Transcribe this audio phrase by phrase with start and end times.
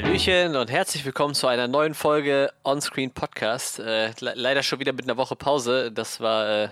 [0.00, 3.80] Hallöchen und herzlich willkommen zu einer neuen Folge Onscreen Podcast.
[3.80, 5.90] Äh, le leider schon wieder mit einer Woche Pause.
[5.90, 6.68] Das war äh,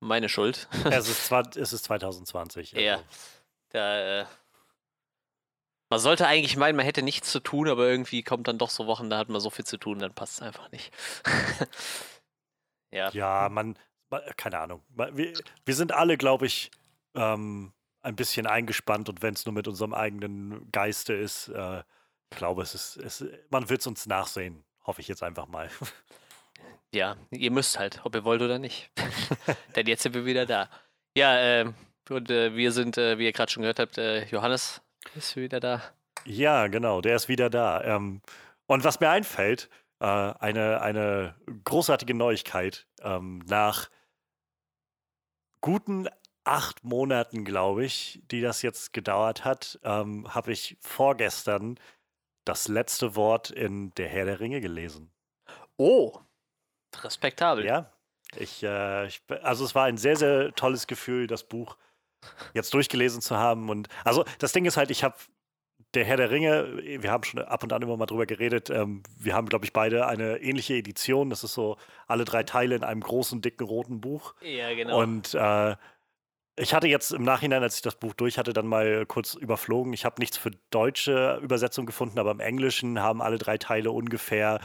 [0.00, 0.66] meine Schuld.
[0.90, 2.74] Es ist, zwar, es ist 2020.
[2.74, 2.82] Also.
[2.82, 3.02] Ja.
[3.68, 4.24] Da, äh,
[5.90, 8.86] man sollte eigentlich meinen, man hätte nichts zu tun, aber irgendwie kommt dann doch so
[8.86, 10.90] Wochen, da hat man so viel zu tun, dann passt es einfach nicht.
[12.92, 13.10] ja.
[13.10, 13.78] Ja, man,
[14.38, 14.82] keine Ahnung.
[14.88, 15.34] Wir,
[15.66, 16.70] wir sind alle, glaube ich,
[17.14, 21.82] ähm, ein bisschen eingespannt und wenn es nur mit unserem eigenen Geiste ist, äh,
[22.34, 25.70] ich glaube, es ist, es, man wird es uns nachsehen, hoffe ich jetzt einfach mal.
[26.92, 28.88] Ja, ihr müsst halt, ob ihr wollt oder nicht.
[29.74, 30.70] Denn jetzt sind wir wieder da.
[31.16, 31.72] Ja, äh,
[32.08, 34.80] und äh, wir sind, äh, wie ihr gerade schon gehört habt, äh, Johannes
[35.16, 35.82] ist wieder da.
[36.24, 37.82] Ja, genau, der ist wieder da.
[37.82, 38.22] Ähm,
[38.66, 42.86] und was mir einfällt, äh, eine, eine großartige Neuigkeit.
[43.02, 43.90] Ähm, nach
[45.60, 46.08] guten
[46.44, 51.78] acht Monaten, glaube ich, die das jetzt gedauert hat, ähm, habe ich vorgestern
[52.44, 55.10] das letzte Wort in Der Herr der Ringe gelesen.
[55.76, 56.18] Oh,
[57.02, 57.64] respektabel.
[57.64, 57.90] Ja,
[58.36, 61.76] ich, äh, ich, also es war ein sehr, sehr tolles Gefühl, das Buch
[62.52, 63.68] jetzt durchgelesen zu haben.
[63.68, 65.16] Und also das Ding ist halt, ich habe
[65.94, 68.68] der Herr der Ringe, wir haben schon ab und an immer mal drüber geredet.
[68.70, 71.30] Ähm, wir haben, glaube ich, beide eine ähnliche Edition.
[71.30, 74.34] Das ist so alle drei Teile in einem großen, dicken, roten Buch.
[74.40, 75.00] Ja, genau.
[75.00, 75.76] Und äh,
[76.56, 79.92] ich hatte jetzt im Nachhinein, als ich das Buch durch hatte, dann mal kurz überflogen.
[79.92, 84.60] Ich habe nichts für deutsche Übersetzung gefunden, aber im Englischen haben alle drei Teile ungefähr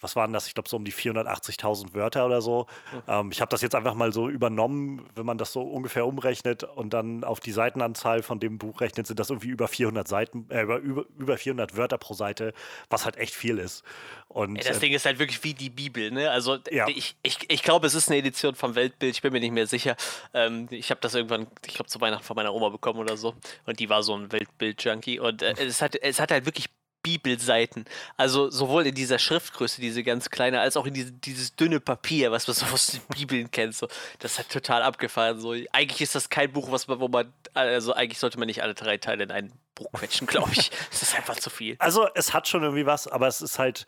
[0.00, 0.46] was waren das?
[0.46, 2.66] Ich glaube, so um die 480.000 Wörter oder so.
[2.92, 3.02] Mhm.
[3.08, 6.64] Ähm, ich habe das jetzt einfach mal so übernommen, wenn man das so ungefähr umrechnet
[6.64, 10.46] und dann auf die Seitenanzahl von dem Buch rechnet, sind das irgendwie über 400 Seiten,
[10.50, 10.78] äh, über,
[11.18, 12.52] über 400 Wörter pro Seite,
[12.90, 13.84] was halt echt viel ist.
[14.28, 16.30] Und, ja, das äh, Ding ist halt wirklich wie die Bibel, ne?
[16.30, 16.86] Also ja.
[16.88, 19.66] ich, ich, ich glaube, es ist eine Edition vom Weltbild, ich bin mir nicht mehr
[19.66, 19.96] sicher.
[20.34, 23.34] Ähm, ich habe das irgendwann, ich glaube, zu Weihnachten von meiner Oma bekommen oder so.
[23.66, 25.18] Und die war so ein Weltbild-Junkie.
[25.18, 26.68] Und äh, es, hat, es hat halt wirklich
[27.02, 27.84] Bibelseiten.
[28.16, 32.32] Also sowohl in dieser Schriftgröße, diese ganz kleine, als auch in diese, dieses dünne Papier,
[32.32, 33.74] was man so aus den Bibeln kennt.
[33.74, 33.88] So.
[34.18, 35.40] Das hat total abgefahren.
[35.40, 35.54] So.
[35.72, 38.74] Eigentlich ist das kein Buch, was man, wo man, also eigentlich sollte man nicht alle
[38.74, 40.70] drei Teile in ein Buch quetschen, glaube ich.
[40.90, 41.76] Das ist einfach zu viel.
[41.78, 43.86] Also es hat schon irgendwie was, aber es ist halt,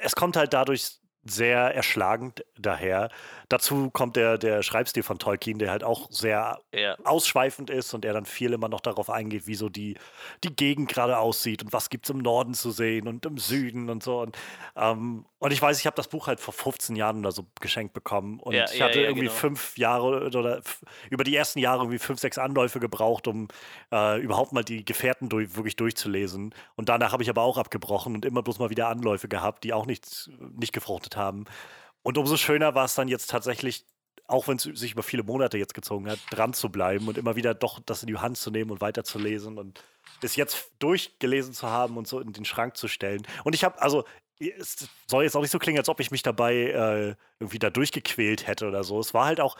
[0.00, 3.10] es kommt halt dadurch sehr erschlagend daher.
[3.48, 6.96] Dazu kommt der, der Schreibstil von Tolkien, der halt auch sehr ja.
[7.04, 9.96] ausschweifend ist und der dann viel immer noch darauf eingeht, wie so die,
[10.42, 13.88] die Gegend gerade aussieht und was gibt es im Norden zu sehen und im Süden
[13.90, 14.20] und so.
[14.20, 14.36] Und,
[14.74, 17.94] ähm, und ich weiß, ich habe das Buch halt vor 15 Jahren oder so geschenkt
[17.94, 19.36] bekommen und ja, ich hatte ja, irgendwie genau.
[19.36, 20.60] fünf Jahre oder
[21.10, 23.48] über die ersten Jahre irgendwie fünf, sechs Anläufe gebraucht, um
[23.92, 26.54] äh, überhaupt mal die Gefährten durch, wirklich durchzulesen.
[26.74, 29.72] Und danach habe ich aber auch abgebrochen und immer bloß mal wieder Anläufe gehabt, die
[29.72, 31.44] auch nicht, nicht gefruchtet haben.
[32.06, 33.84] Und umso schöner war es dann jetzt tatsächlich,
[34.28, 37.34] auch wenn es sich über viele Monate jetzt gezogen hat, dran zu bleiben und immer
[37.34, 39.82] wieder doch das in die Hand zu nehmen und weiterzulesen und
[40.22, 43.26] es jetzt durchgelesen zu haben und so in den Schrank zu stellen.
[43.42, 44.04] Und ich habe, also,
[44.38, 47.70] es soll jetzt auch nicht so klingen, als ob ich mich dabei äh, irgendwie da
[47.70, 49.00] durchgequält hätte oder so.
[49.00, 49.56] Es war halt auch,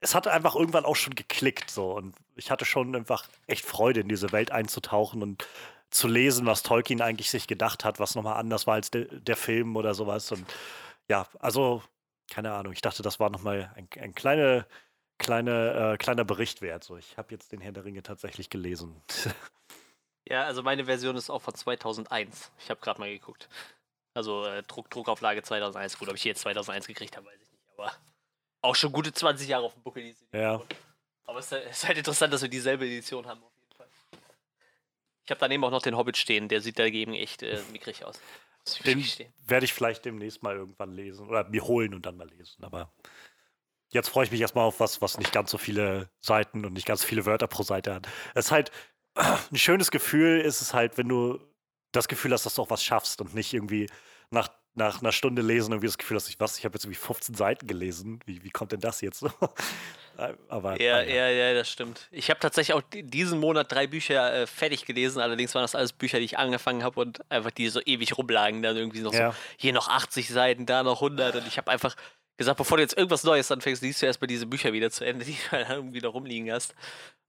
[0.00, 4.00] es hat einfach irgendwann auch schon geklickt so und ich hatte schon einfach echt Freude
[4.00, 5.46] in diese Welt einzutauchen und
[5.90, 9.36] zu lesen, was Tolkien eigentlich sich gedacht hat, was nochmal anders war als de der
[9.36, 10.44] Film oder sowas und
[11.08, 11.82] ja, also,
[12.30, 12.72] keine Ahnung.
[12.72, 14.66] Ich dachte, das war nochmal ein, ein kleine,
[15.18, 16.84] kleine, äh, kleiner Bericht wert.
[16.84, 19.02] So, ich habe jetzt den Herr der Ringe tatsächlich gelesen.
[20.28, 22.50] ja, also meine Version ist auch von 2001.
[22.58, 23.48] Ich habe gerade mal geguckt.
[24.14, 25.98] Also äh, Druck, Druckauflage 2001.
[25.98, 27.64] Gut, ob ich die jetzt 2001 gekriegt habe, weiß ich nicht.
[27.76, 27.92] Aber
[28.62, 30.02] auch schon gute 20 Jahre auf dem Buckel.
[30.02, 30.62] Diese ja.
[31.26, 33.88] Aber es ist halt interessant, dass wir dieselbe Edition haben, auf jeden Fall.
[35.24, 36.48] Ich habe daneben auch noch den Hobbit stehen.
[36.48, 38.20] Der sieht dagegen echt äh, mickrig aus.
[38.84, 39.04] Den
[39.46, 42.64] werde ich vielleicht demnächst mal irgendwann lesen oder mir holen und dann mal lesen.
[42.64, 42.92] Aber
[43.90, 46.86] jetzt freue ich mich erstmal auf was, was nicht ganz so viele Seiten und nicht
[46.86, 48.08] ganz so viele Wörter pro Seite hat.
[48.34, 48.72] Es ist halt
[49.14, 51.38] ein schönes Gefühl, ist es halt, wenn du
[51.92, 53.88] das Gefühl hast, dass du auch was schaffst und nicht irgendwie
[54.30, 56.98] nach, nach einer Stunde lesen irgendwie das Gefühl, dass ich was, ich habe jetzt irgendwie
[56.98, 58.20] 15 Seiten gelesen.
[58.26, 59.24] Wie, wie kommt denn das jetzt?
[60.16, 62.08] Aber, ja, ja, ja, das stimmt.
[62.10, 65.20] Ich habe tatsächlich auch diesen Monat drei Bücher äh, fertig gelesen.
[65.20, 68.62] Allerdings waren das alles Bücher, die ich angefangen habe und einfach die so ewig rumlagen.
[68.62, 69.32] Dann irgendwie noch ja.
[69.32, 71.36] so, hier noch 80 Seiten, da noch 100.
[71.36, 71.96] Und ich habe einfach
[72.36, 75.24] gesagt, bevor du jetzt irgendwas Neues anfängst, liest du erstmal diese Bücher wieder zu Ende,
[75.26, 76.74] die du dann irgendwie noch rumliegen hast.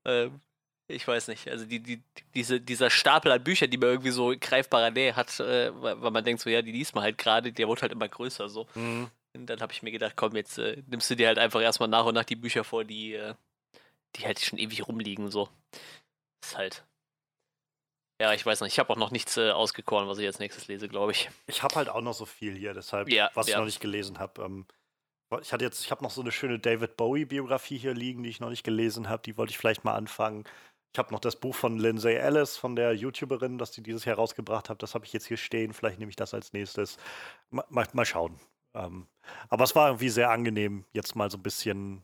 [0.06, 0.40] Ähm,
[0.88, 1.48] ich weiß nicht.
[1.48, 2.04] Also die, die,
[2.36, 6.12] diese, dieser Stapel an Büchern, die man irgendwie so in greifbarer Nähe hat, äh, weil
[6.12, 8.68] man denkt so, ja, die liest man halt gerade, der wird halt immer größer so.
[8.76, 9.10] Mhm.
[9.36, 11.90] Und dann habe ich mir gedacht, komm, jetzt äh, nimmst du dir halt einfach erstmal
[11.90, 13.36] nach und nach die Bücher vor, die, äh,
[14.16, 15.50] die halt schon ewig rumliegen, so.
[16.44, 16.86] Ist halt.
[18.22, 20.68] Ja, ich weiß nicht, ich habe auch noch nichts äh, ausgekoren, was ich als nächstes
[20.68, 21.30] lese, glaube ich.
[21.48, 23.56] Ich habe halt auch noch so viel hier, deshalb, ja, was ja.
[23.56, 24.42] ich noch nicht gelesen habe.
[24.42, 24.66] Ähm,
[25.42, 28.40] ich hatte jetzt, ich habe noch so eine schöne David Bowie-Biografie hier liegen, die ich
[28.40, 29.24] noch nicht gelesen habe.
[29.24, 30.46] Die wollte ich vielleicht mal anfangen.
[30.94, 34.16] Ich habe noch das Buch von Lindsay Ellis, von der YouTuberin, das die dieses Jahr
[34.16, 34.82] rausgebracht hat.
[34.82, 35.74] Das habe ich jetzt hier stehen.
[35.74, 36.98] Vielleicht nehme ich das als nächstes.
[37.50, 38.40] Mal, mal, mal schauen.
[38.76, 39.08] Ähm,
[39.50, 42.04] aber es war irgendwie sehr angenehm, jetzt mal so ein bisschen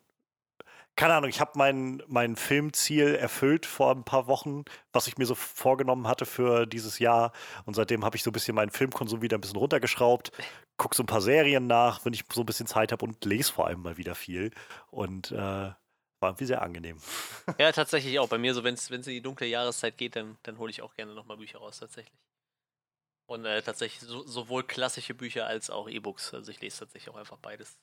[0.96, 5.26] keine Ahnung, ich habe mein, mein Filmziel erfüllt vor ein paar Wochen, was ich mir
[5.26, 7.32] so vorgenommen hatte für dieses Jahr.
[7.66, 10.32] Und seitdem habe ich so ein bisschen meinen Filmkonsum wieder ein bisschen runtergeschraubt,
[10.78, 13.54] gucke so ein paar Serien nach, wenn ich so ein bisschen Zeit habe und lese
[13.54, 14.52] vor allem mal wieder viel.
[14.90, 15.76] Und äh, war
[16.22, 16.98] irgendwie sehr angenehm.
[17.58, 18.30] Ja, tatsächlich auch.
[18.30, 20.94] Bei mir so, wenn es in die dunkle Jahreszeit geht, dann, dann hole ich auch
[20.94, 22.14] gerne nochmal Bücher raus, tatsächlich.
[23.26, 26.34] Und äh, tatsächlich so, sowohl klassische Bücher als auch E-Books.
[26.34, 27.78] Also ich lese tatsächlich auch einfach beides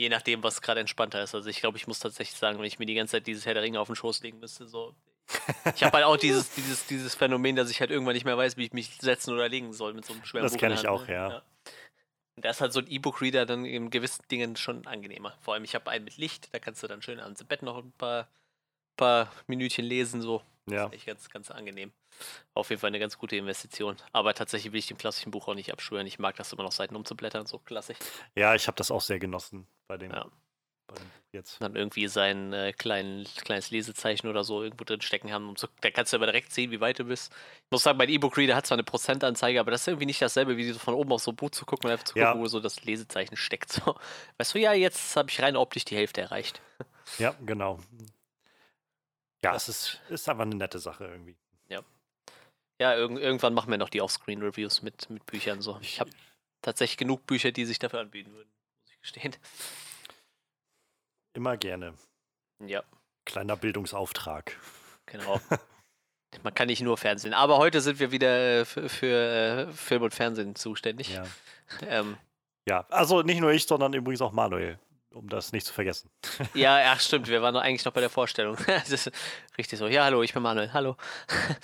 [0.00, 1.34] Je nachdem, was gerade entspannter ist.
[1.34, 3.52] Also ich glaube, ich muss tatsächlich sagen, wenn ich mir die ganze Zeit dieses Herr
[3.52, 4.94] der Ringe auf den Schoß legen müsste, so.
[5.74, 8.56] Ich habe halt auch dieses, dieses, dieses Phänomen, dass ich halt irgendwann nicht mehr weiß,
[8.56, 11.06] wie ich mich setzen oder legen soll mit so einem schweren Das kenne ich auch,
[11.06, 11.12] ne?
[11.12, 11.28] ja.
[11.28, 11.42] ja.
[12.34, 15.36] Und da ist halt so ein E-Book-Reader dann in gewissen Dingen schon angenehmer.
[15.42, 17.76] Vor allem, ich habe einen mit Licht, da kannst du dann schön ans Bett noch
[17.76, 18.26] ein paar,
[19.00, 20.42] paar Minütchen lesen, so.
[20.66, 20.84] Ja.
[20.84, 21.92] Das ist echt ganz, ganz angenehm.
[22.54, 23.96] Auf jeden Fall eine ganz gute Investition.
[24.12, 26.06] Aber tatsächlich will ich dem klassischen Buch auch nicht abschwören.
[26.06, 27.96] Ich mag das immer noch Seiten umzublättern, so klassisch.
[28.36, 30.12] Ja, ich habe das auch sehr genossen bei dem.
[30.12, 30.26] Ja.
[30.86, 31.60] Bei dem jetzt.
[31.60, 35.54] Dann irgendwie sein äh, klein, kleines Lesezeichen oder so irgendwo drin stecken haben.
[35.56, 37.32] So, da kannst du aber direkt sehen, wie weit du bist.
[37.64, 40.56] Ich muss sagen, mein E-Book-Reader hat zwar eine Prozentanzeige, aber das ist irgendwie nicht dasselbe,
[40.56, 42.38] wie so von oben auf so ein Buch zu gucken und einfach zu gucken, ja.
[42.38, 43.72] wo so das Lesezeichen steckt.
[43.72, 43.94] So.
[44.38, 46.60] Weißt du, ja, jetzt habe ich rein optisch die Hälfte erreicht.
[47.18, 47.78] Ja, genau.
[49.44, 51.36] Ja, es ist, ist einfach eine nette Sache irgendwie.
[51.68, 51.80] Ja.
[52.80, 55.60] Ja, irg irgendwann machen wir noch die Offscreen-Reviews mit, mit Büchern.
[55.62, 55.78] So.
[55.80, 56.10] Ich habe
[56.62, 58.50] tatsächlich genug Bücher, die sich dafür anbieten würden,
[58.82, 59.36] muss ich gestehen.
[61.32, 61.94] Immer gerne.
[62.58, 62.82] Ja.
[63.24, 64.58] Kleiner Bildungsauftrag.
[65.06, 65.40] Genau.
[66.42, 67.34] Man kann nicht nur Fernsehen.
[67.34, 71.14] Aber heute sind wir wieder für, für äh, Film und Fernsehen zuständig.
[71.14, 71.24] Ja.
[71.86, 72.16] Ähm,
[72.68, 74.78] ja, also nicht nur ich, sondern übrigens auch Manuel
[75.14, 76.10] um das nicht zu vergessen.
[76.54, 77.28] Ja, ja, stimmt.
[77.28, 78.56] Wir waren eigentlich noch bei der Vorstellung.
[78.66, 79.10] das ist
[79.58, 79.86] richtig so.
[79.86, 80.72] Ja, hallo, ich bin Manuel.
[80.72, 80.96] Hallo.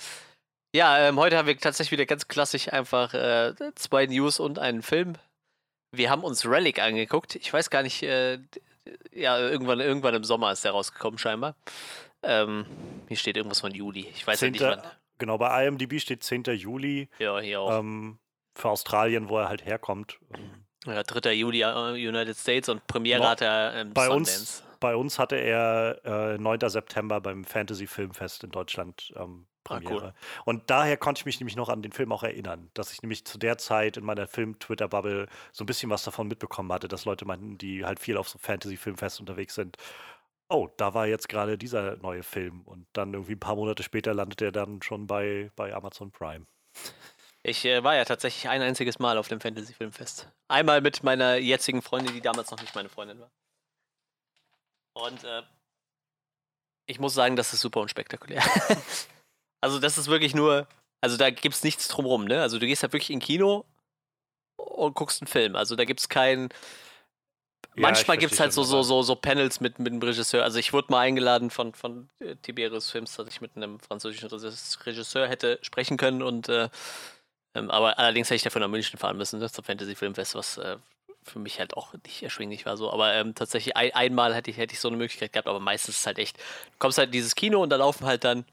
[0.75, 4.81] ja, ähm, heute haben wir tatsächlich wieder ganz klassisch einfach äh, zwei News und einen
[4.81, 5.15] Film.
[5.91, 7.35] Wir haben uns Relic angeguckt.
[7.35, 8.39] Ich weiß gar nicht, äh,
[9.13, 11.55] ja, irgendwann, irgendwann im Sommer ist der rausgekommen, scheinbar.
[12.23, 12.65] Ähm,
[13.07, 14.07] hier steht irgendwas von Juli.
[14.13, 14.53] Ich weiß 10.
[14.53, 14.91] ja nicht wann.
[15.19, 16.43] Genau, bei IMDb steht 10.
[16.43, 17.09] Juli.
[17.19, 17.79] Ja, hier auch.
[17.79, 18.19] Ähm,
[18.55, 20.19] für Australien, wo er halt herkommt.
[20.87, 21.33] Ja, 3.
[21.33, 24.39] Juli uh, United States und Premiere no, hat er ähm, bei Sundance.
[24.39, 26.69] Uns, bei uns hatte er äh, 9.
[26.69, 29.95] September beim Fantasy Filmfest in Deutschland ähm, Premiere.
[29.95, 30.13] Ah, cool.
[30.45, 33.25] Und daher konnte ich mich nämlich noch an den Film auch erinnern, dass ich nämlich
[33.25, 37.25] zu der Zeit in meiner Film-Twitter-Bubble so ein bisschen was davon mitbekommen hatte, dass Leute
[37.25, 39.77] meinten, die halt viel auf so Fantasy-Filmfest unterwegs sind.
[40.49, 42.61] Oh, da war jetzt gerade dieser neue Film.
[42.61, 46.45] Und dann irgendwie ein paar Monate später landet er dann schon bei, bei Amazon Prime.
[47.47, 50.27] Ich äh, war ja tatsächlich ein einziges Mal auf dem Fantasy Filmfest.
[50.49, 53.31] Einmal mit meiner jetzigen Freundin, die damals noch nicht meine Freundin war.
[54.93, 55.43] Und äh,
[56.87, 58.43] ich muss sagen, das ist super unspektakulär.
[59.61, 60.67] also das ist wirklich nur,
[60.99, 62.41] also da gibt es nichts drumrum, ne?
[62.41, 63.63] Also du gehst halt wirklich in Kino
[64.57, 65.55] und guckst einen Film.
[65.55, 66.49] Also da gibt es keinen.
[67.75, 70.43] Ja, Manchmal gibt es halt so, so, so, so Panels mit, mit dem Regisseur.
[70.43, 74.27] Also ich wurde mal eingeladen von, von äh, Tiberius Films, dass ich mit einem französischen
[74.29, 76.69] Regisseur hätte sprechen können und äh,
[77.57, 80.57] ähm, aber allerdings hätte ich dafür nach München fahren müssen, ne, zum Fantasy Filmfest, was
[80.57, 80.77] äh,
[81.23, 82.91] für mich halt auch nicht erschwinglich war so.
[82.91, 85.95] Aber ähm, tatsächlich ein, einmal hätte ich, hätte ich so eine Möglichkeit gehabt, aber meistens
[85.95, 88.45] ist es halt echt, du kommst halt in dieses Kino und da laufen halt dann,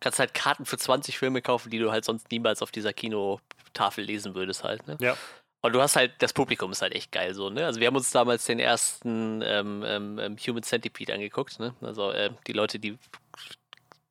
[0.00, 4.04] kannst halt Karten für 20 Filme kaufen, die du halt sonst niemals auf dieser Kinotafel
[4.04, 4.96] lesen würdest halt, ne?
[5.00, 5.16] Ja.
[5.60, 7.66] Und du hast halt, das Publikum ist halt echt geil so, ne?
[7.66, 11.74] Also wir haben uns damals den ersten ähm, ähm, ähm Human Centipede angeguckt, ne?
[11.80, 12.96] Also äh, die Leute, die,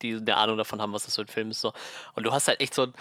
[0.02, 1.72] die eine Ahnung davon haben, was das für ein Film ist so.
[2.14, 2.92] Und du hast halt echt so ein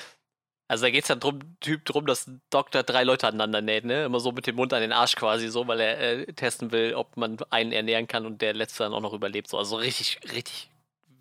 [0.67, 3.85] also da geht es dann drum, Typ drum, dass ein Doktor drei Leute aneinander näht,
[3.85, 4.05] ne?
[4.05, 6.93] Immer so mit dem Mund an den Arsch quasi so, weil er äh, testen will,
[6.93, 9.47] ob man einen ernähren kann und der letzte dann auch noch überlebt.
[9.49, 9.57] So.
[9.57, 10.69] Also richtig, richtig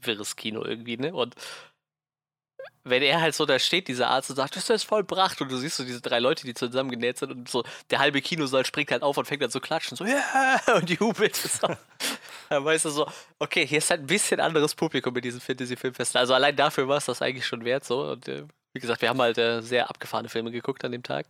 [0.02, 1.14] wirres Kino irgendwie, ne?
[1.14, 1.36] Und
[2.82, 5.56] wenn er halt so da steht, dieser Arzt, und sagt, das ist vollbracht, und du
[5.56, 9.02] siehst so diese drei Leute, die zusammengenäht sind, und so der halbe Kinosaal springt halt
[9.02, 10.76] auf und fängt dann zu klatschen, so, ja, yeah!
[10.76, 11.34] und jubelt.
[11.34, 11.68] So.
[12.48, 16.16] dann weißt du so, okay, hier ist halt ein bisschen anderes Publikum mit diesem Fantasy-Filmfest.
[16.16, 18.02] Also allein dafür war es das eigentlich schon wert, so.
[18.12, 18.44] Und äh,
[18.76, 21.26] wie gesagt, wir haben halt äh, sehr abgefahrene Filme geguckt an dem Tag.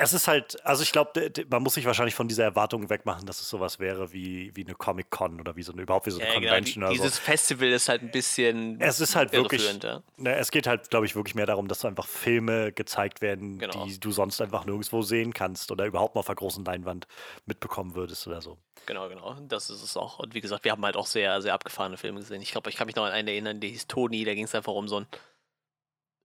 [0.00, 3.40] Es ist halt, also ich glaube, man muss sich wahrscheinlich von dieser Erwartung wegmachen, dass
[3.40, 6.28] es sowas wäre wie, wie eine Comic-Con oder wie so eine, überhaupt wie so eine
[6.28, 6.82] ja, Convention.
[6.82, 6.92] Genau.
[6.92, 7.22] Die, dieses so.
[7.22, 8.80] Festival ist halt ein bisschen.
[8.80, 9.82] Es ist halt wirklich.
[9.82, 10.00] Ja.
[10.16, 13.86] Ne, es geht halt, glaube ich, wirklich mehr darum, dass einfach Filme gezeigt werden, genau.
[13.86, 17.08] die du sonst einfach nirgendwo sehen kannst oder überhaupt mal auf der großen Leinwand
[17.46, 18.56] mitbekommen würdest oder so.
[18.86, 19.34] Genau, genau.
[19.48, 20.20] Das ist es auch.
[20.20, 22.40] Und wie gesagt, wir haben halt auch sehr, sehr abgefahrene Filme gesehen.
[22.40, 24.54] Ich glaube, ich kann mich noch an einen erinnern, der hieß Toni, da ging es
[24.54, 25.06] einfach um so ein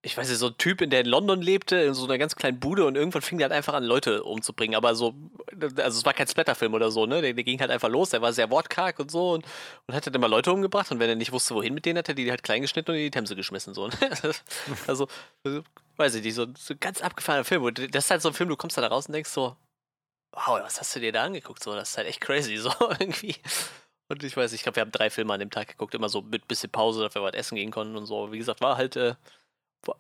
[0.06, 2.36] ich weiß nicht, so ein Typ, in der in London lebte, in so einer ganz
[2.36, 4.76] kleinen Bude und irgendwann fing der halt einfach an, Leute umzubringen.
[4.76, 5.16] Aber so,
[5.78, 7.22] also es war kein Splatterfilm oder so, ne?
[7.22, 9.46] Der, der ging halt einfach los, der war sehr wortkarg und so und,
[9.88, 12.10] und hat dann immer Leute umgebracht und wenn er nicht wusste, wohin mit denen, hat
[12.10, 13.74] er die halt klein geschnitten und in die Themse geschmissen.
[13.74, 13.88] So.
[13.88, 13.94] Ne?
[14.88, 15.08] also,
[15.96, 17.64] weiß ich nicht, so, so ein ganz abgefahrener Film.
[17.64, 19.56] Und das ist halt so ein Film, du kommst da raus und denkst so,
[20.34, 21.64] wow, was hast du dir da angeguckt?
[21.64, 23.36] So, das ist halt echt crazy, so irgendwie.
[24.10, 26.22] Und ich weiß, ich glaube, wir haben drei Filme an dem Tag geguckt, immer so
[26.22, 28.34] mit bisschen Pause, dass wir was essen gehen konnten und so.
[28.34, 29.16] Wie gesagt, war halt äh,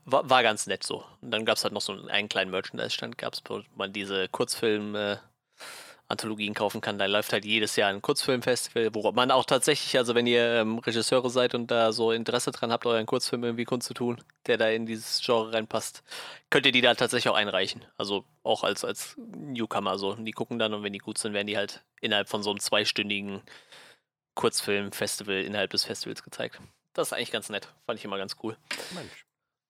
[0.06, 1.04] war, war ganz nett so.
[1.22, 6.56] Und dann gab es halt noch so einen kleinen Merchandise-Stand, wo man diese Kurzfilm-Anthologien äh,
[6.56, 6.98] kaufen kann.
[6.98, 10.80] Da läuft halt jedes Jahr ein Kurzfilmfestival, wo man auch tatsächlich, also wenn ihr ähm,
[10.80, 14.86] Regisseure seid und da so Interesse dran habt, euren Kurzfilm irgendwie kundzutun, der da in
[14.86, 16.04] dieses Genre reinpasst,
[16.50, 17.86] könnt ihr die da tatsächlich auch einreichen.
[17.98, 20.12] Also auch als, als Newcomer so.
[20.12, 22.52] Und die gucken dann und wenn die gut sind, werden die halt innerhalb von so
[22.52, 23.42] einem zweistündigen
[24.36, 26.60] Kurzfilmfestival innerhalb des Festivals gezeigt.
[26.94, 27.68] Das ist eigentlich ganz nett.
[27.86, 28.56] Fand ich immer ganz cool.
[28.94, 29.26] Mensch.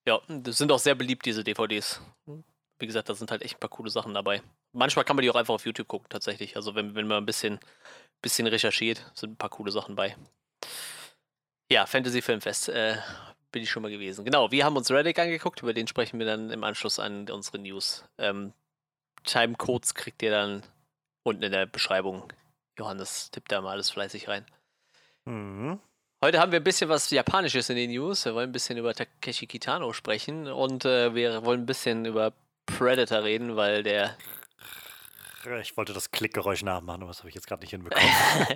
[0.05, 2.01] Ja, das sind auch sehr beliebt, diese DVDs.
[2.79, 4.41] Wie gesagt, da sind halt echt ein paar coole Sachen dabei.
[4.73, 6.55] Manchmal kann man die auch einfach auf YouTube gucken, tatsächlich.
[6.55, 7.59] Also wenn, wenn man ein bisschen,
[8.21, 10.15] bisschen recherchiert, sind ein paar coole Sachen bei.
[11.71, 12.97] Ja, Fantasy Filmfest äh,
[13.51, 14.25] bin ich schon mal gewesen.
[14.25, 17.59] Genau, wir haben uns Reddick angeguckt, über den sprechen wir dann im Anschluss an unsere
[17.59, 18.03] News.
[18.17, 18.53] Ähm,
[19.23, 20.63] Timecodes kriegt ihr dann
[21.23, 22.31] unten in der Beschreibung.
[22.77, 24.45] Johannes tippt da mal alles fleißig rein.
[25.25, 25.79] Mhm.
[26.23, 28.23] Heute haben wir ein bisschen was Japanisches in den News.
[28.23, 32.31] Wir wollen ein bisschen über Takeshi Kitano sprechen und äh, wir wollen ein bisschen über
[32.65, 34.15] Predator reden, weil der.
[35.61, 38.07] Ich wollte das Klickgeräusch nachmachen, aber das habe ich jetzt gerade nicht hinbekommen.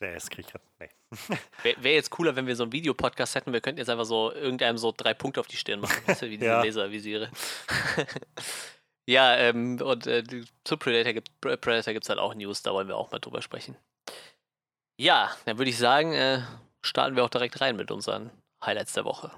[0.00, 0.90] nee, das krieg ich grad, nee.
[1.62, 3.54] Wäre wär jetzt cooler, wenn wir so einen Videopodcast hätten.
[3.54, 6.26] Wir könnten jetzt einfach so irgendeinem so drei Punkte auf die Stirn machen, weißt du,
[6.26, 6.62] wie diese ja.
[6.62, 7.30] Laservisiere.
[9.06, 10.24] ja, ähm, und äh,
[10.62, 11.30] zu Predator gibt
[12.04, 13.78] es halt auch News, da wollen wir auch mal drüber sprechen.
[15.00, 16.42] Ja, dann würde ich sagen, äh,
[16.82, 18.30] starten wir auch direkt rein mit unseren
[18.62, 19.30] Highlights der Woche.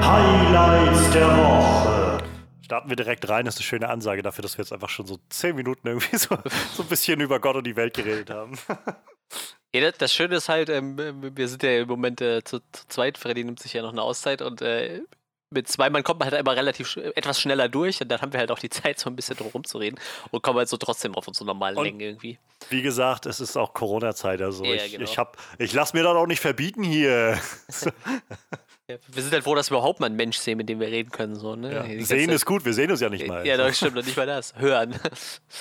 [0.00, 2.24] Highlights der Woche.
[2.62, 5.06] Starten wir direkt rein, das ist eine schöne Ansage dafür, dass wir jetzt einfach schon
[5.06, 6.34] so zehn Minuten irgendwie so,
[6.72, 8.58] so ein bisschen über Gott und die Welt geredet haben.
[9.74, 13.18] Ja, das Schöne ist halt, ähm, wir sind ja im Moment äh, zu, zu, zweit.
[13.18, 15.02] Freddy nimmt sich ja noch eine Auszeit und äh,
[15.50, 18.40] mit zwei Mann kommt man halt immer relativ etwas schneller durch und dann haben wir
[18.40, 19.98] halt auch die Zeit, so ein bisschen drum rumzureden
[20.30, 22.38] und kommen halt so trotzdem auf unsere normalen und Längen irgendwie.
[22.68, 25.04] Wie gesagt, es ist auch Corona-Zeit, also ja, ich, genau.
[25.04, 25.18] ich,
[25.58, 27.38] ich lasse mir das auch nicht verbieten hier.
[28.88, 30.88] ja, wir sind halt froh, dass wir überhaupt mal einen Mensch sehen, mit dem wir
[30.88, 31.36] reden können.
[31.36, 31.72] So, ne?
[31.72, 33.46] Ja, sehen ist gut, wir sehen uns ja nicht mal.
[33.46, 34.54] Ja, das stimmt, nicht mal das.
[34.56, 34.98] Hören.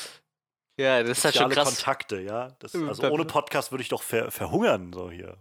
[0.77, 1.67] ja, das ist halt schon krass.
[1.67, 2.49] Kontakte, ja.
[2.59, 5.37] Das, also ohne Podcast würde ich doch ver verhungern, so hier.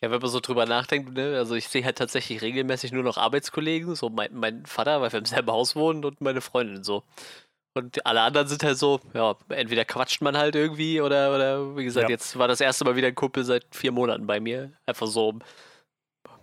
[0.00, 1.36] Ja, wenn man so drüber nachdenkt, ne?
[1.36, 5.18] also ich sehe halt tatsächlich regelmäßig nur noch Arbeitskollegen, so mein, mein Vater, weil wir
[5.18, 7.02] im selben Haus wohnen und meine Freundin so.
[7.74, 11.84] Und alle anderen sind halt so, ja, entweder quatscht man halt irgendwie oder, oder wie
[11.84, 12.10] gesagt, ja.
[12.10, 14.72] jetzt war das erste Mal wieder ein Kumpel seit vier Monaten bei mir.
[14.86, 15.42] Einfach so, um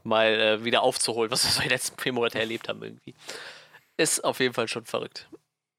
[0.06, 3.16] mal äh, wieder aufzuholen, was wir so die letzten vier Monate erlebt haben irgendwie.
[3.98, 5.28] Ist auf jeden Fall schon verrückt.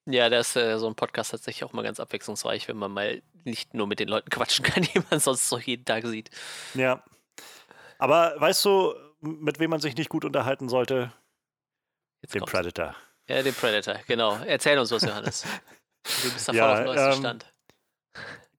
[0.08, 3.22] Ja, da ist äh, so ein Podcast tatsächlich auch mal ganz abwechslungsreich, wenn man mal
[3.44, 6.30] nicht nur mit den Leuten quatschen kann, die man sonst so jeden Tag sieht.
[6.74, 7.02] Ja.
[7.98, 11.12] Aber weißt du, mit wem man sich nicht gut unterhalten sollte?
[12.22, 12.94] Jetzt den Predator.
[13.28, 14.38] Ja, den Predator, genau.
[14.46, 15.44] Erzähl uns was, Johannes.
[16.22, 17.52] Du bist da ja, auf dem neuesten ähm, Stand.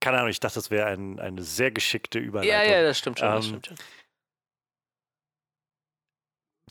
[0.01, 2.53] Keine Ahnung, ich dachte, das wäre ein, eine sehr geschickte Überleitung.
[2.53, 3.29] Ja, ja, das stimmt schon.
[3.29, 3.77] Ähm, das stimmt schon.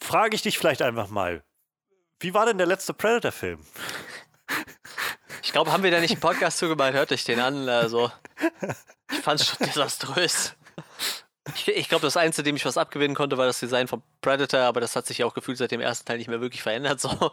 [0.02, 1.42] Frage ich dich vielleicht einfach mal,
[2.20, 3.64] wie war denn der letzte Predator-Film?
[5.42, 6.92] Ich glaube, haben wir da nicht einen Podcast zugemacht?
[6.92, 7.68] Hört euch den an.
[7.68, 8.10] Also,
[9.10, 10.54] ich fand es schon desaströs.
[11.54, 14.60] Ich, ich glaube, das Einzige, dem ich was abgewinnen konnte, war das Design von Predator,
[14.60, 17.00] aber das hat sich ja auch gefühlt seit dem ersten Teil nicht mehr wirklich verändert.
[17.00, 17.32] So.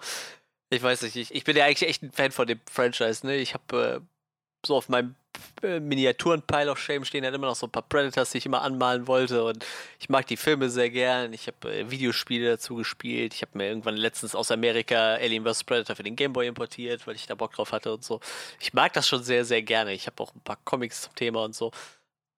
[0.69, 3.25] Ich weiß nicht, ich, ich bin ja eigentlich echt ein Fan von dem Franchise.
[3.25, 3.37] Ne?
[3.37, 5.15] Ich habe äh, so auf meinem
[5.61, 8.61] äh, Miniaturen-Pile of Shame stehen halt immer noch so ein paar Predators, die ich immer
[8.61, 9.43] anmalen wollte.
[9.43, 9.65] Und
[9.99, 11.33] ich mag die Filme sehr gern.
[11.33, 13.33] Ich habe äh, Videospiele dazu gespielt.
[13.33, 15.63] Ich habe mir irgendwann letztens aus Amerika Alien vs.
[15.63, 18.19] Predator für den Gameboy importiert, weil ich da Bock drauf hatte und so.
[18.59, 19.93] Ich mag das schon sehr, sehr gerne.
[19.93, 21.71] Ich habe auch ein paar Comics zum Thema und so.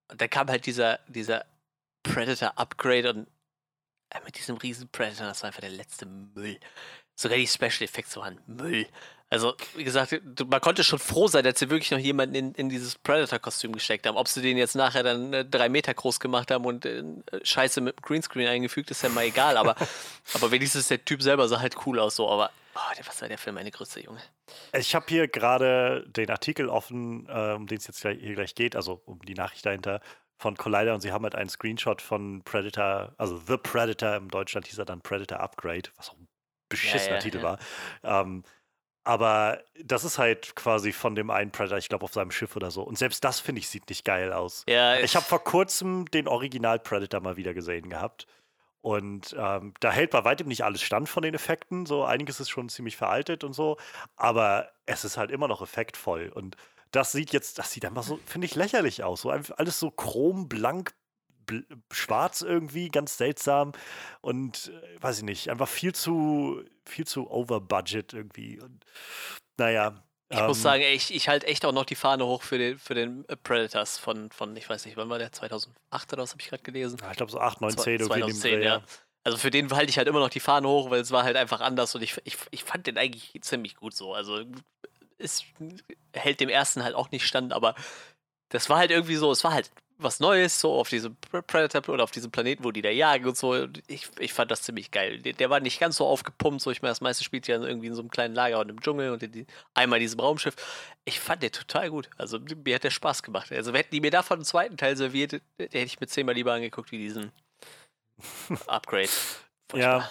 [0.09, 1.45] Und dann kam halt dieser, dieser
[2.05, 3.27] Predator-Upgrade und
[4.09, 6.59] äh, mit diesem riesen Predator, das war einfach der letzte Müll.
[7.15, 8.87] Sogar die Special Effects waren Müll.
[9.29, 12.69] Also, wie gesagt, man konnte schon froh sein, dass sie wirklich noch jemanden in, in
[12.69, 14.17] dieses Predator-Kostüm gesteckt haben.
[14.17, 17.03] Ob sie den jetzt nachher dann äh, drei Meter groß gemacht haben und äh,
[17.43, 19.57] Scheiße mit Greenscreen eingefügt, ist ja mal egal.
[19.57, 19.75] Aber,
[20.33, 22.15] aber wenigstens der Typ selber sah halt cool aus.
[22.17, 22.29] So.
[22.29, 24.21] Aber oh, was war der Film eine Grütze, Junge?
[24.77, 28.53] Ich habe hier gerade den Artikel offen, äh, um den es jetzt gleich, hier gleich
[28.53, 30.01] geht, also um die Nachricht dahinter
[30.37, 34.67] von Collider und sie haben halt einen Screenshot von Predator, also The Predator, im Deutschland
[34.67, 36.27] hieß er dann Predator Upgrade, was auch ein
[36.69, 37.43] beschissener ja, ja, Titel ja.
[37.43, 37.59] war.
[38.03, 38.43] Ähm,
[39.07, 42.71] Aber das ist halt quasi von dem einen Predator, ich glaube, auf seinem Schiff oder
[42.71, 42.81] so.
[42.81, 44.63] Und selbst das, finde ich, sieht nicht geil aus.
[44.67, 48.25] Ja, ich habe vor kurzem den Original Predator mal wieder gesehen gehabt.
[48.81, 51.85] Und ähm, da hält bei weitem nicht alles stand von den Effekten.
[51.85, 53.77] So einiges ist schon ziemlich veraltet und so.
[54.15, 56.29] Aber es ist halt immer noch effektvoll.
[56.33, 56.57] Und
[56.95, 59.21] das sieht jetzt, das sieht einfach so, finde ich, lächerlich aus.
[59.21, 60.93] So einfach alles so chromblank,
[61.91, 63.73] schwarz irgendwie, ganz seltsam.
[64.21, 68.59] Und äh, weiß ich nicht, einfach viel zu, viel zu over budget irgendwie.
[68.59, 68.85] Und
[69.57, 72.57] naja, ich ähm, muss sagen, ich, ich halte echt auch noch die Fahne hoch für
[72.57, 75.31] den, für den äh, Predators von, von, ich weiß nicht, wann war der?
[75.31, 76.97] 2008 oder was habe ich gerade gelesen?
[77.01, 78.81] Ja, ich glaube so 8, 9, 10 2010, ja.
[79.23, 81.35] Also für den halte ich halt immer noch die Fahne hoch, weil es war halt
[81.35, 84.13] einfach anders und ich, ich, ich fand den eigentlich ziemlich gut so.
[84.13, 84.43] Also
[85.17, 85.43] es
[86.13, 87.75] hält dem ersten halt auch nicht stand, aber
[88.49, 91.15] das war halt irgendwie so, es war halt was Neues, so auf diesem
[91.47, 93.67] Predator oder auf diesem Planeten, wo die da jagen und so.
[93.87, 95.19] Ich, ich fand das ziemlich geil.
[95.19, 97.87] Der, der war nicht ganz so aufgepumpt, so ich meine, das meiste spielt ja irgendwie
[97.87, 100.55] in so einem kleinen Lager und im Dschungel und die, einmal in diesem Raumschiff.
[101.05, 102.09] Ich fand den total gut.
[102.17, 103.51] Also mir hat der Spaß gemacht.
[103.51, 106.53] Also hätten die mir davon einen zweiten Teil serviert, der hätte ich mir zehnmal lieber
[106.53, 107.31] angeguckt wie diesen
[108.67, 109.09] Upgrade.
[109.73, 110.09] ja,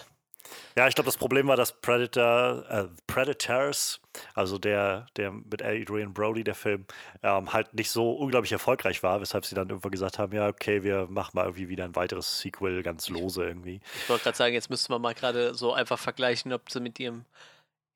[0.76, 4.00] ja, ich glaube, das Problem war, dass Predator, äh, Predators,
[4.34, 6.86] also der, der mit Adrian Brody, der Film,
[7.22, 10.82] ähm, halt nicht so unglaublich erfolgreich war, weshalb sie dann irgendwann gesagt haben, ja, okay,
[10.82, 13.80] wir machen mal irgendwie wieder ein weiteres Sequel, ganz lose irgendwie.
[14.02, 16.98] Ich wollte gerade sagen, jetzt müsste man mal gerade so einfach vergleichen, ob sie mit
[16.98, 17.24] ihrem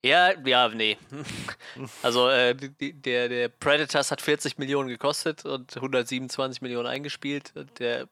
[0.04, 0.96] ja, ja, nee.
[2.02, 7.52] Also äh, der, der Predators hat 40 Millionen gekostet und 127 Millionen eingespielt.
[7.80, 8.08] Der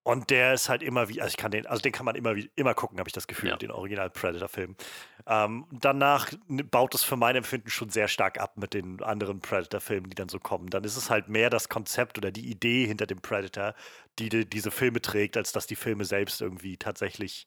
[0.08, 2.34] und der ist halt immer wie, also ich kann den, also den kann man immer
[2.38, 3.58] wie, immer gucken, habe ich das Gefühl, ja.
[3.58, 4.78] den Original Predator-Film.
[5.26, 10.10] Ähm, danach baut es für mein Empfinden schon sehr stark ab mit den anderen Predator-Filmen,
[10.10, 10.70] die dann so kommen.
[10.70, 13.76] Dann ist es halt mehr das Konzept oder die Idee hinter dem Predator,
[14.18, 17.46] die, die diese Filme trägt, als dass die Filme selbst irgendwie tatsächlich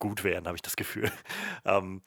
[0.00, 1.12] gut wären, habe ich das Gefühl.
[1.64, 2.02] ähm,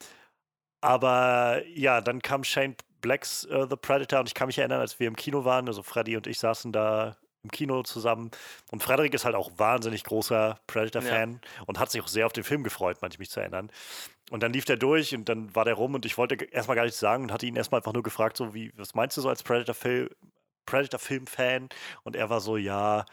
[0.82, 5.00] aber ja, dann kam Shane Blacks uh, The Predator und ich kann mich erinnern, als
[5.00, 7.16] wir im Kino waren, also Freddy und ich saßen da
[7.48, 8.30] im Kino zusammen.
[8.70, 11.62] Und Frederik ist halt auch wahnsinnig großer Predator-Fan ja.
[11.66, 13.70] und hat sich auch sehr auf den Film gefreut, manchmal mich zu erinnern.
[14.30, 16.84] Und dann lief der durch und dann war der rum und ich wollte erstmal gar
[16.84, 19.28] nichts sagen und hatte ihn erstmal einfach nur gefragt, so wie, was meinst du so
[19.28, 20.10] als Predator-Film?
[20.66, 21.70] Predator-Film-Fan
[22.04, 23.06] und er war so, ja,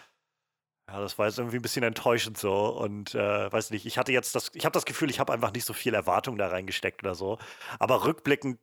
[0.89, 4.11] ja, das war jetzt irgendwie ein bisschen enttäuschend so und äh, weiß nicht, ich hatte
[4.11, 7.01] jetzt das, ich habe das Gefühl, ich habe einfach nicht so viel Erwartung da reingesteckt
[7.01, 7.39] oder so.
[7.79, 8.59] Aber rückblickend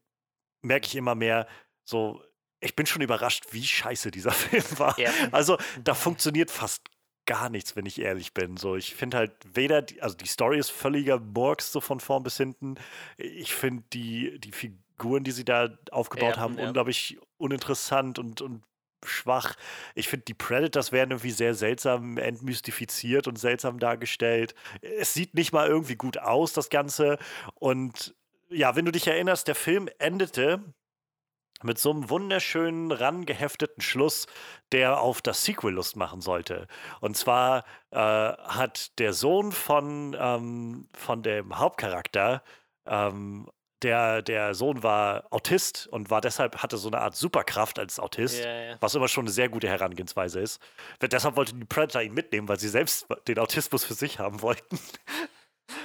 [0.62, 1.48] merke ich immer mehr,
[1.85, 2.22] so
[2.62, 4.98] ich bin schon überrascht, wie scheiße dieser Film war.
[4.98, 5.11] Ja.
[5.33, 6.83] Also da funktioniert fast
[7.27, 8.57] gar nichts, wenn ich ehrlich bin.
[8.57, 12.22] So, ich finde halt weder, die, also die Story ist völliger Murks so von vorn
[12.22, 12.77] bis hinten.
[13.16, 16.66] Ich finde die, die Figuren, die sie da aufgebaut ja, haben, ja.
[16.66, 18.62] unglaublich uninteressant und, und
[19.05, 19.55] schwach.
[19.94, 24.55] Ich finde, die Predators werden irgendwie sehr seltsam entmystifiziert und seltsam dargestellt.
[24.81, 27.18] Es sieht nicht mal irgendwie gut aus, das Ganze.
[27.55, 28.14] Und
[28.48, 30.62] ja, wenn du dich erinnerst, der Film endete
[31.64, 34.27] mit so einem wunderschönen, rangehefteten Schluss,
[34.72, 36.66] der auf das Sequel Lust machen sollte.
[37.01, 42.42] Und zwar äh, hat der Sohn von, ähm, von dem Hauptcharakter,
[42.87, 43.48] ähm,
[43.83, 48.44] der, der Sohn war Autist und war deshalb, hatte so eine Art Superkraft als Autist,
[48.44, 48.77] ja, ja.
[48.81, 50.61] was immer schon eine sehr gute Herangehensweise ist.
[51.01, 54.79] Deshalb wollte die Predator ihn mitnehmen, weil sie selbst den Autismus für sich haben wollten.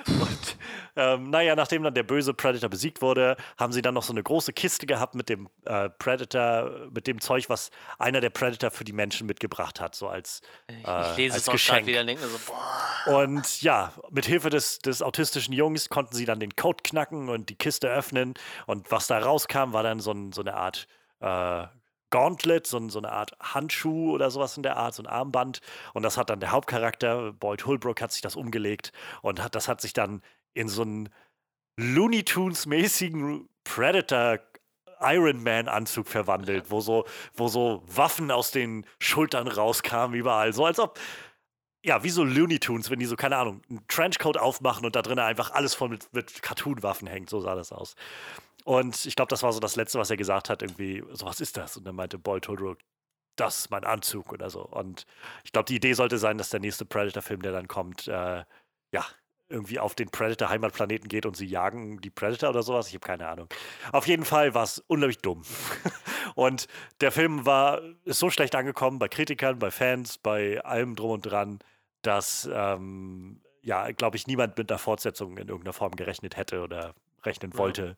[0.08, 0.58] Und
[0.96, 4.24] ähm, naja, nachdem dann der böse Predator besiegt wurde, haben sie dann noch so eine
[4.24, 7.70] große Kiste gehabt mit dem äh, Predator, mit dem Zeug, was
[8.00, 11.52] einer der Predator für die Menschen mitgebracht hat, so als, äh, ich lese als es
[11.52, 11.86] Geschenk.
[11.86, 16.40] Wieder und, denke so, und ja, mit Hilfe des, des autistischen Jungs konnten sie dann
[16.40, 18.34] den Code knacken und die Kiste öffnen.
[18.66, 20.88] Und was da rauskam, war dann so, ein, so eine Art
[21.20, 21.68] äh,
[22.10, 25.60] Gauntlet, so, so, eine Art Handschuh oder sowas in der Art, so ein Armband.
[25.94, 28.92] Und das hat dann der Hauptcharakter, Boyd Holbrook, hat sich das umgelegt
[29.22, 30.22] und hat, das hat sich dann
[30.54, 31.10] in so einen
[31.78, 34.40] Looney Tunes-mäßigen Predator
[35.00, 40.54] Iron Man-Anzug verwandelt, wo so, wo so Waffen aus den Schultern rauskamen, überall.
[40.54, 41.00] So als ob,
[41.84, 45.02] ja, wie so Looney Tunes, wenn die so, keine Ahnung, einen Trenchcoat aufmachen und da
[45.02, 47.30] drinnen einfach alles voll mit, mit Cartoon-Waffen hängt.
[47.30, 47.96] So sah das aus.
[48.68, 51.40] Und ich glaube, das war so das Letzte, was er gesagt hat, irgendwie, so was
[51.40, 51.78] ist das?
[51.78, 52.80] Und dann meinte Boyd Holbrook,
[53.38, 54.60] das ist mein Anzug oder so.
[54.62, 55.06] Und
[55.46, 58.44] ich glaube, die Idee sollte sein, dass der nächste Predator-Film, der dann kommt, äh,
[58.92, 59.06] ja,
[59.48, 62.90] irgendwie auf den Predator-Heimatplaneten geht und sie jagen die Predator oder sowas.
[62.90, 63.48] Ich habe keine Ahnung.
[63.94, 65.44] Auf jeden Fall war es unglaublich dumm.
[66.36, 66.68] und
[67.00, 71.22] der Film war, ist so schlecht angekommen bei Kritikern, bei Fans, bei allem drum und
[71.22, 71.60] dran,
[72.02, 76.94] dass, ähm, ja, glaube ich, niemand mit einer Fortsetzung in irgendeiner Form gerechnet hätte oder
[77.24, 77.96] rechnen wollte.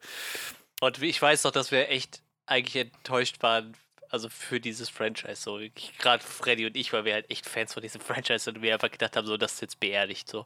[0.81, 3.75] Und ich weiß doch, dass wir echt eigentlich enttäuscht waren
[4.09, 5.59] also für dieses Franchise so.
[5.99, 8.73] Gerade Freddy und ich, weil wir halt echt Fans von diesem Franchise sind und wir
[8.73, 10.27] einfach gedacht haben, so, das ist jetzt beerdigt.
[10.27, 10.45] So.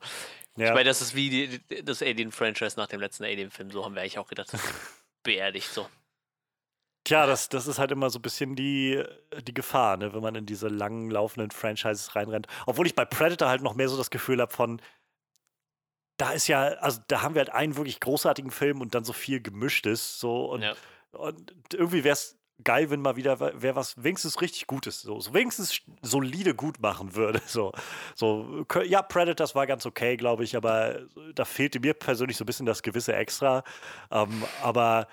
[0.57, 0.67] Ja.
[0.67, 4.01] Ich meine, das ist wie die, das Alien-Franchise nach dem letzten Alien-Film, so haben wir
[4.01, 4.51] eigentlich auch gedacht,
[5.23, 5.87] beerdigt so.
[7.05, 9.03] Tja, das, das ist halt immer so ein bisschen die,
[9.41, 12.47] die Gefahr, ne, wenn man in diese langen laufenden Franchises reinrennt.
[12.65, 14.81] Obwohl ich bei Predator halt noch mehr so das Gefühl habe von,
[16.23, 19.11] da ist ja, also da haben wir halt einen wirklich großartigen Film und dann so
[19.11, 20.73] viel gemischtes, so und, ja.
[21.11, 25.33] und irgendwie wäre es geil, wenn mal wieder wer was wenigstens richtig Gutes, so, so
[25.33, 27.41] wenigstens solide gut machen würde.
[27.47, 27.73] So,
[28.15, 31.01] so, ja, Predators war ganz okay, glaube ich, aber
[31.35, 33.63] da fehlte mir persönlich so ein bisschen das gewisse Extra.
[34.09, 35.09] Ähm, aber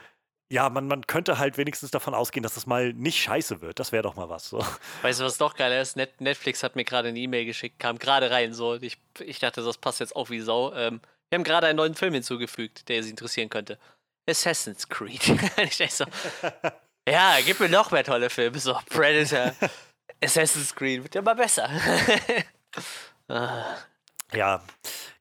[0.50, 3.78] ja, man, man könnte halt wenigstens davon ausgehen, dass das mal nicht scheiße wird.
[3.78, 4.48] Das wäre doch mal was.
[4.48, 4.64] So.
[5.02, 5.96] Weißt du, was doch geil ist?
[5.96, 8.52] Net Netflix hat mir gerade eine E-Mail geschickt, kam gerade rein.
[8.52, 8.74] So.
[8.74, 10.74] Ich, ich dachte, das passt jetzt auch wie Sau.
[10.74, 13.78] Ähm, wir haben gerade einen neuen Film hinzugefügt, der Sie interessieren könnte.
[14.28, 15.22] Assassin's Creed.
[15.56, 16.04] ich so,
[17.08, 18.58] ja, gib mir noch mehr tolle Filme.
[18.58, 19.54] So, Predator,
[20.20, 21.70] Assassin's Creed, wird ja mal besser.
[24.32, 24.62] Ja.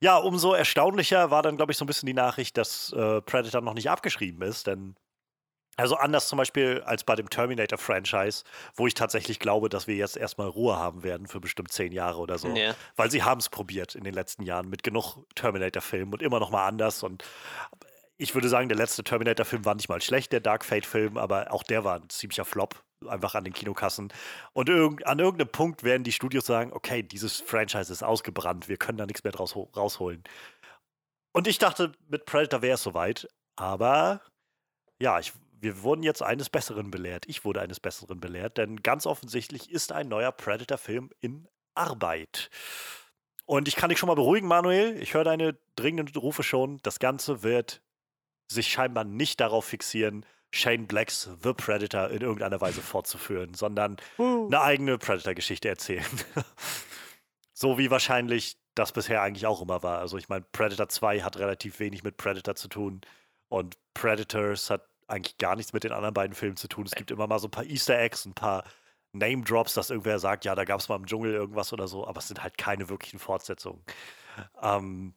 [0.01, 3.61] Ja, umso erstaunlicher war dann, glaube ich, so ein bisschen die Nachricht, dass äh, Predator
[3.61, 4.95] noch nicht abgeschrieben ist, denn
[5.79, 8.43] also anders zum Beispiel als bei dem Terminator-Franchise,
[8.75, 12.19] wo ich tatsächlich glaube, dass wir jetzt erstmal Ruhe haben werden für bestimmt zehn Jahre
[12.19, 12.49] oder so.
[12.49, 12.75] Ja.
[12.95, 16.51] Weil sie haben es probiert in den letzten Jahren mit genug Terminator-Filmen und immer noch
[16.51, 17.03] mal anders.
[17.03, 17.23] Und
[18.17, 21.63] ich würde sagen, der letzte Terminator-Film war nicht mal schlecht, der Dark Fate-Film, aber auch
[21.63, 24.11] der war ein ziemlicher Flop, einfach an den Kinokassen.
[24.53, 28.77] Und irg an irgendeinem Punkt werden die Studios sagen, okay, dieses Franchise ist ausgebrannt, wir
[28.77, 30.23] können da nichts mehr draus rausholen.
[31.31, 34.21] Und ich dachte, mit Predator wäre es soweit, aber
[35.01, 37.25] ja, ich, wir wurden jetzt eines Besseren belehrt.
[37.27, 42.49] Ich wurde eines Besseren belehrt, denn ganz offensichtlich ist ein neuer Predator-Film in Arbeit.
[43.45, 45.01] Und ich kann dich schon mal beruhigen, Manuel.
[45.01, 46.79] Ich höre deine dringenden Rufe schon.
[46.83, 47.81] Das Ganze wird
[48.47, 54.47] sich scheinbar nicht darauf fixieren, Shane Blacks The Predator in irgendeiner Weise fortzuführen, sondern uh.
[54.47, 56.05] eine eigene Predator-Geschichte erzählen.
[57.53, 59.99] so wie wahrscheinlich das bisher eigentlich auch immer war.
[59.99, 63.01] Also ich meine, Predator 2 hat relativ wenig mit Predator zu tun
[63.47, 66.85] und Predators hat eigentlich gar nichts mit den anderen beiden Filmen zu tun.
[66.85, 68.63] Es gibt immer mal so ein paar Easter Eggs, ein paar
[69.11, 72.07] Name Drops, dass irgendwer sagt, ja, da gab es mal im Dschungel irgendwas oder so,
[72.07, 73.83] aber es sind halt keine wirklichen Fortsetzungen.
[74.61, 75.13] Ähm,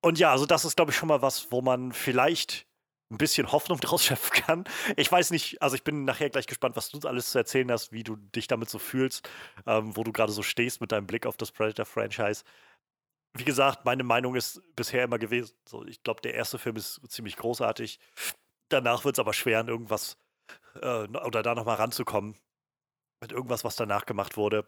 [0.00, 2.66] und ja, also das ist, glaube ich, schon mal was, wo man vielleicht
[3.10, 4.64] ein bisschen Hoffnung draus schöpfen kann.
[4.96, 7.92] Ich weiß nicht, also ich bin nachher gleich gespannt, was du alles zu erzählen hast,
[7.92, 9.28] wie du dich damit so fühlst,
[9.66, 12.42] ähm, wo du gerade so stehst mit deinem Blick auf das Predator-Franchise.
[13.34, 17.00] Wie gesagt, meine Meinung ist bisher immer gewesen, so, ich glaube, der erste Film ist
[17.08, 17.98] ziemlich großartig.
[18.72, 20.16] Danach wird es aber schwer, an irgendwas
[20.80, 22.36] äh, oder da nochmal ranzukommen.
[23.20, 24.66] Mit irgendwas, was danach gemacht wurde.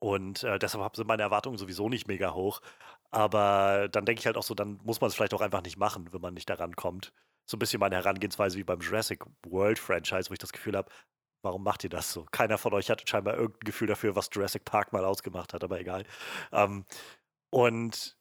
[0.00, 2.60] Und äh, deshalb sind meine Erwartungen sowieso nicht mega hoch.
[3.10, 5.78] Aber dann denke ich halt auch so, dann muss man es vielleicht auch einfach nicht
[5.78, 7.12] machen, wenn man nicht daran kommt.
[7.46, 10.90] So ein bisschen meine Herangehensweise wie beim Jurassic World Franchise, wo ich das Gefühl habe,
[11.42, 12.26] warum macht ihr das so?
[12.30, 15.80] Keiner von euch hat scheinbar irgendein Gefühl dafür, was Jurassic Park mal ausgemacht hat, aber
[15.80, 16.04] egal.
[16.52, 16.84] Ähm,
[17.50, 18.17] und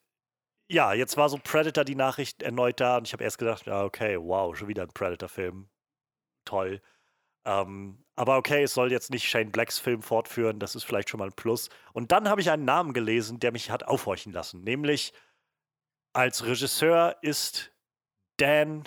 [0.70, 3.84] ja, jetzt war so Predator die Nachricht erneut da und ich habe erst gedacht, ja,
[3.84, 5.70] okay, wow, schon wieder ein Predator-Film.
[6.46, 6.82] Toll.
[7.46, 11.20] Ähm, aber okay, es soll jetzt nicht Shane Blacks Film fortführen, das ist vielleicht schon
[11.20, 11.70] mal ein Plus.
[11.94, 14.64] Und dann habe ich einen Namen gelesen, der mich hat aufhorchen lassen.
[14.64, 15.14] Nämlich
[16.14, 17.72] als Regisseur ist
[18.38, 18.84] Dan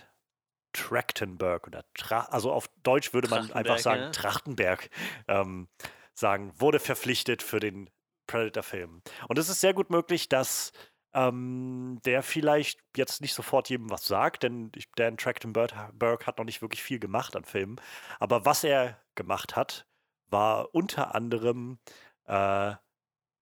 [0.73, 4.11] Trachtenberg oder Tra also auf Deutsch würde man einfach sagen ja.
[4.11, 4.91] Trachtenberg
[5.27, 5.69] ähm,
[6.15, 7.91] sagen, wurde verpflichtet für den
[8.27, 9.03] Predator-Film.
[9.29, 10.73] Und es ist sehr gut möglich, dass
[11.15, 16.63] ähm, der vielleicht jetzt nicht sofort jedem was sagt, denn Dan Trachtenberg hat noch nicht
[16.63, 17.81] wirklich viel gemacht an Filmen.
[18.19, 19.87] Aber was er gemacht hat,
[20.29, 21.79] war unter anderem
[22.27, 22.75] äh,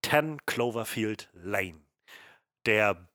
[0.05, 1.81] 10 Cloverfield Lane.
[2.67, 3.09] Der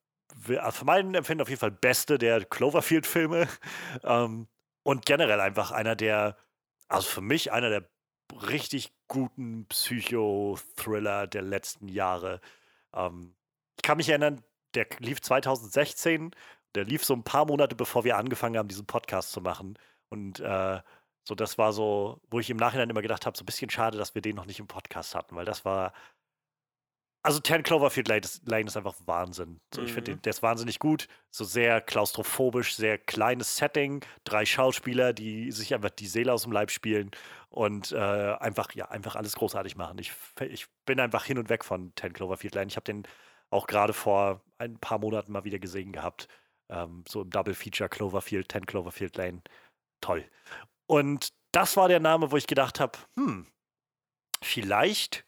[0.58, 3.48] also für meinen Empfinden auf jeden Fall beste der Cloverfield-Filme.
[4.04, 4.48] Ähm,
[4.84, 6.36] und generell einfach einer der,
[6.90, 7.90] also für mich einer der
[8.50, 12.42] richtig guten Psycho-Thriller der letzten Jahre.
[12.94, 13.36] Ähm,
[13.84, 14.44] kann mich erinnern,
[14.74, 16.32] der lief 2016.
[16.76, 19.78] Der lief so ein paar Monate, bevor wir angefangen haben, diesen Podcast zu machen.
[20.10, 20.82] Und äh,
[21.24, 23.98] so, das war so, wo ich im Nachhinein immer gedacht habe, so ein bisschen schade,
[23.98, 25.94] dass wir den noch nicht im Podcast hatten, weil das war
[27.26, 29.62] also 10 Cloverfield Lane ist einfach Wahnsinn.
[29.74, 29.88] So, mhm.
[29.88, 31.08] Ich finde, der ist wahnsinnig gut.
[31.32, 36.52] So sehr klaustrophobisch, sehr kleines Setting, drei Schauspieler, die sich einfach die Seele aus dem
[36.52, 37.12] Leib spielen
[37.50, 40.00] und äh, einfach, ja, einfach alles großartig machen.
[40.00, 42.68] Ich, ich bin einfach hin und weg von 10 Cloverfield Lane.
[42.68, 43.04] Ich habe den
[43.54, 46.28] auch gerade vor ein paar Monaten mal wieder gesehen gehabt.
[46.70, 49.42] Ähm, so im Double Feature Cloverfield, 10 Cloverfield Lane.
[50.02, 50.26] Toll.
[50.88, 53.48] Und das war der Name, wo ich gedacht habe, hm,
[54.42, 55.26] vielleicht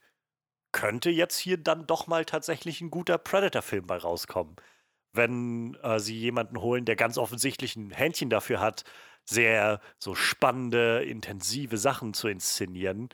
[0.71, 4.57] könnte jetzt hier dann doch mal tatsächlich ein guter Predator-Film bei rauskommen.
[5.13, 8.83] Wenn äh, sie jemanden holen, der ganz offensichtlich ein Händchen dafür hat,
[9.23, 13.09] sehr so spannende, intensive Sachen zu inszenieren.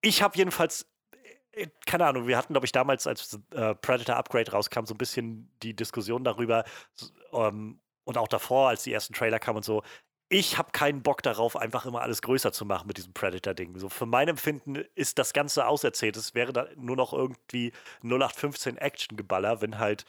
[0.00, 0.86] Ich habe jedenfalls,
[1.86, 5.50] keine Ahnung, wir hatten, glaube ich, damals, als äh, Predator Upgrade rauskam, so ein bisschen
[5.62, 6.64] die Diskussion darüber
[7.32, 9.82] ähm, und auch davor, als die ersten Trailer kamen und so,
[10.30, 13.78] ich habe keinen Bock darauf, einfach immer alles größer zu machen mit diesem Predator-Ding.
[13.78, 16.16] So für mein Empfinden ist das Ganze auserzählt.
[16.16, 20.04] Es wäre dann nur noch irgendwie 0815 Action-Geballer, wenn halt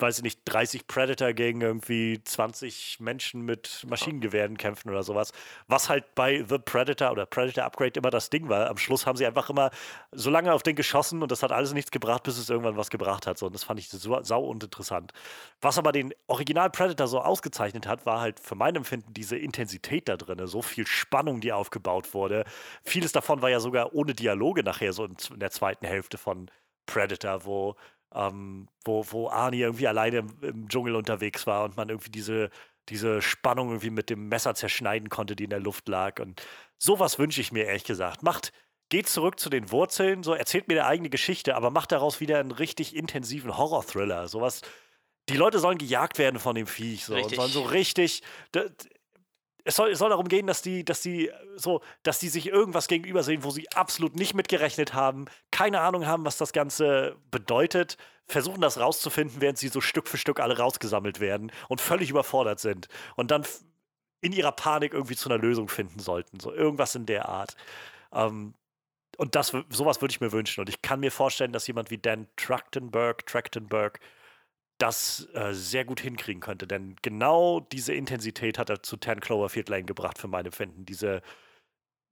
[0.00, 5.32] weiß ich nicht, 30 Predator gegen irgendwie 20 Menschen mit Maschinengewehren kämpfen oder sowas.
[5.68, 8.70] Was halt bei The Predator oder Predator Upgrade immer das Ding war.
[8.70, 9.70] Am Schluss haben sie einfach immer
[10.12, 12.90] so lange auf den geschossen und das hat alles nichts gebracht, bis es irgendwann was
[12.90, 13.38] gebracht hat.
[13.38, 15.12] So, und das fand ich so, sau uninteressant.
[15.60, 20.08] Was aber den Original Predator so ausgezeichnet hat, war halt für mein Empfinden diese Intensität
[20.08, 22.44] da drin, so viel Spannung, die aufgebaut wurde.
[22.84, 26.50] Vieles davon war ja sogar ohne Dialoge nachher so in der zweiten Hälfte von
[26.86, 27.76] Predator, wo
[28.14, 32.50] ähm, wo, wo Arnie irgendwie alleine im, im, Dschungel unterwegs war und man irgendwie diese,
[32.88, 36.20] diese Spannung irgendwie mit dem Messer zerschneiden konnte, die in der Luft lag.
[36.20, 36.42] Und
[36.78, 38.22] sowas wünsche ich mir ehrlich gesagt.
[38.22, 38.52] Macht,
[38.88, 42.40] geht zurück zu den Wurzeln, so erzählt mir eine eigene Geschichte, aber macht daraus wieder
[42.40, 44.28] einen richtig intensiven Horror-Thriller.
[44.28, 44.62] Sowas.
[45.28, 48.22] Die Leute sollen gejagt werden von dem Viech, so, und sollen so richtig
[49.64, 52.88] es soll, es soll darum gehen, dass die, dass die so, dass die sich irgendwas
[52.88, 55.26] gegenüber sehen, wo sie absolut nicht mitgerechnet haben,
[55.60, 60.16] keine Ahnung haben, was das Ganze bedeutet, versuchen das rauszufinden, während sie so Stück für
[60.16, 63.44] Stück alle rausgesammelt werden und völlig überfordert sind und dann
[64.22, 66.40] in ihrer Panik irgendwie zu einer Lösung finden sollten.
[66.40, 67.56] So irgendwas in der Art.
[68.10, 68.54] Ähm,
[69.18, 70.62] und das, sowas würde ich mir wünschen.
[70.62, 74.00] Und ich kann mir vorstellen, dass jemand wie Dan Trachtenberg, Trachtenberg
[74.78, 76.66] das äh, sehr gut hinkriegen könnte.
[76.66, 80.86] Denn genau diese Intensität hat er zu 10 Cloverfield Lane gebracht, für meine Empfinden.
[80.86, 81.20] Diese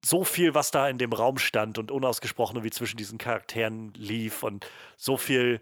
[0.04, 4.42] so viel, was da in dem Raum stand und unausgesprochen wie zwischen diesen Charakteren lief
[4.42, 5.61] und so viel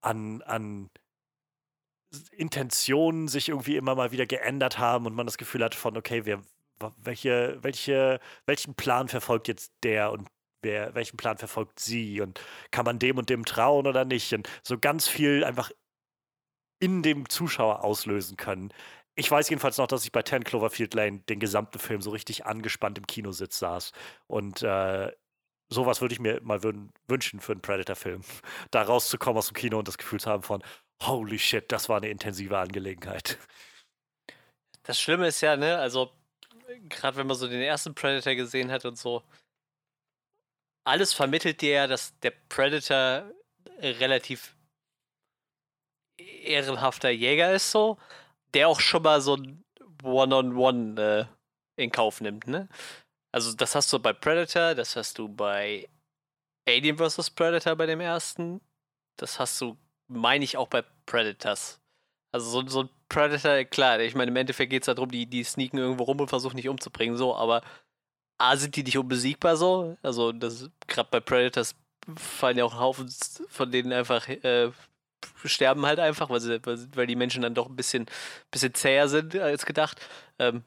[0.00, 0.90] an, an
[2.32, 6.24] Intentionen sich irgendwie immer mal wieder geändert haben und man das Gefühl hat von, okay,
[6.24, 6.40] wer,
[6.98, 10.28] welche, welche, welchen Plan verfolgt jetzt der und
[10.62, 14.32] wer, welchen Plan verfolgt sie und kann man dem und dem trauen oder nicht?
[14.32, 15.70] Und so ganz viel einfach
[16.80, 18.72] in dem Zuschauer auslösen können.
[19.16, 22.46] Ich weiß jedenfalls noch, dass ich bei 10 Cloverfield Lane den gesamten Film so richtig
[22.46, 23.92] angespannt im Kinositz saß.
[24.26, 25.12] Und äh,
[25.68, 26.62] sowas würde ich mir mal
[27.06, 28.22] wünschen für einen Predator-Film.
[28.70, 30.62] Da rauszukommen aus dem Kino und das Gefühl zu haben von,
[31.02, 33.38] holy shit, das war eine intensive Angelegenheit.
[34.82, 36.10] Das Schlimme ist ja, ne, also
[36.88, 39.22] gerade wenn man so den ersten Predator gesehen hat und so,
[40.84, 43.30] alles vermittelt dir ja, dass der Predator
[43.80, 44.56] relativ
[46.18, 47.98] ehrenhafter Jäger ist, so,
[48.54, 49.64] der auch schon mal so ein
[50.02, 51.26] One-on-One -on -One, äh,
[51.76, 52.68] in Kauf nimmt, ne?
[53.32, 55.88] Also, das hast du bei Predator, das hast du bei
[56.68, 57.30] Alien vs.
[57.30, 58.60] Predator bei dem ersten.
[59.16, 59.76] Das hast du,
[60.08, 61.80] meine ich, auch bei Predators.
[62.32, 65.44] Also, so, so ein Predator, klar, ich meine, im Endeffekt geht es darum, die, die
[65.44, 67.62] sneaken irgendwo rum und versuchen nicht umzubringen, so, aber
[68.38, 69.96] A, sind die nicht unbesiegbar so.
[70.02, 70.32] Also,
[70.86, 71.74] gerade bei Predators
[72.16, 73.08] fallen ja auch Haufen
[73.48, 74.70] von denen einfach äh,
[75.44, 76.60] sterben halt einfach, weil, sie,
[76.94, 78.06] weil die Menschen dann doch ein bisschen,
[78.50, 80.00] bisschen zäher sind als gedacht.
[80.38, 80.64] Ähm,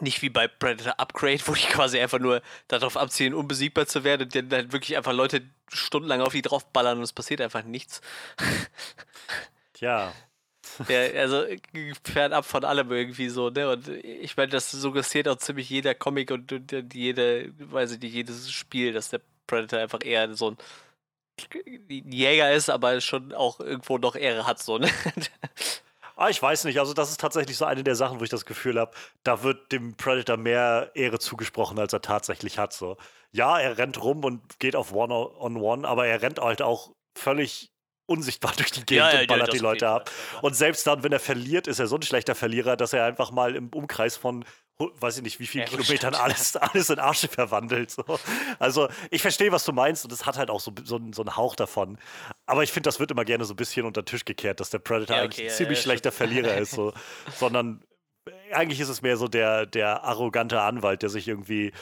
[0.00, 4.22] nicht wie bei Predator Upgrade, wo die quasi einfach nur darauf abzielen, unbesiegbar zu werden
[4.22, 8.00] und dann halt wirklich einfach Leute stundenlang auf die draufballern und es passiert einfach nichts.
[9.72, 10.12] Tja.
[10.88, 11.44] Ja, also
[12.04, 13.70] fernab von allem irgendwie so, ne?
[13.70, 18.12] Und ich meine, das suggestiert auch ziemlich jeder Comic und, und jede, weiß ich nicht,
[18.12, 20.58] jedes Spiel, dass der Predator einfach eher so ein
[21.88, 24.88] Jäger ist, aber schon auch irgendwo noch Ehre hat, so, ne?
[26.18, 26.80] Ah, ich weiß nicht.
[26.80, 29.70] Also, das ist tatsächlich so eine der Sachen, wo ich das Gefühl habe, da wird
[29.70, 32.72] dem Predator mehr Ehre zugesprochen, als er tatsächlich hat.
[32.72, 32.96] So.
[33.32, 36.94] Ja, er rennt rum und geht auf One-on-One, -on -one, aber er rennt halt auch
[37.14, 37.70] völlig
[38.06, 40.10] unsichtbar durch die Gegend ja, ja, und ballert ja, die Leute ab.
[40.42, 43.30] Und selbst dann, wenn er verliert, ist er so ein schlechter Verlierer, dass er einfach
[43.30, 44.44] mal im Umkreis von
[44.78, 47.90] weiß ich nicht, wie viele Kilometern alles, alles in Arsche verwandelt.
[47.90, 48.04] So.
[48.58, 51.36] Also ich verstehe, was du meinst und es hat halt auch so, so, so einen
[51.36, 51.98] Hauch davon.
[52.44, 54.70] Aber ich finde, das wird immer gerne so ein bisschen unter den Tisch gekehrt, dass
[54.70, 56.72] der Predator okay, eigentlich ein ziemlich schlechter Verlierer ist.
[56.72, 56.92] So.
[57.36, 57.82] Sondern
[58.52, 61.72] eigentlich ist es mehr so der, der arrogante Anwalt, der sich irgendwie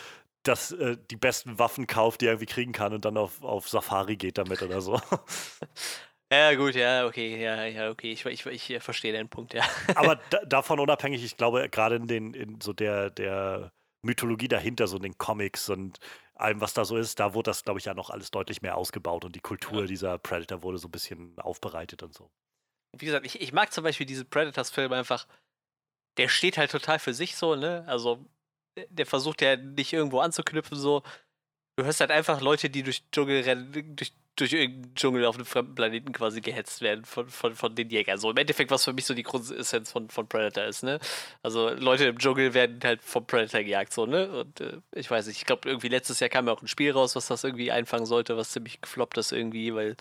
[0.44, 3.68] das, äh, die besten Waffen kauft, die er irgendwie kriegen kann und dann auf, auf
[3.68, 5.00] Safari geht damit oder so.
[6.34, 9.62] Ja, gut, ja, okay, ja, ja, okay, ich, ich, ich, ich verstehe den Punkt, ja.
[9.94, 13.70] Aber da, davon unabhängig, ich glaube, gerade in den, in so der, der
[14.02, 16.00] Mythologie dahinter, so in den Comics und
[16.34, 18.76] allem, was da so ist, da wurde das, glaube ich, ja noch alles deutlich mehr
[18.76, 19.86] ausgebaut und die Kultur ja.
[19.86, 22.28] dieser Predator wurde so ein bisschen aufbereitet und so.
[22.96, 25.28] Wie gesagt, ich, ich mag zum Beispiel diese Predators-Film einfach,
[26.16, 27.84] der steht halt total für sich so, ne?
[27.86, 28.24] Also,
[28.88, 31.04] der versucht ja nicht irgendwo anzuknüpfen, so.
[31.76, 35.44] Du hörst halt einfach Leute, die durch Dschungel rennen, durch durch irgendeinen Dschungel auf einem
[35.44, 38.18] fremden Planeten quasi gehetzt werden von, von, von den Jägern.
[38.18, 40.98] So im Endeffekt, was für mich so die Grundessenz von, von Predator ist, ne?
[41.42, 44.28] Also Leute im Dschungel werden halt vom Predator gejagt, so, ne?
[44.30, 46.90] Und äh, ich weiß nicht, ich glaube, irgendwie letztes Jahr kam ja auch ein Spiel
[46.90, 49.96] raus, was das irgendwie einfangen sollte, was ziemlich gefloppt ist irgendwie, weil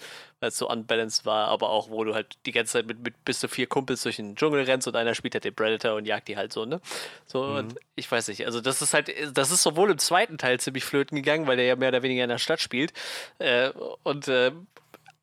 [0.50, 3.40] es so unbalanced war, aber auch, wo du halt die ganze Zeit mit, mit bis
[3.40, 6.28] zu vier Kumpels durch den Dschungel rennst und einer spielt halt den Predator und jagt
[6.28, 6.82] die halt so, ne?
[7.26, 7.56] So, mhm.
[7.56, 10.86] und ich weiß nicht, also das ist halt, das ist sowohl im zweiten Teil ziemlich
[10.86, 12.94] flöten gegangen, weil der ja mehr oder weniger in der Stadt spielt.
[13.40, 13.70] Äh,
[14.04, 14.52] und und äh,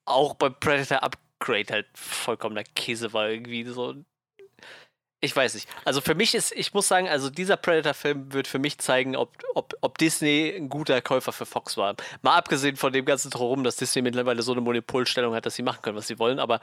[0.05, 3.95] auch beim Predator Upgrade halt vollkommener Käse war irgendwie so.
[5.23, 5.69] Ich weiß nicht.
[5.85, 9.37] Also für mich ist, ich muss sagen, also dieser Predator-Film wird für mich zeigen, ob,
[9.55, 11.95] ob, ob Disney ein guter Käufer für Fox war.
[12.23, 15.63] Mal abgesehen von dem ganzen Drumherum, dass Disney mittlerweile so eine Monopolstellung hat, dass sie
[15.63, 16.61] machen können, was sie wollen, aber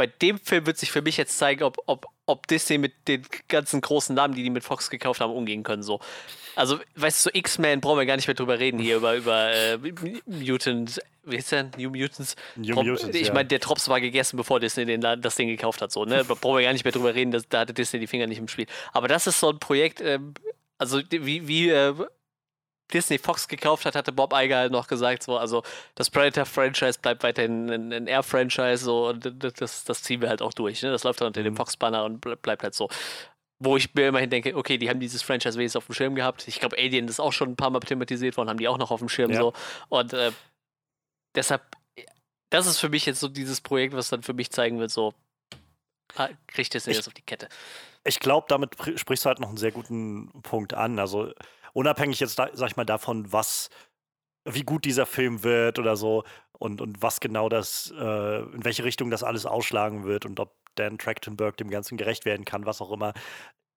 [0.00, 3.20] bei dem Film wird sich für mich jetzt zeigen, ob, ob, ob Disney mit den
[3.48, 5.82] ganzen großen Namen, die die mit Fox gekauft haben, umgehen können.
[5.82, 6.00] So.
[6.56, 9.52] Also, weißt du, so X-Men brauchen wir gar nicht mehr drüber reden hier, über, über
[9.52, 9.76] äh,
[10.24, 11.70] Mutant, wie heißt der?
[11.76, 12.34] New Mutants?
[12.56, 15.82] New Trop Mutants ich meine, der Drops war gegessen, bevor Disney den, das Ding gekauft
[15.82, 15.92] hat.
[15.92, 16.24] So, ne?
[16.26, 18.38] Da brauchen wir gar nicht mehr drüber reden, dass, da hatte Disney die Finger nicht
[18.38, 18.68] im Spiel.
[18.94, 20.18] Aber das ist so ein Projekt, äh,
[20.78, 21.92] also wie, wie äh,
[22.90, 25.62] Disney Fox gekauft hat, hatte Bob Iger halt noch gesagt, so, also
[25.94, 30.52] das Predator-Franchise bleibt weiterhin ein, ein Air-Franchise, so, und das, das ziehen wir halt auch
[30.52, 30.90] durch, ne?
[30.90, 31.58] Das läuft dann unter dem mhm.
[31.58, 32.88] Fox-Banner und bleibt halt so.
[33.62, 36.48] Wo ich mir immerhin denke, okay, die haben dieses Franchise wenigstens auf dem Schirm gehabt.
[36.48, 38.90] Ich glaube, Alien ist auch schon ein paar Mal thematisiert worden, haben die auch noch
[38.90, 39.38] auf dem Schirm ja.
[39.38, 39.52] so.
[39.90, 40.32] Und äh,
[41.34, 41.62] deshalb,
[42.48, 45.12] das ist für mich jetzt so dieses Projekt, was dann für mich zeigen wird, so,
[46.16, 47.48] ah, kriegt es jetzt auf die Kette.
[48.04, 50.98] Ich glaube, damit sprichst du halt noch einen sehr guten Punkt an.
[50.98, 51.30] Also
[51.72, 53.70] unabhängig jetzt, sag ich mal, davon, was,
[54.44, 56.24] wie gut dieser Film wird oder so
[56.58, 60.54] und, und was genau das, äh, in welche Richtung das alles ausschlagen wird und ob
[60.74, 63.12] Dan Trachtenberg dem Ganzen gerecht werden kann, was auch immer.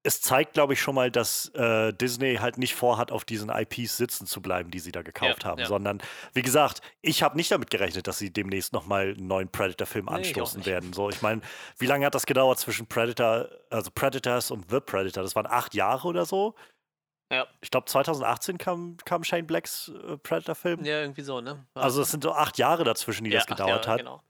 [0.06, 3.96] Es zeigt, glaube ich, schon mal, dass äh, Disney halt nicht vorhat, auf diesen IPs
[3.96, 5.66] sitzen zu bleiben, die sie da gekauft ja, haben, ja.
[5.66, 6.02] sondern,
[6.34, 10.16] wie gesagt, ich habe nicht damit gerechnet, dass sie demnächst nochmal einen neuen Predator-Film nee,
[10.16, 10.92] anstoßen werden.
[10.92, 11.40] So, ich meine,
[11.78, 15.24] wie lange hat das gedauert zwischen Predator, also Predators und The Predator?
[15.24, 16.54] Das waren acht Jahre oder so.
[17.34, 17.48] Ja.
[17.62, 20.86] Ich glaube, 2018 kam, kam Shane Blacks äh, Predator-Film.
[20.86, 21.66] Ja, irgendwie so, ne?
[21.74, 24.00] War also, es sind so acht Jahre dazwischen, die ja, das gedauert Jahre, hat.
[24.00, 24.22] Genau.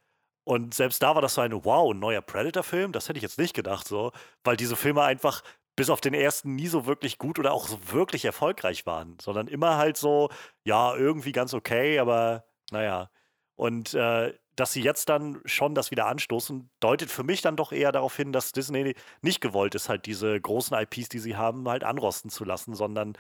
[0.46, 2.92] Und selbst da war das so ein, wow, ein neuer Predator-Film.
[2.92, 4.12] Das hätte ich jetzt nicht gedacht, so.
[4.44, 5.42] Weil diese Filme einfach
[5.76, 9.48] bis auf den ersten nie so wirklich gut oder auch so wirklich erfolgreich waren, sondern
[9.48, 10.30] immer halt so,
[10.64, 13.10] ja, irgendwie ganz okay, aber naja.
[13.56, 17.72] Und äh, dass sie jetzt dann schon das wieder anstoßen, deutet für mich dann doch
[17.72, 21.68] eher darauf hin, dass Disney nicht gewollt ist, halt diese großen IPs, die sie haben,
[21.68, 23.18] halt anrosten zu lassen, sondern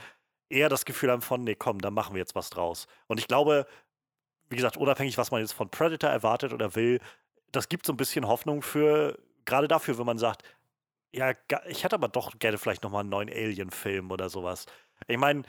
[0.49, 2.87] eher das Gefühl haben von, nee, komm, da machen wir jetzt was draus.
[3.07, 3.65] Und ich glaube,
[4.49, 6.99] wie gesagt, unabhängig, was man jetzt von Predator erwartet oder will,
[7.51, 10.43] das gibt so ein bisschen Hoffnung für, gerade dafür, wenn man sagt,
[11.11, 11.33] ja,
[11.67, 14.65] ich hätte aber doch gerne vielleicht nochmal einen neuen Alien-Film oder sowas.
[15.07, 15.43] Ich meine,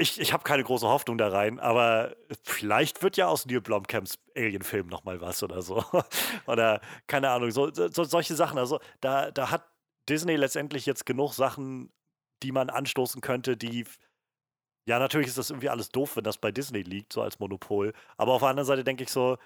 [0.00, 4.18] ich, ich habe keine große Hoffnung da rein, aber vielleicht wird ja aus Neil Blomkamps
[4.36, 5.84] Alien-Film nochmal was oder so.
[6.46, 8.58] oder keine Ahnung, so, so, solche Sachen.
[8.58, 9.68] Also da, da hat
[10.08, 11.92] Disney letztendlich jetzt genug Sachen,
[12.42, 13.84] die man anstoßen könnte, die.
[14.86, 17.92] Ja, natürlich ist das irgendwie alles doof, wenn das bei Disney liegt, so als Monopol.
[18.16, 19.36] Aber auf der anderen Seite denke ich so,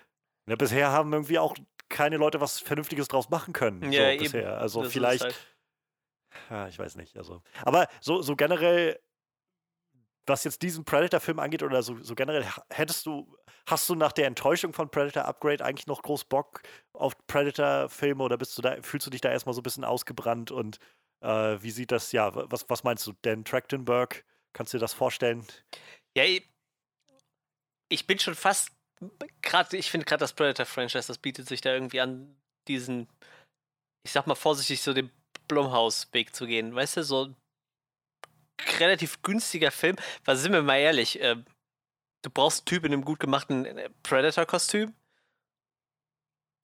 [0.49, 1.57] ja, bisher haben irgendwie auch
[1.89, 3.93] keine Leute was Vernünftiges draus machen können.
[3.93, 4.59] Ja, so bisher.
[4.59, 5.25] Also das vielleicht.
[5.25, 5.55] Halt
[6.51, 7.17] ja, ich weiß nicht.
[7.17, 7.43] Also.
[7.63, 8.99] Aber so, so generell
[10.27, 14.27] was jetzt diesen Predator-Film angeht oder so, so, generell, hättest du, hast du nach der
[14.27, 19.07] Enttäuschung von Predator Upgrade eigentlich noch groß Bock auf Predator-Filme oder bist du da, fühlst
[19.07, 20.79] du dich da erstmal so ein bisschen ausgebrannt und
[21.21, 24.95] äh, wie sieht das, ja, was, was meinst du, Dan Trachtenberg, kannst du dir das
[24.95, 25.47] vorstellen?
[26.17, 26.25] Ja,
[27.89, 28.71] ich bin schon fast,
[29.43, 33.09] gerade, ich finde gerade das Predator-Franchise, das bietet sich da irgendwie an, diesen,
[34.05, 35.11] ich sag mal vorsichtig, so den
[35.49, 37.35] Blumhaus-Weg zu gehen, weißt du, so
[38.79, 39.97] relativ günstiger Film.
[40.25, 41.21] Was sind wir mal ehrlich?
[41.21, 41.37] Äh,
[42.23, 44.95] du brauchst einen Typ in einem gut gemachten äh, Predator-Kostüm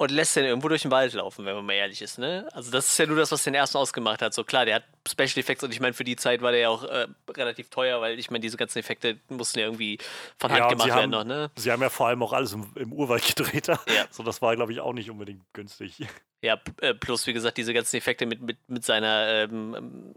[0.01, 2.49] und lässt den irgendwo durch den Wald laufen, wenn man mal ehrlich ist, ne?
[2.53, 4.33] Also das ist ja nur das, was den ersten ausgemacht hat.
[4.33, 6.69] So klar, der hat Special Effects und ich meine, für die Zeit war der ja
[6.71, 9.99] auch äh, relativ teuer, weil ich meine, diese ganzen Effekte mussten ja irgendwie
[10.39, 11.51] von Hand ja, gemacht werden noch, ne?
[11.57, 13.67] Sie haben ja vor allem auch alles im, im Urwald gedreht.
[13.67, 13.79] Ja.
[14.11, 16.01] So, das war, glaube ich, auch nicht unbedingt günstig.
[16.43, 20.15] Ja, äh, plus wie gesagt, diese ganzen Effekte mit, mit, mit seiner ähm,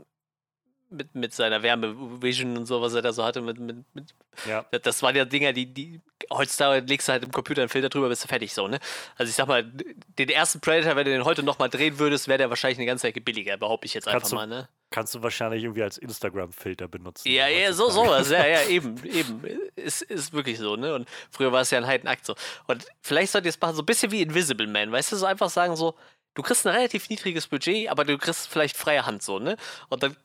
[0.94, 3.42] mit, mit seiner Wärme-Vision und so, was er da so hatte.
[3.42, 4.14] Mit, mit, mit
[4.48, 4.66] ja.
[4.72, 8.10] Das waren ja Dinger, die, die heutzutage legst du halt im Computer einen Filter drüber,
[8.10, 8.80] bist du fertig so, ne?
[9.18, 12.38] Also ich sag mal, den ersten Predator, wenn du den heute nochmal drehen würdest, wäre
[12.38, 14.70] der wahrscheinlich eine ganze Ecke billiger, behaupte ich jetzt einfach du, mal, ne?
[14.90, 17.30] Kannst du wahrscheinlich irgendwie als Instagram-Filter benutzen.
[17.30, 19.44] Ja, ja, so, sowas, ja, ja, eben, eben.
[19.76, 20.94] Ist, ist wirklich so, ne?
[20.94, 22.36] Und früher war es ja ein Heidenakt so.
[22.68, 25.26] Und vielleicht sollt ihr es machen, so ein bisschen wie Invisible Man, weißt du, so
[25.26, 25.96] einfach sagen so,
[26.36, 29.58] du kriegst ein relativ niedriges Budget, aber du kriegst vielleicht freie Hand so, ne?
[29.90, 30.16] Und dann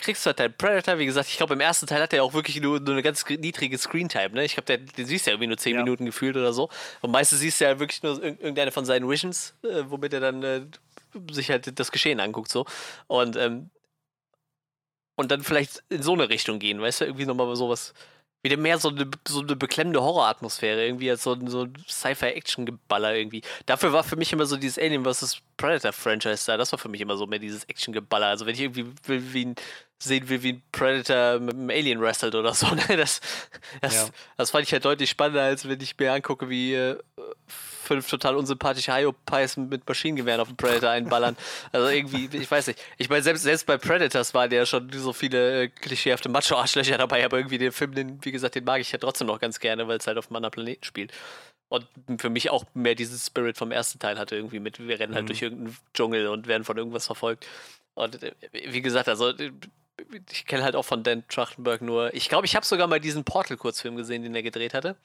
[0.00, 2.34] kriegst du halt deinen Predator, wie gesagt, ich glaube im ersten Teil hat er auch
[2.34, 4.44] wirklich nur, nur eine ganz niedrige Screentime, ne?
[4.44, 5.82] Ich glaube, den siehst du ja irgendwie nur 10 ja.
[5.82, 6.68] Minuten gefühlt oder so.
[7.00, 10.42] Und meistens siehst du ja wirklich nur irgendeine von seinen Visions, äh, womit er dann
[10.42, 10.62] äh,
[11.30, 12.66] sich halt das Geschehen anguckt, so.
[13.06, 13.70] Und, ähm,
[15.16, 17.94] und dann vielleicht in so eine Richtung gehen, weißt du, irgendwie nochmal sowas
[18.42, 23.42] wieder mehr so eine, so eine beklemmende Horroratmosphäre, irgendwie als so, so ein Sci-Fi-Action-Geballer irgendwie.
[23.66, 25.42] Dafür war für mich immer so dieses Alien vs.
[25.58, 28.28] Predator-Franchise da, das war für mich immer so mehr dieses Action-Geballer.
[28.28, 29.54] Also wenn ich irgendwie will, wie ein,
[30.02, 32.96] sehen will, wie ein Predator mit einem Alien wrestelt oder so, ne?
[32.96, 33.20] das,
[33.80, 34.08] das, ja.
[34.36, 36.98] das fand ich halt deutlich spannender, als wenn ich mir angucke, wie äh,
[37.46, 41.36] fünf total unsympathische Hyopies mit Maschinengewehren auf den Predator einballern.
[41.72, 42.80] Also irgendwie, ich weiß nicht.
[42.98, 47.24] Ich meine, selbst, selbst bei Predators waren ja schon so viele äh, klischeehafte Macho-Arschlöcher dabei,
[47.24, 49.86] aber irgendwie den Film, den, wie gesagt, den mag ich ja trotzdem noch ganz gerne,
[49.88, 51.12] weil es halt auf einem anderen Planeten spielt.
[51.68, 51.86] Und
[52.18, 55.24] für mich auch mehr diesen Spirit vom ersten Teil hatte irgendwie mit, wir rennen halt
[55.24, 55.28] mhm.
[55.28, 57.46] durch irgendeinen Dschungel und werden von irgendwas verfolgt.
[57.94, 59.52] Und äh, wie gesagt, also äh,
[60.30, 63.24] ich kenne halt auch von Dan Trachtenberg nur, ich glaube, ich habe sogar mal diesen
[63.24, 64.96] Portal-Kurzfilm gesehen, den er gedreht hatte.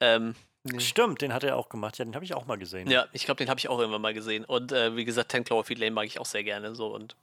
[0.00, 0.34] Ähm.
[0.78, 1.98] Stimmt, den hat er auch gemacht.
[1.98, 2.90] Ja, den habe ich auch mal gesehen.
[2.90, 4.44] Ja, ich glaube, den habe ich auch irgendwann mal gesehen.
[4.44, 6.74] Und äh, wie gesagt, Ten Cloverfield Lane mag ich auch sehr gerne.
[6.74, 7.16] So und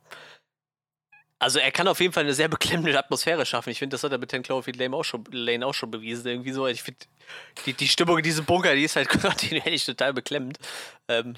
[1.38, 3.70] also er kann auf jeden Fall eine sehr beklemmende Atmosphäre schaffen.
[3.70, 6.28] Ich finde, das hat er mit Ten Cloverfield Lane auch schon, Lane auch schon bewiesen.
[6.28, 6.66] Irgendwie so.
[6.66, 7.00] Ich finde,
[7.66, 10.58] die, die Stimmung in diesem Bunker, die ist halt kontinuierlich total beklemmend.
[11.08, 11.36] Ähm,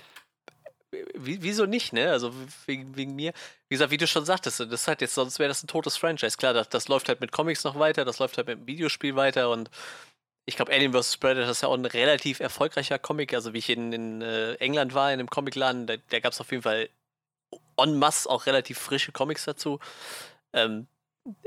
[0.91, 2.11] wieso nicht, ne?
[2.11, 2.33] Also
[2.65, 3.33] wegen, wegen mir.
[3.67, 6.37] Wie gesagt, wie du schon sagtest, das ist jetzt, sonst wäre das ein totes Franchise.
[6.37, 9.15] Klar, das, das läuft halt mit Comics noch weiter, das läuft halt mit dem Videospiel
[9.15, 9.69] weiter und
[10.45, 11.17] ich glaube, Alien vs.
[11.17, 13.33] Predator ist ja auch ein relativ erfolgreicher Comic.
[13.33, 16.39] Also, wie ich in, in äh, England war, in einem Comicladen, da, da gab es
[16.39, 16.89] auf jeden Fall
[17.77, 19.79] en masse auch relativ frische Comics dazu.
[20.53, 20.87] Ähm,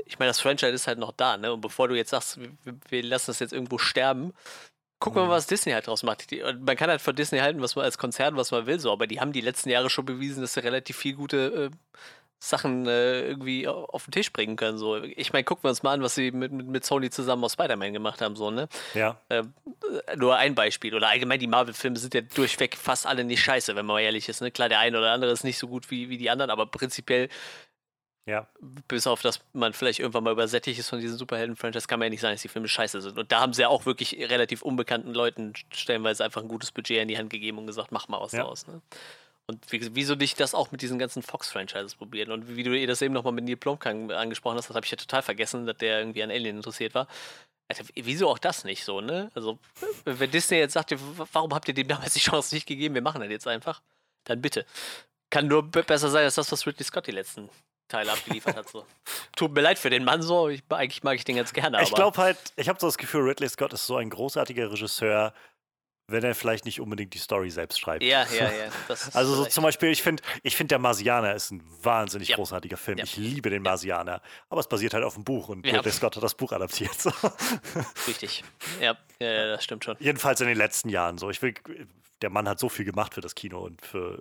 [0.05, 1.51] ich meine, das Franchise ist halt noch da, ne?
[1.51, 2.51] Und bevor du jetzt sagst, wir,
[2.89, 4.33] wir lassen das jetzt irgendwo sterben,
[5.01, 5.29] guck mal, mhm.
[5.29, 6.31] was Disney halt draus macht.
[6.31, 8.91] Die, man kann halt von Disney halten, was man als Konzern, was man will, so,
[8.91, 11.97] aber die haben die letzten Jahre schon bewiesen, dass sie relativ viel gute äh,
[12.43, 14.77] Sachen äh, irgendwie auf den Tisch bringen können.
[14.77, 14.97] So.
[15.03, 17.53] Ich meine, gucken wir uns mal an, was sie mit, mit, mit Sony zusammen aus
[17.53, 18.35] Spider-Man gemacht haben.
[18.35, 18.67] So, ne?
[18.95, 19.21] Ja.
[19.29, 19.43] Äh,
[20.17, 20.95] nur ein Beispiel.
[20.95, 24.27] Oder allgemein die Marvel-Filme sind ja durchweg fast alle nicht scheiße, wenn man mal ehrlich
[24.27, 24.41] ist.
[24.41, 24.49] Ne?
[24.49, 27.29] Klar, der eine oder andere ist nicht so gut wie, wie die anderen, aber prinzipiell
[28.31, 28.47] ja.
[28.87, 32.09] Bis auf, dass man vielleicht irgendwann mal übersättigt ist von diesen Superhelden-Franchise, kann man ja
[32.11, 33.17] nicht sagen, dass die Filme scheiße sind.
[33.17, 37.01] Und da haben sie ja auch wirklich relativ unbekannten Leuten stellenweise einfach ein gutes Budget
[37.01, 38.43] in die Hand gegeben und gesagt, mach mal was ja.
[38.43, 38.67] draus.
[38.67, 38.81] Ne?
[39.47, 42.31] Und wieso nicht das auch mit diesen ganzen Fox-Franchises probieren?
[42.31, 44.91] Und wie du ihr das eben nochmal mit Neil Blomkamp angesprochen hast, das habe ich
[44.91, 47.07] ja total vergessen, dass der irgendwie an Alien interessiert war.
[47.67, 49.29] Alter, wieso auch das nicht so, ne?
[49.33, 49.59] Also,
[50.05, 50.95] wenn Disney jetzt sagt,
[51.33, 53.81] warum habt ihr dem damals die Chance nicht gegeben, wir machen das jetzt einfach,
[54.23, 54.65] dann bitte.
[55.29, 57.49] Kann nur besser sein als das, was Ridley Scott die letzten
[57.91, 58.69] Teile abgeliefert hat.
[58.69, 58.85] So.
[59.35, 61.81] Tut mir leid für den Mann so, ich, eigentlich mag ich den ganz gerne.
[61.83, 65.33] Ich glaube halt, ich habe so das Gefühl, Ridley Scott ist so ein großartiger Regisseur,
[66.07, 68.03] wenn er vielleicht nicht unbedingt die Story selbst schreibt.
[68.03, 68.69] Ja, ja, ja.
[69.13, 72.35] also so zum Beispiel, ich finde, ich find, der Marsianer ist ein wahnsinnig ja.
[72.35, 72.97] großartiger Film.
[72.97, 73.03] Ja.
[73.03, 74.21] Ich liebe den Marsianer.
[74.49, 75.75] Aber es basiert halt auf dem Buch und ja.
[75.75, 76.99] Ridley Scott hat das Buch adaptiert.
[76.99, 77.11] So.
[78.07, 78.43] Richtig.
[78.81, 79.95] Ja, ja, das stimmt schon.
[79.99, 81.29] Jedenfalls in den letzten Jahren so.
[81.29, 81.53] Ich will,
[82.21, 84.19] der Mann hat so viel gemacht für das Kino und für,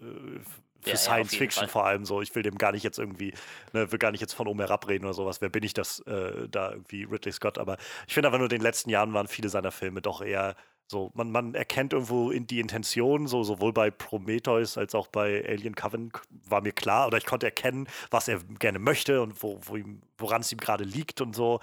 [0.82, 2.22] für ja, Science Fiction vor allem so.
[2.22, 3.34] Ich will dem gar nicht jetzt irgendwie,
[3.72, 5.40] ne, will gar nicht jetzt von oben herabreden oder sowas.
[5.40, 7.58] Wer bin ich das äh, da irgendwie Ridley Scott?
[7.58, 7.76] Aber
[8.06, 10.56] ich finde einfach nur, in den letzten Jahren waren viele seiner Filme doch eher
[10.90, 15.46] so, man, man erkennt irgendwo in die Intention, so sowohl bei Prometheus als auch bei
[15.48, 19.60] Alien Covenant war mir klar, oder ich konnte erkennen, was er gerne möchte und wo,
[19.62, 21.60] wo ihm, woran es ihm gerade liegt und so.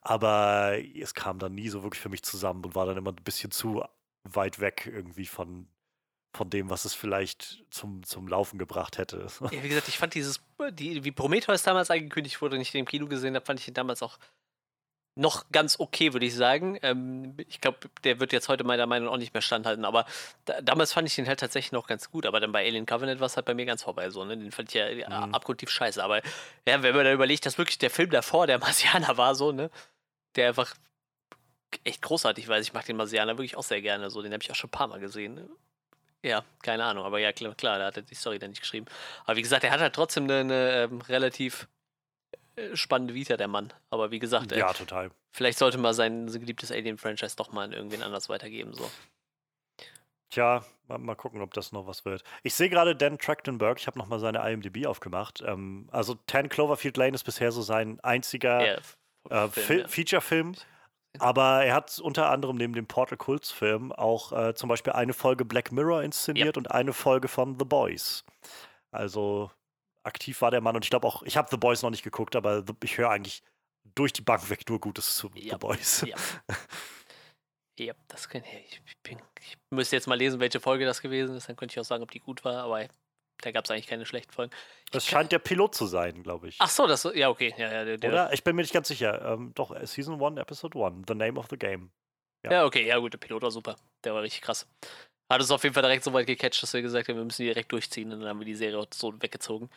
[0.00, 3.24] Aber es kam dann nie so wirklich für mich zusammen und war dann immer ein
[3.24, 3.82] bisschen zu
[4.22, 5.66] weit weg irgendwie von,
[6.32, 9.26] von dem, was es vielleicht zum, zum Laufen gebracht hätte.
[9.50, 10.40] Ja, wie gesagt, ich fand dieses,
[10.72, 13.68] die, wie Prometheus damals angekündigt wurde und ich den im Kino gesehen habe, fand ich
[13.68, 14.18] ihn damals auch
[15.18, 16.78] noch ganz okay, würde ich sagen.
[16.82, 20.06] Ähm, ich glaube, der wird jetzt heute meiner Meinung nach auch nicht mehr standhalten, aber
[20.44, 23.18] da, damals fand ich den halt tatsächlich noch ganz gut, aber dann bei Alien Covenant
[23.18, 24.36] war es halt bei mir ganz vorbei so, ne?
[24.36, 25.34] Den fand ich ja, ja mhm.
[25.34, 26.18] abgrundtief scheiße, aber
[26.66, 29.70] ja, wenn man da überlegt, dass wirklich der Film davor der Marsianer war, so, ne?
[30.36, 30.74] Der einfach
[31.82, 32.58] echt großartig war.
[32.60, 34.72] Ich mag den Marsianer wirklich auch sehr gerne, so, den habe ich auch schon ein
[34.72, 35.34] paar Mal gesehen.
[35.34, 35.48] Ne?
[36.22, 38.86] Ja, keine Ahnung, aber ja, klar, klar, da hat er die Story dann nicht geschrieben.
[39.24, 41.68] Aber wie gesagt, er hat halt trotzdem eine, eine ähm, relativ
[42.56, 43.72] äh, spannende Vita, der Mann.
[43.90, 45.10] Aber wie gesagt, ja, total.
[45.30, 48.74] Vielleicht sollte man sein geliebtes Alien-Franchise doch mal an irgendwen anders weitergeben.
[48.74, 48.90] So.
[50.30, 52.24] Tja, mal, mal, gucken, ob das noch was wird.
[52.42, 55.42] Ich sehe gerade Dan Trachtenberg, ich habe nochmal seine IMDb aufgemacht.
[55.46, 59.88] Ähm, also 10 Cloverfield Lane ist bisher so sein einziger yeah, äh, Film, ja.
[59.88, 60.56] Feature-Film.
[61.18, 65.14] Aber er hat unter anderem neben dem Portal Cults Film auch äh, zum Beispiel eine
[65.14, 66.56] Folge Black Mirror inszeniert yep.
[66.56, 68.24] und eine Folge von The Boys.
[68.90, 69.50] Also
[70.04, 72.36] aktiv war der Mann und ich glaube auch, ich habe The Boys noch nicht geguckt,
[72.36, 73.42] aber ich höre eigentlich
[73.94, 75.50] durch die Bank weg nur Gutes zu yep.
[75.52, 76.02] The Boys.
[76.02, 76.18] Yep.
[77.78, 78.80] Ja, das kann ich.
[78.84, 81.48] Ich, bin, ich müsste jetzt mal lesen, welche Folge das gewesen ist.
[81.48, 82.88] Dann könnte ich auch sagen, ob die gut war, aber
[83.42, 84.52] da gab es eigentlich keine schlechten Folgen.
[84.84, 86.56] Ich das scheint der Pilot zu sein, glaube ich.
[86.58, 87.54] Ach so, das ja okay.
[87.56, 88.32] Ja, ja, der, der Oder?
[88.32, 89.32] Ich bin mir nicht ganz sicher.
[89.32, 91.90] Ähm, doch, äh, Season 1, Episode 1, The Name of the Game.
[92.44, 92.52] Ja.
[92.52, 92.64] ja.
[92.64, 93.76] okay, ja gut, der Pilot war super.
[94.04, 94.68] Der war richtig krass.
[95.30, 97.42] Hat es auf jeden Fall direkt so weit gecatcht, dass wir gesagt haben, wir müssen
[97.42, 99.68] die direkt durchziehen und dann haben wir die Serie so weggezogen.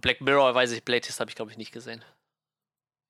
[0.00, 2.04] Black Mirror, weiß ich, Playtest habe ich glaube ich nicht gesehen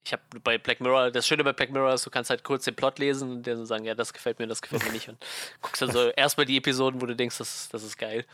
[0.05, 2.65] ich habe bei Black Mirror, das Schöne bei Black Mirror ist, du kannst halt kurz
[2.65, 5.09] den Plot lesen und dann sagen, ja, das gefällt mir, das gefällt mir nicht.
[5.09, 5.25] Und
[5.63, 8.27] guckst dann so erstmal die Episoden, wo du denkst, das, das ist geil.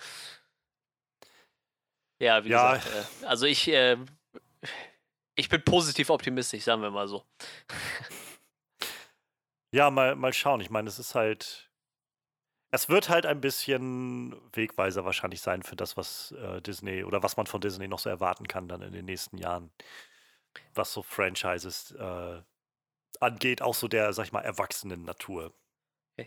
[2.20, 2.74] Ja, wie ja.
[2.76, 3.96] gesagt, äh, also ich, äh,
[5.34, 7.24] ich bin positiv optimistisch, sagen wir mal so.
[9.72, 10.60] Ja, mal, mal schauen.
[10.60, 11.70] Ich meine, es ist halt.
[12.72, 17.36] Es wird halt ein bisschen Wegweiser wahrscheinlich sein für das, was äh, Disney oder was
[17.36, 19.70] man von Disney noch so erwarten kann dann in den nächsten Jahren
[20.74, 22.42] was so Franchises äh,
[23.20, 25.52] angeht, auch so der, sag ich mal, erwachsenen Natur.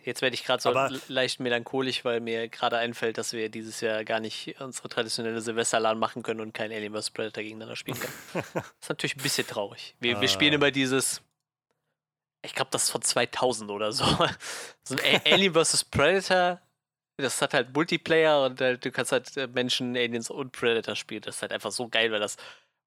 [0.04, 3.82] Jetzt werde ich gerade so Aber, leicht melancholisch, weil mir gerade einfällt, dass wir dieses
[3.82, 7.12] Jahr gar nicht unsere traditionelle Silvesterladen machen können und kein Alien vs.
[7.12, 8.14] Predator gegeneinander spielen können.
[8.54, 9.96] das ist natürlich ein bisschen traurig.
[10.00, 10.56] Wir, wir spielen ah.
[10.56, 11.22] immer dieses,
[12.44, 14.06] ich glaube, das ist von 2000 oder so.
[14.84, 15.86] so ein Alien vs.
[15.86, 16.62] Predator,
[17.18, 21.22] das hat halt Multiplayer und äh, du kannst halt äh, Menschen, Aliens und Predator spielen.
[21.22, 22.38] Das ist halt einfach so geil, weil das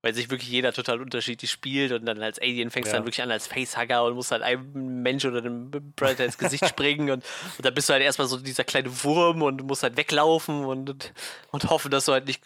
[0.02, 2.98] weil sich wirklich jeder total unterschiedlich spielt und dann als Alien fängst du ja.
[2.98, 6.64] dann wirklich an als Facehugger und musst halt einem Mensch oder einem Predator ins Gesicht
[6.68, 7.24] springen und,
[7.56, 11.12] und dann bist du halt erstmal so dieser kleine Wurm und musst halt weglaufen und,
[11.50, 12.42] und, hoffen, dass du halt nicht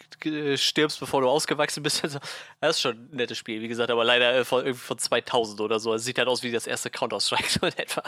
[0.55, 2.01] stirbst, bevor du ausgewachsen bist.
[2.11, 2.19] Also,
[2.59, 5.61] das ist schon ein nettes Spiel, wie gesagt, aber leider äh, von, irgendwie von 2000
[5.61, 5.93] oder so.
[5.93, 8.03] Es sieht halt aus wie das erste Counter-Strike so in etwa.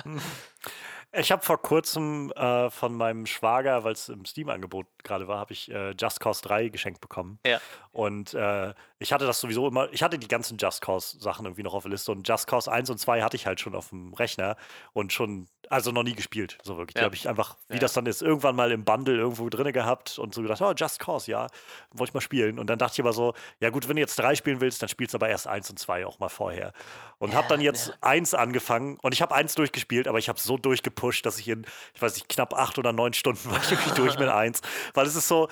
[1.16, 5.54] Ich habe vor kurzem äh, von meinem Schwager, weil es im Steam-Angebot gerade war, habe
[5.54, 7.40] ich äh, Just Cause 3 geschenkt bekommen.
[7.46, 7.62] Ja.
[7.92, 11.76] Und äh, ich hatte das sowieso immer, ich hatte die ganzen Just Cause-Sachen irgendwie noch
[11.76, 14.14] auf der Liste und Just Cause 1 und 2 hatte ich halt schon auf dem
[14.16, 14.56] Rechner
[14.94, 16.96] und schon, also noch nie gespielt, so wirklich.
[16.96, 17.02] Ja.
[17.02, 17.80] Die habe ich einfach, wie ja.
[17.80, 21.00] das dann ist, irgendwann mal im Bundle irgendwo drin gehabt und so gedacht, oh, Just
[21.00, 21.48] Cause, ja,
[21.92, 22.60] wollte ich mal spielen.
[22.60, 24.90] Und dann dachte ich aber so, ja gut, wenn du jetzt drei spielen willst, dann
[24.90, 26.74] spielst du aber erst 1 und 2 auch mal vorher.
[27.18, 27.94] Und ja, habe dann jetzt ja.
[28.02, 31.66] 1 angefangen und ich habe 1 durchgespielt, aber ich habe so durchgepusht, dass ich in,
[31.94, 34.62] ich weiß nicht, knapp acht oder neun Stunden war ich wirklich durch mit 1.
[34.94, 35.50] Weil es ist so,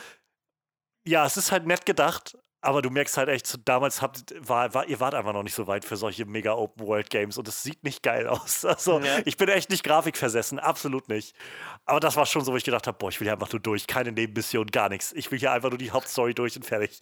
[1.05, 4.87] ja, es ist halt nett gedacht, aber du merkst halt echt, damals habt, war, war,
[4.87, 8.03] ihr wart einfach noch nicht so weit für solche mega Open-World-Games und es sieht nicht
[8.03, 8.65] geil aus.
[8.71, 9.19] Also, ja.
[9.25, 11.35] ich bin echt nicht grafikversessen, absolut nicht.
[11.85, 13.59] Aber das war schon so, wo ich gedacht habe: Boah, ich will hier einfach nur
[13.59, 15.11] durch, keine Nebenmission, gar nichts.
[15.11, 16.99] Ich will hier einfach nur die Hauptstory durch und fertig.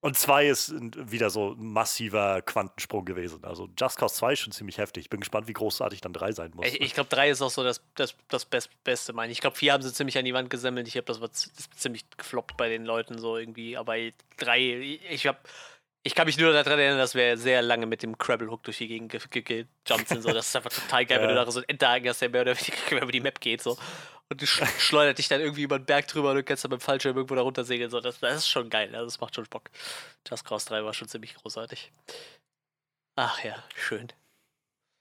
[0.00, 3.44] Und zwei ist wieder so ein massiver Quantensprung gewesen.
[3.44, 5.04] Also Just Cause 2 ist schon ziemlich heftig.
[5.04, 6.66] Ich bin gespannt, wie großartig dann 3 sein muss.
[6.66, 9.38] Ich, ich glaube, 3 ist auch so das, das, das Best, Beste, meine ich.
[9.38, 10.86] Ich glaube, 4 haben sie ziemlich an die Wand gesammelt.
[10.86, 13.76] Ich habe das war ziemlich gefloppt bei den Leuten so irgendwie.
[13.76, 13.94] Aber
[14.36, 15.38] 3, ich habe
[16.06, 18.78] ich kann mich nur daran erinnern, dass wir sehr lange mit dem Crabble Hook durch
[18.78, 20.22] die Gegend gejumpt sind.
[20.22, 20.32] So.
[20.32, 21.22] Das ist einfach total geil, ja.
[21.22, 23.60] wenn du da so einen Enterhaken hast, der mehr oder weniger über die Map geht.
[23.60, 23.76] So.
[24.28, 26.80] Und du schleudert dich dann irgendwie über den Berg drüber und du kannst dann mit
[26.80, 27.90] dem Fallschirm irgendwo da runter segeln.
[27.90, 28.00] So.
[28.00, 28.94] Das, das ist schon geil.
[28.94, 29.70] Also das macht schon Bock.
[30.28, 31.92] Just Cause 3 war schon ziemlich großartig.
[33.16, 34.12] Ach ja, schön.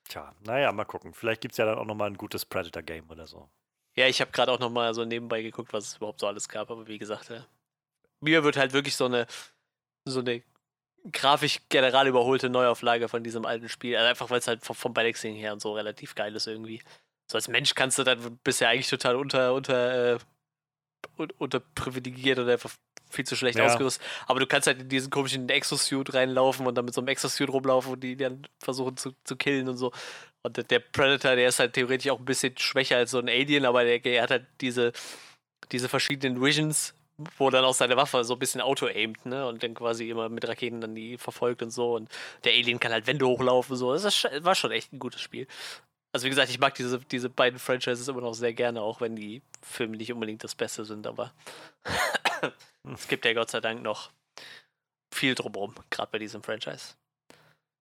[0.07, 1.13] Tja, naja, mal gucken.
[1.13, 3.49] Vielleicht gibt es ja dann auch nochmal ein gutes Predator-Game oder so.
[3.95, 6.69] Ja, ich habe gerade auch nochmal so nebenbei geguckt, was es überhaupt so alles gab.
[6.69, 7.45] Aber wie gesagt, ja,
[8.21, 9.25] mir wird halt wirklich so eine,
[10.05, 10.43] so eine
[11.11, 13.95] grafisch general überholte Neuauflage von diesem alten Spiel.
[13.95, 16.81] Also einfach weil es halt vom, vom Balancing her und so relativ geil ist irgendwie.
[17.27, 20.17] So als Mensch kannst du dann bisher eigentlich total unter, unter, äh,
[21.37, 22.71] unterprivilegiert oder einfach
[23.09, 23.65] viel zu schlecht ja.
[23.65, 24.05] ausgerüstet.
[24.27, 27.49] Aber du kannst halt in diesen komischen Exosuit reinlaufen und dann mit so einem Exosuit
[27.49, 29.91] rumlaufen und die dann versuchen zu, zu killen und so.
[30.43, 33.65] Und der Predator, der ist halt theoretisch auch ein bisschen schwächer als so ein Alien,
[33.65, 34.91] aber der, der hat halt diese,
[35.71, 36.93] diese verschiedenen Visions
[37.37, 39.47] wo dann auch seine Waffe so ein bisschen auto-aimt, ne?
[39.47, 41.95] Und dann quasi immer mit Raketen dann die verfolgt und so.
[41.95, 42.09] Und
[42.43, 43.93] der Alien kann halt Wände hochlaufen, so.
[43.93, 45.47] Das war schon echt ein gutes Spiel.
[46.15, 49.17] Also wie gesagt, ich mag diese, diese beiden Franchises immer noch sehr gerne, auch wenn
[49.17, 51.33] die Filme nicht unbedingt das Beste sind, aber
[52.93, 54.11] es gibt ja Gott sei Dank noch
[55.13, 56.93] viel drumherum, gerade bei diesem Franchise.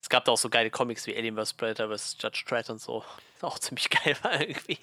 [0.02, 1.52] Es gab da auch so geile Comics wie Alien vs.
[1.54, 2.16] Predator vs.
[2.18, 3.04] Judge Dredd und so.
[3.40, 4.78] Auch ziemlich geil war irgendwie.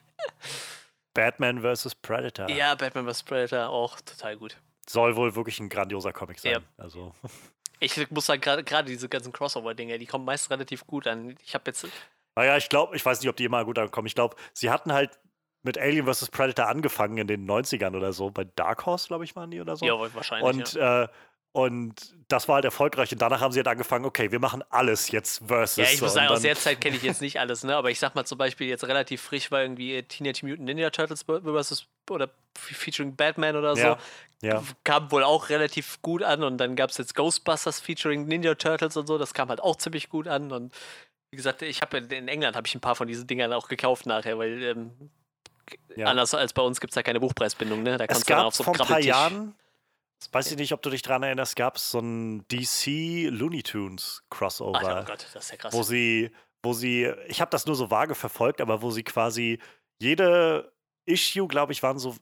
[1.13, 1.95] Batman vs.
[1.95, 2.49] Predator.
[2.49, 3.23] Ja, Batman vs.
[3.23, 4.55] Predator auch total gut.
[4.87, 6.53] Soll wohl wirklich ein grandioser Comic sein.
[6.53, 6.61] Ja.
[6.77, 7.13] Also.
[7.83, 11.35] Ich muss sagen, gerade diese ganzen Crossover-Dinge, die kommen meist relativ gut an.
[11.43, 11.87] Ich habe jetzt.
[12.35, 14.07] Naja, ich glaube, ich weiß nicht, ob die immer gut ankommen.
[14.07, 15.19] Ich glaube, sie hatten halt
[15.63, 16.29] mit Alien vs.
[16.29, 18.31] Predator angefangen in den 90ern oder so.
[18.31, 19.85] Bei Dark Horse, glaube ich, waren die oder so.
[19.85, 20.55] Ja, wahrscheinlich.
[20.55, 21.03] Und, ja.
[21.03, 21.07] äh,
[21.53, 23.11] und das war halt erfolgreich.
[23.11, 25.77] Und danach haben sie halt angefangen, okay, wir machen alles jetzt versus.
[25.77, 27.75] Ja, ich muss sagen, aus der Zeit kenne ich jetzt nicht alles, ne?
[27.75, 31.23] Aber ich sag mal zum Beispiel jetzt relativ frisch war irgendwie Teenage Mutant Ninja Turtles
[31.23, 33.81] versus oder featuring Batman oder so.
[33.81, 33.97] Ja,
[34.41, 34.63] ja.
[34.85, 36.43] Kam wohl auch relativ gut an.
[36.43, 39.17] Und dann gab es jetzt Ghostbusters featuring Ninja Turtles und so.
[39.17, 40.53] Das kam halt auch ziemlich gut an.
[40.53, 40.73] Und
[41.31, 44.05] wie gesagt, ich habe in England habe ich ein paar von diesen Dingern auch gekauft
[44.05, 45.11] nachher, weil ähm,
[45.95, 46.07] ja.
[46.07, 47.97] anders als bei uns gibt es da keine Buchpreisbindung, ne?
[47.97, 49.55] Da kannst es du dann auf so vor ein paar Jahren,
[50.31, 54.23] weiß ich nicht, ob du dich daran erinnerst, gab es so ein DC Looney Tunes
[54.29, 54.79] Crossover.
[54.83, 55.73] Ach, oh Gott, das ist ja krass.
[55.73, 56.31] Wo sie,
[56.63, 59.59] wo sie, ich habe das nur so vage verfolgt, aber wo sie quasi
[59.99, 60.73] jede
[61.05, 62.17] Issue, glaube ich, waren so,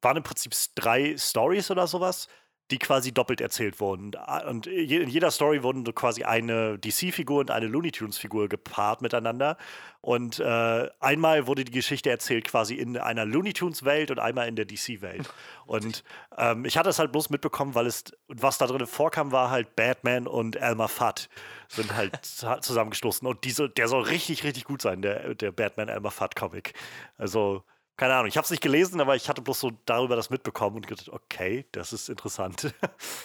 [0.00, 2.26] waren im Prinzip drei Stories oder sowas
[2.70, 4.12] die quasi doppelt erzählt wurden.
[4.46, 9.56] Und in jeder Story wurden quasi eine DC-Figur und eine Looney Tunes-Figur gepaart miteinander.
[10.02, 14.56] Und äh, einmal wurde die Geschichte erzählt quasi in einer Looney Tunes-Welt und einmal in
[14.56, 15.28] der DC-Welt.
[15.66, 16.02] Und
[16.38, 19.76] ähm, ich hatte es halt bloß mitbekommen, weil es, was da drin vorkam, war halt
[19.76, 21.28] Batman und Elmer Fudd
[21.68, 22.18] sind halt
[22.62, 23.28] zusammengestoßen.
[23.28, 26.72] Und diese, der soll richtig, richtig gut sein, der, der Batman-Elmer Fudd-Comic.
[27.18, 27.64] Also
[27.98, 30.76] keine Ahnung, ich habe es nicht gelesen, aber ich hatte bloß so darüber das mitbekommen
[30.76, 32.72] und gedacht, okay, das ist interessant.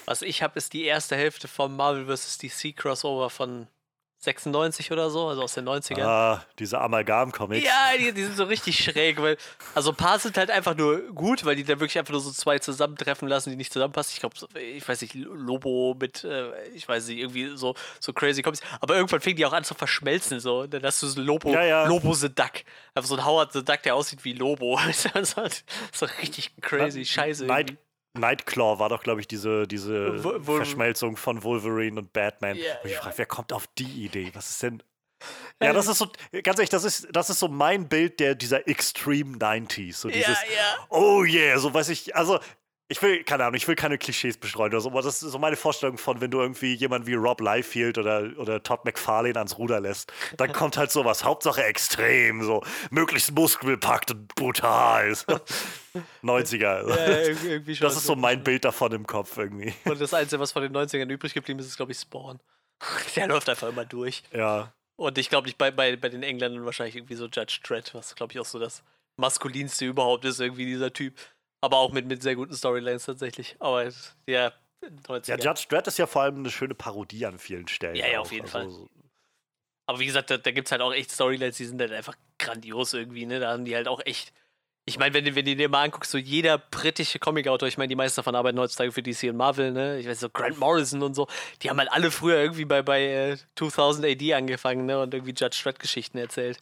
[0.05, 2.39] Was ich habe, ist die erste Hälfte vom Marvel vs.
[2.39, 3.67] DC Crossover von
[4.23, 6.03] 96 oder so, also aus den 90ern.
[6.03, 7.65] Ah, diese Amalgam-Comics.
[7.65, 9.37] Ja, die, die, sind so richtig schräg, weil,
[9.75, 12.31] also ein paar sind halt einfach nur gut, weil die da wirklich einfach nur so
[12.31, 14.13] zwei zusammentreffen lassen, die nicht zusammenpassen.
[14.13, 18.41] Ich glaube, ich weiß nicht, Lobo mit, äh, ich weiß nicht, irgendwie so, so crazy
[18.41, 18.61] Comics.
[18.79, 20.67] Aber irgendwann fing die auch an zu verschmelzen, so.
[20.67, 21.87] Dann hast du so Lobo, ja, ja.
[21.87, 22.63] Lobo the Duck.
[22.95, 24.79] Einfach so ein Howard the Duck, der aussieht wie Lobo.
[24.87, 27.45] das ist so richtig crazy Scheiße.
[27.45, 27.75] Night,
[28.13, 32.55] Nightclaw war doch, glaube ich, diese, diese Verschmelzung von Wolverine und Batman.
[32.55, 33.01] Yeah, und ich yeah.
[33.01, 34.31] frage, wer kommt auf die Idee?
[34.33, 34.83] Was ist denn.
[35.61, 36.07] Ja, das ist so,
[36.43, 39.93] ganz ehrlich, das ist, das ist so mein Bild der dieser Extreme 90s.
[39.93, 40.87] So dieses, ja, ja.
[40.89, 42.39] oh yeah, so weiß ich, also
[42.89, 45.39] ich will, keine Ahnung, ich will keine Klischees bestreuen oder so, aber das ist so
[45.39, 49.57] meine Vorstellung von, wenn du irgendwie jemanden wie Rob Liefeld oder, oder Todd McFarlane ans
[49.57, 55.13] Ruder lässt, dann kommt halt sowas, Hauptsache extrem, so möglichst muskelpackt und brutal.
[56.23, 56.61] 90er.
[57.65, 57.75] Ja.
[57.79, 59.73] Das ist so mein Bild davon im Kopf irgendwie.
[59.85, 62.39] Und das Einzige, was von den 90ern übrig geblieben ist, ist, glaube ich, Spawn.
[63.15, 64.23] Der läuft einfach immer durch.
[64.31, 64.73] Ja.
[64.95, 68.33] Und ich glaube, bei, bei, bei den Engländern wahrscheinlich irgendwie so Judge Dredd, was glaube
[68.33, 68.83] ich auch so das
[69.17, 71.15] maskulinste überhaupt ist, irgendwie dieser Typ.
[71.63, 73.55] Aber auch mit, mit sehr guten Storylines tatsächlich.
[73.59, 73.89] Aber
[74.27, 74.51] ja,
[75.07, 75.29] 90er.
[75.29, 77.95] Ja, Judge Dredd ist ja vor allem eine schöne Parodie an vielen Stellen.
[77.95, 78.89] Ja, ja, auf jeden also, Fall.
[79.85, 82.17] Aber wie gesagt, da, da gibt es halt auch echt Storylines, die sind halt einfach
[82.37, 83.39] grandios irgendwie, ne?
[83.39, 84.33] Da haben die halt auch echt
[84.85, 87.95] ich meine, wenn, wenn du dir mal anguckst, so jeder britische Comicautor, ich meine, die
[87.95, 89.97] meisten davon arbeiten heutzutage für DC und Marvel, ne?
[89.97, 91.27] Ich weiß so, Grant Morrison und so,
[91.61, 95.01] die haben halt alle früher irgendwie bei, bei äh, 2000 AD angefangen, ne?
[95.01, 96.59] Und irgendwie Judge Dredd Geschichten erzählt.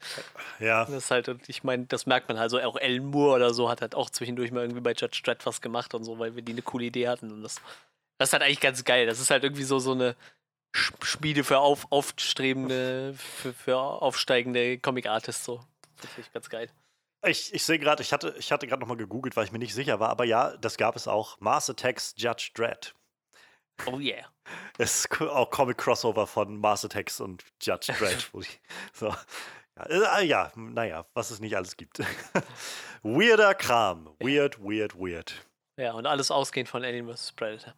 [0.60, 0.86] Ja.
[0.86, 3.54] Das ist halt, und ich meine, das merkt man halt so, auch Alan Moore oder
[3.56, 6.36] so hat halt auch zwischendurch mal irgendwie bei Judge Dredd was gemacht und so, weil
[6.36, 7.32] wir die eine coole Idee hatten.
[7.32, 7.56] Und das,
[8.20, 9.08] das ist halt eigentlich ganz geil.
[9.08, 10.16] Das ist halt irgendwie so, so eine
[10.74, 15.60] Schmiede für auf, aufstrebende, für, für aufsteigende Comic-Artists, so.
[16.02, 16.70] Das finde ich ganz geil.
[17.24, 19.76] Ich, ich sehe gerade, ich hatte, ich hatte gerade nochmal gegoogelt, weil ich mir nicht
[19.76, 21.40] sicher war, aber ja, das gab es auch.
[21.40, 22.96] Mars Attacks Judge Dredd.
[23.86, 24.26] Oh yeah.
[24.78, 28.30] Das ist auch Comic-Crossover von Mars Attacks und Judge Dredd.
[28.92, 29.16] so.
[29.78, 32.00] Ja, äh, ja, naja, was es nicht alles gibt.
[33.04, 34.14] Weirder Kram.
[34.20, 35.46] Weird, weird, weird.
[35.78, 37.32] Ja, und alles ausgehend von Alien vs.
[37.34, 37.74] Predator.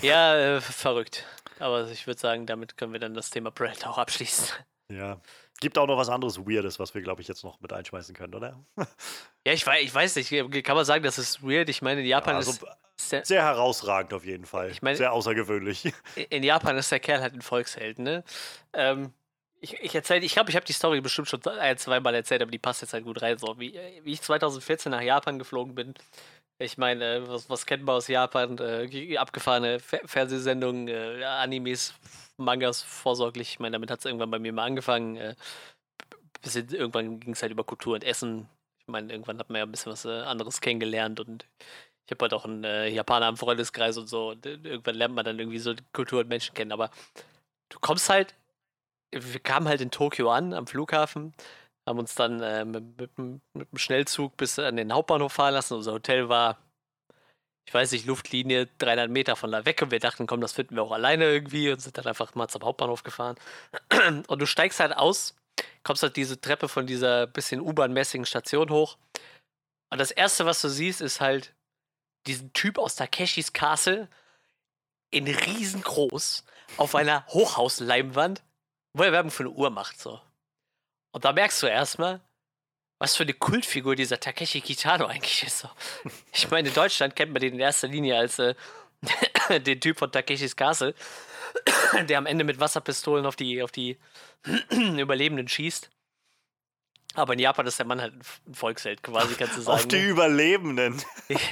[0.00, 1.26] Ja, äh, verrückt.
[1.58, 4.48] Aber ich würde sagen, damit können wir dann das Thema Predator auch abschließen.
[4.90, 5.20] Ja.
[5.60, 8.34] Gibt auch noch was anderes Weirdes, was wir, glaube ich, jetzt noch mit einschmeißen können,
[8.34, 8.58] oder?
[9.46, 10.64] ja, ich weiß, ich weiß nicht.
[10.64, 11.68] Kann man sagen, das ist weird?
[11.68, 12.64] Ich meine, in Japan ja, also ist.
[12.96, 14.70] Sehr, sehr, herausragend auf jeden Fall.
[14.70, 15.90] Ich mein, sehr außergewöhnlich.
[16.28, 18.22] In Japan ist der Kerl halt ein Volksheld, ne?
[18.74, 19.14] Ähm,
[19.60, 22.50] ich, ich erzähle, ich glaube, ich habe die Story bestimmt schon ein, zweimal erzählt, aber
[22.50, 23.38] die passt jetzt halt gut rein.
[23.38, 25.94] So, wie, wie ich 2014 nach Japan geflogen bin.
[26.62, 28.58] Ich meine, was, was kennt man aus Japan?
[28.58, 31.94] Äh, abgefahrene Fer Fernsehsendungen, äh, Animes,
[32.36, 33.52] Mangas vorsorglich.
[33.52, 35.16] Ich meine, damit hat es irgendwann bei mir mal angefangen.
[35.16, 35.36] Äh,
[36.42, 38.46] bis irgendwann ging es halt über Kultur und Essen.
[38.80, 41.46] Ich meine, irgendwann hat man ja ein bisschen was äh, anderes kennengelernt und
[42.04, 44.30] ich habe halt auch einen äh, Japaner im Freundeskreis und so.
[44.30, 46.72] Und irgendwann lernt man dann irgendwie so Kultur und Menschen kennen.
[46.72, 46.90] Aber
[47.70, 48.34] du kommst halt,
[49.12, 51.34] wir kamen halt in Tokio an, am Flughafen,
[51.90, 55.74] haben uns dann äh, mit, mit, mit dem Schnellzug bis an den Hauptbahnhof fahren lassen.
[55.74, 56.58] Unser Hotel war
[57.70, 60.74] ich weiß nicht, Luftlinie 300 Meter von da weg und wir dachten, komm, das finden
[60.74, 63.36] wir auch alleine irgendwie und sind dann einfach mal zum Hauptbahnhof gefahren.
[64.26, 65.36] Und du steigst halt aus,
[65.84, 68.98] kommst halt diese Treppe von dieser bisschen U-Bahn-mäßigen Station hoch.
[69.90, 71.54] Und das erste, was du siehst, ist halt
[72.26, 74.08] diesen Typ aus Takeshis Castle
[75.10, 76.44] in riesengroß
[76.76, 78.42] auf einer Hochhausleinwand,
[78.94, 80.20] wo er Werbung für eine Uhr macht, so.
[81.12, 82.20] Und da merkst du erstmal,
[82.98, 85.66] was für eine Kultfigur dieser Takeshi Kitano eigentlich ist.
[86.32, 88.54] Ich meine, in Deutschland kennt man den in erster Linie als äh,
[89.60, 90.94] den Typ von Takeshis Castle,
[92.08, 93.98] der am Ende mit Wasserpistolen auf die, auf die
[94.70, 95.90] Überlebenden schießt.
[97.14, 99.78] Aber in Japan ist der Mann halt ein Volksheld, quasi, kannst du sagen.
[99.78, 100.08] Auf die ne?
[100.08, 101.02] Überlebenden.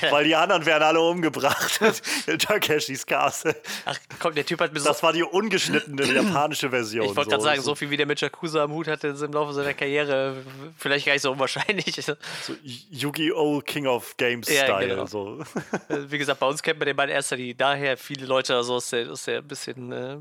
[0.10, 1.80] Weil die anderen werden alle umgebracht
[2.26, 3.54] in Takeshis Castle.
[3.84, 4.88] Ach komm, der Typ hat mir so.
[4.88, 7.04] Das war die ungeschnittene japanische Version.
[7.04, 7.36] Ich wollte so.
[7.36, 10.36] gerade sagen, so viel wie der mit Yakuza am Hut hatte im Laufe seiner Karriere,
[10.78, 11.94] vielleicht gar nicht so unwahrscheinlich.
[12.02, 12.14] So
[12.90, 13.60] Yu-Gi-Oh!
[13.66, 14.88] King of Games ja, Style.
[14.88, 15.06] Genau.
[15.06, 15.44] So.
[15.88, 18.90] Wie gesagt, bei uns kennt man den Mann erster, die daher viele Leute also aus
[18.90, 19.92] der, aus der bisschen.
[19.92, 20.16] Äh,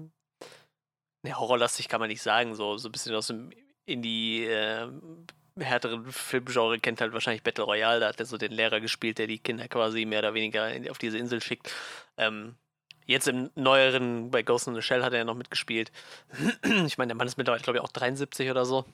[1.24, 3.52] ne, horrorlastig kann man nicht sagen, so, so ein bisschen aus dem
[3.86, 4.88] in die äh,
[5.59, 7.99] härteren Filmgenre kennt halt wahrscheinlich Battle Royale.
[7.99, 10.97] Da hat er so den Lehrer gespielt, der die Kinder quasi mehr oder weniger auf
[10.97, 11.73] diese Insel schickt.
[12.17, 12.55] Ähm,
[13.05, 15.91] jetzt im neueren, bei Ghost in the Shell hat er ja noch mitgespielt.
[16.86, 18.86] ich meine, der Mann ist mittlerweile, glaube ich, auch 73 oder so.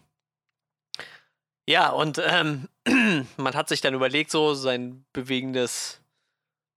[1.67, 2.67] Ja, und ähm,
[3.37, 6.01] man hat sich dann überlegt, so sein bewegendes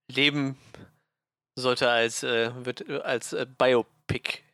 [0.09, 0.57] Leben
[1.55, 4.44] sollte als, äh, wird als äh, Biopic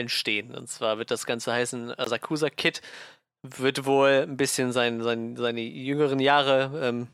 [0.00, 0.54] entstehen.
[0.54, 2.82] Und zwar wird das Ganze heißen Asakusa Kid,
[3.42, 7.08] wird wohl ein bisschen sein, sein, seine jüngeren Jahre, ähm,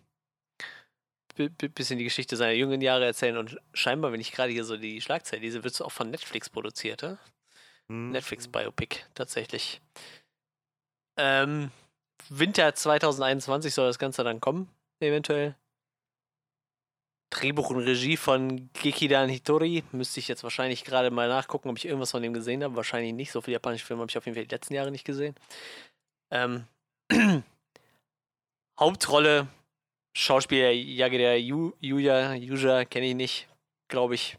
[1.37, 5.01] bisschen die Geschichte seiner jüngeren Jahre erzählen und scheinbar, wenn ich gerade hier so die
[5.03, 7.18] Schlagzeile lese, wird es auch von Netflix produziert, ja?
[7.89, 8.11] Hm.
[8.11, 9.80] Netflix Biopic tatsächlich.
[11.18, 11.70] Ähm,
[12.28, 14.68] Winter 2021 soll das Ganze dann kommen,
[15.01, 15.55] eventuell.
[17.31, 19.85] Drehbuch und Regie von Gekidan Hitori.
[19.93, 22.77] Müsste ich jetzt wahrscheinlich gerade mal nachgucken, ob ich irgendwas von dem gesehen habe.
[22.77, 23.33] Wahrscheinlich nicht.
[23.33, 25.35] So viele japanische Filme habe ich auf jeden Fall die letzten Jahre nicht gesehen.
[26.31, 26.66] Ähm.
[28.79, 29.49] Hauptrolle
[30.14, 33.49] Schauspieler Yagida Yu, Yuya, Yuja kenne ich nicht,
[33.89, 34.37] glaube ich.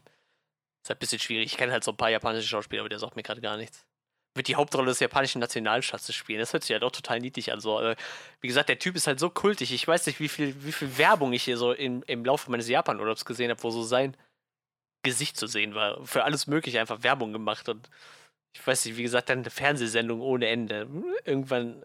[0.82, 1.46] Ist halt ein bisschen schwierig.
[1.46, 3.87] Ich kenne halt so ein paar japanische Schauspieler, aber der sagt mir gerade gar nichts
[4.34, 6.40] wird die Hauptrolle des japanischen Nationalschatzes spielen.
[6.40, 7.60] Das hört sich ja doch total niedlich an.
[7.60, 7.96] So, äh,
[8.40, 9.72] wie gesagt, der Typ ist halt so kultig.
[9.72, 12.68] Ich weiß nicht, wie viel, wie viel Werbung ich hier so im, im Laufe meines
[12.68, 14.16] Japan-Urlaubs gesehen habe, wo so sein
[15.02, 16.04] Gesicht zu sehen war.
[16.06, 17.68] Für alles Mögliche einfach Werbung gemacht.
[17.68, 17.90] Und
[18.54, 20.88] ich weiß nicht, wie gesagt, dann eine Fernsehsendung ohne Ende.
[21.24, 21.84] Irgendwann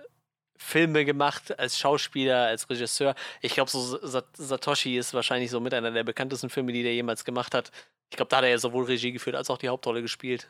[0.57, 3.15] Filme gemacht als Schauspieler, als Regisseur.
[3.41, 3.99] Ich glaube, so
[4.33, 7.71] Satoshi ist wahrscheinlich so mit einer der bekanntesten Filme, die der jemals gemacht hat.
[8.09, 10.49] Ich glaube, da hat er ja sowohl Regie geführt als auch die Hauptrolle gespielt.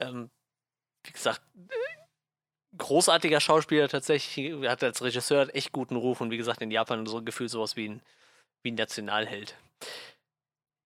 [0.00, 0.30] Ähm,
[1.06, 1.40] wie gesagt,
[2.78, 7.18] großartiger Schauspieler tatsächlich, hat als Regisseur echt guten Ruf und wie gesagt in Japan so
[7.18, 8.02] ein Gefühl sowas wie ein,
[8.62, 9.56] wie ein Nationalheld.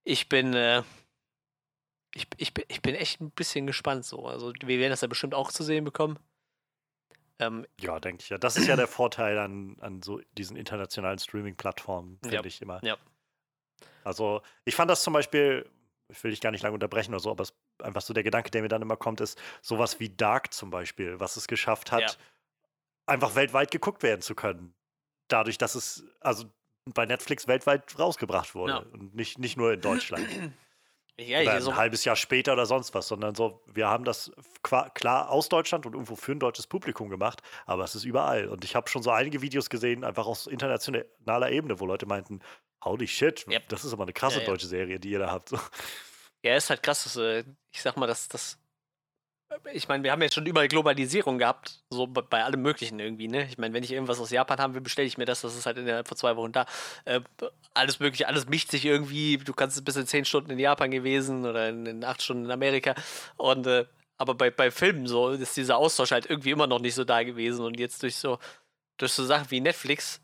[0.05, 0.83] Ich bin, äh,
[2.15, 4.27] ich, ich, ich bin echt ein bisschen gespannt so.
[4.27, 6.19] Also wir werden das ja bestimmt auch zu sehen bekommen.
[7.39, 8.39] Ähm, ja, denke ich ja.
[8.39, 12.85] Das ist ja der Vorteil an, an so diesen internationalen Streaming-Plattformen, finde ja, ich immer.
[12.85, 12.99] Ja.
[14.05, 15.69] Also ich fand das zum Beispiel
[16.11, 18.51] ich will dich gar nicht lange unterbrechen oder so, aber es, einfach so der Gedanke,
[18.51, 22.03] der mir dann immer kommt, ist sowas wie Dark zum Beispiel, was es geschafft hat,
[22.03, 22.11] ja.
[23.07, 24.75] einfach weltweit geguckt werden zu können.
[25.29, 26.45] Dadurch, dass es also
[26.87, 28.79] bei Netflix weltweit rausgebracht wurde ja.
[28.79, 30.27] und nicht, nicht nur in Deutschland.
[31.19, 34.33] Ja, oder ein so halbes Jahr später oder sonst was, sondern so, wir haben das
[34.63, 38.49] klar aus Deutschland und irgendwo für ein deutsches Publikum gemacht, aber es ist überall.
[38.49, 42.41] Und ich habe schon so einige Videos gesehen, einfach aus internationaler Ebene, wo Leute meinten,
[42.85, 43.69] holy shit, yep.
[43.69, 45.53] das ist aber eine krasse ja, deutsche Serie, die ihr da habt.
[46.43, 48.59] Ja, ist halt krass, dass, äh, ich sag mal, dass das.
[49.73, 53.47] Ich meine, wir haben jetzt schon überall Globalisierung gehabt, so bei allem Möglichen irgendwie, ne?
[53.49, 55.67] Ich meine, wenn ich irgendwas aus Japan haben will, bestelle ich mir das, das ist
[55.67, 56.67] halt innerhalb von zwei Wochen da.
[57.05, 57.21] Äh,
[57.75, 59.39] alles Mögliche, alles mischt sich irgendwie.
[59.39, 62.51] Du kannst bis in zehn Stunden in Japan gewesen oder in, in acht Stunden in
[62.53, 62.95] Amerika.
[63.37, 63.87] Und äh,
[64.19, 67.25] aber bei, bei Filmen so ist dieser Austausch halt irgendwie immer noch nicht so da
[67.25, 67.65] gewesen.
[67.65, 68.39] Und jetzt durch so,
[68.99, 70.23] durch so Sachen wie Netflix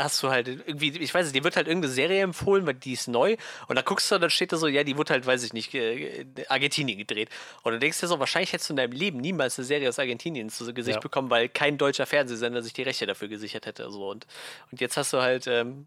[0.00, 2.92] hast du halt irgendwie, ich weiß nicht, dir wird halt irgendeine Serie empfohlen, weil die
[2.92, 3.36] ist neu.
[3.68, 5.72] Und dann guckst du, dann steht da so, ja, die wurde halt, weiß ich nicht,
[5.74, 7.28] in Argentinien gedreht.
[7.62, 9.98] Und du denkst dir so, wahrscheinlich hättest du in deinem Leben niemals eine Serie aus
[9.98, 11.00] Argentinien zu Gesicht ja.
[11.00, 13.90] bekommen, weil kein deutscher Fernsehsender sich die Rechte dafür gesichert hätte.
[13.90, 14.08] So.
[14.08, 14.26] Und,
[14.70, 15.86] und jetzt hast du halt, ähm,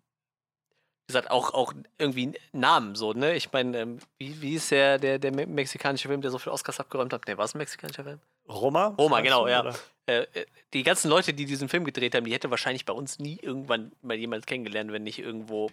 [1.08, 3.36] wie gesagt, auch, auch irgendwie Namen so, ne?
[3.36, 6.80] Ich meine, ähm, wie, wie ist der, der, der mexikanische Film, der so viel Oscars
[6.80, 7.28] abgeräumt hat?
[7.28, 8.20] Ne, war es ein mexikanischer Film?
[8.48, 8.88] Roma?
[8.98, 9.74] Roma, genau, ja.
[10.06, 13.20] Äh, äh, die ganzen Leute, die diesen Film gedreht haben, die hätte wahrscheinlich bei uns
[13.20, 15.72] nie irgendwann mal jemand kennengelernt, wenn nicht irgendwo.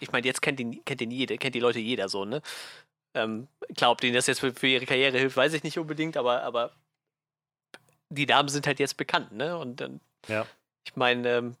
[0.00, 2.42] Ich meine, jetzt kennt ihn, kennt ihn jeder, kennt die Leute jeder so, ne?
[3.14, 6.16] Ähm, klar, ob denen das jetzt für, für, ihre Karriere hilft, weiß ich nicht unbedingt,
[6.16, 6.72] aber, aber
[8.10, 9.58] die Namen sind halt jetzt bekannt, ne?
[9.58, 10.46] Und dann, ja.
[10.84, 11.56] ich meine, ähm,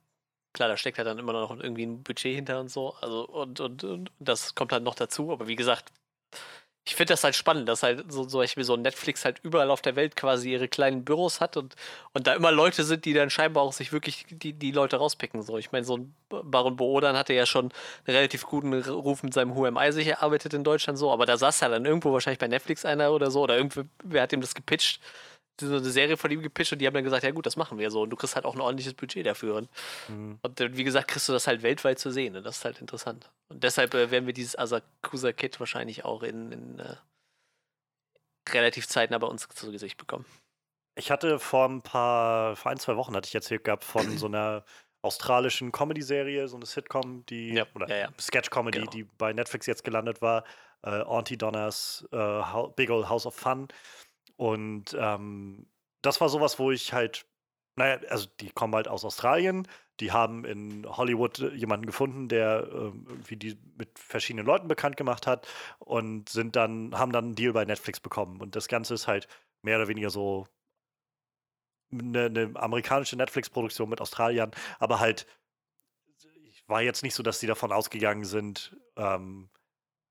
[0.52, 2.94] klar, da steckt halt dann immer noch irgendwie ein Budget hinter und so.
[3.00, 5.92] Also, und, und, und das kommt halt noch dazu, aber wie gesagt,
[6.88, 9.82] ich finde das halt spannend, dass halt so zum Beispiel so Netflix halt überall auf
[9.82, 11.76] der Welt quasi ihre kleinen Büros hat und,
[12.14, 15.42] und da immer Leute sind, die dann scheinbar auch sich wirklich die, die Leute rauspicken.
[15.42, 17.66] So, ich meine, so ein Baron Boodan hatte ja schon
[18.06, 21.60] einen relativ guten Ruf mit seinem HMI sich erarbeitet in Deutschland so, aber da saß
[21.60, 25.00] ja dann irgendwo wahrscheinlich bei Netflix einer oder so oder irgendwer hat ihm das gepitcht.
[25.60, 27.78] So eine Serie von ihm gepitcht und die haben dann gesagt, ja gut, das machen
[27.78, 28.02] wir so.
[28.02, 29.56] Und du kriegst halt auch ein ordentliches Budget dafür.
[29.56, 29.68] Und,
[30.08, 30.38] mhm.
[30.42, 32.36] und wie gesagt, kriegst du das halt weltweit zu sehen.
[32.36, 33.30] Und das ist halt interessant.
[33.48, 36.96] Und deshalb äh, werden wir dieses Asakusa Kit wahrscheinlich auch in, in äh,
[38.50, 40.24] relativ zeitnah bei uns zu Gesicht bekommen.
[40.96, 44.26] Ich hatte vor ein paar, vor ein, zwei Wochen hatte ich erzählt gehabt von so
[44.26, 44.64] einer
[45.02, 48.08] australischen Comedy-Serie, so eine Sitcom, die, ja, oder ja, ja.
[48.18, 48.90] Sketch-Comedy, genau.
[48.90, 50.44] die bei Netflix jetzt gelandet war,
[50.82, 52.42] äh, Auntie Donna's äh,
[52.74, 53.68] Big Old House of Fun.
[54.38, 55.66] Und ähm,
[56.00, 57.26] das war sowas, wo ich halt,
[57.76, 59.66] naja, also die kommen halt aus Australien,
[59.98, 65.26] die haben in Hollywood jemanden gefunden, der äh, irgendwie die mit verschiedenen Leuten bekannt gemacht
[65.26, 65.48] hat
[65.80, 68.40] und sind dann, haben dann einen Deal bei Netflix bekommen.
[68.40, 69.26] Und das Ganze ist halt
[69.62, 70.46] mehr oder weniger so
[71.90, 75.26] eine, eine amerikanische Netflix-Produktion mit Australiern, aber halt
[76.68, 79.48] war jetzt nicht so, dass die davon ausgegangen sind, ähm,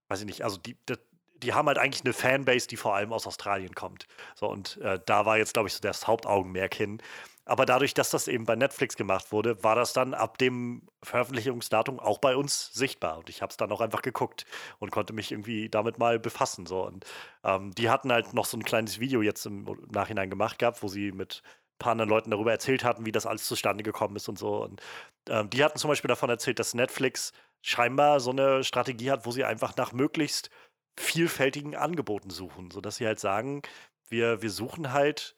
[0.09, 0.95] weiß ich nicht, also die, die,
[1.43, 4.07] die, haben halt eigentlich eine Fanbase, die vor allem aus Australien kommt.
[4.35, 7.01] So, und äh, da war jetzt, glaube ich, so das Hauptaugenmerk hin.
[7.47, 11.97] Aber dadurch, dass das eben bei Netflix gemacht wurde, war das dann ab dem Veröffentlichungsdatum
[11.97, 13.19] auch bei uns sichtbar.
[13.19, 14.45] Und ich habe es dann auch einfach geguckt
[14.79, 16.65] und konnte mich irgendwie damit mal befassen.
[16.65, 16.85] So.
[16.85, 17.05] Und
[17.45, 20.89] ähm, die hatten halt noch so ein kleines Video jetzt im Nachhinein gemacht gehabt, wo
[20.89, 24.27] sie mit ein paar anderen Leuten darüber erzählt hatten, wie das alles zustande gekommen ist
[24.27, 24.61] und so.
[24.63, 24.81] Und
[25.29, 27.31] ähm, die hatten zum Beispiel davon erzählt, dass Netflix
[27.61, 30.49] scheinbar so eine Strategie hat, wo sie einfach nach möglichst
[30.97, 33.61] vielfältigen Angeboten suchen, sodass sie halt sagen,
[34.09, 35.35] wir, wir suchen halt,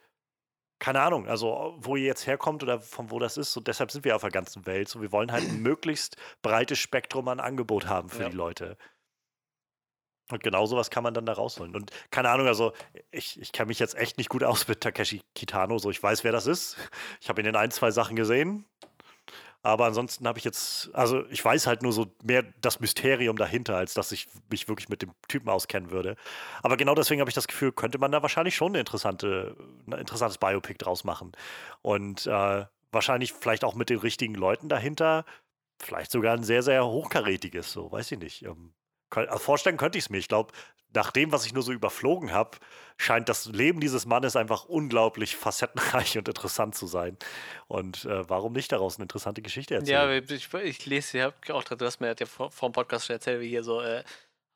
[0.79, 4.05] keine Ahnung, also wo ihr jetzt herkommt oder von wo das ist, und deshalb sind
[4.05, 4.87] wir auf der ganzen Welt.
[4.87, 8.29] So, wir wollen halt ein möglichst breites Spektrum an Angebot haben für ja.
[8.29, 8.77] die Leute.
[10.31, 11.75] Und genau sowas kann man dann da rausholen.
[11.75, 12.73] Und keine Ahnung, also
[13.11, 15.79] ich, ich kenne mich jetzt echt nicht gut aus mit Takeshi Kitano.
[15.79, 16.77] So, ich weiß, wer das ist.
[17.19, 18.65] Ich habe ihn in ein, zwei Sachen gesehen.
[19.61, 23.75] Aber ansonsten habe ich jetzt, also ich weiß halt nur so mehr das Mysterium dahinter,
[23.75, 26.15] als dass ich mich wirklich mit dem Typen auskennen würde.
[26.63, 29.57] Aber genau deswegen habe ich das Gefühl, könnte man da wahrscheinlich schon eine interessante,
[29.87, 31.33] ein interessantes Biopic draus machen.
[31.81, 35.25] Und äh, wahrscheinlich vielleicht auch mit den richtigen Leuten dahinter.
[35.81, 38.43] Vielleicht sogar ein sehr, sehr hochkarätiges, so weiß ich nicht.
[38.43, 38.73] Ähm,
[39.09, 40.17] vorstellen könnte ich es mir.
[40.17, 40.53] Ich glaube,
[40.93, 42.57] nach dem, was ich nur so überflogen habe,
[42.97, 47.17] scheint das Leben dieses Mannes einfach unglaublich facettenreich und interessant zu sein.
[47.67, 50.23] Und äh, warum nicht daraus eine interessante Geschichte erzählen?
[50.29, 53.05] Ja, ich, ich lese, ich habe auch du hast mir ja vor, vor dem Podcast
[53.05, 54.03] schon erzählt, wie hier so, äh,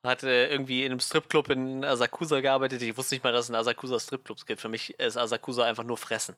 [0.03, 2.81] hat äh, irgendwie in einem Stripclub in Asakusa gearbeitet.
[2.81, 4.59] Ich wusste nicht mal, dass es in Asakusa Stripclubs gibt.
[4.59, 6.35] Für mich ist Asakusa einfach nur Fressen.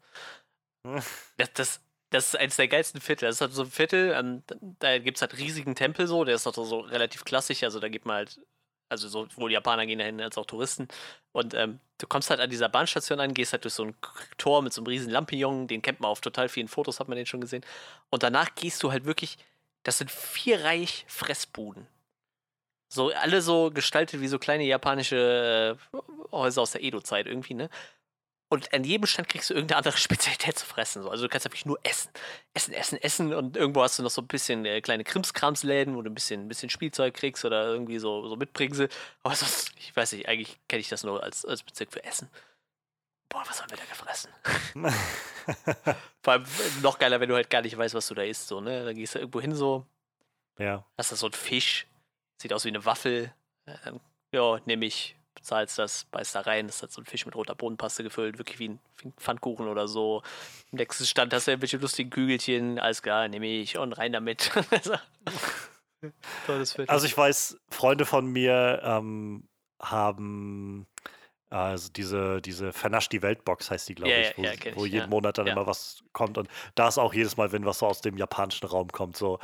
[1.38, 1.82] das, das,
[2.16, 3.28] das ist eines der geilsten Viertel.
[3.28, 4.44] Das ist halt so ein Viertel, ähm,
[4.80, 7.90] da gibt es halt riesigen Tempel so, der ist auch so relativ klassisch, also da
[7.90, 8.40] geht man halt,
[8.90, 10.88] also sowohl Japaner gehen dahin als auch Touristen.
[11.32, 13.96] Und ähm, du kommst halt an dieser Bahnstation an, gehst halt durch so ein
[14.38, 17.18] Tor mit so einem riesen Lampion, den kennt man auf total vielen Fotos, hat man
[17.18, 17.66] den schon gesehen.
[18.10, 19.38] Und danach gehst du halt wirklich,
[19.84, 21.88] das sind vierreich Fressbuden.
[22.88, 25.98] So, alle so gestaltet wie so kleine japanische äh,
[26.32, 27.70] Häuser aus der Edo-Zeit irgendwie, ne?
[28.56, 31.04] Und an jedem Stand kriegst du irgendeine andere Spezialität zu fressen.
[31.04, 31.10] So.
[31.10, 32.10] Also du kannst natürlich nur essen.
[32.54, 33.34] Essen, essen, essen.
[33.34, 36.46] Und irgendwo hast du noch so ein bisschen äh, kleine Krimskramsläden, wo du ein bisschen,
[36.46, 38.88] ein bisschen Spielzeug kriegst oder irgendwie so, so Mitbringsel.
[39.24, 42.30] Aber sonst, ich weiß nicht, eigentlich kenne ich das nur als, als Bezirk für Essen.
[43.28, 44.32] Boah, was haben wir da gefressen?
[46.24, 48.48] Vor allem äh, noch geiler, wenn du halt gar nicht weißt, was du da isst.
[48.48, 48.86] So, ne?
[48.86, 49.86] Dann gehst du irgendwo hin so.
[50.58, 50.86] Ja.
[50.98, 51.88] Hast da so ein Fisch.
[52.42, 53.34] Sieht aus wie eine Waffel.
[54.32, 57.54] Ja, nehme ich bezahlst das, beißt da rein, das hat so ein Fisch mit roter
[57.54, 58.80] Bohnenpaste gefüllt, wirklich wie ein,
[59.18, 60.24] Pfannkuchen oder so.
[60.72, 64.52] Im nächsten Stand hast du irgendwelche lustigen Kügelchen, alles klar, nehme ich und rein damit.
[66.88, 69.48] also ich weiß, Freunde von mir ähm,
[69.80, 70.88] haben
[71.52, 74.94] also diese, diese Vernasch die Weltbox heißt die, glaube ja, ich, wo, ja, wo ich,
[74.94, 76.40] jeden Monat dann immer was kommt.
[76.40, 79.40] Und da ist auch jedes Mal, wenn was so aus dem japanischen Raum kommt, so,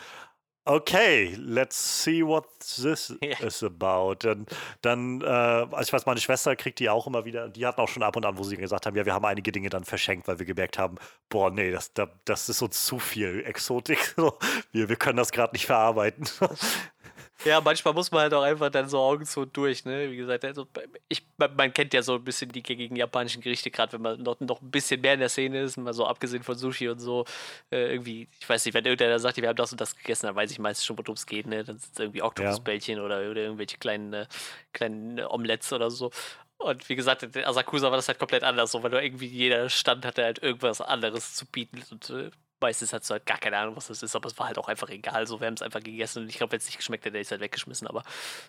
[0.64, 3.43] Okay, let's see what this yeah.
[3.43, 4.18] is about.
[4.20, 4.45] Dann,
[4.82, 7.88] dann äh, also ich weiß, meine Schwester kriegt die auch immer wieder, die hatten auch
[7.88, 10.28] schon ab und an, wo sie gesagt haben, ja, wir haben einige Dinge dann verschenkt,
[10.28, 10.97] weil wir gemerkt haben,
[11.30, 11.91] boah, nee, das,
[12.26, 14.16] das ist uns zu viel Exotik.
[14.72, 16.30] wir, wir können das gerade nicht verarbeiten.
[17.46, 20.12] Ja, manchmal muss man halt auch einfach dann so Augen zu durch, ne?
[20.12, 20.68] Wie gesagt, also
[21.10, 24.39] ich, man kennt ja so ein bisschen die gängigen japanischen Gerichte, gerade wenn man noch,
[24.39, 27.26] noch ein bisschen mehr in der Szene ist, mal so abgesehen von Sushi und so.
[27.72, 30.36] Äh, irgendwie, ich weiß nicht, wenn irgendeiner sagt, wir haben das und das gegessen, dann
[30.36, 31.64] weiß ich meistens schon, worum es geht, ne?
[31.64, 33.04] Dann sind es irgendwie Oktopusbällchen ja.
[33.04, 34.26] oder, oder irgendwelche kleinen, äh,
[34.74, 36.12] kleinen Omelettes oder so.
[36.58, 39.68] Und wie gesagt, in Asakusa war das halt komplett anders, so, weil du irgendwie jeder
[39.70, 42.30] Stand hatte halt irgendwas anderes zu bieten und äh,
[42.62, 44.68] meistens hast du halt gar keine Ahnung, was das ist, aber es war halt auch
[44.68, 45.28] einfach egal.
[45.28, 47.22] So, wir haben es einfach gegessen und ich glaube, wenn es nicht geschmeckt hätte, hätte
[47.22, 48.03] ich es halt weggeschmissen, aber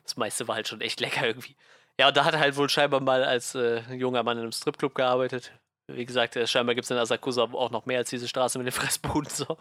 [0.04, 1.56] das meiste war halt schon echt lecker irgendwie.
[1.98, 4.52] Ja, und da hat er halt wohl scheinbar mal als äh, junger Mann in einem
[4.52, 5.52] Stripclub gearbeitet.
[5.88, 8.66] Wie gesagt, äh, scheinbar gibt es in Asakusa auch noch mehr als diese Straße mit
[8.66, 9.28] den Fressbuden.
[9.30, 9.58] So.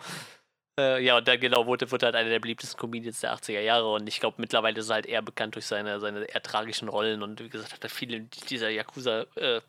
[0.79, 3.91] Äh, ja, und dann genau wurde, wurde halt einer der beliebtesten Comedians der 80er Jahre
[3.91, 7.21] und ich glaube, mittlerweile ist er halt eher bekannt durch seine, seine eher tragischen Rollen
[7.23, 9.61] und wie gesagt, hat er viele dieser Yakuza- äh,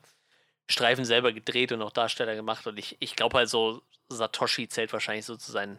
[0.71, 2.67] Streifen selber gedreht und auch Darsteller gemacht.
[2.67, 3.83] Und ich, ich glaube halt so,
[4.15, 5.79] Satoshi zählt wahrscheinlich so zu seinen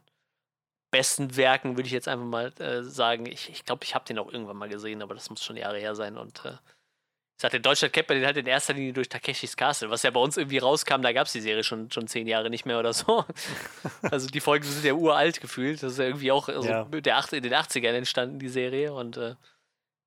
[0.94, 3.26] besten Werken, würde ich jetzt einfach mal äh, sagen.
[3.26, 5.58] Ich glaube, ich, glaub, ich habe den auch irgendwann mal gesehen, aber das muss schon
[5.58, 6.18] Jahre her sein.
[6.18, 9.58] Und äh, ich sagte, in Deutschland kennt man den halt in erster Linie durch Takeshis
[9.58, 12.28] Castle, was ja bei uns irgendwie rauskam, da gab es die Serie schon, schon zehn
[12.28, 13.26] Jahre nicht mehr oder so.
[14.04, 15.82] also die Folgen sind ja uralt gefühlt.
[15.82, 16.84] Das ist ja irgendwie auch also ja.
[16.86, 18.94] der in den 80ern entstanden, die Serie.
[18.94, 19.32] Und äh,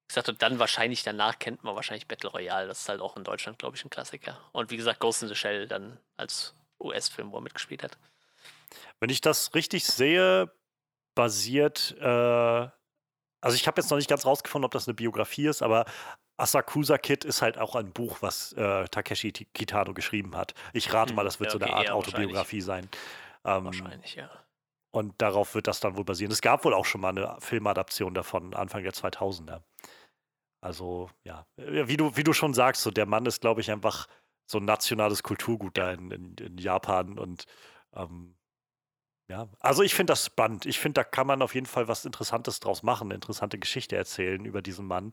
[0.09, 2.69] ich sagte, dann wahrscheinlich danach kennt man wahrscheinlich Battle Royale.
[2.69, 4.39] Das ist halt auch in Deutschland, glaube ich, ein Klassiker.
[4.53, 7.99] Und wie gesagt, Ghost in the Shell dann als US-Film, wo er mitgespielt hat.
[9.01, 10.53] Wenn ich das richtig sehe,
[11.15, 12.69] basiert, äh,
[13.41, 15.85] also ich habe jetzt noch nicht ganz rausgefunden, ob das eine Biografie ist, aber
[16.37, 20.55] Asakusa Kid ist halt auch ein Buch, was äh, Takeshi Kitano geschrieben hat.
[20.73, 22.89] Ich rate hm, mal, das wird ja, so eine Art Autobiografie sein.
[23.45, 24.31] Ähm, wahrscheinlich, ja.
[24.91, 26.33] Und darauf wird das dann wohl basieren.
[26.33, 29.63] Es gab wohl auch schon mal eine Filmadaption davon, Anfang der 2000er.
[30.63, 34.07] Also, ja, wie du, wie du schon sagst, so der Mann ist, glaube ich, einfach
[34.47, 37.47] so ein nationales Kulturgut da in, in, in Japan und
[37.95, 38.37] ähm,
[39.29, 40.67] ja, also ich finde das spannend.
[40.67, 43.97] Ich finde, da kann man auf jeden Fall was Interessantes draus machen, eine interessante Geschichte
[43.97, 45.13] erzählen über diesen Mann.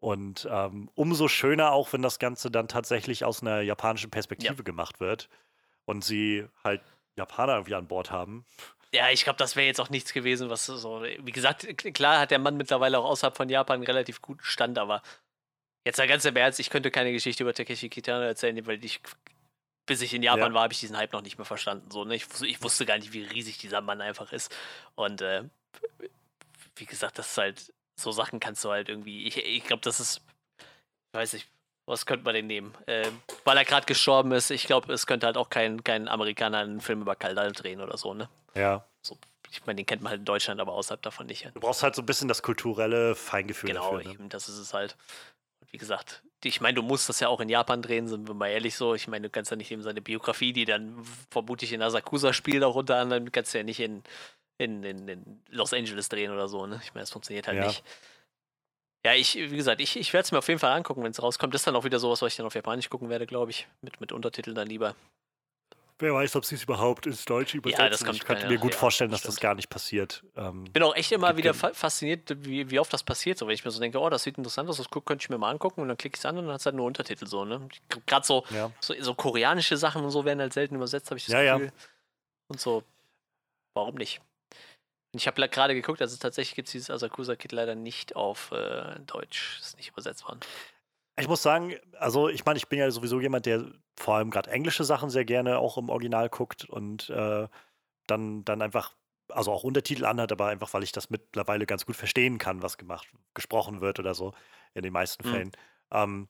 [0.00, 4.62] Und ähm, umso schöner auch, wenn das Ganze dann tatsächlich aus einer japanischen Perspektive ja.
[4.62, 5.28] gemacht wird
[5.84, 6.82] und sie halt
[7.16, 8.44] Japaner irgendwie an Bord haben.
[8.94, 11.02] Ja, ich glaube, das wäre jetzt auch nichts gewesen, was so.
[11.02, 14.78] Wie gesagt, klar hat der Mann mittlerweile auch außerhalb von Japan einen relativ guten Stand,
[14.78, 15.02] aber
[15.84, 19.00] jetzt mal ganz im Ernst, ich könnte keine Geschichte über Takeshi Kitano erzählen, weil ich
[19.86, 20.54] bis ich in Japan ja.
[20.54, 21.90] war, habe ich diesen Hype noch nicht mehr verstanden.
[21.90, 22.14] So, ne?
[22.14, 24.54] ich, ich, wusste gar nicht, wie riesig dieser Mann einfach ist.
[24.94, 25.44] Und äh,
[26.76, 30.00] wie gesagt, das ist halt, so Sachen kannst du halt irgendwie, ich, ich glaube, das
[30.00, 30.22] ist,
[30.58, 31.48] ich weiß nicht,
[31.86, 32.74] was könnte man denn nehmen?
[32.86, 33.10] Äh,
[33.44, 36.80] weil er gerade gestorben ist, ich glaube, es könnte halt auch kein, kein Amerikaner einen
[36.80, 38.28] Film über Kaldal drehen oder so, ne?
[38.54, 38.86] Ja.
[39.02, 39.18] So,
[39.50, 41.44] ich meine, den kennt man halt in Deutschland, aber außerhalb davon nicht.
[41.54, 43.98] Du brauchst halt so ein bisschen das kulturelle Feingefühl genau, dafür.
[43.98, 44.14] Genau, ne?
[44.14, 44.96] eben, das ist es halt
[45.72, 48.48] wie gesagt, ich meine, du musst das ja auch in Japan drehen, sind wir mal
[48.48, 48.94] ehrlich so.
[48.94, 52.64] Ich meine, du kannst ja nicht eben seine Biografie, die dann vermutlich in Asakusa spielt,
[52.64, 54.02] auch unter anderem, kannst du ja nicht in,
[54.58, 56.66] in, in, in Los Angeles drehen oder so.
[56.66, 56.80] Ne?
[56.82, 57.66] Ich meine, das funktioniert halt ja.
[57.66, 57.84] nicht.
[59.04, 61.22] Ja, ich, wie gesagt, ich, ich werde es mir auf jeden Fall angucken, wenn es
[61.22, 61.52] rauskommt.
[61.54, 63.66] Das ist dann auch wieder sowas, was ich dann auf Japanisch gucken werde, glaube ich.
[63.80, 64.94] Mit, mit Untertiteln dann lieber.
[65.98, 67.84] Wer weiß, ob sie es überhaupt ins Deutsche übersetzen.
[67.84, 70.24] Ja, das kommt, ich könnte mir gut ja, vorstellen, dass das gar nicht passiert.
[70.36, 73.38] Ähm, ich bin auch echt immer wieder fa fasziniert, wie, wie oft das passiert.
[73.38, 75.38] So, wenn ich mir so denke, oh, das sieht interessant aus, das könnte ich mir
[75.38, 77.26] mal angucken und dann klicke ich es an und dann hat es halt nur Untertitel
[77.26, 77.44] so.
[77.44, 77.68] Ne?
[78.06, 78.72] Gerade so, ja.
[78.80, 81.72] so, so, koreanische Sachen und so werden halt selten übersetzt, habe ich das ja, Gefühl.
[82.48, 82.82] Und so,
[83.74, 84.20] warum nicht?
[85.14, 89.58] Ich habe gerade geguckt, also tatsächlich gibt es dieses Asakusa-Kit leider nicht auf äh, Deutsch.
[89.60, 90.40] Ist nicht übersetzt worden.
[91.16, 94.50] Ich muss sagen, also ich meine, ich bin ja sowieso jemand, der vor allem gerade
[94.50, 97.48] englische Sachen sehr gerne auch im Original guckt und äh,
[98.06, 98.96] dann, dann einfach,
[99.28, 102.78] also auch Untertitel anhat, aber einfach, weil ich das mittlerweile ganz gut verstehen kann, was
[102.78, 104.32] gemacht, gesprochen wird oder so,
[104.74, 105.32] in den meisten mhm.
[105.32, 105.52] Fällen.
[105.90, 106.28] Ähm,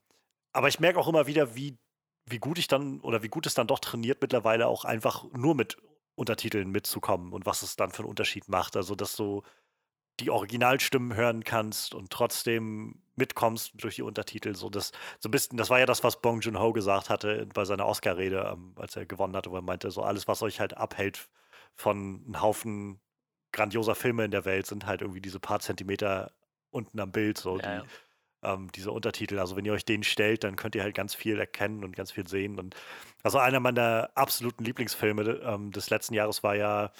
[0.53, 1.79] aber ich merke auch immer wieder, wie,
[2.27, 5.55] wie gut ich dann oder wie gut es dann doch trainiert, mittlerweile auch einfach nur
[5.55, 5.77] mit
[6.15, 8.77] Untertiteln mitzukommen und was es dann für einen Unterschied macht.
[8.77, 9.43] Also, dass du
[10.21, 14.55] die Originalstimmen hören kannst und trotzdem mitkommst durch die Untertitel.
[14.55, 17.65] So, das, so ein bisschen, das war ja das, was Bong Joon-ho gesagt hatte bei
[17.65, 20.77] seiner Oscar-Rede, ähm, als er gewonnen hatte, wo er meinte, so alles, was euch halt
[20.77, 21.29] abhält
[21.75, 23.01] von einem Haufen
[23.53, 26.33] grandioser Filme in der Welt, sind halt irgendwie diese paar Zentimeter
[26.71, 27.87] unten am Bild, so ja, die,
[28.45, 28.55] ja.
[28.55, 29.39] Ähm, diese Untertitel.
[29.39, 32.11] Also wenn ihr euch denen stellt, dann könnt ihr halt ganz viel erkennen und ganz
[32.11, 32.59] viel sehen.
[32.59, 32.75] Und
[33.23, 36.91] also einer meiner absoluten Lieblingsfilme ähm, des letzten Jahres war ja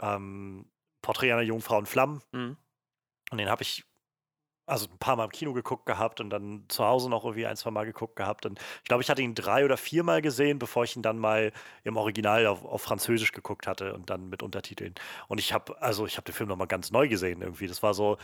[0.00, 0.64] ähm,
[1.02, 2.22] Porträt einer Jungfrau in Flammen.
[2.32, 2.56] Mhm.
[3.30, 3.84] Und den habe ich
[4.70, 7.56] also ein paar Mal im Kino geguckt gehabt und dann zu Hause noch irgendwie ein,
[7.56, 8.46] zwei Mal geguckt gehabt.
[8.46, 11.18] Und ich glaube, ich hatte ihn drei oder vier Mal gesehen, bevor ich ihn dann
[11.18, 11.52] mal
[11.84, 14.94] im Original auf, auf Französisch geguckt hatte und dann mit Untertiteln.
[15.28, 17.66] Und ich habe, also ich habe den Film nochmal ganz neu gesehen irgendwie.
[17.66, 18.16] Das war so,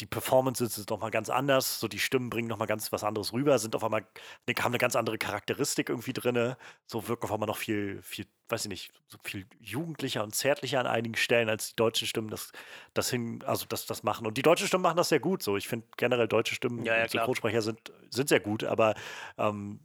[0.00, 3.58] die Performances sind nochmal ganz anders, so die Stimmen bringen nochmal ganz was anderes rüber,
[3.58, 4.02] sind auf einmal,
[4.48, 8.26] ne, haben eine ganz andere Charakteristik irgendwie drin, so wirken auf einmal noch viel, viel,
[8.52, 12.28] weiß ich nicht, so viel jugendlicher und zärtlicher an einigen Stellen, als die deutschen Stimmen
[12.28, 12.52] das,
[12.94, 14.26] das hin, also das, das machen.
[14.26, 15.56] Und die deutschen Stimmen machen das sehr gut, so.
[15.56, 18.94] Ich finde generell deutsche Stimmen, ja, ja, Synchronsprecher sind, sind sehr gut, aber
[19.38, 19.80] ähm,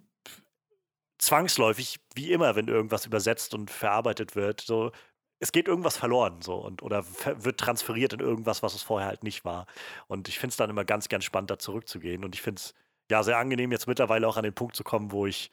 [1.18, 4.92] zwangsläufig, wie immer, wenn irgendwas übersetzt und verarbeitet wird, so
[5.40, 9.24] es geht irgendwas verloren so und oder wird transferiert in irgendwas, was es vorher halt
[9.24, 9.68] nicht war.
[10.08, 12.24] Und ich finde es dann immer ganz, ganz spannend, da zurückzugehen.
[12.24, 12.74] Und ich finde es
[13.10, 15.52] ja sehr angenehm, jetzt mittlerweile auch an den Punkt zu kommen, wo ich,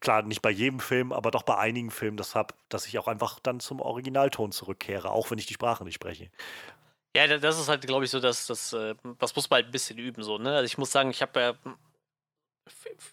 [0.00, 3.08] klar, nicht bei jedem Film, aber doch bei einigen Filmen das habe, dass ich auch
[3.08, 6.30] einfach dann zum Originalton zurückkehre, auch wenn ich die Sprache nicht spreche.
[7.16, 9.72] Ja, das ist halt, glaube ich, so, dass das, äh, das muss man halt ein
[9.72, 10.56] bisschen üben, so, ne?
[10.56, 11.54] Also ich muss sagen, ich habe ja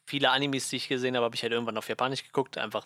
[0.06, 2.86] viele Animes, die ich gesehen habe, habe ich halt irgendwann auf Japanisch geguckt, einfach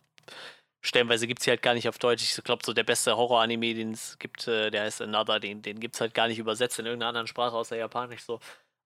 [0.81, 2.23] stellenweise gibt es sie halt gar nicht auf Deutsch.
[2.23, 5.79] Ich glaube, so der beste Horror-Anime, den es gibt, äh, der heißt Another, den, den
[5.79, 8.39] gibt es halt gar nicht übersetzt in irgendeiner anderen Sprache außer Japanisch so.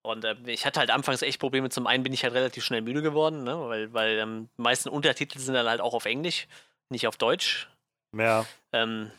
[0.04, 1.70] Und äh, ich hatte halt anfangs echt Probleme.
[1.70, 3.60] Zum einen bin ich halt relativ schnell müde geworden, ne?
[3.68, 6.48] weil, weil ähm, die meisten Untertitel sind dann halt auch auf Englisch,
[6.90, 7.70] nicht auf Deutsch.
[8.16, 8.46] Ja.
[8.72, 9.12] Ähm,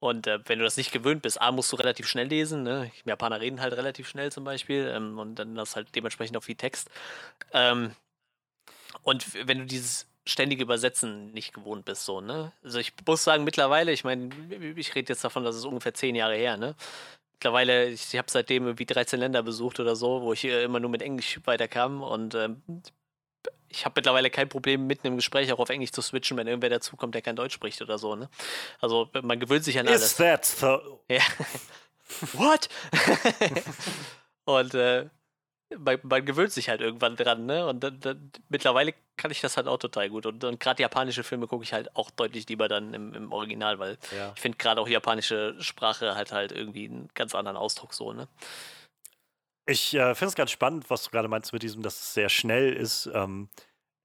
[0.00, 2.62] und äh, wenn du das nicht gewöhnt bist, A, musst du relativ schnell lesen.
[2.62, 2.90] Ne?
[3.04, 4.92] Japaner reden halt relativ schnell zum Beispiel.
[4.94, 6.90] Ähm, und dann hast halt dementsprechend auch viel Text.
[7.52, 7.94] Ähm,
[9.02, 12.52] und wenn du dieses ständige Übersetzen nicht gewohnt bist, so, ne?
[12.62, 14.30] Also ich muss sagen, mittlerweile, ich meine,
[14.76, 16.74] ich rede jetzt davon, dass es ungefähr zehn Jahre her, ne?
[17.34, 21.02] Mittlerweile, ich, habe seitdem irgendwie 13 Länder besucht oder so, wo ich immer nur mit
[21.02, 22.62] Englisch weiterkam und ähm,
[23.68, 26.70] ich habe mittlerweile kein Problem, mitten im Gespräch auch auf Englisch zu switchen, wenn irgendwer
[26.70, 28.30] dazukommt, der kein Deutsch spricht oder so, ne?
[28.80, 30.02] Also man gewöhnt sich an alles.
[30.02, 31.02] Is that so?
[31.08, 31.22] Ja.
[32.34, 32.68] What?
[34.44, 35.06] und äh,
[35.78, 37.66] man, man, gewöhnt sich halt irgendwann dran, ne?
[37.66, 40.26] Und dann, dann, mittlerweile kann ich das halt auch total gut.
[40.26, 43.78] Und, und gerade japanische Filme gucke ich halt auch deutlich lieber dann im, im Original,
[43.78, 44.32] weil ja.
[44.34, 48.28] ich finde gerade auch japanische Sprache hat halt irgendwie einen ganz anderen Ausdruck so, ne?
[49.66, 52.28] Ich äh, finde es ganz spannend, was du gerade meinst mit diesem, dass es sehr
[52.28, 53.10] schnell ist.
[53.14, 53.48] Ähm,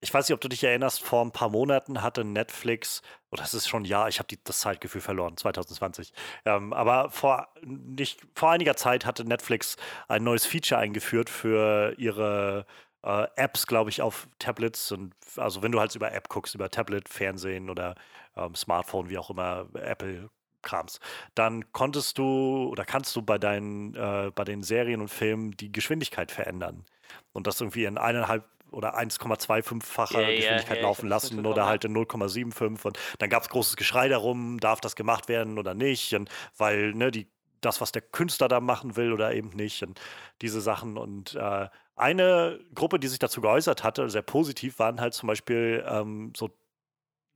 [0.02, 3.54] ich weiß nicht, ob du dich erinnerst, vor ein paar Monaten hatte Netflix, oder das
[3.54, 6.14] ist schon ein Jahr, ich habe das Zeitgefühl verloren, 2020.
[6.45, 9.76] Ähm, aber vor, nicht, vor einiger Zeit hatte Netflix
[10.08, 12.66] ein neues Feature eingeführt für ihre
[13.04, 14.91] äh, Apps, glaube ich, auf Tablets.
[14.91, 17.95] Und also wenn du halt über App guckst, über Tablet, Fernsehen oder
[18.36, 20.30] ähm, Smartphone, wie auch immer, Apple
[20.62, 21.00] Krams,
[21.36, 25.72] dann konntest du oder kannst du bei deinen, äh, bei den Serien und Filmen die
[25.72, 26.86] Geschwindigkeit verändern.
[27.34, 31.95] Und das irgendwie in eineinhalb oder 1,25-facher ja, Geschwindigkeit ja, laufen lassen oder halt in
[31.95, 36.30] 0,75 und dann gab es großes Geschrei darum, darf das gemacht werden oder nicht und
[36.57, 37.28] weil ne, die,
[37.61, 39.99] das, was der Künstler da machen will oder eben nicht und
[40.41, 45.13] diese Sachen und äh, eine Gruppe, die sich dazu geäußert hatte, sehr positiv, waren halt
[45.13, 46.49] zum Beispiel ähm, so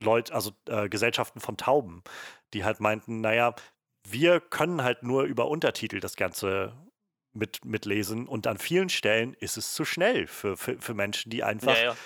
[0.02, 2.02] Leute, also äh, Gesellschaften von Tauben,
[2.52, 3.54] die halt meinten, naja,
[4.06, 6.72] wir können halt nur über Untertitel das Ganze
[7.34, 11.42] mit, mitlesen und an vielen Stellen ist es zu schnell für, für, für Menschen, die
[11.42, 11.96] einfach ja, ja.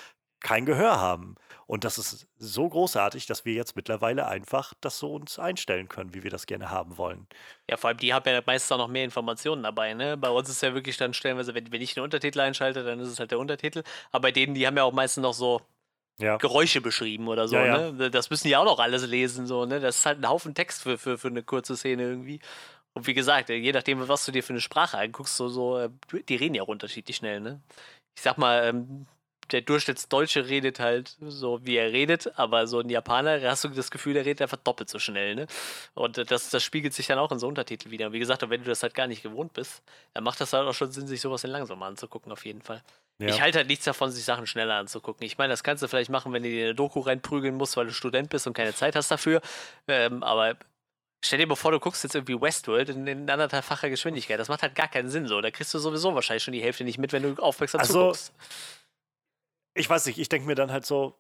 [0.41, 1.37] kein Gehör haben.
[1.67, 6.15] Und das ist so großartig, dass wir jetzt mittlerweile einfach das so uns einstellen können,
[6.15, 7.27] wie wir das gerne haben wollen.
[7.69, 9.93] Ja, vor allem die haben ja meistens auch noch mehr Informationen dabei.
[9.93, 10.17] Ne?
[10.17, 13.09] Bei uns ist ja wirklich dann stellenweise, wenn, wenn ich einen Untertitel einschalte, dann ist
[13.09, 13.83] es halt der Untertitel.
[14.11, 15.61] Aber bei denen, die haben ja auch meistens noch so
[16.19, 16.37] ja.
[16.37, 17.57] Geräusche beschrieben oder so.
[17.57, 18.11] Ja, ne?
[18.11, 19.47] Das müssen die auch noch alles lesen.
[19.47, 19.79] So, ne?
[19.79, 22.41] Das ist halt ein Haufen Text für, für, für eine kurze Szene irgendwie.
[22.95, 25.91] Und wie gesagt, je nachdem, was du dir für eine Sprache anguckst, so, so, äh,
[26.29, 27.61] die reden ja auch unterschiedlich schnell, ne?
[28.17, 29.07] Ich sag mal, ähm,
[29.53, 33.91] der Durchschnittsdeutsche redet halt so, wie er redet, aber so ein Japaner, hast du das
[33.91, 35.47] Gefühl, der redet einfach doppelt so schnell, ne?
[35.95, 38.13] Und das, das spiegelt sich dann auch in so Untertiteln wieder.
[38.13, 39.83] Wie gesagt, wenn du das halt gar nicht gewohnt bist,
[40.15, 42.83] dann macht das halt auch schon Sinn, sich sowas in langsamer anzugucken, auf jeden Fall.
[43.21, 43.29] Ja.
[43.29, 45.27] Ich halte halt nichts davon, sich Sachen schneller anzugucken.
[45.27, 47.87] Ich meine, das kannst du vielleicht machen, wenn du dir eine Doku reinprügeln musst, weil
[47.87, 49.41] du Student bist und keine Zeit hast dafür.
[49.89, 50.57] Ähm, aber
[51.25, 54.39] Stell dir mal vor, du guckst jetzt irgendwie Westworld in, in anderthalbfacher Geschwindigkeit.
[54.39, 55.41] Das macht halt gar keinen Sinn so.
[55.41, 58.33] Da kriegst du sowieso wahrscheinlich schon die Hälfte nicht mit, wenn du aufmerksam also, zuguckst.
[59.75, 61.17] Ich weiß nicht, ich denke mir dann halt so,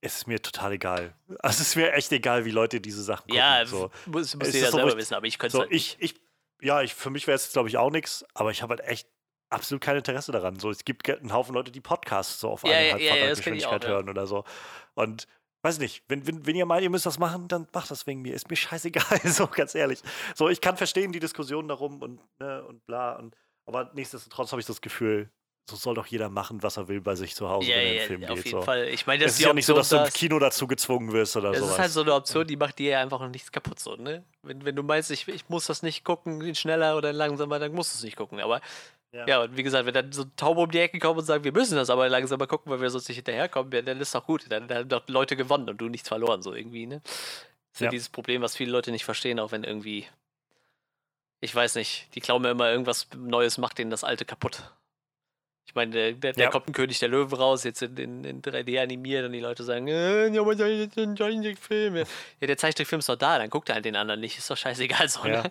[0.00, 1.14] es ist mir total egal.
[1.38, 3.36] Also es ist mir echt egal, wie Leute diese Sachen gucken.
[3.36, 3.90] Ja, so.
[4.06, 6.14] muss, muss jeder so selber wissen, aber ich könnte so, halt ich, ich,
[6.60, 9.08] Ja, ich, für mich wäre es glaube ich auch nichts, aber ich habe halt echt
[9.48, 10.58] absolut kein Interesse daran.
[10.58, 13.86] So, es gibt einen Haufen Leute, die Podcasts so auf ja, eineinhalb ja, ja, Geschwindigkeit
[13.86, 14.44] hören oder so.
[14.94, 15.26] Und
[15.64, 18.20] weiß nicht, wenn, wenn, wenn ihr meint, ihr müsst das machen, dann macht das wegen
[18.20, 18.34] mir.
[18.34, 20.00] Ist mir scheißegal, so ganz ehrlich.
[20.34, 23.16] So, ich kann verstehen die Diskussion darum und, ne, und bla.
[23.16, 23.34] Und,
[23.66, 25.30] aber nichtsdestotrotz habe ich das Gefühl,
[25.68, 27.92] so soll doch jeder machen, was er will bei sich zu Hause, ja, wenn er
[27.92, 28.38] in den Film ja, geht.
[28.38, 28.62] Auf jeden so.
[28.62, 28.88] Fall.
[28.88, 31.36] Ich meine, das es ist ja nicht so, dass du im Kino dazu gezwungen wirst
[31.36, 31.60] oder so.
[31.60, 33.80] Das ist halt so eine Option, die macht dir ja einfach noch nichts kaputt.
[33.80, 34.22] So, ne?
[34.42, 37.94] wenn, wenn du meinst, ich, ich muss das nicht gucken, schneller oder langsamer, dann musst
[37.94, 38.40] du es nicht gucken.
[38.40, 38.60] Aber
[39.14, 39.26] ja.
[39.28, 41.52] ja, und wie gesagt, wenn dann so Taube um die Ecke kommen und sagen, wir
[41.52, 44.44] müssen das aber langsam mal gucken, weil wir sonst nicht hinterherkommen, dann ist doch gut.
[44.48, 47.00] Dann, dann haben doch Leute gewonnen und du nichts verloren, so irgendwie, ne?
[47.04, 47.90] Das ist ja.
[47.90, 50.06] dieses Problem, was viele Leute nicht verstehen, auch wenn irgendwie,
[51.40, 54.62] ich weiß nicht, die glauben mir immer, irgendwas Neues macht denen das Alte kaputt.
[55.66, 56.50] Ich meine, der, der, ja.
[56.50, 59.62] kommt ein König der Löwen raus, jetzt in, in, in 3D animiert und die Leute
[59.64, 61.96] sagen, äh, ja, aber das ist ein Zeichentrickfilm.
[61.96, 62.04] Ja,
[62.46, 64.36] der Zeichentrickfilm ist doch da, dann guckt er halt den anderen nicht.
[64.36, 65.42] Ist doch scheißegal so, ne?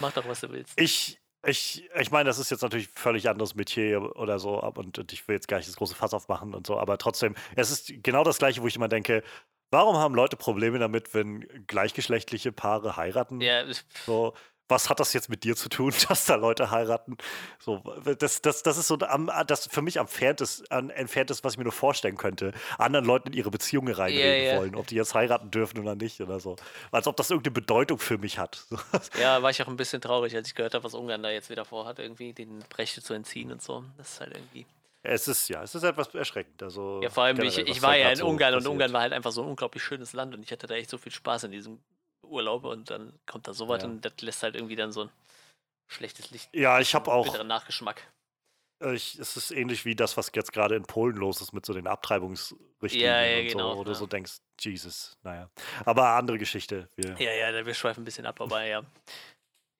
[0.00, 0.78] Mach doch, was du willst.
[0.78, 5.12] Ich, ich, ich meine, das ist jetzt natürlich völlig anderes Metier oder so und, und
[5.12, 7.92] ich will jetzt gar nicht das große Fass aufmachen und so, aber trotzdem, es ist
[8.02, 9.22] genau das Gleiche, wo ich immer denke,
[9.70, 13.40] warum haben Leute Probleme damit, wenn gleichgeschlechtliche Paare heiraten?
[13.40, 13.64] Ja.
[14.06, 14.34] So,
[14.72, 17.16] was hat das jetzt mit dir zu tun, dass da Leute heiraten?
[17.60, 17.82] So,
[18.18, 21.64] das, das, das ist so am, das für mich am entferntes, entferntes, was ich mir
[21.64, 24.58] nur vorstellen könnte, anderen Leuten in ihre Beziehungen reinreden yeah, yeah.
[24.58, 26.56] wollen, ob die jetzt heiraten dürfen oder nicht oder so.
[26.90, 28.66] Als ob das irgendeine Bedeutung für mich hat.
[29.18, 31.50] Ja, war ich auch ein bisschen traurig, als ich gehört habe, was Ungarn da jetzt
[31.50, 33.84] wieder vorhat, irgendwie den Rechte zu entziehen und so.
[33.98, 34.66] Das ist halt irgendwie.
[35.02, 36.62] Es ist ja, es ist etwas erschreckend.
[36.62, 39.12] Also ja, vor allem, ich, ich war ja in Ungarn so und Ungarn war halt
[39.12, 41.52] einfach so ein unglaublich schönes Land und ich hatte da echt so viel Spaß in
[41.52, 41.78] diesem
[42.32, 43.88] Urlaub und dann kommt da sowas ja.
[43.88, 45.10] und das lässt halt irgendwie dann so ein
[45.88, 46.48] schlechtes Licht.
[46.54, 47.42] Ja, ich habe auch.
[47.44, 48.02] Nachgeschmack.
[48.92, 51.72] ich, es ist ähnlich wie das, was jetzt gerade in Polen los ist mit so
[51.72, 55.50] den Abtreibungsrichtlinien ja, ja, und genau, so, wo du so denkst, Jesus, naja.
[55.84, 56.88] Aber andere Geschichte.
[56.96, 58.82] Wir ja, ja, wir schweifen ein bisschen ab, aber ja.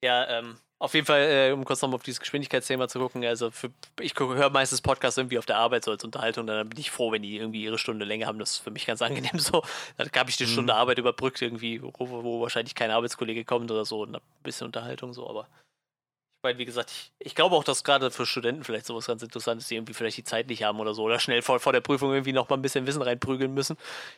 [0.03, 3.51] Ja, ähm, auf jeden Fall, äh, um kurz nochmal auf dieses Geschwindigkeitsthema zu gucken, also
[3.51, 3.71] für,
[4.01, 7.09] ich höre meistens Podcasts irgendwie auf der Arbeit so als Unterhaltung, dann bin ich froh,
[7.13, 8.37] wenn die irgendwie ihre Stunde länger haben.
[8.37, 9.63] Das ist für mich ganz angenehm so.
[9.95, 10.79] Dann habe ich die Stunde mhm.
[10.79, 15.13] Arbeit überbrückt, irgendwie, wo, wo, wahrscheinlich kein Arbeitskollege kommt oder so und ein bisschen Unterhaltung
[15.13, 18.85] so, aber ich meine, wie gesagt, ich, ich glaube auch, dass gerade für Studenten vielleicht
[18.85, 21.41] sowas ganz interessant ist, die irgendwie vielleicht die Zeit nicht haben oder so oder schnell
[21.41, 23.77] vor, vor der Prüfung irgendwie noch mal ein bisschen Wissen reinprügeln müssen.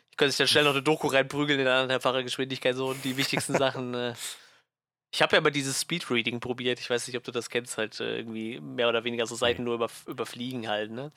[0.09, 3.17] Ich könnte sich dann schnell noch eine Doku reinprügeln in anderthalbfacher Geschwindigkeit so und die
[3.17, 4.15] wichtigsten Sachen äh,
[5.15, 6.81] ich habe ja mal dieses Speedreading probiert.
[6.81, 9.63] Ich weiß nicht, ob du das kennst, halt äh, irgendwie mehr oder weniger so Seiten
[9.63, 9.69] nee.
[9.69, 11.13] nur über, überfliegen halt, ne?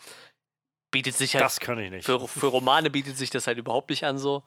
[0.93, 1.45] Bietet sich halt.
[1.45, 2.05] Das kann ich nicht.
[2.05, 4.45] Für, für Romane bietet sich das halt überhaupt nicht an so.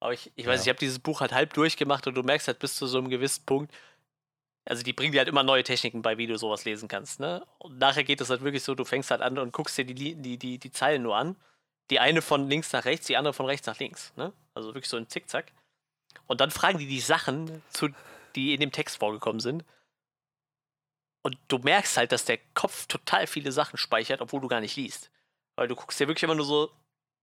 [0.00, 0.62] Aber ich, ich weiß, ja.
[0.64, 3.08] ich habe dieses Buch halt halb durchgemacht und du merkst halt bis zu so einem
[3.08, 3.72] gewissen Punkt,
[4.64, 7.46] also die bringen dir halt immer neue Techniken bei, wie du sowas lesen kannst, ne?
[7.58, 10.16] Und nachher geht es halt wirklich so, du fängst halt an und guckst dir die,
[10.16, 11.36] die, die, die Zeilen nur an.
[11.90, 14.32] Die eine von links nach rechts, die andere von rechts nach links, ne?
[14.54, 15.52] Also wirklich so ein Zickzack.
[16.26, 17.88] Und dann fragen die die Sachen zu
[18.38, 19.64] die in dem Text vorgekommen sind.
[21.22, 24.76] Und du merkst halt, dass der Kopf total viele Sachen speichert, obwohl du gar nicht
[24.76, 25.10] liest.
[25.56, 26.70] Weil du guckst dir wirklich immer nur so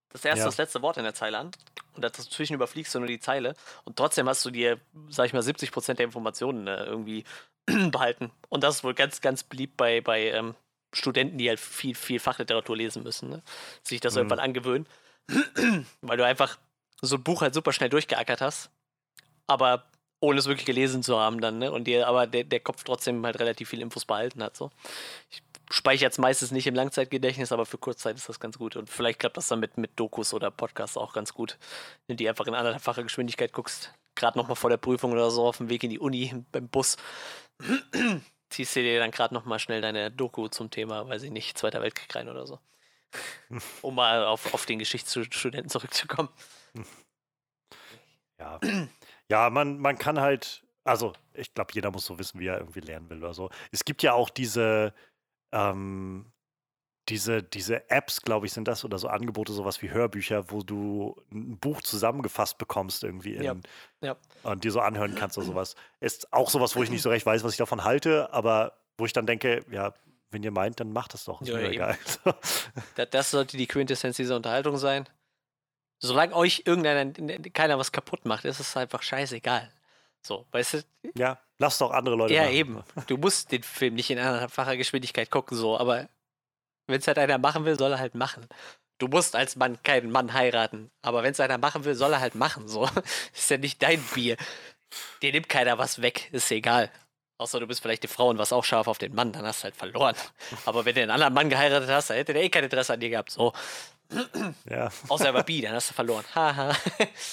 [0.10, 0.46] das erste, ja.
[0.46, 1.52] das letzte Wort in der Zeile an
[1.94, 4.80] und dazwischen überfliegst du nur die Zeile und trotzdem hast du dir,
[5.10, 7.24] sag ich mal, 70% der Informationen äh, irgendwie
[7.92, 8.32] behalten.
[8.50, 10.56] Und das ist wohl ganz, ganz beliebt bei, bei ähm,
[10.94, 13.44] Studenten, die halt viel, viel Fachliteratur lesen müssen, ne?
[13.84, 14.20] sich das mhm.
[14.20, 14.88] irgendwann angewöhnen.
[16.02, 16.58] Weil du einfach
[17.02, 18.70] so ein Buch halt super schnell durchgeackert hast,
[19.48, 19.86] aber
[20.26, 21.72] ohne es wirklich gelesen zu haben dann, ne?
[21.72, 24.58] Und dir aber der, der Kopf trotzdem halt relativ viel Infos behalten hat.
[24.58, 24.72] So.
[25.30, 28.76] Ich speichere jetzt meistens nicht im Langzeitgedächtnis, aber für Kurzzeit ist das ganz gut.
[28.76, 31.58] Und vielleicht klappt das dann mit, mit Dokus oder Podcasts auch ganz gut,
[32.08, 33.94] wenn du einfach in anderthalbfacher Geschwindigkeit guckst.
[34.16, 36.98] Gerade nochmal vor der Prüfung oder so auf dem Weg in die Uni beim Bus.
[38.50, 41.82] Ziehst du dir dann gerade nochmal schnell deine Doku zum Thema, weiß ich nicht, Zweiter
[41.82, 42.60] Weltkrieg rein oder so.
[43.82, 46.30] um mal auf, auf den Geschichtsstudenten zurückzukommen.
[48.40, 48.60] Ja.
[49.30, 52.82] Ja, man, man kann halt, also ich glaube, jeder muss so wissen, wie er irgendwie
[52.82, 53.50] lernen will oder so.
[53.72, 54.94] Es gibt ja auch diese,
[55.52, 56.32] ähm,
[57.10, 61.16] diese, diese Apps, glaube ich, sind das oder so Angebote, sowas wie Hörbücher, wo du
[61.32, 63.56] ein Buch zusammengefasst bekommst irgendwie in, ja,
[64.02, 64.16] ja.
[64.44, 65.76] und dir so anhören kannst oder sowas.
[66.00, 69.06] Ist auch sowas, wo ich nicht so recht weiß, was ich davon halte, aber wo
[69.06, 69.94] ich dann denke, ja,
[70.32, 71.42] wenn ihr meint, dann macht das doch.
[71.42, 71.98] Ist ja, mir egal.
[73.12, 75.08] das sollte die Quintessenz dieser Unterhaltung sein.
[76.06, 77.12] Solange euch irgendeiner
[77.52, 79.72] keiner was kaputt macht, ist es einfach scheißegal.
[80.22, 80.84] So, weißt du?
[81.18, 82.54] Ja, lass doch andere Leute Ja, machen.
[82.54, 82.84] eben.
[83.08, 86.08] Du musst den Film nicht in einfacher Geschwindigkeit gucken, so, aber
[86.88, 88.48] wenn es halt einer machen will, soll er halt machen.
[88.98, 92.20] Du musst als Mann keinen Mann heiraten, aber wenn es einer machen will, soll er
[92.22, 92.88] halt machen, so.
[93.36, 94.38] ist ja nicht dein Bier.
[95.22, 96.92] Dir nimmt keiner was weg, ist egal.
[97.38, 99.60] Außer du bist vielleicht die Frau und was auch scharf auf den Mann, dann hast
[99.60, 100.16] du halt verloren.
[100.66, 103.00] Aber wenn du einen anderen Mann geheiratet hast, dann hätte der eh kein Interesse an
[103.02, 103.32] dir gehabt.
[103.32, 103.52] So.
[104.70, 104.92] Ja.
[105.10, 106.26] Außer er war bi, dann hast du verloren.
[106.34, 106.76] Haha.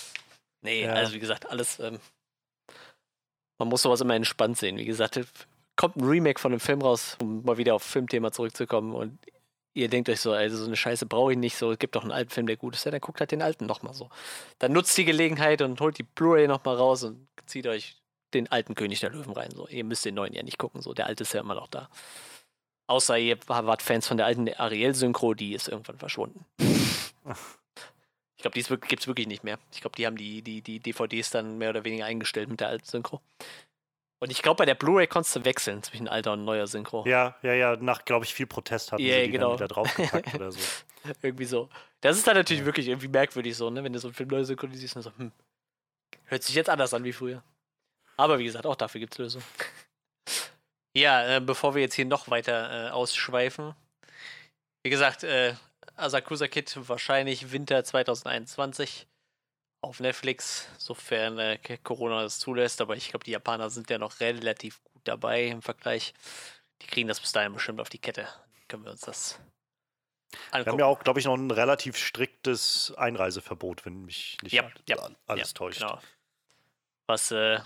[0.63, 0.95] nee, ja.
[0.95, 1.79] also wie gesagt, alles.
[1.81, 1.99] Ähm,
[3.59, 4.77] man muss sowas immer entspannt sehen.
[4.77, 5.21] Wie gesagt,
[5.77, 8.95] kommt ein Remake von dem Film raus, um mal wieder auf Filmthema zurückzukommen.
[8.95, 9.19] Und
[9.75, 11.57] ihr denkt euch so, also so eine Scheiße brauche ich nicht.
[11.57, 12.85] So, es gibt doch einen alten Film, der gut ist.
[12.85, 14.11] Ja, dann guckt halt den alten nochmal so.
[14.59, 18.03] Dann nutzt die Gelegenheit und holt die Blu-ray nochmal raus und zieht euch
[18.35, 19.51] den alten König der Löwen rein.
[19.51, 20.81] So, ihr müsst den neuen ja nicht gucken.
[20.83, 21.89] So, der alte ist ja immer noch da.
[22.87, 26.45] Außer ihr wart Fans von der alten Ariel-Synchro, die ist irgendwann verschwunden.
[28.43, 29.57] Ich glaube, die gibt es wirklich nicht mehr.
[29.73, 32.67] Ich glaube, die haben die, die, die DVDs dann mehr oder weniger eingestellt mit der
[32.67, 33.21] alten Synchro.
[34.19, 37.05] Und ich glaube, bei der Blu-ray konntest du wechseln zwischen alter und neuer Synchro.
[37.07, 37.77] Ja, ja, ja.
[37.77, 39.51] Nach, glaube ich, viel Protest hatten yeah, sie die genau.
[39.51, 40.59] dann wieder draufgepackt oder so.
[41.23, 41.69] irgendwie so.
[42.01, 42.67] Das ist dann natürlich ja.
[42.67, 43.85] wirklich irgendwie merkwürdig so, ne?
[43.85, 45.31] Wenn du so einen Film neu synchronisierst und so, hm,
[46.25, 47.45] hört sich jetzt anders an wie früher.
[48.17, 49.45] Aber wie gesagt, auch dafür gibt es Lösungen.
[50.95, 53.75] Ja, äh, bevor wir jetzt hier noch weiter äh, ausschweifen.
[54.83, 55.55] Wie gesagt, äh,
[55.97, 59.07] Asakusa Kid wahrscheinlich Winter 2021
[59.81, 62.81] auf Netflix, sofern äh, Corona das zulässt.
[62.81, 66.15] Aber ich glaube, die Japaner sind ja noch relativ gut dabei im Vergleich.
[66.83, 68.29] Die kriegen das bis dahin bestimmt auf die Kette.
[68.69, 69.39] Können wir uns das
[70.51, 70.67] Angucken.
[70.67, 74.71] Wir haben ja auch, glaube ich, noch ein relativ striktes Einreiseverbot, wenn mich nicht ja,
[75.27, 75.81] alles ja, täuscht.
[75.81, 76.01] Genau.
[77.07, 77.61] Was äh,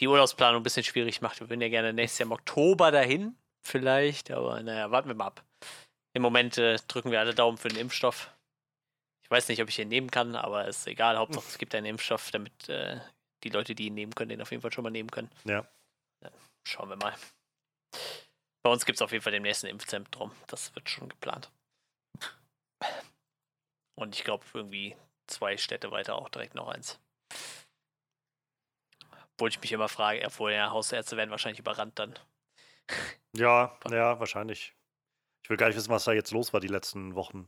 [0.00, 1.40] die Urlaubsplanung ein bisschen schwierig macht.
[1.40, 5.26] Wir würden ja gerne nächstes Jahr im Oktober dahin, vielleicht, aber naja, warten wir mal
[5.26, 5.44] ab.
[6.14, 8.30] Im Moment äh, drücken wir alle Daumen für den Impfstoff.
[9.22, 11.18] Ich weiß nicht, ob ich ihn nehmen kann, aber ist egal.
[11.18, 12.98] Hauptsache, es gibt einen Impfstoff, damit äh,
[13.44, 15.30] die Leute, die ihn nehmen können, den auf jeden Fall schon mal nehmen können.
[15.44, 15.66] Ja.
[16.22, 16.30] ja
[16.66, 17.14] schauen wir mal.
[18.62, 20.32] Bei uns gibt es auf jeden Fall den nächsten Impfzentrum.
[20.46, 21.50] Das wird schon geplant.
[23.94, 24.96] Und ich glaube, irgendwie
[25.26, 26.98] zwei Städte weiter auch direkt noch eins.
[29.38, 32.18] Obwohl ich mich immer frage, obwohl ja Hausärzte werden wahrscheinlich überrannt dann.
[33.36, 34.74] Ja, ja, wahrscheinlich.
[35.44, 37.46] Ich will gar nicht wissen, was da jetzt los war die letzten Wochen.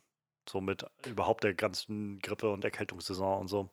[0.48, 3.70] So mit überhaupt der ganzen Grippe- und Erkältungssaison und so.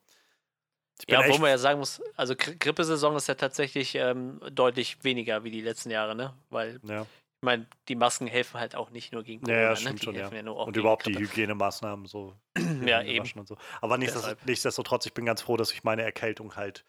[1.07, 5.52] Ja, wo man ja sagen muss, also Grippesaison ist ja tatsächlich ähm, deutlich weniger wie
[5.52, 6.34] die letzten Jahre, ne?
[6.49, 7.02] Weil ja.
[7.02, 10.03] ich meine, die Masken helfen halt auch nicht nur gegen Corona, ja, ja, stimmt ne?
[10.03, 10.31] schon, ja.
[10.31, 12.34] ja und überhaupt die Hygienemaßnahmen so.
[12.85, 13.30] ja, eben.
[13.38, 13.57] Und so.
[13.81, 16.84] Aber nichtsdestotrotz, ich bin ganz froh, dass ich meine Erkältung halt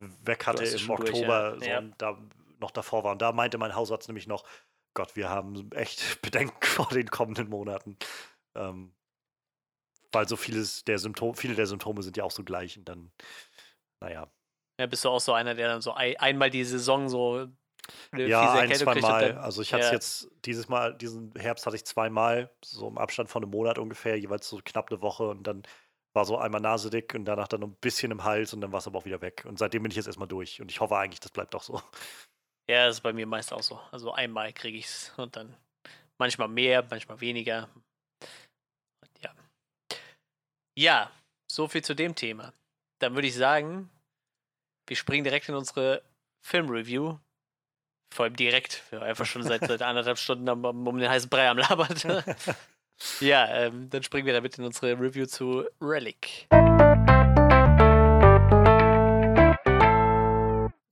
[0.00, 1.80] weg hatte im Oktober durch, ja.
[1.80, 2.18] so, und da
[2.60, 3.12] noch davor war.
[3.12, 4.44] Und da meinte mein Hausarzt nämlich noch,
[4.94, 7.96] Gott, wir haben echt Bedenken vor den kommenden Monaten.
[8.54, 8.92] Ähm,
[10.12, 13.12] weil so vieles der Symptome, viele der Symptome sind ja auch so gleich und dann,
[14.00, 14.30] naja.
[14.80, 17.48] Ja, bist du auch so einer, der dann so ein, einmal die Saison so
[18.16, 19.38] ja, ein, zwei Mal.
[19.38, 19.94] Also ich hatte es ja.
[19.94, 24.18] jetzt dieses Mal, diesen Herbst hatte ich zweimal, so im Abstand von einem Monat ungefähr,
[24.18, 25.62] jeweils so knapp eine Woche und dann
[26.16, 28.86] war so einmal nasedick und danach dann ein bisschen im Hals und dann war es
[28.86, 29.44] aber auch wieder weg.
[29.46, 31.80] Und seitdem bin ich jetzt erstmal durch und ich hoffe eigentlich, das bleibt auch so.
[32.68, 33.78] Ja, das ist bei mir meist auch so.
[33.92, 35.56] Also einmal kriege ich es und dann
[36.18, 37.68] manchmal mehr, manchmal weniger.
[39.22, 39.32] Ja.
[40.76, 41.12] Ja,
[41.48, 42.52] so viel zu dem Thema.
[43.00, 43.88] Dann würde ich sagen,
[44.88, 46.02] wir springen direkt in unsere
[46.44, 47.20] Filmreview.
[48.12, 48.82] Vor allem direkt.
[48.90, 51.94] Wir haben einfach schon seit, seit anderthalb Stunden um, um den heißen Brei am Labern.
[53.20, 56.46] ja, ähm, dann springen wir damit in unsere Review zu Relic.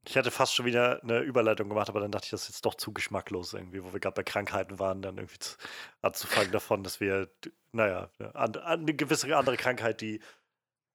[0.07, 2.67] Ich hätte fast schon wieder eine Überleitung gemacht, aber dann dachte ich, das ist jetzt
[2.67, 5.57] doch zu geschmacklos irgendwie, wo wir gerade bei Krankheiten waren, dann irgendwie zu,
[6.03, 7.31] anzufangen davon, dass wir,
[7.73, 10.21] naja, eine, eine gewisse andere Krankheit, die,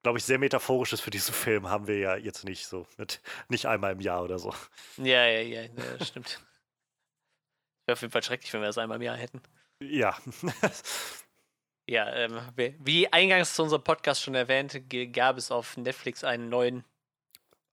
[0.04, 3.22] glaube ich, sehr metaphorisch ist für diesen Film, haben wir ja jetzt nicht so, mit,
[3.50, 4.54] nicht einmal im Jahr oder so.
[4.98, 6.40] Ja, ja, ja, ja stimmt.
[7.86, 9.42] Wäre auf jeden Fall schrecklich, wenn wir das einmal im Jahr hätten.
[9.82, 10.18] Ja.
[11.90, 14.82] ja, ähm, wie eingangs zu unserem Podcast schon erwähnt,
[15.14, 16.84] gab es auf Netflix einen neuen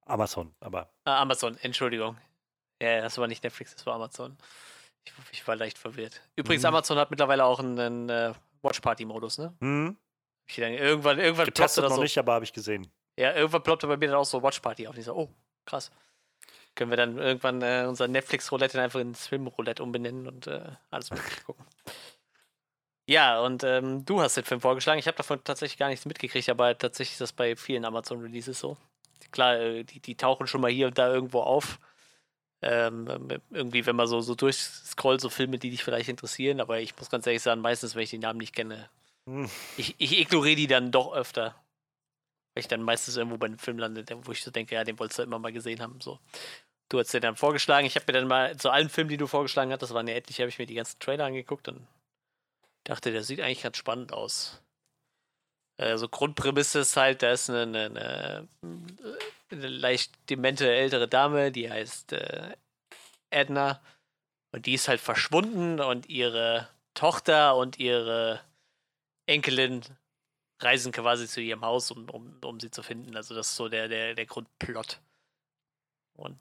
[0.07, 0.91] Amazon, aber.
[1.05, 2.17] Ah, Amazon, Entschuldigung.
[2.81, 4.37] Ja, das war nicht Netflix, das war Amazon.
[5.05, 6.23] Ich, ich war leicht verwirrt.
[6.37, 6.69] Übrigens, mhm.
[6.69, 9.55] Amazon hat mittlerweile auch einen, einen äh, Watch-Party-Modus, ne?
[9.61, 9.97] Mhm.
[10.49, 12.87] Ich denke, irgendwann, irgendwann Getestet das noch so, nicht, aber habe ich gesehen.
[13.19, 14.95] Ja, irgendwann ploppte bei mir dann auch so Watch-Party auf.
[14.95, 15.35] Und ich so, oh,
[15.65, 15.91] krass.
[16.77, 21.43] Können wir dann irgendwann äh, unser Netflix-Roulette einfach in Swim-Roulette umbenennen und äh, alles mögliche
[21.43, 21.67] gucken.
[23.09, 25.01] Ja, und ähm, du hast den Film vorgeschlagen.
[25.01, 28.77] Ich habe davon tatsächlich gar nichts mitgekriegt, aber tatsächlich ist das bei vielen Amazon-Releases so
[29.31, 31.79] klar, äh, die, die tauchen schon mal hier und da irgendwo auf.
[32.63, 33.07] Ähm,
[33.51, 37.11] irgendwie, wenn man so, so durchscrollt, so Filme, die dich vielleicht interessieren, aber ich muss
[37.11, 38.89] ganz ehrlich sagen, meistens, wenn ich den Namen nicht kenne,
[39.27, 39.49] hm.
[39.77, 41.55] ich, ich ignoriere die dann doch öfter.
[42.55, 44.99] Weil ich dann meistens irgendwo bei einem Film lande, wo ich so denke, ja, den
[44.99, 46.01] wolltest du immer mal gesehen haben.
[46.01, 46.19] So.
[46.89, 47.87] Du hast den dann vorgeschlagen.
[47.87, 50.15] Ich habe mir dann mal zu allen Filmen, die du vorgeschlagen hast, das waren ja
[50.15, 51.87] etliche, habe ich mir die ganzen Trailer angeguckt und
[52.85, 54.63] dachte, der sieht eigentlich ganz spannend aus.
[55.79, 58.49] Also Grundprämisse ist halt, da ist eine, eine,
[59.51, 62.57] eine leicht demente ältere Dame, die heißt äh,
[63.31, 63.83] Edna.
[64.53, 68.41] Und die ist halt verschwunden und ihre Tochter und ihre
[69.27, 69.83] Enkelin
[70.61, 73.17] reisen quasi zu ihrem Haus, um, um, um sie zu finden.
[73.17, 75.01] Also das ist so der, der, der Grundplot.
[76.15, 76.39] Und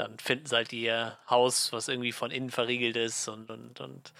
[0.00, 4.12] dann finden sie halt ihr Haus, was irgendwie von innen verriegelt ist und, und, und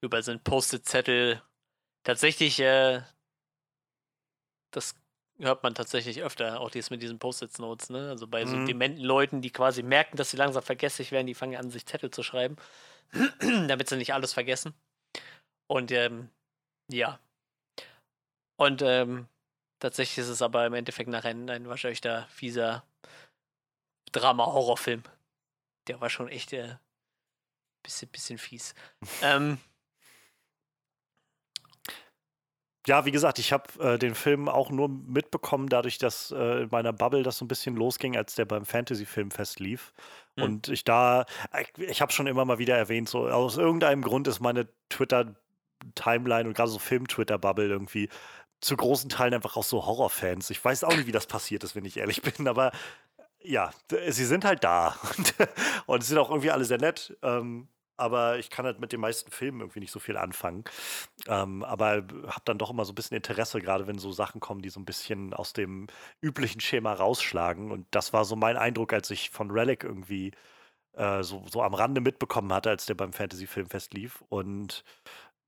[0.00, 1.42] überall sind Post-it-Zettel.
[2.04, 3.02] Tatsächlich äh,
[4.72, 4.94] das
[5.38, 8.08] hört man tatsächlich öfter, auch dies mit diesen Post-it-Notes, ne?
[8.10, 8.66] Also bei so mhm.
[8.66, 12.10] dementen Leuten, die quasi merken, dass sie langsam vergesslich werden, die fangen an, sich Zettel
[12.10, 12.56] zu schreiben,
[13.40, 14.74] damit sie nicht alles vergessen.
[15.66, 16.28] Und ähm,
[16.90, 17.18] ja.
[18.56, 19.26] Und ähm,
[19.78, 22.84] tatsächlich ist es aber im Endeffekt nachher ein, ein wahrscheinlich fieser
[24.12, 25.02] Drama-Horrorfilm.
[25.88, 26.76] Der war schon echt äh,
[27.82, 28.74] bisschen, bisschen fies.
[29.22, 29.58] ähm,
[32.86, 36.68] ja, wie gesagt, ich habe äh, den Film auch nur mitbekommen, dadurch, dass äh, in
[36.70, 39.92] meiner Bubble das so ein bisschen losging, als der beim Fantasy-Filmfest lief.
[40.34, 40.42] Mhm.
[40.42, 41.24] Und ich da,
[41.60, 46.48] ich, ich habe schon immer mal wieder erwähnt, so aus irgendeinem Grund ist meine Twitter-Timeline
[46.48, 48.08] und gerade so Film-Twitter-Bubble irgendwie
[48.60, 50.50] zu großen Teilen einfach auch so Horrorfans.
[50.50, 52.72] Ich weiß auch nicht, wie das passiert ist, wenn ich ehrlich bin, aber
[53.44, 53.70] ja,
[54.08, 54.96] sie sind halt da.
[55.18, 55.34] und,
[55.86, 57.16] und sind auch irgendwie alle sehr nett.
[57.22, 60.64] Ähm, aber ich kann halt mit den meisten Filmen irgendwie nicht so viel anfangen.
[61.28, 64.62] Ähm, aber habe dann doch immer so ein bisschen Interesse, gerade wenn so Sachen kommen,
[64.62, 65.86] die so ein bisschen aus dem
[66.20, 67.70] üblichen Schema rausschlagen.
[67.70, 70.32] Und das war so mein Eindruck, als ich von Relic irgendwie
[70.94, 74.24] äh, so, so am Rande mitbekommen hatte, als der beim Fantasy-Filmfest lief.
[74.28, 74.84] Und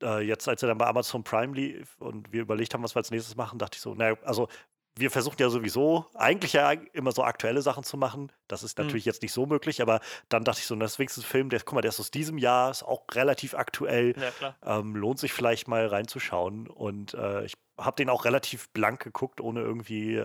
[0.03, 3.01] äh, jetzt, als er dann bei Amazon Prime lief und wir überlegt haben, was wir
[3.01, 4.49] als nächstes machen, dachte ich so, naja, also
[4.97, 8.31] wir versuchen ja sowieso eigentlich ja immer so aktuelle Sachen zu machen.
[8.49, 8.85] Das ist mhm.
[8.85, 9.11] natürlich mhm.
[9.11, 11.61] jetzt nicht so möglich, aber dann dachte ich so, das ist wenigstens ein Film, der,
[11.61, 14.15] guck mal, der ist aus diesem Jahr, ist auch relativ aktuell.
[14.41, 16.69] Ja, ähm, lohnt sich vielleicht mal reinzuschauen.
[16.69, 20.23] Und äh, ich habe den auch relativ blank geguckt, ohne irgendwie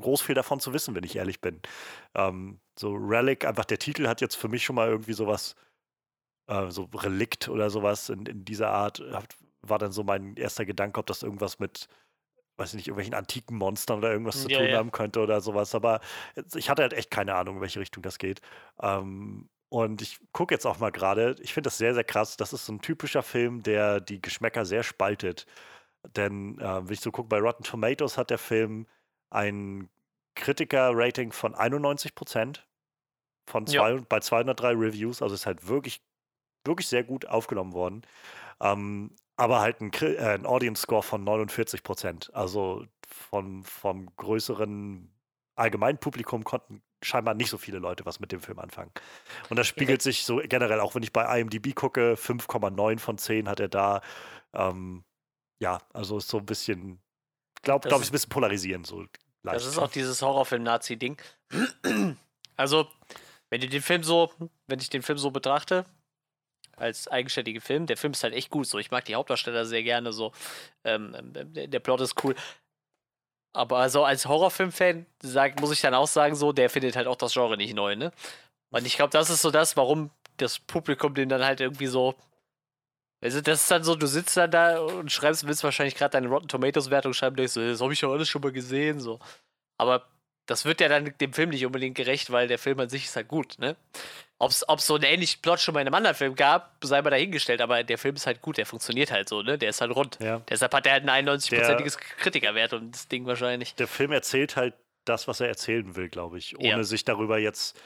[0.00, 1.60] groß viel davon zu wissen, wenn ich ehrlich bin.
[2.14, 5.56] Ähm, so Relic, einfach der Titel hat jetzt für mich schon mal irgendwie sowas
[6.46, 9.02] äh, so Relikt oder sowas in, in dieser Art,
[9.62, 11.88] war dann so mein erster Gedanke, ob das irgendwas mit
[12.56, 14.78] weiß ich nicht, irgendwelchen antiken Monstern oder irgendwas zu ja, tun ja.
[14.78, 15.74] haben könnte oder sowas.
[15.74, 16.00] Aber
[16.54, 18.40] ich hatte halt echt keine Ahnung, in welche Richtung das geht.
[18.80, 22.36] Ähm, und ich gucke jetzt auch mal gerade, ich finde das sehr, sehr krass.
[22.36, 25.46] Das ist so ein typischer Film, der die Geschmäcker sehr spaltet.
[26.16, 28.86] Denn äh, wenn ich so gucke, bei Rotten Tomatoes hat der Film
[29.30, 29.88] ein
[30.36, 32.68] Kritiker-Rating von 91 Prozent
[33.46, 34.00] von zwei, ja.
[34.08, 35.22] bei 203 Reviews.
[35.22, 36.02] Also ist halt wirklich,
[36.64, 38.02] wirklich sehr gut aufgenommen worden.
[38.60, 42.30] Ähm, aber halt ein, äh, ein Audience Score von 49 Prozent.
[42.34, 45.10] Also von, vom größeren
[45.56, 48.90] Allgemeinpublikum konnten scheinbar nicht so viele Leute was mit dem Film anfangen.
[49.50, 50.10] Und das spiegelt ja.
[50.10, 54.00] sich so generell, auch wenn ich bei IMDb gucke, 5,9 von 10 hat er da.
[54.52, 55.04] Ähm,
[55.60, 57.00] ja, also ist so ein bisschen,
[57.62, 58.86] glaube glaub ich, ein bisschen polarisierend.
[58.86, 59.00] So
[59.42, 59.56] leicht.
[59.56, 61.20] Das ist auch dieses Horrorfilm-Nazi-Ding.
[62.56, 62.86] Also,
[63.50, 64.30] wenn du den Film so,
[64.68, 65.84] wenn ich den Film so betrachte,
[66.76, 67.86] als eigenständigen Film.
[67.86, 68.66] Der Film ist halt echt gut.
[68.66, 70.12] So, ich mag die Hauptdarsteller sehr gerne.
[70.12, 70.32] So,
[70.84, 72.34] ähm, ähm der Plot ist cool.
[73.54, 75.06] Aber so als Horrorfilm-Fan
[75.60, 78.10] muss ich dann auch sagen, so, der findet halt auch das Genre nicht neu, ne?
[78.70, 82.16] Und ich glaube, das ist so das, warum das Publikum den dann halt irgendwie so.
[83.22, 86.28] Also, das ist dann so, du sitzt dann da und schreibst, willst wahrscheinlich gerade deine
[86.28, 89.20] Rotten Tomatoes-Wertung schreiben, denkst so, das habe ich ja alles schon mal gesehen, so.
[89.78, 90.08] Aber
[90.46, 93.16] das wird ja dann dem Film nicht unbedingt gerecht, weil der Film an sich ist
[93.16, 93.76] halt gut, ne?
[94.38, 97.10] Ob es so einen ähnlichen Plot schon mal in einem anderen Film gab, sei mal
[97.10, 99.56] dahingestellt, aber der Film ist halt gut, der funktioniert halt so, ne?
[99.56, 100.18] Der ist halt rund.
[100.20, 100.40] Ja.
[100.48, 103.74] Deshalb hat er halt ein 91-prozentiges Kritikerwert und das Ding wahrscheinlich.
[103.76, 104.74] Der Film erzählt halt
[105.04, 106.58] das, was er erzählen will, glaube ich.
[106.58, 106.82] Ohne ja.
[106.82, 107.80] sich darüber jetzt,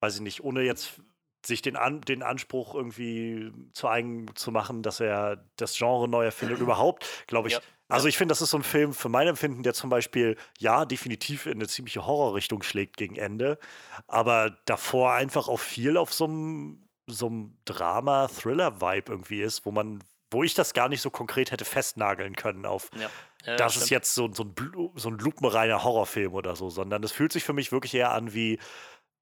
[0.00, 1.00] weiß ich nicht, ohne jetzt
[1.44, 6.24] sich den, An den Anspruch irgendwie zu eigen zu machen, dass er das Genre neu
[6.24, 6.58] erfindet.
[6.60, 7.60] Überhaupt, glaube ich, ja.
[7.88, 10.84] Also ich finde, das ist so ein Film für mein Empfinden, der zum Beispiel, ja,
[10.84, 13.58] definitiv in eine ziemliche Horrorrichtung schlägt gegen Ende,
[14.06, 20.04] aber davor einfach auch viel auf so einem, so einem Drama-Thriller-Vibe irgendwie ist, wo man,
[20.30, 23.08] wo ich das gar nicht so konkret hätte festnageln können auf, ja.
[23.46, 23.84] Ja, das stimmt.
[23.84, 24.54] ist jetzt so, so, ein,
[24.96, 28.34] so ein lupenreiner Horrorfilm oder so, sondern es fühlt sich für mich wirklich eher an
[28.34, 28.58] wie,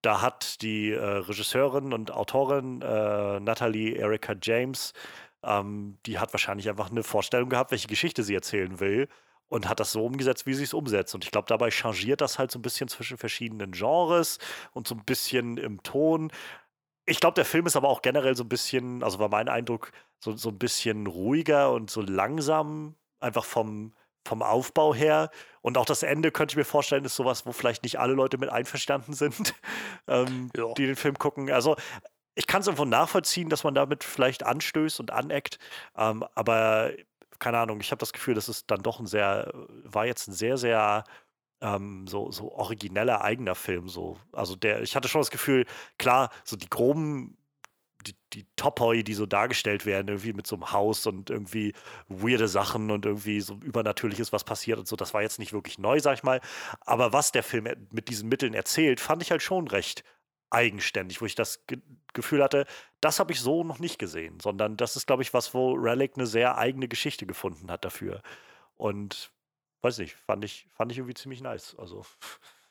[0.02, 4.92] da hat die äh, Regisseurin und Autorin äh, Natalie Erika James
[5.46, 9.08] ähm, die hat wahrscheinlich einfach eine Vorstellung gehabt, welche Geschichte sie erzählen will
[9.48, 11.14] und hat das so umgesetzt, wie sie es umsetzt.
[11.14, 14.38] Und ich glaube, dabei changiert das halt so ein bisschen zwischen verschiedenen Genres
[14.72, 16.32] und so ein bisschen im Ton.
[17.04, 19.92] Ich glaube, der Film ist aber auch generell so ein bisschen, also war mein Eindruck,
[20.18, 23.94] so, so ein bisschen ruhiger und so langsam, einfach vom,
[24.24, 25.30] vom Aufbau her.
[25.62, 28.38] Und auch das Ende könnte ich mir vorstellen, ist sowas, wo vielleicht nicht alle Leute
[28.38, 29.54] mit einverstanden sind,
[30.08, 30.72] ähm, ja.
[30.74, 31.52] die den Film gucken.
[31.52, 31.76] Also
[32.36, 35.58] ich kann es einfach nachvollziehen, dass man damit vielleicht anstößt und aneckt.
[35.96, 36.92] Ähm, aber
[37.38, 39.52] keine Ahnung, ich habe das Gefühl, dass es dann doch ein sehr,
[39.84, 41.04] war jetzt ein sehr, sehr
[41.60, 43.88] ähm, so, so origineller eigener Film.
[43.88, 44.18] So.
[44.32, 45.64] Also der, ich hatte schon das Gefühl,
[45.98, 47.36] klar, so die groben
[48.06, 51.72] die, die Topoi, die so dargestellt werden, irgendwie mit so einem Haus und irgendwie
[52.08, 55.78] weirde Sachen und irgendwie so übernatürliches, was passiert und so, das war jetzt nicht wirklich
[55.78, 56.40] neu, sag ich mal.
[56.82, 60.04] Aber was der Film mit diesen Mitteln erzählt, fand ich halt schon recht
[60.50, 61.78] eigenständig, wo ich das Ge
[62.12, 62.64] Gefühl hatte,
[63.02, 66.12] das habe ich so noch nicht gesehen, sondern das ist, glaube ich, was, wo Relic
[66.16, 68.22] eine sehr eigene Geschichte gefunden hat dafür.
[68.78, 69.30] Und
[69.82, 71.76] weiß nicht, fand ich, fand ich irgendwie ziemlich nice.
[71.78, 72.06] Also.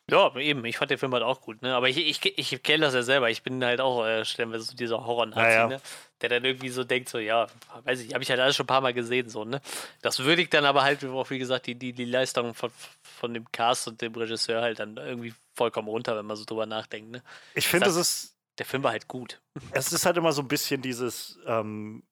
[0.10, 1.76] Ja, eben, ich fand den Film halt auch gut, ne?
[1.76, 3.32] Aber ich, ich, ich kenne das ja selber.
[3.32, 5.68] Ich bin halt auch äh, stellenweise so dieser Horror-Nazi, ja, ja.
[5.68, 5.82] ne?
[6.22, 7.48] Der dann irgendwie so denkt, so, ja,
[7.84, 9.62] weiß ich, habe ich halt alles schon ein paar Mal gesehen, so, ne?
[10.04, 12.70] Das würdigt dann aber halt auch, wie gesagt, die, die, die Leistung von,
[13.02, 16.68] von dem Cast und dem Regisseur halt dann irgendwie vollkommen runter, wenn man so drüber
[16.68, 17.24] nachdenkt, ne?
[17.56, 18.32] Ich finde, es ist.
[18.60, 19.42] Der Film war halt gut.
[19.72, 22.04] Es ist halt immer so ein bisschen dieses, ähm,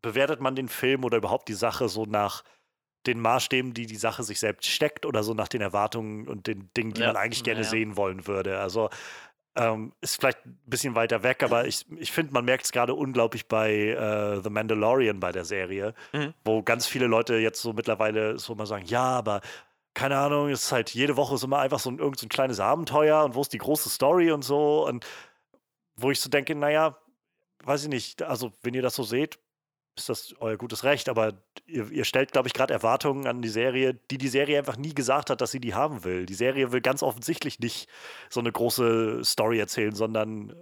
[0.00, 2.44] bewertet man den Film oder überhaupt die Sache so nach
[3.06, 6.70] den Maßstäben, die die Sache sich selbst steckt oder so nach den Erwartungen und den
[6.76, 7.08] Dingen, die ja.
[7.08, 7.68] man eigentlich gerne ja.
[7.68, 8.58] sehen wollen würde.
[8.58, 8.90] Also
[9.56, 12.94] ähm, ist vielleicht ein bisschen weiter weg, aber ich, ich finde, man merkt es gerade
[12.94, 16.34] unglaublich bei äh, The Mandalorian bei der Serie, mhm.
[16.44, 19.40] wo ganz viele Leute jetzt so mittlerweile so mal sagen, ja, aber
[19.94, 22.30] keine Ahnung, es ist halt jede Woche ist immer einfach so ein, irgend so ein
[22.30, 25.04] kleines Abenteuer und wo ist die große Story und so und
[25.96, 26.96] wo ich so denke, naja,
[27.64, 29.38] weiß ich nicht, also wenn ihr das so seht,
[29.96, 31.34] ist das euer gutes Recht, aber
[31.66, 34.94] ihr, ihr stellt, glaube ich, gerade Erwartungen an die Serie, die die Serie einfach nie
[34.94, 36.26] gesagt hat, dass sie die haben will.
[36.26, 37.88] Die Serie will ganz offensichtlich nicht
[38.28, 40.54] so eine große Story erzählen, sondern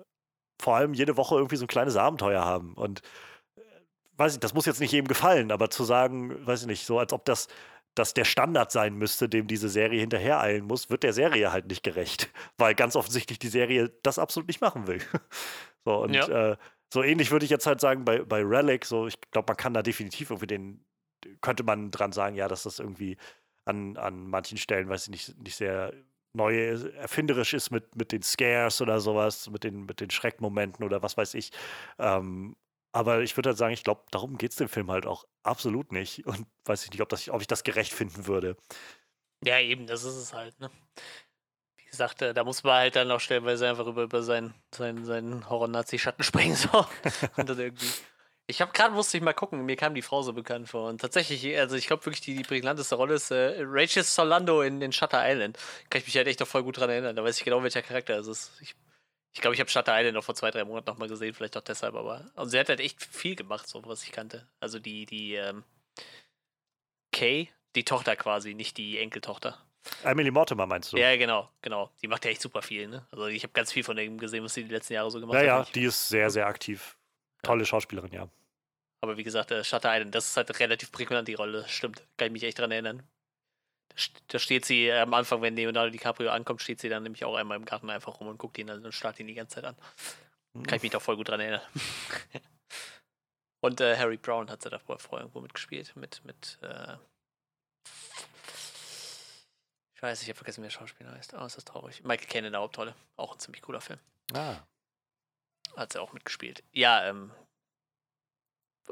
[0.61, 2.75] vor allem jede Woche irgendwie so ein kleines Abenteuer haben.
[2.75, 3.03] Und
[3.57, 3.61] äh,
[4.17, 6.99] weiß ich, das muss jetzt nicht jedem gefallen, aber zu sagen, weiß ich nicht, so
[6.99, 7.49] als ob das,
[7.95, 11.83] das der Standard sein müsste, dem diese Serie hinterhereilen muss, wird der Serie halt nicht
[11.83, 15.01] gerecht, weil ganz offensichtlich die Serie das absolut nicht machen will.
[15.85, 16.53] so, und ja.
[16.53, 16.57] äh,
[16.93, 19.75] so ähnlich würde ich jetzt halt sagen bei, bei Relic, so ich glaube, man kann
[19.75, 20.85] da definitiv irgendwie den,
[21.41, 23.17] könnte man dran sagen, ja, dass das irgendwie
[23.65, 25.93] an, an manchen Stellen, weiß ich nicht, nicht sehr
[26.33, 31.03] neu erfinderisch ist mit, mit den Scares oder sowas, mit den, mit den Schreckmomenten oder
[31.03, 31.51] was weiß ich.
[31.99, 32.57] Ähm,
[32.93, 35.93] aber ich würde halt sagen, ich glaube, darum geht es dem Film halt auch absolut
[35.93, 36.27] nicht.
[36.27, 38.57] Und weiß ich nicht, ob, das, ob ich das gerecht finden würde.
[39.45, 40.71] Ja, eben, das ist es halt, ne?
[41.89, 45.49] Wie gesagt, da muss man halt dann auch stellenweise einfach über, über seinen, seinen, seinen
[45.49, 46.55] Horror-Nazi-Schatten springen.
[46.55, 46.69] So.
[47.37, 47.89] Und dann irgendwie.
[48.47, 50.89] Ich habe gerade musste ich mal gucken, mir kam die Frau so bekannt vor.
[50.89, 54.81] Und tatsächlich, also ich glaube wirklich, die, die prägnanteste Rolle ist äh, Rachel Solando in,
[54.81, 55.59] in Shutter Island.
[55.91, 57.17] Kann ich mich halt echt noch voll gut dran erinnern.
[57.17, 58.53] Da weiß ich genau, welcher Charakter es ist.
[58.61, 58.75] Ich
[59.35, 61.63] ich glaube, ich habe Shutter Island noch vor zwei, drei Monaten nochmal gesehen, vielleicht auch
[61.63, 62.25] deshalb, aber.
[62.35, 64.49] Und sie hat halt echt viel gemacht, so was ich kannte.
[64.59, 65.63] Also die, die, ähm,
[67.13, 69.59] Kay, die Tochter quasi, nicht die Enkeltochter.
[70.05, 70.97] Emily Mortimer meinst du?
[70.97, 71.91] Ja, genau, genau.
[72.03, 73.07] Die macht ja echt super viel, ne?
[73.11, 75.35] Also ich habe ganz viel von dem gesehen, was sie die letzten Jahre so gemacht
[75.35, 75.47] ja, hat.
[75.47, 76.97] Ja, ja, die ist sehr, sehr aktiv.
[77.43, 77.65] Tolle.
[77.65, 78.29] Schauspielerin, ja.
[79.01, 81.65] Aber wie gesagt, äh, Shutter Island, das ist halt relativ prägnant, die Rolle.
[81.69, 83.03] Stimmt, kann ich mich echt dran erinnern.
[84.29, 87.37] Da steht sie äh, am Anfang, wenn Leonardo DiCaprio ankommt, steht sie dann nämlich auch
[87.37, 89.77] einmal im Garten einfach rum und guckt ihn und starrt ihn die ganze Zeit an.
[90.65, 91.63] Kann ich mich doch voll gut dran erinnern.
[93.61, 95.95] und äh, Harry Brown hat sie da vorher irgendwo mitgespielt.
[95.97, 96.97] Mit, mit, äh
[99.99, 101.35] ich weiß, ich habe vergessen, wie der Schauspieler heißt.
[101.35, 102.05] Oh, ist das traurig.
[102.05, 102.95] Michael Caine in der Hauptrolle.
[103.17, 103.99] Auch ein ziemlich cooler Film.
[104.33, 104.57] Ah.
[105.77, 106.63] Hat sie auch mitgespielt.
[106.73, 107.33] Ja, ähm,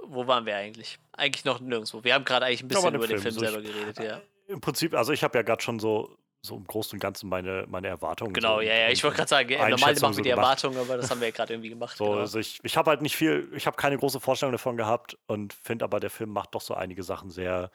[0.02, 0.98] wo waren wir eigentlich?
[1.12, 2.04] Eigentlich noch nirgendwo.
[2.04, 3.22] Wir haben gerade eigentlich ein bisschen über Film.
[3.22, 6.16] den Film so selber geredet, ja im Prinzip, also ich habe ja gerade schon so,
[6.42, 8.32] so im Großen und Ganzen meine, meine Erwartungen.
[8.32, 8.88] Genau, so ja, ja.
[8.90, 11.54] Ich wollte gerade sagen, normal machen wir die Erwartungen, aber das haben wir ja gerade
[11.54, 11.96] irgendwie gemacht.
[11.98, 12.18] So, genau.
[12.18, 15.52] also ich, ich habe halt nicht viel, ich habe keine große Vorstellung davon gehabt und
[15.52, 17.70] finde aber, der Film macht doch so einige Sachen sehr,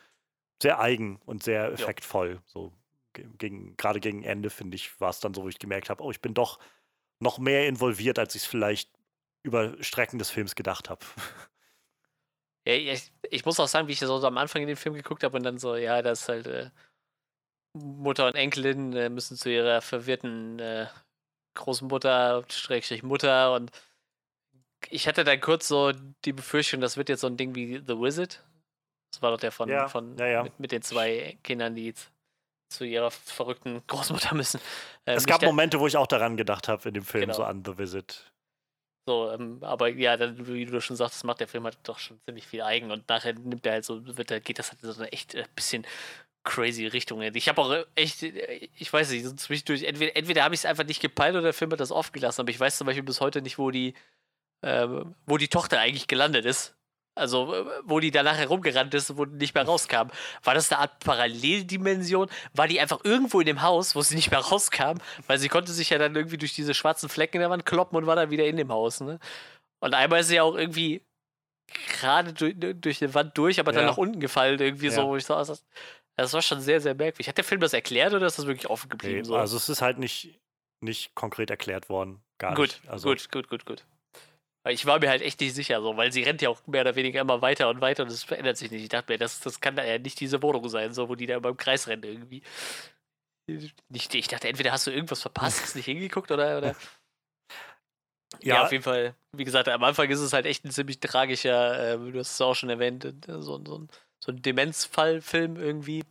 [0.62, 2.36] sehr eigen und sehr effektvoll.
[2.36, 2.42] Ja.
[2.46, 2.72] So
[3.14, 6.12] gegen, gerade gegen Ende, finde ich, war es dann so, wo ich gemerkt habe, oh,
[6.12, 6.60] ich bin doch
[7.20, 8.90] noch mehr involviert, als ich es vielleicht
[9.44, 11.06] über Strecken des Films gedacht habe.
[12.64, 15.24] Ja, ich, ich, muss auch sagen, wie ich so am Anfang in den Film geguckt
[15.24, 16.70] habe und dann so, ja, das ist halt äh,
[17.74, 20.86] Mutter und Enkelin äh, müssen zu ihrer verwirrten äh,
[21.56, 23.72] Großmutter, Schrägstrich Mutter und
[24.90, 25.92] ich hatte dann kurz so
[26.26, 28.44] die Befürchtung, das wird jetzt so ein Ding wie The Wizard.
[29.12, 30.44] Das war doch der von, ja, von ja, ja.
[30.44, 31.94] Mit, mit, den zwei Kindern, die
[32.72, 34.60] zu ihrer verrückten Großmutter müssen.
[35.06, 37.34] Ähm, es gab Momente, wo ich auch daran gedacht habe in dem Film, genau.
[37.34, 38.32] so an The Visit.
[39.08, 42.20] So, ähm, aber ja, dann, wie du schon sagst, macht der Film halt doch schon
[42.26, 45.02] ziemlich viel eigen und nachher nimmt er halt so, wird, geht das halt in so
[45.02, 45.86] eine echt äh, bisschen
[46.44, 47.22] crazy Richtung.
[47.22, 50.86] Ich habe auch echt, ich weiß nicht, so zwischendurch, entweder, entweder habe ich es einfach
[50.86, 53.42] nicht gepeilt oder der Film hat das aufgelassen, aber ich weiß zum Beispiel bis heute
[53.42, 53.94] nicht, wo die,
[54.62, 54.88] äh,
[55.26, 56.76] wo die Tochter eigentlich gelandet ist.
[57.14, 60.08] Also, äh, wo die danach herumgerannt ist, wo nicht mehr rauskam.
[60.44, 62.30] War das eine Art Paralleldimension?
[62.54, 64.98] War die einfach irgendwo in dem Haus, wo sie nicht mehr rauskam?
[65.28, 67.98] Weil sie konnte sich ja dann irgendwie durch diese schwarzen Flecken in der Wand kloppen
[67.98, 69.20] und war dann wieder in dem Haus, ne?
[69.82, 71.02] Und einmal ist sie ja auch irgendwie
[72.00, 73.90] gerade durch, durch die Wand durch, aber dann ja.
[73.90, 74.92] nach unten gefallen, irgendwie ja.
[74.92, 75.66] so, wo ich so, das,
[76.16, 77.28] das war schon sehr, sehr merkwürdig.
[77.28, 79.20] Hat der Film das erklärt oder ist das wirklich offen geblieben?
[79.20, 79.36] Nee, so?
[79.36, 80.40] Also, es ist halt nicht,
[80.82, 82.22] nicht konkret erklärt worden.
[82.38, 82.90] Gar gut, nicht.
[82.90, 83.86] Also, gut, gut, gut, gut.
[84.70, 86.96] Ich war mir halt echt nicht sicher, so, weil sie rennt ja auch mehr oder
[86.96, 88.84] weniger immer weiter und weiter und es verändert sich nicht.
[88.84, 91.38] Ich dachte mir, das, das kann ja nicht diese Wohnung sein, so, wo die da
[91.38, 92.44] immer im Kreis rennen irgendwie.
[93.90, 96.60] Nicht, ich dachte, entweder hast du irgendwas verpasst, hast nicht hingeguckt oder.
[96.60, 96.76] oder
[98.42, 98.56] ja.
[98.56, 98.64] ja.
[98.64, 99.16] auf jeden Fall.
[99.36, 102.42] Wie gesagt, am Anfang ist es halt echt ein ziemlich tragischer, äh, du hast es
[102.42, 103.88] auch schon erwähnt, äh, so, so,
[104.20, 106.04] so ein Demenzfallfilm irgendwie.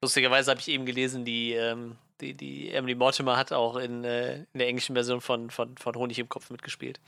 [0.00, 4.38] Lustigerweise habe ich eben gelesen, die, ähm, die, die Emily Mortimer hat auch in, äh,
[4.52, 7.00] in der englischen Version von, von, von Honig im Kopf mitgespielt.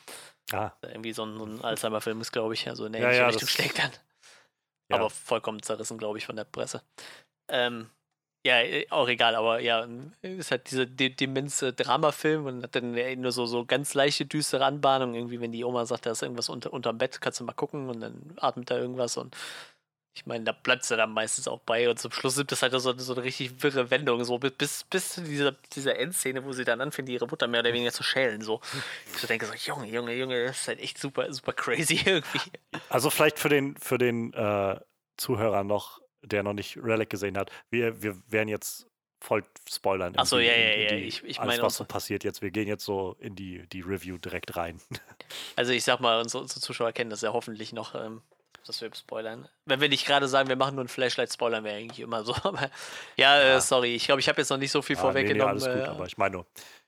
[0.53, 0.73] Ah.
[0.83, 3.49] Irgendwie so ein, so ein Alzheimer-Film ist, glaube ich, also in der ja, ja, Richtung
[3.49, 3.93] schlägt dann.
[4.91, 4.97] Ja.
[4.97, 6.83] Aber vollkommen zerrissen, glaube ich, von der Presse.
[7.49, 7.91] Ähm,
[8.45, 9.87] ja, äh, auch egal, aber ja,
[10.23, 15.15] ist halt dieser de Demenz-Drama-Film und hat dann nur so, so ganz leichte, düstere Anbahnung.
[15.15, 17.89] Irgendwie, wenn die Oma sagt, da ist irgendwas unter, unterm Bett, kannst du mal gucken
[17.91, 19.37] und dann atmet da irgendwas und
[20.12, 22.73] ich meine, da bleibt ja dann meistens auch bei und zum Schluss sind das halt
[22.73, 26.65] so, so eine richtig wirre Wendung, so bis, bis zu dieser, dieser Endszene, wo sie
[26.65, 28.43] dann anfängt, ihre Mutter mehr oder weniger zu schälen.
[28.43, 28.61] So.
[29.12, 32.41] Ich so denke so, Junge, Junge, Junge, das ist halt echt super, super crazy irgendwie.
[32.89, 34.81] Also vielleicht für den, für den äh,
[35.16, 38.89] Zuhörer noch, der noch nicht Relic gesehen hat, wir, wir werden jetzt
[39.20, 40.16] voll spoilern.
[40.16, 40.93] Achso, ja, ja, ja.
[40.93, 42.43] Ich, ich meine, was so passiert jetzt.
[42.43, 44.81] Wir gehen jetzt so in die, die Review direkt rein.
[45.55, 47.95] Also ich sag mal, unsere, unsere Zuschauer kennen das ja hoffentlich noch.
[47.95, 48.23] Ähm,
[48.66, 49.49] dass wir spoilern.
[49.65, 52.35] Wenn wir nicht gerade sagen, wir machen nur ein Flashlight, spoilern wir eigentlich immer so.
[52.43, 52.70] Aber
[53.16, 53.57] ja, äh, ja.
[53.57, 53.95] Äh, sorry.
[53.95, 55.57] Ich glaube, ich habe jetzt noch nicht so viel ah, vorweggenommen.
[55.57, 56.47] Nee, nee, alles gut, äh, aber ich meine nur.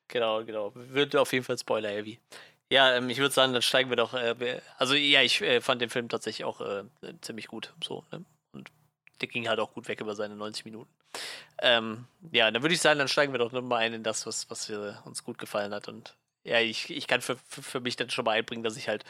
[0.09, 0.73] Genau, genau.
[0.74, 2.19] Wird auf jeden Fall Spoiler-heavy.
[2.70, 4.15] Ja, ähm, ich würde sagen, dann steigen wir doch.
[4.15, 6.85] Äh, also, ja, ich äh, fand den Film tatsächlich auch äh,
[7.20, 7.74] ziemlich gut.
[7.82, 8.24] So, ne?
[8.53, 8.70] Und
[9.20, 10.90] der ging halt auch gut weg über seine 90 Minuten.
[11.61, 14.49] Ähm, ja, dann würde ich sagen, dann steigen wir doch nochmal ein in das, was,
[14.51, 14.70] was
[15.05, 15.89] uns gut gefallen hat.
[15.89, 18.89] Und ja, ich, ich kann für, für, für mich dann schon mal einbringen, dass ich
[18.89, 19.05] halt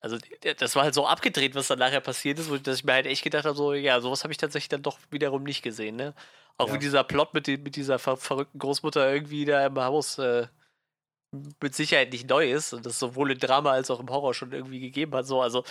[0.00, 0.16] also
[0.56, 3.22] das war halt so abgedreht, was dann nachher passiert ist, dass ich mir halt echt
[3.22, 6.14] gedacht habe, so, ja, sowas habe ich tatsächlich dann doch wiederum nicht gesehen, ne?
[6.56, 6.74] Auch ja.
[6.74, 10.46] wie dieser Plot mit, mit dieser ver verrückten Großmutter irgendwie da im Haus äh,
[11.62, 14.52] mit Sicherheit nicht neu ist und das sowohl im Drama als auch im Horror schon
[14.52, 15.26] irgendwie gegeben hat.
[15.26, 15.64] So, also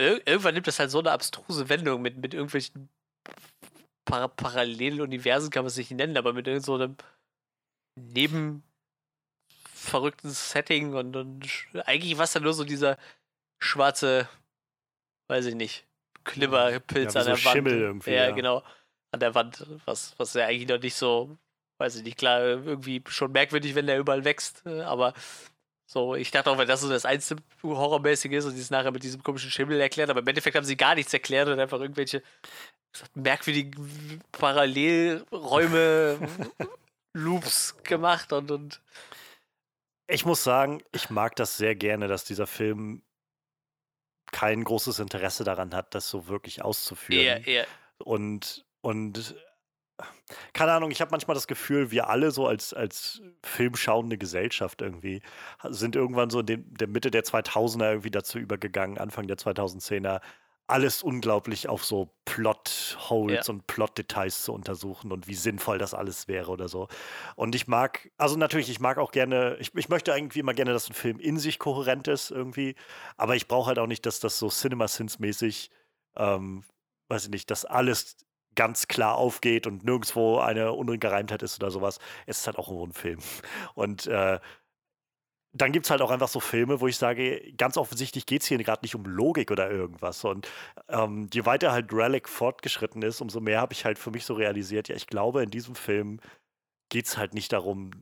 [0.00, 2.88] ir irgendwann nimmt das halt so eine abstruse Wendung mit, mit irgendwelchen
[4.06, 7.04] Par Paralleluniversen, kann man es nicht nennen, aber mit irgendeinem so
[7.96, 8.62] neben
[9.84, 11.48] verrückten Setting und, und
[11.84, 12.98] eigentlich war es dann nur so dieser
[13.58, 14.28] schwarze,
[15.28, 15.84] weiß ich nicht,
[16.24, 17.54] Klimmerpilz ja, an der so Wand.
[17.54, 18.62] Schimmel irgendwie, ja, ja, genau.
[19.12, 21.36] An der Wand, was, was ja eigentlich noch nicht so,
[21.78, 25.14] weiß ich nicht, klar, irgendwie schon merkwürdig, wenn der überall wächst, äh, aber
[25.86, 28.90] so, ich dachte auch, weil das so das einzige Horrormäßige ist und sie es nachher
[28.90, 31.78] mit diesem komischen Schimmel erklärt, aber im Endeffekt haben sie gar nichts erklärt und einfach
[31.78, 32.22] irgendwelche
[33.14, 36.18] merkwürdigen Parallelräume,
[37.12, 38.80] Loops gemacht und, und
[40.06, 43.02] ich muss sagen, ich mag das sehr gerne, dass dieser Film
[44.32, 47.42] kein großes Interesse daran hat, das so wirklich auszuführen.
[47.44, 47.64] Ja, ja.
[47.98, 49.36] Und, und
[50.52, 55.22] keine Ahnung, ich habe manchmal das Gefühl, wir alle so als, als filmschauende Gesellschaft irgendwie
[55.68, 60.20] sind irgendwann so in dem, der Mitte der 2000er irgendwie dazu übergegangen, Anfang der 2010er,
[60.66, 63.52] alles unglaublich auf so Plot-Holes ja.
[63.52, 66.88] und Plot-Details zu untersuchen und wie sinnvoll das alles wäre oder so.
[67.36, 70.72] Und ich mag, also natürlich, ich mag auch gerne, ich, ich möchte irgendwie immer gerne,
[70.72, 72.76] dass ein Film in sich kohärent ist irgendwie,
[73.16, 75.70] aber ich brauche halt auch nicht, dass das so Cinema-Sins-mäßig,
[76.16, 76.64] ähm,
[77.08, 78.16] weiß ich nicht, dass alles
[78.54, 81.98] ganz klar aufgeht und nirgendwo eine Ungereimtheit ist oder sowas.
[82.26, 83.18] Es ist halt auch ein Film.
[83.74, 84.38] Und äh,
[85.54, 88.48] dann gibt es halt auch einfach so Filme, wo ich sage, ganz offensichtlich geht es
[88.48, 90.24] hier gerade nicht um Logik oder irgendwas.
[90.24, 90.48] Und
[90.88, 94.34] ähm, je weiter halt Relic fortgeschritten ist, umso mehr habe ich halt für mich so
[94.34, 96.20] realisiert, ja, ich glaube, in diesem Film
[96.88, 97.92] geht es halt nicht darum,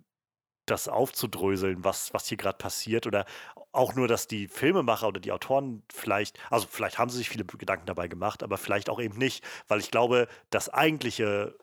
[0.67, 3.07] das aufzudröseln, was, was hier gerade passiert.
[3.07, 3.27] Oder
[3.73, 7.45] auch nur, dass die Filmemacher oder die Autoren vielleicht, also vielleicht haben sie sich viele
[7.45, 11.59] Gedanken dabei gemacht, aber vielleicht auch eben nicht, weil ich glaube, das eigentliche,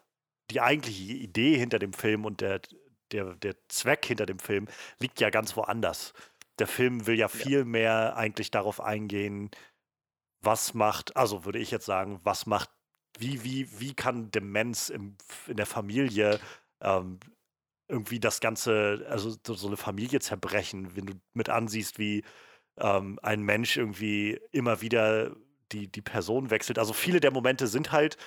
[0.51, 2.61] die eigentliche Idee hinter dem Film und der,
[3.11, 4.67] der, der Zweck hinter dem Film
[4.99, 6.13] liegt ja ganz woanders.
[6.59, 7.65] Der Film will ja viel ja.
[7.65, 9.49] mehr eigentlich darauf eingehen,
[10.41, 12.69] was macht, also würde ich jetzt sagen, was macht,
[13.17, 15.17] wie, wie, wie kann Demenz im,
[15.47, 16.39] in der Familie
[16.81, 17.19] ähm,
[17.87, 22.23] irgendwie das Ganze, also so eine Familie zerbrechen, wenn du mit ansiehst, wie
[22.77, 25.35] ähm, ein Mensch irgendwie immer wieder
[25.71, 26.79] die, die Person wechselt.
[26.79, 28.17] Also viele der Momente sind halt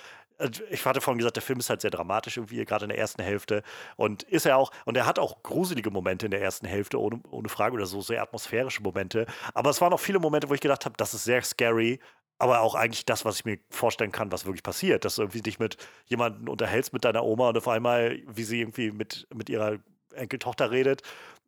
[0.70, 3.22] ich hatte vorhin gesagt, der Film ist halt sehr dramatisch irgendwie, gerade in der ersten
[3.22, 3.62] Hälfte.
[3.96, 7.20] Und ist er auch, und er hat auch gruselige Momente in der ersten Hälfte, ohne,
[7.30, 9.26] ohne Frage, oder so sehr atmosphärische Momente.
[9.54, 12.00] Aber es waren auch viele Momente, wo ich gedacht habe, das ist sehr scary,
[12.38, 15.04] aber auch eigentlich das, was ich mir vorstellen kann, was wirklich passiert.
[15.04, 15.76] Dass du irgendwie dich mit
[16.06, 19.78] jemandem unterhältst, mit deiner Oma und auf einmal, wie sie irgendwie mit, mit ihrer
[20.14, 21.02] Enkeltochter redet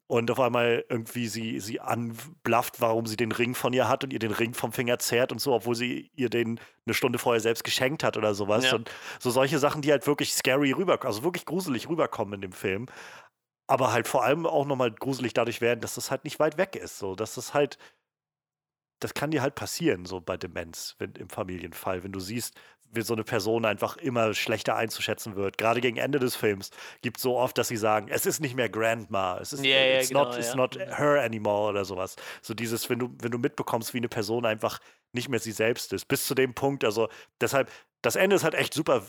[0.06, 4.12] und auf einmal irgendwie sie, sie anblafft, warum sie den Ring von ihr hat und
[4.12, 7.40] ihr den Ring vom Finger zerrt und so, obwohl sie ihr den eine Stunde vorher
[7.40, 8.66] selbst geschenkt hat oder sowas.
[8.66, 8.74] Ja.
[8.74, 12.52] Und so solche Sachen, die halt wirklich scary rüberkommen, also wirklich gruselig rüberkommen in dem
[12.52, 12.86] Film.
[13.66, 16.76] Aber halt vor allem auch nochmal gruselig dadurch werden, dass das halt nicht weit weg
[16.76, 16.98] ist.
[16.98, 17.78] So, dass das halt
[19.01, 22.59] das kann dir halt passieren, so bei Demenz, wenn, im Familienfall, wenn du siehst,
[23.03, 25.59] so eine Person einfach immer schlechter einzuschätzen wird.
[25.59, 26.71] Gerade gegen Ende des Films
[27.03, 29.99] gibt es so oft, dass sie sagen, es ist nicht mehr Grandma, es ist yeah,
[29.99, 32.16] it's, genau, not, it's not her anymore oder sowas.
[32.43, 34.81] So dieses, wenn du, wenn du mitbekommst, wie eine Person einfach
[35.12, 37.09] nicht mehr sie selbst ist, bis zu dem Punkt, also
[37.41, 37.71] deshalb,
[38.03, 39.03] das Ende ist halt echt super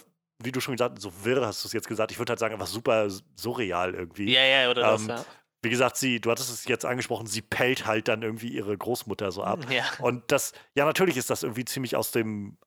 [0.43, 2.11] wie du schon gesagt hast, so wirr hast du es jetzt gesagt.
[2.11, 3.07] Ich würde halt sagen, einfach super
[3.37, 4.33] surreal irgendwie.
[4.33, 5.25] Ja, ja, oder ähm, das, ja
[5.65, 9.31] wie gesagt, sie, du hattest es jetzt angesprochen, sie pellt halt dann irgendwie ihre Großmutter
[9.31, 9.65] so ab.
[9.69, 9.83] Ja.
[9.99, 12.57] Und das, ja, natürlich ist das irgendwie ziemlich aus dem,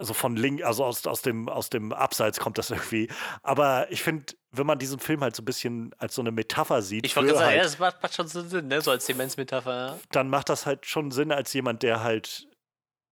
[0.00, 3.08] also von Link, also aus, aus, dem, aus dem Abseits kommt das irgendwie.
[3.42, 6.80] Aber ich finde, wenn man diesen Film halt so ein bisschen als so eine Metapher
[6.80, 7.04] sieht.
[7.04, 8.80] Ich wollte sagen, halt, ja, das macht, macht schon Sinn, ne?
[8.80, 9.70] so als Demenzmetapher.
[9.70, 9.98] Ja.
[10.10, 12.48] Dann macht das halt schon Sinn als jemand, der halt,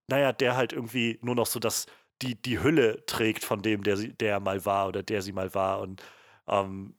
[0.09, 1.85] naja, der halt irgendwie nur noch so das,
[2.23, 5.55] die, die Hülle trägt von dem, der, sie, der mal war oder der sie mal
[5.55, 5.81] war.
[5.81, 6.03] Und
[6.49, 6.97] ähm,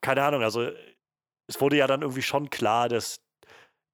[0.00, 0.70] keine Ahnung, also
[1.46, 3.20] es wurde ja dann irgendwie schon klar, dass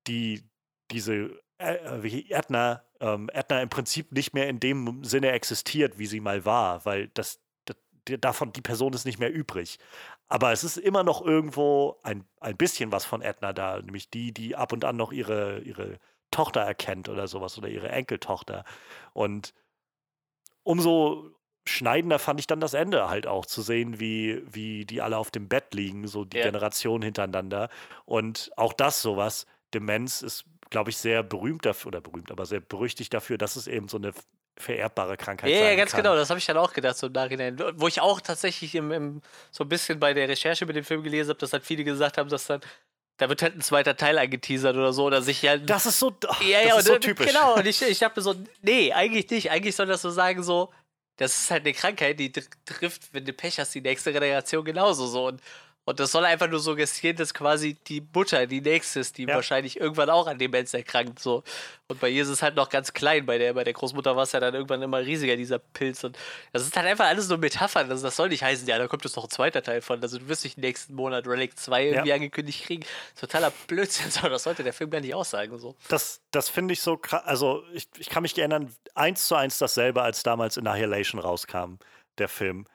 [0.06, 0.48] die,
[0.92, 6.20] diese äh, Ätna, ähm, Ätna im Prinzip nicht mehr in dem Sinne existiert, wie sie
[6.20, 7.76] mal war, weil das, das
[8.20, 9.78] davon, die Person ist nicht mehr übrig.
[10.28, 14.32] Aber es ist immer noch irgendwo ein, ein bisschen was von Edna da, nämlich die,
[14.32, 15.98] die ab und an noch ihre, ihre
[16.30, 18.64] Tochter erkennt oder sowas oder ihre Enkeltochter.
[19.12, 19.54] Und
[20.62, 21.30] umso
[21.66, 25.30] schneidender fand ich dann das Ende halt auch, zu sehen, wie, wie die alle auf
[25.30, 26.44] dem Bett liegen, so die ja.
[26.44, 27.68] Generationen hintereinander.
[28.04, 32.60] Und auch das sowas, Demenz ist, glaube ich, sehr berühmt dafür, oder berühmt, aber sehr
[32.60, 34.12] berüchtigt dafür, dass es eben so eine
[34.56, 36.02] vererbbare Krankheit ja, sein Ja, ganz kann.
[36.02, 37.58] genau, das habe ich dann auch gedacht, so im Nachhinein.
[37.76, 41.02] Wo ich auch tatsächlich im, im, so ein bisschen bei der Recherche mit dem Film
[41.02, 42.60] gelesen habe, dass halt viele gesagt haben, dass dann
[43.18, 45.56] da wird halt ein zweiter Teil angeteasert oder so, oder sich ja.
[45.58, 47.26] Das ist so, ja, ja, das ist so typisch.
[47.26, 49.50] Genau, und ich, ich habe so, nee, eigentlich nicht.
[49.50, 50.72] Eigentlich soll das so sagen, so,
[51.16, 55.06] das ist halt eine Krankheit, die trifft, wenn du Pech hast, die nächste Generation genauso
[55.06, 55.26] so.
[55.26, 55.42] Und
[55.88, 59.34] und das soll einfach nur suggestieren, dass quasi die Mutter die nächste ist, die ja.
[59.34, 61.18] wahrscheinlich irgendwann auch an Demenz erkrankt.
[61.18, 61.42] So.
[61.86, 63.24] Und bei ihr ist es halt noch ganz klein.
[63.24, 66.04] Bei der, bei der Großmutter war es ja dann irgendwann immer riesiger, dieser Pilz.
[66.04, 66.18] Und
[66.52, 67.90] das ist halt einfach alles nur Metaphern.
[67.90, 70.02] Also das soll nicht heißen, ja, da kommt jetzt noch ein zweiter Teil von.
[70.02, 72.16] Also du wirst nicht nächsten Monat Relic 2 irgendwie ja.
[72.16, 72.84] angekündigt kriegen.
[73.18, 74.10] Totaler Blödsinn.
[74.18, 75.58] So, das sollte der Film gar nicht aussagen.
[75.58, 75.74] So.
[75.88, 77.22] Das, das finde ich so krass.
[77.24, 81.76] Also ich, ich kann mich erinnern, eins zu eins dasselbe, als damals Annihilation rauskam,
[82.18, 82.66] der Film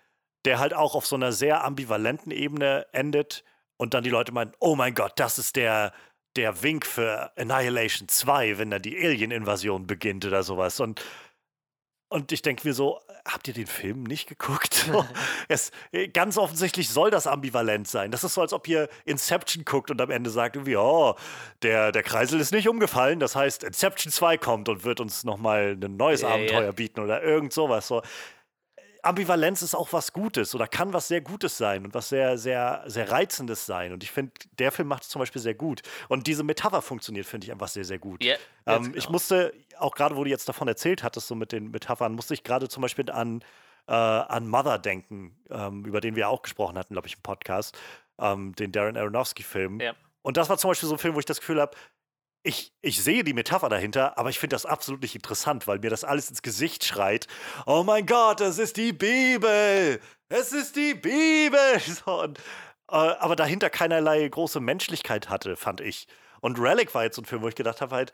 [0.46, 3.44] der halt auch auf so einer sehr ambivalenten Ebene endet
[3.78, 5.94] und dann die Leute meinen, oh mein Gott, das ist der,
[6.36, 10.80] der Wink für Annihilation 2, wenn dann die Alien-Invasion beginnt oder sowas.
[10.80, 11.02] Und,
[12.10, 14.90] und ich denke mir so, habt ihr den Film nicht geguckt?
[15.48, 15.72] es,
[16.14, 18.12] ganz offensichtlich soll das ambivalent sein.
[18.12, 21.16] Das ist so, als ob ihr Inception guckt und am Ende sagt irgendwie, oh,
[21.62, 23.20] der, der Kreisel ist nicht umgefallen.
[23.20, 26.72] Das heißt, Inception 2 kommt und wird uns nochmal ein neues ja, Abenteuer ja.
[26.72, 27.88] bieten oder irgend sowas.
[27.88, 28.02] So,
[29.04, 32.84] Ambivalenz ist auch was Gutes oder kann was sehr Gutes sein und was sehr, sehr,
[32.88, 33.92] sehr Reizendes sein.
[33.92, 35.82] Und ich finde, der Film macht es zum Beispiel sehr gut.
[36.08, 38.24] Und diese Metapher funktioniert, finde ich, einfach sehr, sehr gut.
[38.24, 38.98] Yeah, ähm, genau.
[38.98, 42.34] Ich musste, auch gerade, wo du jetzt davon erzählt hattest, so mit den Metaphern, musste
[42.34, 43.44] ich gerade zum Beispiel an,
[43.88, 47.78] äh, an Mother denken, ähm, über den wir auch gesprochen hatten, glaube ich, im Podcast,
[48.20, 49.82] ähm, den Darren Aronofsky-Film.
[49.82, 49.96] Yeah.
[50.22, 51.76] Und das war zum Beispiel so ein Film, wo ich das Gefühl habe,
[52.44, 55.90] ich, ich sehe die Metapher dahinter, aber ich finde das absolut nicht interessant, weil mir
[55.90, 57.28] das alles ins Gesicht schreit.
[57.66, 60.00] Oh mein Gott, es ist die Bibel!
[60.28, 61.60] Es ist die Bibel!
[62.06, 62.40] So, und,
[62.92, 66.08] äh, aber dahinter keinerlei große Menschlichkeit hatte, fand ich.
[66.42, 68.14] Und Relic war jetzt so ein Film, wo ich gedacht habe, halt,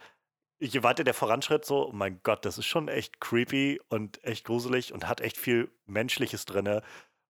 [0.59, 4.45] je weiter der voranschritt, so, oh mein Gott, das ist schon echt creepy und echt
[4.45, 6.81] gruselig und hat echt viel Menschliches drin.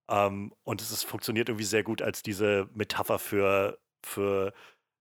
[0.08, 4.52] Ähm, und es ist, funktioniert irgendwie sehr gut als diese Metapher für, für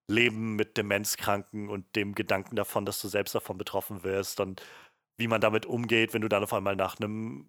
[0.10, 4.62] Leben mit Demenzkranken und dem Gedanken davon, dass du selbst davon betroffen wirst und
[5.18, 7.48] wie man damit umgeht, wenn du dann auf einmal nach einem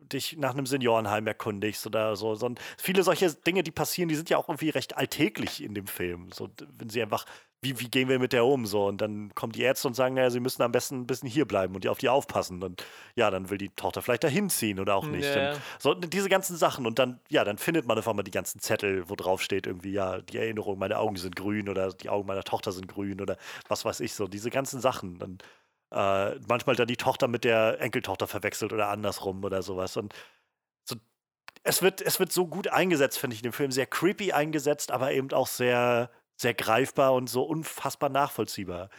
[0.00, 2.34] dich nach einem Seniorenheim erkundigst oder so.
[2.34, 2.54] so.
[2.78, 6.30] viele solche Dinge, die passieren, die sind ja auch irgendwie recht alltäglich in dem Film.
[6.32, 6.48] So,
[6.78, 7.26] wenn sie einfach,
[7.60, 8.66] wie, wie gehen wir mit der um?
[8.66, 11.28] So, und dann kommen die Ärzte und sagen, naja, sie müssen am besten ein bisschen
[11.28, 12.62] hier bleiben und auf die aufpassen.
[12.62, 12.84] Und
[13.16, 15.34] ja, dann will die Tochter vielleicht dahin ziehen oder auch nicht.
[15.36, 16.86] Und so, diese ganzen Sachen.
[16.86, 19.92] Und dann, ja, dann findet man auf einmal die ganzen Zettel, wo drauf steht, irgendwie,
[19.92, 23.36] ja, die Erinnerung, meine Augen sind grün oder die Augen meiner Tochter sind grün oder
[23.68, 24.28] was weiß ich so.
[24.28, 25.18] Diese ganzen Sachen.
[25.18, 25.38] Dann
[25.90, 29.96] äh, manchmal dann die Tochter mit der Enkeltochter verwechselt oder andersrum oder sowas.
[29.96, 30.14] Und
[30.84, 30.94] so,
[31.64, 33.72] es, wird, es wird so gut eingesetzt, finde ich, in dem Film.
[33.72, 36.10] Sehr creepy eingesetzt, aber eben auch sehr,
[36.40, 38.90] sehr greifbar und so unfassbar nachvollziehbar.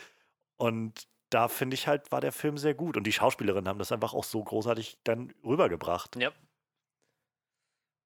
[0.58, 2.98] Und da finde ich halt, war der Film sehr gut.
[2.98, 6.16] Und die Schauspielerinnen haben das einfach auch so großartig dann rübergebracht.
[6.18, 6.32] Ja.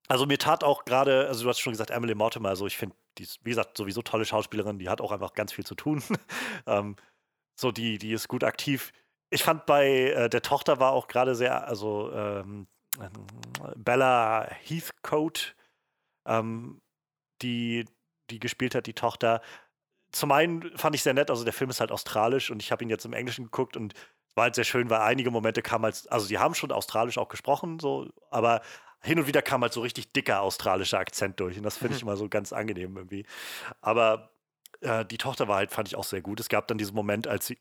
[0.08, 2.96] Also mir tat auch gerade, also du hast schon gesagt, Emily Mortimer, also ich finde,
[3.18, 6.04] die ist, wie gesagt, sowieso tolle Schauspielerin, die hat auch einfach ganz viel zu tun.
[6.68, 6.96] ähm,
[7.56, 8.92] so, die, die ist gut aktiv.
[9.30, 12.68] Ich fand bei äh, der Tochter war auch gerade sehr, also ähm,
[13.76, 15.54] Bella Heathcote,
[16.28, 16.82] ähm,
[17.42, 17.86] die,
[18.34, 19.42] die gespielt hat, die Tochter.
[20.12, 22.84] Zum einen fand ich sehr nett, also der Film ist halt australisch und ich habe
[22.84, 23.94] ihn jetzt im Englischen geguckt und
[24.36, 27.30] war halt sehr schön, weil einige Momente kamen als, also die haben schon australisch auch
[27.30, 28.62] gesprochen, so, aber
[29.02, 32.02] hin und wieder kam halt so richtig dicker australischer Akzent durch und das finde ich
[32.04, 33.26] immer so ganz angenehm irgendwie.
[33.82, 34.32] Aber
[34.82, 36.40] äh, die Tochter war halt, fand ich auch sehr gut.
[36.40, 37.60] Es gab dann diesen Moment, als sie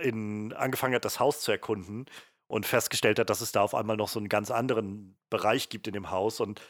[0.00, 2.06] in, angefangen hat, das Haus zu erkunden
[2.46, 5.86] und festgestellt hat, dass es da auf einmal noch so einen ganz anderen Bereich gibt
[5.86, 6.40] in dem Haus.
[6.40, 6.60] Und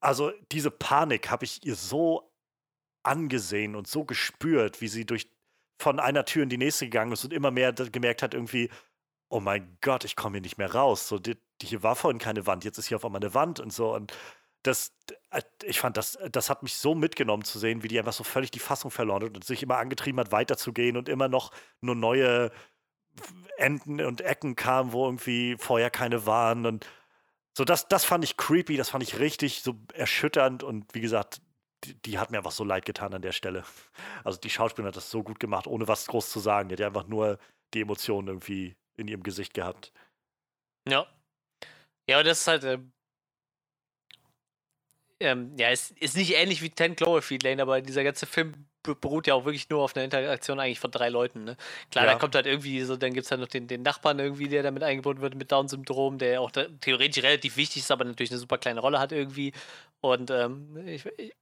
[0.00, 2.30] also diese Panik habe ich ihr so
[3.04, 5.28] angesehen und so gespürt, wie sie durch
[5.78, 8.70] von einer Tür in die nächste gegangen ist und immer mehr gemerkt hat, irgendwie,
[9.28, 11.08] oh mein Gott, ich komme hier nicht mehr raus.
[11.08, 13.60] So, die, die, hier war vorhin keine Wand, jetzt ist hier auf einmal eine Wand
[13.60, 13.94] und so.
[13.94, 14.12] Und
[14.62, 14.92] das,
[15.30, 18.24] äh, ich fand, das, das hat mich so mitgenommen zu sehen, wie die einfach so
[18.24, 21.94] völlig die Fassung verloren hat und sich immer angetrieben hat, weiterzugehen und immer noch nur
[21.94, 22.50] neue
[23.56, 26.66] Enden und Ecken kamen, wo irgendwie vorher keine waren.
[26.66, 26.86] Und
[27.56, 31.40] so, das, das fand ich creepy, das fand ich richtig so erschütternd und wie gesagt,
[31.84, 33.64] die, die hat mir einfach so leid getan an der Stelle.
[34.24, 36.68] Also die Schauspielerin hat das so gut gemacht, ohne was groß zu sagen.
[36.68, 37.38] Die hat einfach nur
[37.74, 39.92] die Emotionen irgendwie in ihrem Gesicht gehabt.
[40.88, 41.06] Ja.
[42.08, 42.78] Ja, aber das ist halt, äh,
[45.20, 49.26] ähm, ja, es ist nicht ähnlich wie 10 Cloverfield Lane, aber dieser ganze Film beruht
[49.26, 51.44] ja auch wirklich nur auf einer Interaktion eigentlich von drei Leuten.
[51.44, 51.56] Ne?
[51.90, 52.12] Klar, ja.
[52.12, 54.62] da kommt halt irgendwie so, dann gibt es halt noch den, den Nachbarn irgendwie, der
[54.62, 58.40] damit eingebunden wird mit Down-Syndrom, der auch da, theoretisch relativ wichtig ist, aber natürlich eine
[58.40, 59.52] super kleine Rolle hat irgendwie.
[60.02, 61.32] Und ähm, ich, ich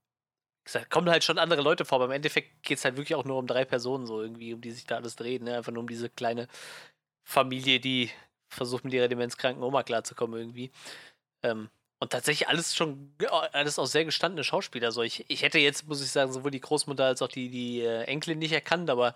[0.65, 3.25] gesagt, kommen halt schon andere Leute vor, aber im Endeffekt geht es halt wirklich auch
[3.25, 5.43] nur um drei Personen, so irgendwie, um die sich da alles dreht.
[5.43, 5.57] Ne?
[5.57, 6.49] Einfach nur um diese kleine
[7.25, 8.11] Familie, die
[8.49, 10.71] versucht mit ihrer demenzkranken Oma klarzukommen irgendwie.
[11.43, 11.71] Ähm,
[12.01, 13.15] Und tatsächlich alles schon,
[13.53, 14.89] alles auch sehr gestandene Schauspieler.
[14.89, 17.81] Also ich, ich hätte jetzt, muss ich sagen, sowohl die Großmutter als auch die, die
[17.81, 19.15] äh, Enkelin nicht erkannt, aber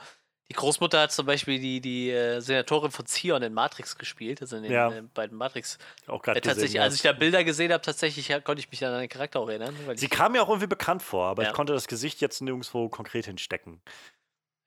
[0.49, 4.57] die Großmutter hat zum Beispiel die, die äh, Senatorin von Zion in Matrix gespielt, also
[4.57, 4.91] in den ja.
[4.91, 5.79] äh, beiden Matrix.
[6.07, 8.71] Auch gerade äh, tatsächlich, gesehen, als ich da Bilder gesehen habe, tatsächlich ja, konnte ich
[8.71, 9.75] mich an den Charakter auch erinnern.
[9.97, 11.49] Sie kam mir auch irgendwie bekannt vor, aber ja.
[11.49, 13.81] ich konnte das Gesicht jetzt nirgendwo konkret hinstecken.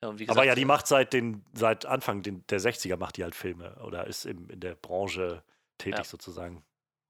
[0.01, 3.23] Ja, gesagt, aber ja, die macht seit, den, seit Anfang den, der 60er macht die
[3.23, 5.43] halt Filme oder ist im, in der Branche
[5.77, 6.63] tätig sozusagen.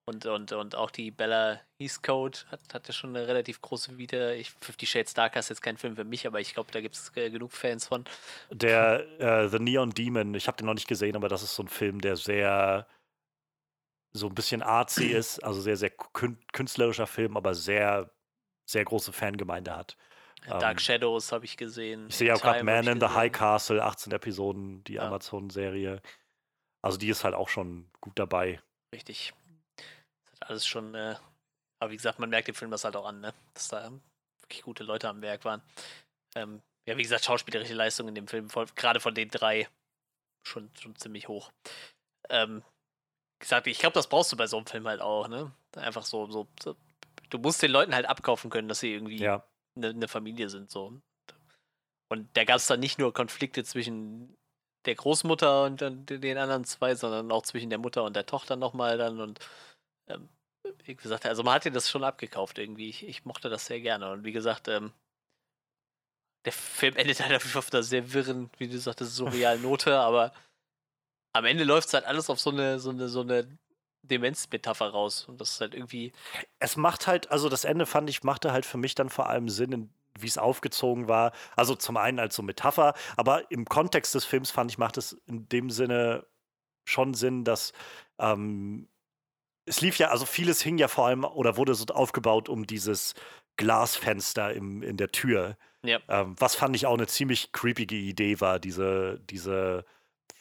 [0.10, 4.32] Und, und, und auch die Bella Heathcote hat, hat ja schon eine relativ große Vita.
[4.32, 6.96] Ich, Fifty Shades Darker ist jetzt kein Film für mich, aber ich glaube, da gibt
[6.96, 8.06] es äh, genug Fans von.
[8.50, 11.62] Der äh, The Neon Demon, ich habe den noch nicht gesehen, aber das ist so
[11.62, 12.88] ein Film, der sehr
[14.12, 18.10] so ein bisschen artsy ist, also sehr, sehr künstlerischer Film, aber sehr,
[18.66, 19.96] sehr große Fangemeinde hat.
[20.48, 22.08] Dark ähm, Shadows habe ich gesehen.
[22.10, 25.04] Ich sehe auch gerade Man in the High Castle, 18 Episoden, die ja.
[25.04, 26.02] Amazon-Serie.
[26.82, 28.60] Also die ist halt auch schon gut dabei.
[28.92, 29.34] Richtig
[30.40, 31.16] alles schon, äh,
[31.80, 33.34] aber wie gesagt, man merkt dem Film das halt auch an, ne?
[33.54, 33.92] dass da
[34.42, 35.62] wirklich gute Leute am Werk waren.
[36.36, 39.68] Ähm, ja, wie gesagt, schauspielerische Leistung in dem Film, gerade von den drei,
[40.44, 41.52] schon, schon ziemlich hoch.
[42.30, 42.64] Ähm,
[43.40, 45.52] gesagt, ich glaube, das brauchst du bei so einem Film halt auch, ne?
[45.76, 46.76] Einfach so, so, so
[47.30, 49.44] du musst den Leuten halt abkaufen können, dass sie irgendwie ja.
[49.76, 51.00] eine, eine Familie sind, so.
[52.12, 54.36] Und da gab es dann nicht nur Konflikte zwischen
[54.86, 58.98] der Großmutter und den anderen zwei, sondern auch zwischen der Mutter und der Tochter nochmal
[58.98, 59.40] dann und
[60.10, 60.30] ähm,
[60.84, 62.90] wie gesagt, also man hat dir das schon abgekauft irgendwie.
[62.90, 64.12] Ich, ich mochte das sehr gerne.
[64.12, 64.92] Und wie gesagt, ähm,
[66.46, 70.34] der Film endet halt auf einer sehr wirren, wie du sagtest, surrealen Note, aber
[71.34, 73.48] am Ende läuft es halt alles auf so eine, so eine, so eine
[74.04, 75.26] Demenzmetapher raus.
[75.28, 76.12] Und das ist halt irgendwie.
[76.60, 79.50] Es macht halt, also das Ende fand ich, machte halt für mich dann vor allem
[79.50, 81.32] Sinn, wie es aufgezogen war.
[81.56, 85.14] Also zum einen als so Metapher, aber im Kontext des Films fand ich, macht es
[85.28, 86.26] in dem Sinne
[86.86, 87.74] schon Sinn, dass
[88.18, 88.88] ähm,
[89.70, 93.14] es lief ja, also vieles hing ja vor allem oder wurde so aufgebaut um dieses
[93.56, 95.58] Glasfenster im, in der Tür.
[95.84, 96.00] Ja.
[96.10, 99.86] Ähm, was fand ich auch eine ziemlich creepige Idee war, diese, diese,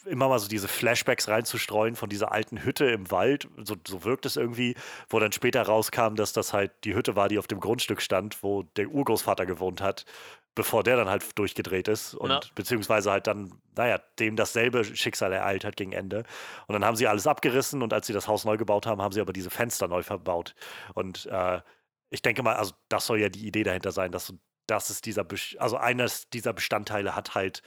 [0.07, 3.49] immer mal so diese Flashbacks reinzustreuen von dieser alten Hütte im Wald.
[3.59, 4.75] So, so wirkt es irgendwie,
[5.11, 8.43] wo dann später rauskam, dass das halt die Hütte war, die auf dem Grundstück stand,
[8.43, 10.07] wo der Urgroßvater gewohnt hat
[10.59, 12.41] bevor der dann halt durchgedreht ist und ja.
[12.57, 16.25] beziehungsweise halt dann, naja, dem dasselbe Schicksal ereilt hat gegen Ende.
[16.67, 19.13] Und dann haben sie alles abgerissen und als sie das Haus neu gebaut haben, haben
[19.13, 20.57] sie aber diese Fenster neu verbaut.
[20.95, 21.61] Und äh,
[22.11, 24.35] ich denke mal, also das soll ja die Idee dahinter sein, dass
[24.67, 25.25] das ist dieser,
[25.59, 27.63] also eines dieser Bestandteile hat halt,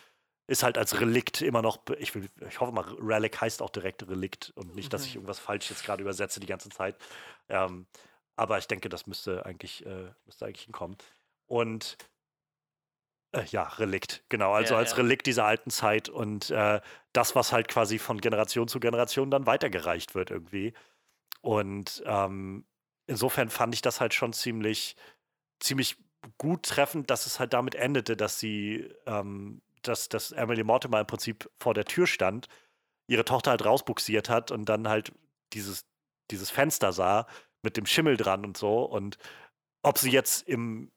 [0.48, 4.06] ist halt als Relikt immer noch, ich, will, ich hoffe mal, Relic heißt auch direkt
[4.10, 5.20] Relikt und nicht, dass ich mhm.
[5.22, 6.98] irgendwas falsch jetzt gerade übersetze die ganze Zeit.
[7.48, 7.88] Ähm,
[8.36, 10.98] aber ich denke, das müsste eigentlich, äh, müsste eigentlich hinkommen.
[11.48, 11.98] Und
[13.34, 14.54] äh, ja, Relikt, genau.
[14.54, 14.98] Also ja, als ja.
[14.98, 16.82] Relikt dieser alten Zeit und äh,
[17.14, 20.74] das, was halt quasi von Generation zu Generation dann weitergereicht wird irgendwie.
[21.42, 22.66] Und ähm,
[23.08, 24.96] insofern fand ich das halt schon ziemlich,
[25.60, 25.98] ziemlich
[26.38, 31.08] gut treffend, dass es halt damit endete, dass sie, ähm, dass, dass Emily Mortimer im
[31.08, 32.48] Prinzip vor der Tür stand,
[33.08, 35.12] ihre Tochter halt rausbuxiert hat und dann halt
[35.54, 35.86] dieses,
[36.30, 37.28] dieses Fenster sah
[37.64, 38.84] mit dem Schimmel dran und so.
[38.84, 39.18] Und
[39.84, 40.92] ob sie jetzt im,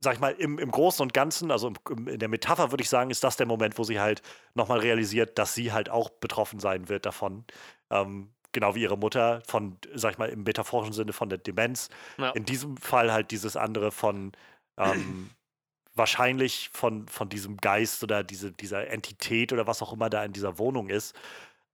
[0.00, 2.88] sag ich mal, im, im Großen und Ganzen, also im, in der Metapher würde ich
[2.88, 4.22] sagen, ist das der Moment, wo sie halt
[4.54, 7.44] nochmal realisiert, dass sie halt auch betroffen sein wird davon.
[7.90, 11.88] Ähm, genau wie ihre Mutter von, sag ich mal, im metaphorischen Sinne von der Demenz.
[12.18, 12.30] Ja.
[12.30, 14.32] In diesem Fall halt dieses andere von
[14.78, 15.30] ähm,
[15.94, 20.32] wahrscheinlich von, von diesem Geist oder diese, dieser Entität oder was auch immer da in
[20.32, 21.14] dieser Wohnung ist,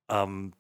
[0.08, 0.52] ähm,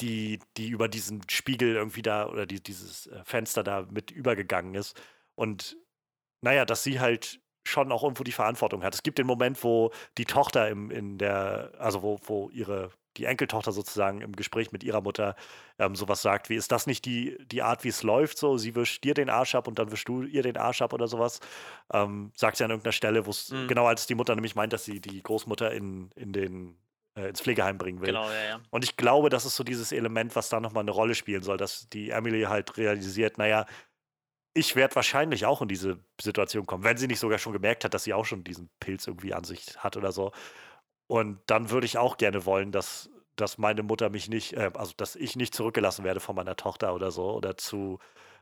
[0.00, 4.74] die, die über diesen Spiegel irgendwie da oder die, dieses äh, Fenster da mit übergegangen
[4.74, 5.00] ist.
[5.34, 5.76] Und
[6.40, 8.94] naja, dass sie halt schon auch irgendwo die Verantwortung hat.
[8.94, 13.26] Es gibt den Moment, wo die Tochter im, in der, also wo, wo ihre, die
[13.26, 15.36] Enkeltochter sozusagen im Gespräch mit ihrer Mutter
[15.78, 18.74] ähm, sowas sagt, wie ist das nicht die, die Art, wie es läuft, so, sie
[18.74, 21.40] wischt dir den Arsch ab und dann wischst du ihr den Arsch ab oder sowas,
[21.92, 23.68] ähm, sagt sie an irgendeiner Stelle, wo es, mhm.
[23.68, 26.76] genau als die Mutter nämlich meint, dass sie die Großmutter in, in den
[27.16, 28.08] äh, ins Pflegeheim bringen will.
[28.08, 28.60] Genau, ja, ja.
[28.70, 31.56] Und ich glaube, das ist so dieses Element, was da nochmal eine Rolle spielen soll,
[31.56, 33.66] dass die Emily halt realisiert, naja,
[34.54, 37.94] ich werde wahrscheinlich auch in diese Situation kommen, wenn sie nicht sogar schon gemerkt hat,
[37.94, 40.32] dass sie auch schon diesen Pilz irgendwie an sich hat oder so.
[41.06, 44.92] Und dann würde ich auch gerne wollen, dass, dass meine Mutter mich nicht, äh, also
[44.96, 47.98] dass ich nicht zurückgelassen werde von meiner Tochter oder so oder zu,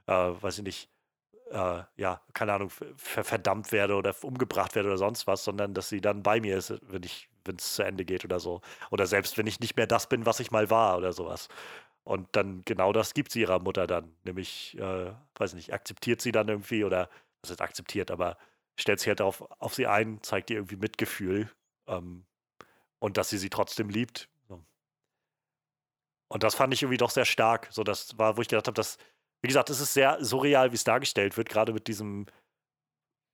[0.06, 0.90] äh, weiß ich nicht,
[1.50, 6.00] äh, ja, keine Ahnung, verdammt werde oder umgebracht werde oder sonst was, sondern dass sie
[6.00, 8.60] dann bei mir ist, wenn ich, wenn es zu Ende geht oder so.
[8.90, 11.48] Oder selbst wenn ich nicht mehr das bin, was ich mal war oder sowas.
[12.08, 14.16] Und dann genau das gibt sie ihrer Mutter dann.
[14.24, 17.10] Nämlich, äh, weiß nicht, akzeptiert sie dann irgendwie oder,
[17.42, 18.38] was ist akzeptiert, aber
[18.76, 21.50] stellt sich halt auf, auf sie ein, zeigt ihr irgendwie Mitgefühl
[21.86, 22.24] ähm,
[22.98, 24.30] und dass sie sie trotzdem liebt.
[26.28, 27.68] Und das fand ich irgendwie doch sehr stark.
[27.70, 28.96] So, das war, wo ich gedacht habe, das,
[29.42, 32.24] wie gesagt, es ist sehr surreal, wie es dargestellt wird, gerade mit diesem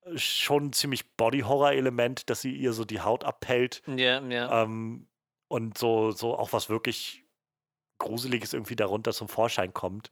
[0.02, 3.82] äh, schon ziemlich Body-Horror-Element, dass sie ihr so die Haut abpellt.
[3.86, 4.64] Ja, ja.
[4.64, 5.06] Ähm,
[5.46, 7.23] und so, so auch was wirklich
[7.98, 10.10] Gruseliges irgendwie darunter zum Vorschein kommt.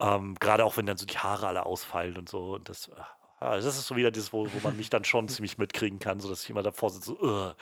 [0.00, 2.54] Ähm, gerade auch wenn dann so die Haare alle ausfallen und so.
[2.54, 2.90] Und das,
[3.40, 6.20] ja, das ist so wieder das, wo, wo man mich dann schon ziemlich mitkriegen kann,
[6.20, 7.52] sodass ich immer davor sitze, so, uh,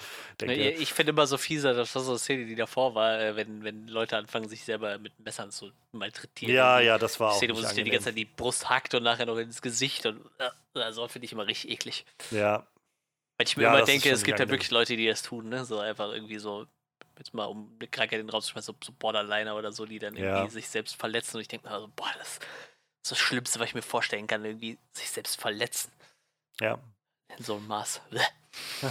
[0.40, 0.70] denke.
[0.70, 3.62] Ich finde immer so fieser, das war so eine Szene, die davor war, äh, wenn,
[3.62, 6.54] wenn Leute anfangen, sich selber mit Messern zu malträtieren.
[6.54, 7.56] Ja, ja, das war die Szene, auch.
[7.58, 10.20] Szene, wo sich die ganze Zeit die Brust hackt und nachher noch ins Gesicht und
[10.20, 12.04] uh, also finde ich immer richtig eklig.
[12.30, 12.66] Ja.
[13.38, 15.64] Weil ich mir ja, immer denke, es gibt ja wirklich Leute, die das tun, ne?
[15.66, 16.66] So einfach irgendwie so,
[17.18, 19.98] jetzt mal um eine Krankheit in den Raum zu schmeißen, so Borderliner oder so, die
[19.98, 20.50] dann irgendwie ja.
[20.50, 22.38] sich selbst verletzen und ich denke mir also, boah, das
[23.06, 25.92] ist das Schlimmste, was ich mir vorstellen kann, irgendwie sich selbst verletzen.
[26.60, 26.78] Ja.
[27.36, 28.00] In so einem Maß.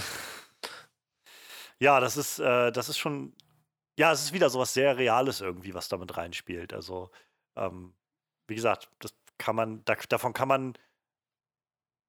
[1.79, 3.33] ja, das ist, äh, das ist schon,
[3.97, 6.73] ja, es ist wieder so was sehr Reales irgendwie, was damit reinspielt.
[6.73, 7.09] Also,
[7.55, 7.93] ähm,
[8.47, 10.77] wie gesagt, das kann man, da, davon kann man,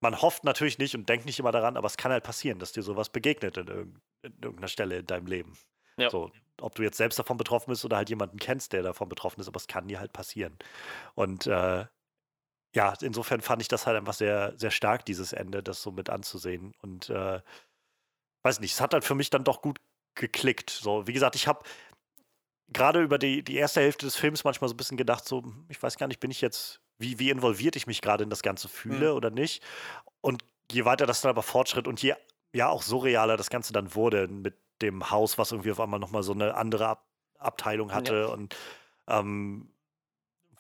[0.01, 2.73] man hofft natürlich nicht und denkt nicht immer daran, aber es kann halt passieren, dass
[2.73, 3.89] dir sowas begegnet in, irg
[4.23, 5.57] in irgendeiner Stelle in deinem Leben.
[5.97, 6.11] Ja.
[6.11, 9.41] So, ob du jetzt selbst davon betroffen bist oder halt jemanden kennst, der davon betroffen
[9.41, 10.57] ist, aber es kann dir halt passieren.
[11.15, 11.87] Und äh,
[12.75, 16.11] ja, insofern fand ich das halt einfach sehr, sehr stark, dieses Ende, das so mit
[16.11, 16.75] anzusehen.
[16.83, 17.41] Und äh,
[18.43, 19.81] weiß nicht, es hat halt für mich dann doch gut
[20.15, 20.71] geklickt.
[20.71, 21.63] So, wie gesagt, ich habe
[22.69, 25.67] gerade über die, die erste Hälfte des Films manchmal so ein bisschen gedacht, so, hm,
[25.69, 28.43] ich weiß gar nicht, bin ich jetzt, wie, wie involviert ich mich gerade in das
[28.43, 29.17] Ganze fühle mhm.
[29.17, 29.63] oder nicht.
[30.21, 32.15] Und je weiter das dann aber fortschritt und je
[32.53, 36.23] ja auch surrealer das Ganze dann wurde mit dem Haus, was irgendwie auf einmal nochmal
[36.23, 37.03] so eine andere Ab
[37.39, 38.27] Abteilung hatte ja.
[38.29, 38.57] und
[39.09, 39.69] ähm,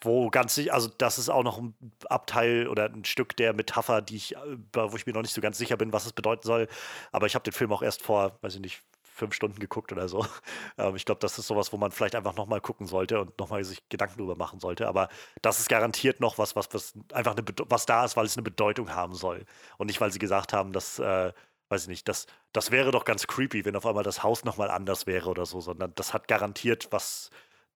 [0.03, 1.75] wo ganz also das ist auch noch ein
[2.09, 4.39] Abteil oder ein Stück der Metapher, die ich, äh,
[4.73, 6.69] wo ich mir noch nicht so ganz sicher bin, was es bedeuten soll.
[7.13, 10.09] Aber ich habe den Film auch erst vor, weiß ich nicht, fünf Stunden geguckt oder
[10.09, 10.27] so.
[10.79, 13.65] Ähm, ich glaube, das ist sowas, wo man vielleicht einfach nochmal gucken sollte und nochmal
[13.65, 14.87] sich Gedanken drüber machen sollte.
[14.89, 15.09] Aber
[15.41, 18.43] das ist garantiert noch was, was, was einfach eine was da ist, weil es eine
[18.43, 19.47] Bedeutung haben soll.
[19.79, 21.33] Und nicht, weil sie gesagt haben, dass, äh,
[21.69, 24.71] weiß ich nicht, das, das wäre doch ganz creepy, wenn auf einmal das Haus nochmal
[24.71, 27.31] anders wäre oder so, sondern das hat garantiert was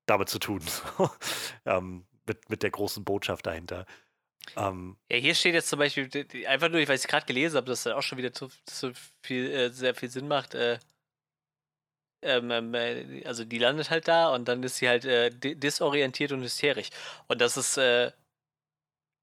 [0.07, 0.63] damit zu tun.
[1.65, 3.87] ähm, mit, mit der großen Botschaft dahinter.
[4.57, 6.09] Ähm, ja, hier steht jetzt zum Beispiel,
[6.47, 8.93] einfach nur, ich es gerade gelesen habe, dass das auch schon wieder zu, zu
[9.23, 10.55] viel, äh, sehr viel Sinn macht.
[10.55, 10.79] Äh,
[12.23, 16.33] ähm, ähm äh, also die landet halt da und dann ist sie halt äh, disorientiert
[16.33, 16.91] und hysterisch.
[17.29, 18.13] Und das ist äh,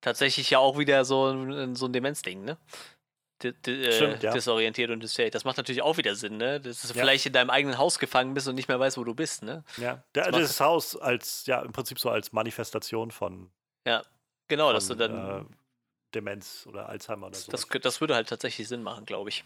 [0.02, 2.58] tatsächlich ja auch wieder so, so ein Demenzding, ne?
[3.44, 4.32] Äh, Stimmt, ja.
[4.32, 5.32] disorientiert und hysterisch.
[5.32, 6.60] Das macht natürlich auch wieder Sinn, ne?
[6.60, 6.94] Dass du ja.
[6.94, 9.64] vielleicht in deinem eigenen Haus gefangen bist und nicht mehr weißt, wo du bist, ne?
[9.78, 13.52] Ja, das, das Haus als, ja, im Prinzip so als Manifestation von.
[13.86, 14.04] Ja,
[14.48, 15.42] genau, von, dass du dann.
[15.42, 15.46] Äh,
[16.16, 17.52] Demenz oder Alzheimer oder so.
[17.52, 19.44] Das, das würde halt tatsächlich Sinn machen, glaube ich.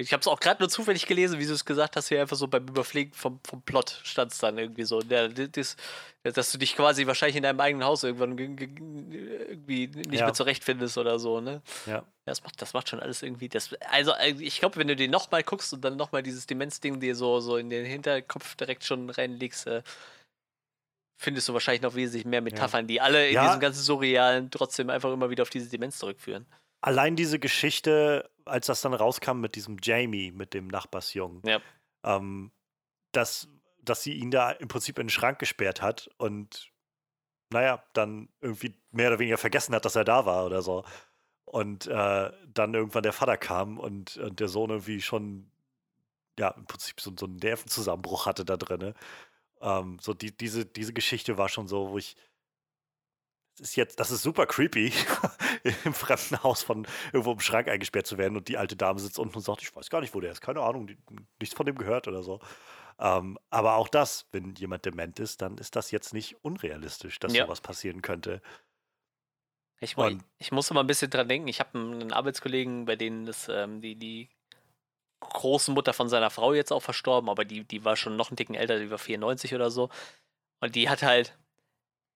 [0.00, 2.36] Ich habe es auch gerade nur zufällig gelesen, wie du es gesagt hast, hier einfach
[2.36, 5.00] so beim Überfliegen vom, vom Plot stand es dann irgendwie so.
[5.00, 5.76] Der, das,
[6.22, 10.24] dass du dich quasi wahrscheinlich in deinem eigenen Haus irgendwann irgendwie nicht ja.
[10.24, 11.62] mehr zurechtfindest oder so, ne?
[11.86, 12.04] Ja.
[12.24, 13.48] Das macht, das macht schon alles irgendwie.
[13.48, 17.00] Das, also, äh, ich glaube, wenn du den nochmal guckst und dann nochmal dieses Demenzding
[17.00, 19.82] dir so, so in den Hinterkopf direkt schon reinlegst, äh,
[21.16, 22.86] findest du wahrscheinlich noch wesentlich mehr Metaphern, ja.
[22.86, 23.46] die alle in ja.
[23.46, 26.46] diesem ganzen Surrealen trotzdem einfach immer wieder auf diese Demenz zurückführen.
[26.80, 31.60] Allein diese Geschichte als das dann rauskam mit diesem Jamie, mit dem Nachbarsjungen, ja.
[32.04, 32.50] ähm,
[33.12, 33.48] dass,
[33.82, 36.70] dass sie ihn da im Prinzip in den Schrank gesperrt hat und
[37.52, 40.84] naja, dann irgendwie mehr oder weniger vergessen hat, dass er da war oder so.
[41.44, 45.50] Und äh, dann irgendwann der Vater kam und, und, der Sohn irgendwie schon,
[46.38, 48.94] ja, im Prinzip so, so einen Nervenzusammenbruch hatte da drin.
[49.60, 52.14] Ähm, so die, diese, diese Geschichte war schon so, wo ich,
[53.60, 54.92] ist jetzt, das ist super creepy,
[55.84, 59.18] im fremden Haus von irgendwo im Schrank eingesperrt zu werden und die alte Dame sitzt
[59.18, 60.96] unten und sagt, ich weiß gar nicht, wo der ist, keine Ahnung, die,
[61.38, 62.40] nichts von dem gehört oder so.
[62.98, 67.32] Ähm, aber auch das, wenn jemand dement ist, dann ist das jetzt nicht unrealistisch, dass
[67.32, 67.44] ja.
[67.44, 68.42] sowas passieren könnte.
[69.80, 71.48] Ich, und, ich muss mal ein bisschen dran denken.
[71.48, 74.28] Ich habe einen Arbeitskollegen, bei denen ist ähm, die, die
[75.20, 78.54] Großmutter von seiner Frau jetzt auch verstorben, aber die, die war schon noch einen Ticken
[78.54, 79.88] älter, die war 94 oder so.
[80.60, 81.38] Und die hat halt,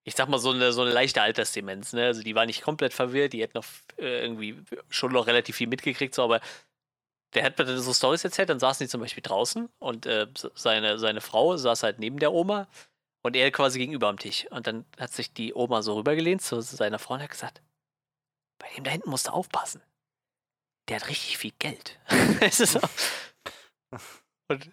[0.05, 1.95] ich sag mal, so eine, so eine leichte Altersdemenz.
[1.95, 2.07] Ne?
[2.07, 3.65] Also die war nicht komplett verwirrt, die hat noch
[3.99, 6.41] äh, irgendwie schon noch relativ viel mitgekriegt, so, aber
[7.35, 10.99] der hat mir so Stories erzählt, dann saßen die zum Beispiel draußen und äh, seine,
[10.99, 12.69] seine Frau saß halt neben der Oma
[13.23, 14.47] und er quasi gegenüber am Tisch.
[14.51, 17.63] Und dann hat sich die Oma so rübergelehnt zu seiner Frau und hat gesagt,
[18.59, 19.83] bei dem da hinten musst du aufpassen.
[20.89, 21.99] Der hat richtig viel Geld.
[24.49, 24.71] und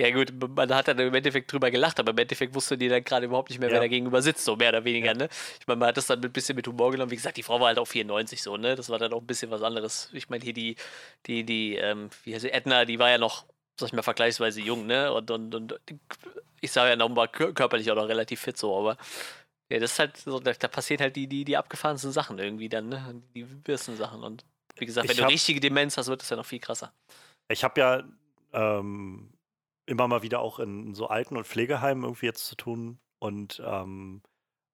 [0.00, 3.04] ja, gut, man hat dann im Endeffekt drüber gelacht, aber im Endeffekt wusste die dann
[3.04, 3.74] gerade überhaupt nicht mehr, ja.
[3.74, 5.14] wer da gegenüber sitzt, so mehr oder weniger, ja.
[5.14, 5.28] ne?
[5.60, 7.10] Ich meine, man hat das dann ein bisschen mit Humor genommen.
[7.10, 8.76] Wie gesagt, die Frau war halt auch 94 so, ne?
[8.76, 10.08] Das war dann auch ein bisschen was anderes.
[10.14, 10.76] Ich meine, hier die,
[11.26, 13.44] die, die, ähm, wie heißt sie, Edna, die war ja noch,
[13.78, 15.12] sag ich mal, vergleichsweise jung, ne?
[15.12, 15.78] Und, und, und
[16.62, 18.96] ich sah ja noch mal körperlich auch noch relativ fit so, aber
[19.68, 22.70] Ja, das ist halt so, da, da passiert halt die, die, die abgefahrensten Sachen irgendwie
[22.70, 23.22] dann, ne?
[23.34, 24.24] Die wirsten Sachen.
[24.24, 24.46] Und
[24.78, 26.90] wie gesagt, wenn ich du hab, richtige Demenz hast, wird es ja noch viel krasser.
[27.48, 28.02] Ich habe ja
[28.54, 29.30] ähm,
[29.90, 34.22] immer mal wieder auch in so Alten- und Pflegeheimen irgendwie jetzt zu tun und ähm,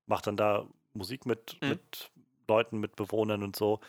[0.06, 1.70] mache dann da Musik mit, mhm.
[1.70, 2.10] mit
[2.46, 3.80] Leuten, mit Bewohnern und so.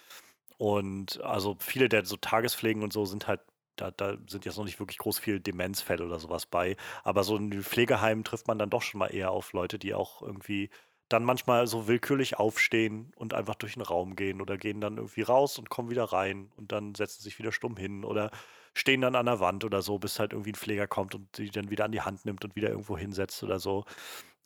[0.58, 3.42] Und also viele der so Tagespflegen und so sind halt
[3.76, 6.76] da, da sind jetzt noch nicht wirklich groß viel Demenzfälle oder sowas bei.
[7.04, 9.94] Aber so in den Pflegeheimen trifft man dann doch schon mal eher auf Leute, die
[9.94, 10.72] auch irgendwie
[11.10, 15.22] dann manchmal so willkürlich aufstehen und einfach durch den Raum gehen oder gehen dann irgendwie
[15.22, 18.32] raus und kommen wieder rein und dann setzen sich wieder stumm hin oder
[18.78, 21.50] stehen dann an der Wand oder so, bis halt irgendwie ein Pfleger kommt und sie
[21.50, 23.86] dann wieder an die Hand nimmt und wieder irgendwo hinsetzt oder so.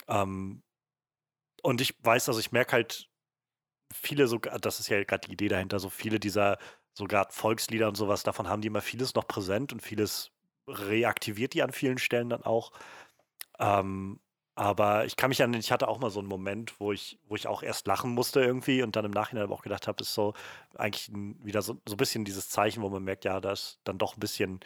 [0.07, 0.63] Ähm,
[1.63, 3.09] und ich weiß, also ich merke halt
[3.93, 6.57] viele so, das ist ja gerade die Idee dahinter, so viele dieser
[6.93, 10.31] sogar Volkslieder und sowas, davon haben die immer vieles noch präsent und vieles
[10.67, 12.71] reaktiviert die an vielen Stellen dann auch.
[13.59, 14.19] Ähm,
[14.61, 17.35] aber ich kann mich an, ich hatte auch mal so einen Moment, wo ich, wo
[17.35, 20.13] ich auch erst lachen musste irgendwie und dann im Nachhinein aber auch gedacht habe, ist
[20.13, 20.35] so
[20.75, 23.97] eigentlich wieder so, so ein bisschen dieses Zeichen, wo man merkt, ja, da ist dann
[23.97, 24.59] doch ein bisschen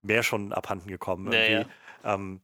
[0.00, 1.30] mehr schon abhanden gekommen.
[1.30, 1.70] Irgendwie.
[2.02, 2.40] Ja, Ähm,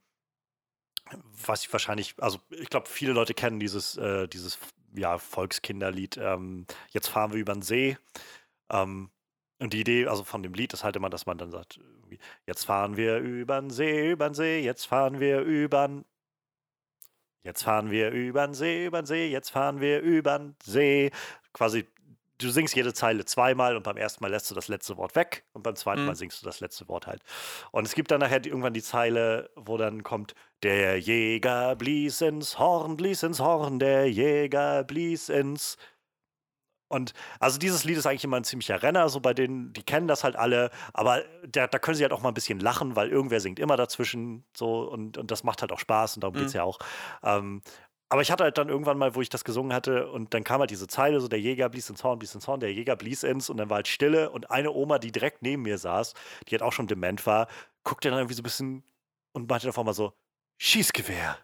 [1.46, 4.58] was ich wahrscheinlich, also ich glaube, viele Leute kennen dieses, äh, dieses
[4.94, 7.96] ja, Volkskinderlied, ähm, Jetzt fahren wir über den See.
[8.70, 9.08] Ähm,
[9.60, 11.80] und die Idee, also von dem Lied, ist halt immer, dass man dann sagt,
[12.46, 16.04] jetzt fahren wir über den See, über den See, jetzt fahren wir über den
[17.42, 21.10] Jetzt fahren wir über den See, über den See, jetzt fahren wir über den See.
[21.52, 21.86] Quasi,
[22.38, 25.44] du singst jede Zeile zweimal und beim ersten Mal lässt du das letzte Wort weg
[25.52, 26.08] und beim zweiten mhm.
[26.08, 27.22] Mal singst du das letzte Wort halt.
[27.72, 32.58] Und es gibt dann nachher irgendwann die Zeile, wo dann kommt, der Jäger blies ins
[32.60, 35.76] Horn, blies ins Horn, der Jäger blies ins
[36.92, 40.08] und also dieses Lied ist eigentlich immer ein ziemlicher Renner, so bei denen, die kennen
[40.08, 43.08] das halt alle, aber da, da können sie halt auch mal ein bisschen lachen, weil
[43.08, 46.40] irgendwer singt immer dazwischen so und, und das macht halt auch Spaß und darum mhm.
[46.40, 46.78] geht es ja auch.
[47.22, 47.62] Ähm,
[48.10, 50.60] aber ich hatte halt dann irgendwann mal, wo ich das gesungen hatte, und dann kam
[50.60, 53.22] halt diese Zeile, so der Jäger blies ins Horn, blies ins Horn, der Jäger blies
[53.22, 56.12] ins, und dann war halt Stille und eine Oma, die direkt neben mir saß,
[56.46, 57.48] die halt auch schon dement war,
[57.84, 58.82] guckte dann irgendwie so ein bisschen
[59.32, 60.12] und meinte davor mal so,
[60.58, 61.38] Schießgewehr.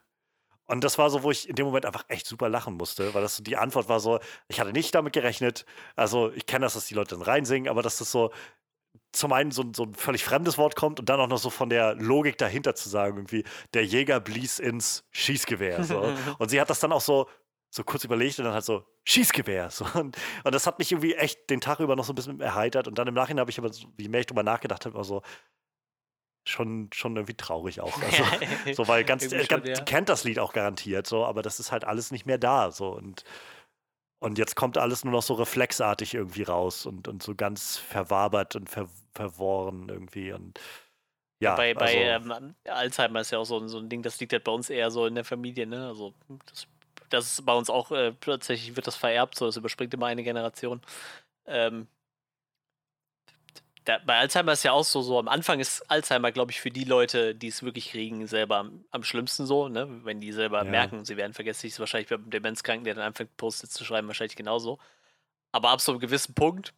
[0.69, 3.23] Und das war so, wo ich in dem Moment einfach echt super lachen musste, weil
[3.23, 5.65] das so die Antwort war so, ich hatte nicht damit gerechnet.
[5.97, 8.31] Also ich kenne das, dass die Leute dann reinsingen, aber dass das so
[9.12, 11.70] zum einen so, so ein völlig fremdes Wort kommt und dann auch noch so von
[11.70, 15.82] der Logik dahinter zu sagen, irgendwie, der Jäger blies ins Schießgewehr.
[15.85, 16.15] So.
[16.39, 17.27] und sie hat das dann auch so,
[17.70, 19.70] so kurz überlegt und dann halt so, Schießgewehr.
[19.70, 19.86] So.
[19.95, 22.86] Und, und das hat mich irgendwie echt den Tag über noch so ein bisschen erheitert.
[22.86, 25.23] Und dann im Nachhinein habe ich aber, je mehr ich drüber nachgedacht habe, war so,
[26.44, 27.98] schon, schon irgendwie traurig auch.
[28.02, 29.74] Also, so, weil ganz, äh, ganz ja.
[29.85, 32.70] kennt das Lied auch garantiert, so, aber das ist halt alles nicht mehr da.
[32.70, 33.24] So, und,
[34.20, 38.56] und jetzt kommt alles nur noch so reflexartig irgendwie raus und, und so ganz verwabert
[38.56, 40.32] und ver, verworren irgendwie.
[40.32, 40.59] Und
[41.40, 44.32] ja, bei, bei also, ähm, Alzheimer ist ja auch so, so ein Ding, das liegt
[44.32, 45.86] halt bei uns eher so in der Familie, ne?
[45.86, 46.15] Also
[46.47, 46.66] das,
[47.10, 50.24] das ist bei uns auch äh, tatsächlich wird das vererbt, so das überspringt immer eine
[50.24, 50.81] Generation.
[51.47, 51.86] Ähm,
[53.89, 56.70] da, bei Alzheimer ist ja auch so, so am Anfang ist Alzheimer, glaube ich, für
[56.70, 59.89] die Leute, die es wirklich kriegen, selber am, am schlimmsten so, ne?
[60.05, 60.70] Wenn die selber ja.
[60.70, 64.36] merken, sie werden vergesslich, ist wahrscheinlich beim Demenzkranken, der dann anfängt, Post-its zu schreiben, wahrscheinlich
[64.36, 64.78] genauso.
[65.52, 66.74] Aber ab so einem gewissen Punkt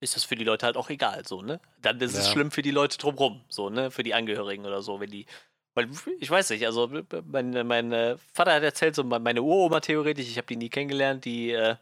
[0.00, 1.58] ist das für die Leute halt auch egal, so, ne?
[1.80, 2.20] Dann ist ja.
[2.20, 3.90] es schlimm für die Leute drumherum, so, ne?
[3.90, 5.24] Für die Angehörigen oder so, wenn die.
[5.72, 5.88] Weil
[6.20, 6.90] ich weiß nicht, also
[7.24, 11.24] mein, mein äh, Vater hat erzählt, so meine Uroma theoretisch, ich habe die nie kennengelernt,
[11.24, 11.76] die äh,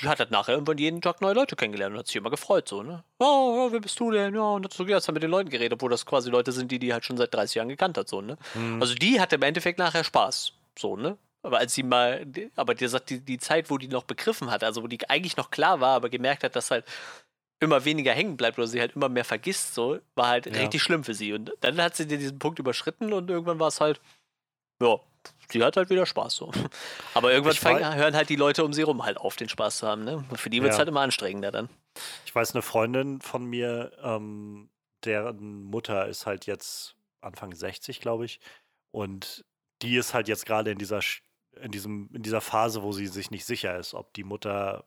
[0.00, 2.68] die hat halt nachher irgendwann jeden Tag neue Leute kennengelernt und hat sich immer gefreut,
[2.68, 3.04] so, ne?
[3.18, 4.34] Oh, wer bist du denn?
[4.34, 6.78] Ja, und hat so jetzt mit den Leuten geredet, obwohl das quasi Leute sind, die
[6.78, 8.36] die halt schon seit 30 Jahren gekannt hat, so, ne?
[8.54, 8.80] Mhm.
[8.80, 11.16] Also die hatte im Endeffekt nachher Spaß, so, ne?
[11.42, 14.62] Aber als sie mal, aber die sagt, die, die Zeit, wo die noch begriffen hat,
[14.62, 16.84] also wo die eigentlich noch klar war, aber gemerkt hat, dass halt
[17.60, 20.52] immer weniger hängen bleibt oder sie halt immer mehr vergisst, so, war halt ja.
[20.52, 21.32] richtig schlimm für sie.
[21.32, 24.00] Und dann hat sie diesen Punkt überschritten und irgendwann war es halt,
[24.82, 24.98] ja,
[25.52, 26.52] die hat halt wieder Spaß so.
[27.14, 29.86] Aber irgendwann fangen, hören halt die Leute um sie rum halt auf, den Spaß zu
[29.86, 30.04] haben.
[30.04, 30.24] Ne?
[30.34, 30.80] Für die wird es ja.
[30.80, 31.68] halt immer anstrengender dann.
[32.24, 34.70] Ich weiß, eine Freundin von mir, ähm,
[35.04, 38.40] deren Mutter ist halt jetzt Anfang 60, glaube ich.
[38.92, 39.44] Und
[39.82, 41.00] die ist halt jetzt gerade in dieser,
[41.60, 44.84] in, diesem, in dieser Phase, wo sie sich nicht sicher ist, ob die Mutter,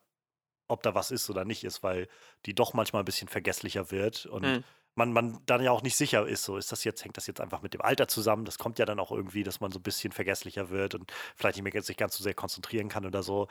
[0.67, 2.07] ob da was ist oder nicht ist, weil
[2.45, 4.25] die doch manchmal ein bisschen vergesslicher wird.
[4.25, 4.63] Und mhm
[4.95, 7.41] man, man dann ja auch nicht sicher ist, so ist das jetzt, hängt das jetzt
[7.41, 8.45] einfach mit dem Alter zusammen.
[8.45, 11.57] Das kommt ja dann auch irgendwie, dass man so ein bisschen vergesslicher wird und vielleicht
[11.57, 13.47] nicht mehr sich ganz so sehr konzentrieren kann oder so.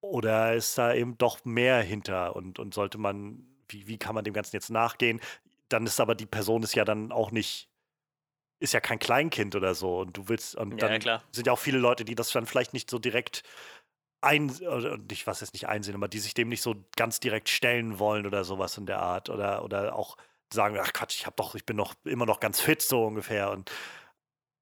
[0.00, 4.24] Oder ist da eben doch mehr hinter und, und sollte man, wie, wie kann man
[4.24, 5.20] dem Ganzen jetzt nachgehen?
[5.68, 7.70] Dann ist aber die Person ist ja dann auch nicht,
[8.58, 10.00] ist ja kein Kleinkind oder so.
[10.00, 12.46] Und du willst, und ja, dann ja, sind ja auch viele Leute, die das dann
[12.46, 13.44] vielleicht nicht so direkt
[14.22, 17.48] ein, oder nicht, was jetzt nicht einsehen, aber die sich dem nicht so ganz direkt
[17.48, 19.30] stellen wollen oder sowas in der Art.
[19.30, 20.16] Oder, oder auch
[20.52, 23.50] sagen, ach Quatsch, ich habe doch, ich bin noch immer noch ganz fit so ungefähr
[23.50, 23.70] und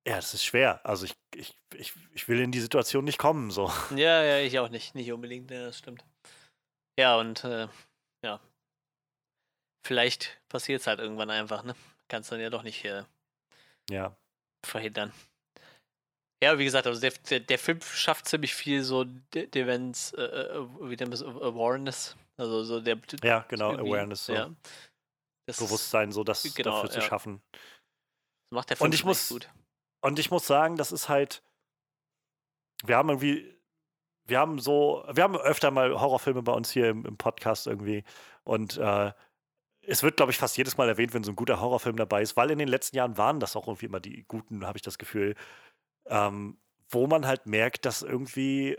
[0.08, 0.80] ja, das ist schwer.
[0.84, 3.50] Also ich, ich, ich, ich will in die Situation nicht kommen.
[3.50, 3.70] So.
[3.90, 4.94] Ja, ja, ich auch nicht.
[4.94, 6.02] Nicht unbedingt, ja, das stimmt.
[6.98, 7.68] Ja, und äh,
[8.24, 8.40] ja.
[9.86, 11.74] Vielleicht passiert es halt irgendwann einfach, ne?
[12.08, 13.04] Kannst dann ja doch nicht äh,
[13.90, 14.16] ja.
[14.64, 15.12] verhindern.
[16.42, 19.04] Ja, wie gesagt, also der, der, der Film schafft ziemlich viel so
[19.34, 22.16] Events, äh, äh, wie nennt man Awareness.
[22.38, 22.98] Also so der.
[23.22, 24.26] Ja, genau, Awareness.
[24.26, 24.32] So.
[24.32, 24.50] Ja.
[25.56, 27.04] Bewusstsein, so das genau, dafür zu ja.
[27.04, 27.40] schaffen.
[27.52, 29.50] Das macht der Film und ich muss, gut.
[30.00, 31.42] Und ich muss sagen, das ist halt.
[32.84, 33.56] Wir haben irgendwie.
[34.24, 35.04] Wir haben so.
[35.10, 38.04] Wir haben öfter mal Horrorfilme bei uns hier im, im Podcast irgendwie.
[38.44, 39.12] Und äh,
[39.82, 42.36] es wird, glaube ich, fast jedes Mal erwähnt, wenn so ein guter Horrorfilm dabei ist,
[42.36, 44.98] weil in den letzten Jahren waren das auch irgendwie immer die guten, habe ich das
[44.98, 45.34] Gefühl,
[46.06, 46.58] ähm,
[46.90, 48.76] wo man halt merkt, dass irgendwie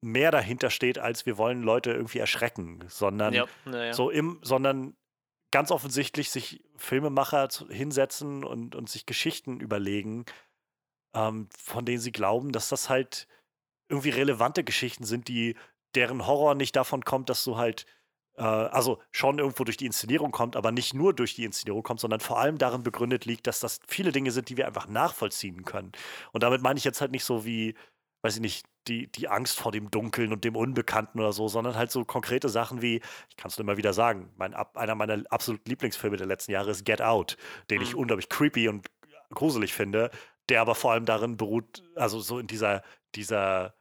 [0.00, 3.92] mehr dahinter steht, als wir wollen Leute irgendwie erschrecken, sondern ja, ja.
[3.92, 4.96] so im, sondern
[5.52, 10.24] ganz offensichtlich sich Filmemacher hinsetzen und, und sich Geschichten überlegen,
[11.14, 13.28] ähm, von denen sie glauben, dass das halt
[13.88, 15.54] irgendwie relevante Geschichten sind, die
[15.94, 17.86] deren Horror nicht davon kommt, dass du halt,
[18.36, 22.00] äh, also schon irgendwo durch die Inszenierung kommt, aber nicht nur durch die Inszenierung kommt,
[22.00, 25.64] sondern vor allem darin begründet liegt, dass das viele Dinge sind, die wir einfach nachvollziehen
[25.64, 25.92] können.
[26.32, 27.74] Und damit meine ich jetzt halt nicht so wie,
[28.22, 31.76] weiß ich nicht, die, die Angst vor dem Dunkeln und dem Unbekannten oder so, sondern
[31.76, 35.22] halt so konkrete Sachen wie, ich kann es nur immer wieder sagen, mein, einer meiner
[35.30, 37.36] absoluten Lieblingsfilme der letzten Jahre ist Get Out,
[37.70, 37.84] den mhm.
[37.84, 38.86] ich unglaublich creepy und
[39.30, 40.10] gruselig finde,
[40.48, 42.82] der aber vor allem darin beruht, also so in dieser,
[43.14, 43.74] dieser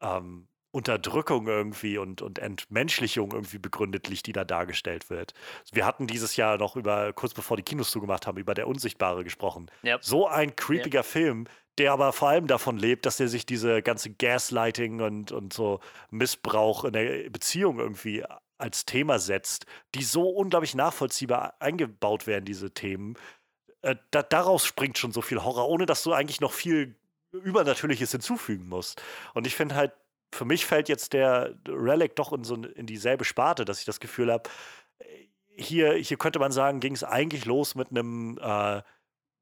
[0.00, 5.32] ähm, Unterdrückung irgendwie und, und Entmenschlichung irgendwie begründet liegt, die da dargestellt wird.
[5.72, 9.22] Wir hatten dieses Jahr noch über, kurz bevor die Kinos zugemacht haben, über Der Unsichtbare
[9.22, 9.70] gesprochen.
[9.84, 10.04] Yep.
[10.04, 11.06] So ein creepiger yep.
[11.06, 11.46] Film,
[11.78, 15.78] der aber vor allem davon lebt, dass er sich diese ganze Gaslighting und, und so
[16.10, 18.24] Missbrauch in der Beziehung irgendwie
[18.58, 23.14] als Thema setzt, die so unglaublich nachvollziehbar eingebaut werden, diese Themen.
[23.82, 26.96] Äh, da, daraus springt schon so viel Horror, ohne dass du eigentlich noch viel
[27.30, 29.02] Übernatürliches hinzufügen musst.
[29.34, 29.92] Und ich finde halt,
[30.34, 34.00] für mich fällt jetzt der Relic doch in, so in dieselbe Sparte, dass ich das
[34.00, 34.50] Gefühl habe,
[35.56, 38.82] hier, hier könnte man sagen, ging es eigentlich los mit einem äh,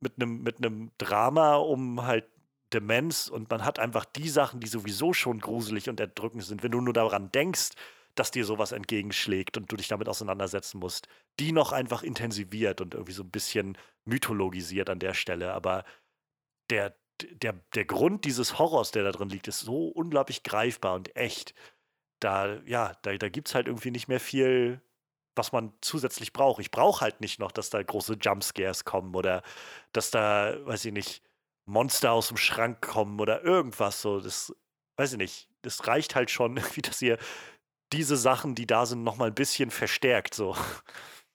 [0.01, 2.27] mit mit einem Drama um halt
[2.73, 6.73] Demenz und man hat einfach die Sachen, die sowieso schon gruselig und erdrückend sind, wenn
[6.73, 7.71] du nur daran denkst,
[8.15, 11.09] dass dir sowas entgegenschlägt und du dich damit auseinandersetzen musst,
[11.39, 15.53] die noch einfach intensiviert und irgendwie so ein bisschen mythologisiert an der Stelle.
[15.55, 15.85] Aber
[16.71, 16.95] der,
[17.31, 21.55] der, der Grund dieses Horrors, der da drin liegt, ist so unglaublich greifbar und echt.
[22.21, 24.81] Da, ja, da, da gibt es halt irgendwie nicht mehr viel
[25.35, 26.61] was man zusätzlich braucht.
[26.61, 29.43] Ich brauche halt nicht noch, dass da große Jumpscares kommen oder
[29.93, 31.23] dass da, weiß ich nicht,
[31.65, 34.21] Monster aus dem Schrank kommen oder irgendwas so.
[34.21, 34.55] Das,
[34.97, 35.49] weiß ich nicht.
[35.63, 37.19] Das reicht halt schon, irgendwie, dass ihr
[37.93, 40.57] diese Sachen, die da sind, nochmal ein bisschen verstärkt so.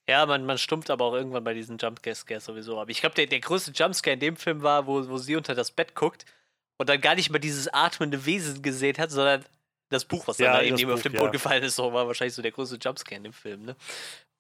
[0.10, 2.90] Ja, man, man stumpft aber auch irgendwann bei diesen Jumpscares sowieso ab.
[2.90, 5.72] Ich glaube, der, der größte Jumpscare in dem Film war, wo, wo sie unter das
[5.72, 6.26] Bett guckt
[6.78, 9.44] und dann gar nicht mal dieses atmende Wesen gesehen hat, sondern
[9.90, 11.32] das Buch, was dann ja, da eben auf den Boden ja.
[11.32, 13.76] gefallen ist, war wahrscheinlich so der größte Jumpscare im Film, ne?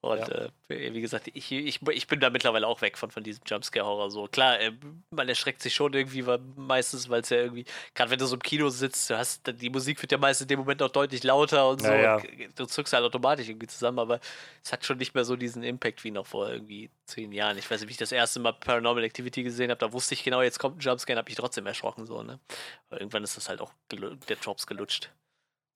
[0.07, 0.49] Und ja.
[0.69, 4.09] äh, wie gesagt, ich, ich, ich bin da mittlerweile auch weg von, von diesem Jumpscare-Horror.
[4.11, 4.71] So, klar, äh,
[5.11, 8.35] man erschreckt sich schon irgendwie, weil meistens, weil es ja irgendwie, gerade wenn du so
[8.35, 11.23] im Kino sitzt, du hast, die Musik wird ja meist in dem Moment auch deutlich
[11.23, 11.91] lauter und so.
[11.91, 12.25] Ja, und
[12.55, 14.19] du zuckst halt automatisch irgendwie zusammen, aber
[14.63, 17.57] es hat schon nicht mehr so diesen Impact wie noch vor irgendwie zehn Jahren.
[17.57, 20.23] Ich weiß nicht, wie ich das erste Mal Paranormal Activity gesehen habe, da wusste ich
[20.23, 22.39] genau, jetzt kommt ein Jumpscare, habe ich trotzdem erschrocken, so, ne?
[22.89, 25.11] Aber irgendwann ist das halt auch der Drops gelutscht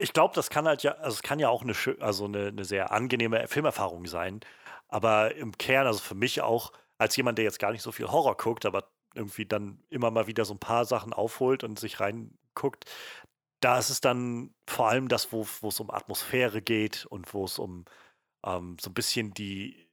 [0.01, 2.65] ich glaube, das kann halt ja, also es kann ja auch eine, also eine, eine
[2.65, 4.41] sehr angenehme Filmerfahrung sein.
[4.87, 8.07] Aber im Kern, also für mich auch, als jemand, der jetzt gar nicht so viel
[8.11, 11.99] Horror guckt, aber irgendwie dann immer mal wieder so ein paar Sachen aufholt und sich
[11.99, 12.85] reinguckt,
[13.61, 17.59] da ist es dann vor allem das, wo es um Atmosphäre geht und wo es
[17.59, 17.85] um
[18.45, 19.87] ähm, so ein bisschen die,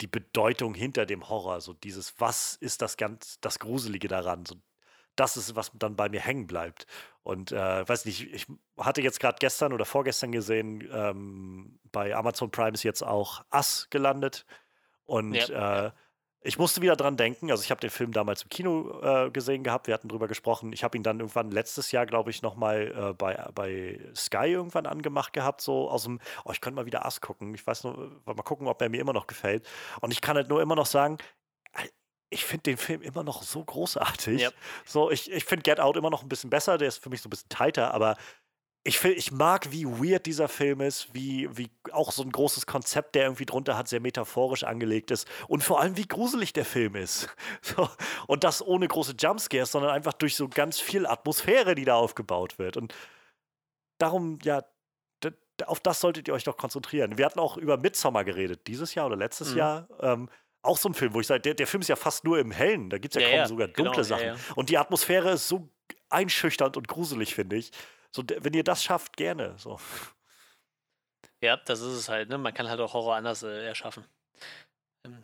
[0.00, 4.56] die Bedeutung hinter dem Horror, so dieses, was ist das ganz, das Gruselige daran, so
[5.16, 6.86] das ist, was dann bei mir hängen bleibt.
[7.22, 8.46] Und äh, weiß nicht, ich
[8.78, 13.88] hatte jetzt gerade gestern oder vorgestern gesehen, ähm, bei Amazon Prime ist jetzt auch Ass
[13.90, 14.46] gelandet.
[15.04, 15.86] Und ja.
[15.86, 15.90] äh,
[16.42, 17.50] ich musste wieder dran denken.
[17.50, 19.86] Also ich habe den Film damals im Kino äh, gesehen gehabt.
[19.86, 20.72] Wir hatten drüber gesprochen.
[20.72, 24.86] Ich habe ihn dann irgendwann letztes Jahr, glaube ich, nochmal äh, bei, bei Sky irgendwann
[24.86, 25.60] angemacht gehabt.
[25.60, 27.54] So aus dem, oh, ich könnte mal wieder Ass gucken.
[27.54, 29.68] Ich weiß nur, mal gucken, ob er mir immer noch gefällt.
[30.00, 31.18] Und ich kann halt nur immer noch sagen,
[32.30, 34.42] ich finde den Film immer noch so großartig.
[34.42, 34.54] Yep.
[34.84, 37.20] So, ich, ich finde Get Out immer noch ein bisschen besser, der ist für mich
[37.20, 38.16] so ein bisschen tighter, aber
[38.82, 42.64] ich, find, ich mag, wie weird dieser Film ist, wie, wie auch so ein großes
[42.64, 46.64] Konzept, der irgendwie drunter hat, sehr metaphorisch angelegt ist und vor allem, wie gruselig der
[46.64, 47.28] Film ist.
[47.62, 47.90] So,
[48.26, 52.58] und das ohne große Jumpscares, sondern einfach durch so ganz viel Atmosphäre, die da aufgebaut
[52.58, 52.76] wird.
[52.76, 52.94] Und
[53.98, 54.64] darum, ja,
[55.66, 57.18] auf das solltet ihr euch doch konzentrieren.
[57.18, 59.58] Wir hatten auch über Midsommar geredet, dieses Jahr oder letztes mhm.
[59.58, 59.88] Jahr.
[60.00, 60.30] Ähm,
[60.62, 62.50] auch so ein Film, wo ich sage, der, der Film ist ja fast nur im
[62.50, 64.26] Hellen, da gibt es ja, ja, kaum ja, sogar dunkle genau, Sachen.
[64.26, 65.68] Ja, und die Atmosphäre ist so
[66.10, 67.70] einschüchternd und gruselig, finde ich.
[68.10, 69.54] So, wenn ihr das schafft, gerne.
[69.58, 69.78] So.
[71.42, 72.36] Ja, das ist es halt, ne?
[72.36, 74.04] Man kann halt auch Horror anders äh, erschaffen.
[75.06, 75.22] Ähm,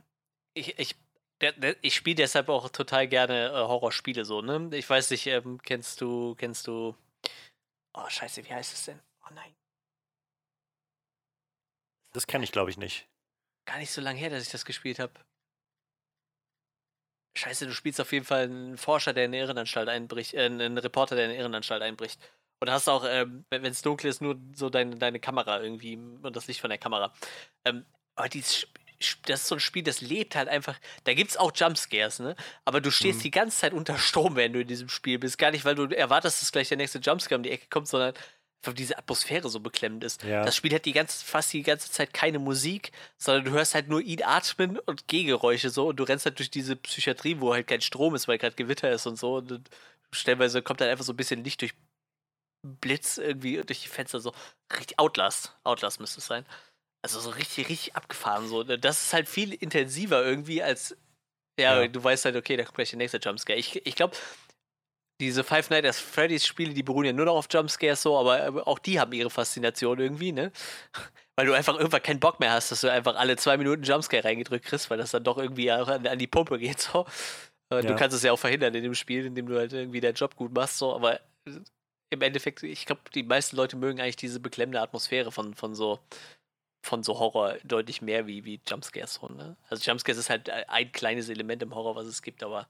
[0.54, 0.96] ich, ich,
[1.82, 4.70] ich spiele deshalb auch total gerne äh, Horrorspiele so, ne?
[4.72, 6.96] Ich weiß nicht, ähm, kennst du, kennst du.
[7.92, 8.98] Oh, scheiße, wie heißt es denn?
[9.24, 9.54] Oh nein.
[12.14, 13.06] Das kenne ich, glaube ich, nicht.
[13.66, 15.12] Gar nicht so lange her, dass ich das gespielt habe.
[17.36, 20.78] Scheiße, du spielst auf jeden Fall einen Forscher, der in eine Irrenanstalt einbricht, äh, einen
[20.78, 22.18] Reporter, der in eine Irrenanstalt einbricht.
[22.60, 26.34] Und hast auch, ähm, wenn es dunkel ist, nur so deine, deine Kamera irgendwie und
[26.34, 27.12] das Licht von der Kamera.
[27.66, 27.84] Ähm,
[28.14, 28.66] aber dieses,
[29.26, 30.78] das ist so ein Spiel, das lebt halt einfach.
[31.04, 32.34] Da gibt es auch Jumpscares, ne?
[32.64, 33.22] Aber du stehst mhm.
[33.24, 35.36] die ganze Zeit unter Strom, wenn du in diesem Spiel bist.
[35.36, 38.14] Gar nicht, weil du erwartest, dass gleich der nächste Jumpscare um die Ecke kommt, sondern
[38.74, 40.22] diese Atmosphäre so beklemmend ist.
[40.22, 40.44] Ja.
[40.44, 43.88] Das Spiel hat die ganze, fast die ganze Zeit keine Musik, sondern du hörst halt
[43.88, 47.66] nur ihn atmen und Gehgeräusche so und du rennst halt durch diese Psychiatrie, wo halt
[47.66, 49.36] kein Strom ist, weil gerade Gewitter ist und so.
[49.36, 49.68] Und
[50.10, 51.74] stellenweise kommt halt einfach so ein bisschen Licht durch
[52.62, 54.32] Blitz irgendwie durch die Fenster so.
[54.72, 55.56] Richtig Outlast.
[55.64, 56.44] Outlast müsste es sein.
[57.02, 58.48] Also so richtig, richtig abgefahren.
[58.48, 58.64] So.
[58.64, 60.96] Das ist halt viel intensiver irgendwie als.
[61.58, 61.88] Ja, ja.
[61.88, 63.58] du weißt halt, okay, da kommt gleich der nächste Jumpscare.
[63.58, 64.16] Ich, ich glaube,
[65.20, 68.66] diese Five Nights at Freddy's Spiele, die beruhen ja nur noch auf Jumpscares so, aber
[68.66, 70.52] auch die haben ihre Faszination irgendwie, ne?
[71.36, 74.24] Weil du einfach irgendwann keinen Bock mehr hast, dass du einfach alle zwei Minuten Jumpscare
[74.24, 77.04] reingedrückt kriegst, weil das dann doch irgendwie an, an die Pumpe geht so.
[77.70, 77.82] Ja.
[77.82, 80.34] Du kannst es ja auch verhindern in dem Spiel, indem du halt irgendwie deinen Job
[80.34, 81.20] gut machst, so, aber
[82.08, 85.98] im Endeffekt, ich glaube, die meisten Leute mögen eigentlich diese beklemmende Atmosphäre von, von so
[86.86, 89.14] von so Horror deutlich mehr wie, wie Jumpscares.
[89.14, 89.56] So, ne?
[89.68, 92.68] Also Jumpscares ist halt ein kleines Element im Horror, was es gibt, aber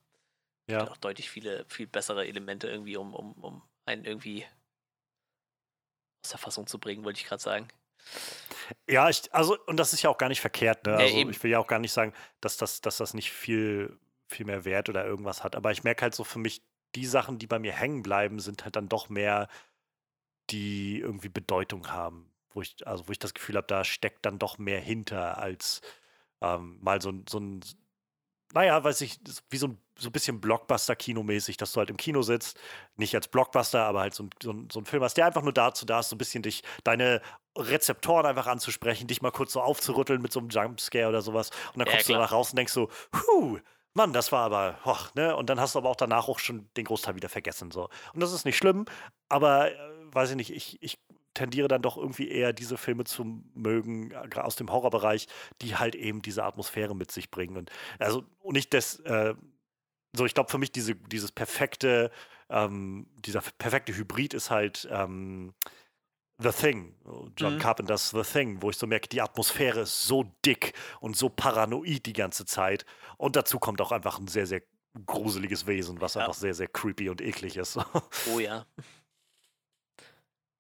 [0.69, 0.89] ja.
[0.89, 4.45] auch deutlich viele, viel bessere Elemente irgendwie, um, um, um einen irgendwie
[6.25, 7.69] aus der Fassung zu bringen, wollte ich gerade sagen.
[8.89, 10.97] Ja, ich, also, und das ist ja auch gar nicht verkehrt, ne?
[10.97, 13.99] Also, ja, ich will ja auch gar nicht sagen, dass das, dass das nicht viel,
[14.29, 15.57] viel mehr Wert oder irgendwas hat.
[15.57, 16.63] Aber ich merke halt so für mich,
[16.95, 19.49] die Sachen, die bei mir hängen bleiben, sind halt dann doch mehr,
[20.51, 22.33] die irgendwie Bedeutung haben.
[22.51, 25.83] Wo ich, also wo ich das Gefühl habe, da steckt dann doch mehr hinter als
[26.41, 27.61] ähm, mal so, so ein,
[28.55, 29.19] naja, weiß ich,
[29.51, 32.59] wie so ein, so ein bisschen Blockbuster-Kinomäßig, dass du halt im Kino sitzt,
[32.97, 35.43] nicht als Blockbuster, aber halt so ein, so ein, so ein Film hast, der einfach
[35.43, 37.21] nur dazu da ist, so ein bisschen dich, deine
[37.57, 41.51] Rezeptoren einfach anzusprechen, dich mal kurz so aufzurütteln mit so einem Jumpscare oder sowas.
[41.73, 43.59] Und dann kommst ja, du danach raus und denkst so, huh,
[43.97, 45.35] Mann, das war aber, hoch, ne?
[45.35, 47.71] Und dann hast du aber auch danach auch schon den Großteil wieder vergessen.
[47.71, 47.89] So.
[48.13, 48.85] Und das ist nicht schlimm,
[49.31, 49.77] aber äh,
[50.13, 50.99] weiß ich nicht, ich, ich
[51.37, 55.29] tendiere dann doch irgendwie eher diese Filme zu mögen, äh, aus dem Horrorbereich,
[55.63, 57.57] die halt eben diese Atmosphäre mit sich bringen.
[57.57, 59.35] Und also nicht das, äh,
[60.15, 62.11] so ich glaube für mich diese, dieses perfekte,
[62.49, 65.53] ähm, dieser perfekte Hybrid ist halt ähm,
[66.39, 66.95] The Thing,
[67.37, 67.59] John mhm.
[67.59, 72.05] Carpenters The Thing, wo ich so merke, die Atmosphäre ist so dick und so paranoid
[72.05, 72.85] die ganze Zeit.
[73.17, 74.63] Und dazu kommt auch einfach ein sehr, sehr
[75.07, 76.23] gruseliges Wesen, was ja.
[76.23, 77.79] einfach sehr, sehr creepy und eklig ist.
[78.35, 78.67] Oh ja.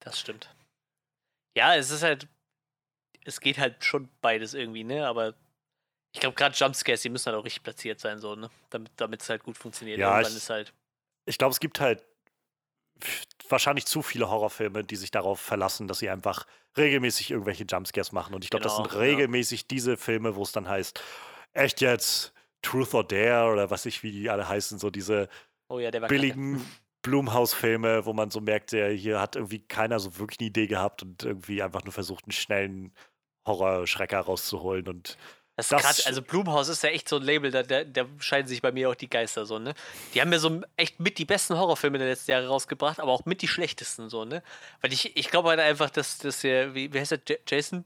[0.01, 0.56] Das stimmt.
[1.57, 2.29] Ja, es ist halt,
[3.25, 5.07] es geht halt schon beides irgendwie, ne?
[5.07, 5.35] Aber
[6.13, 8.51] ich glaube, gerade Jumpscares, die müssen halt auch richtig platziert sein, so, ne?
[8.71, 9.99] Damit es halt gut funktioniert.
[9.99, 10.75] Ja, ich, ist halt.
[11.25, 12.05] Ich glaube, es gibt halt
[13.49, 16.47] wahrscheinlich zu viele Horrorfilme, die sich darauf verlassen, dass sie einfach
[16.77, 18.35] regelmäßig irgendwelche Jumpscares machen.
[18.35, 19.67] Und ich glaube, genau, das sind regelmäßig ja.
[19.71, 21.03] diese Filme, wo es dann heißt,
[21.55, 25.29] echt jetzt Truth or Dare oder was ich, wie die alle heißen, so diese
[25.69, 26.65] oh ja, billigen
[27.07, 31.05] Blumhaus-Filme, wo man so merkt, der hier hat irgendwie keiner so wirklich eine Idee gehabt
[31.05, 32.93] und irgendwie einfach nur versucht, einen schnellen
[33.47, 35.17] Horror-Schrecker rauszuholen und
[35.55, 36.05] das ist krass.
[36.05, 38.91] Also Blumhaus ist ja echt so ein Label, da, da, da, scheiden sich bei mir
[38.91, 39.73] auch die Geister so, ne?
[40.13, 43.25] Die haben ja so echt mit die besten Horrorfilme der letzten Jahre rausgebracht, aber auch
[43.25, 44.43] mit die schlechtesten so, ne?
[44.81, 47.85] Weil ich, ich glaube halt einfach, dass, dass der, wie, wie heißt der, Jason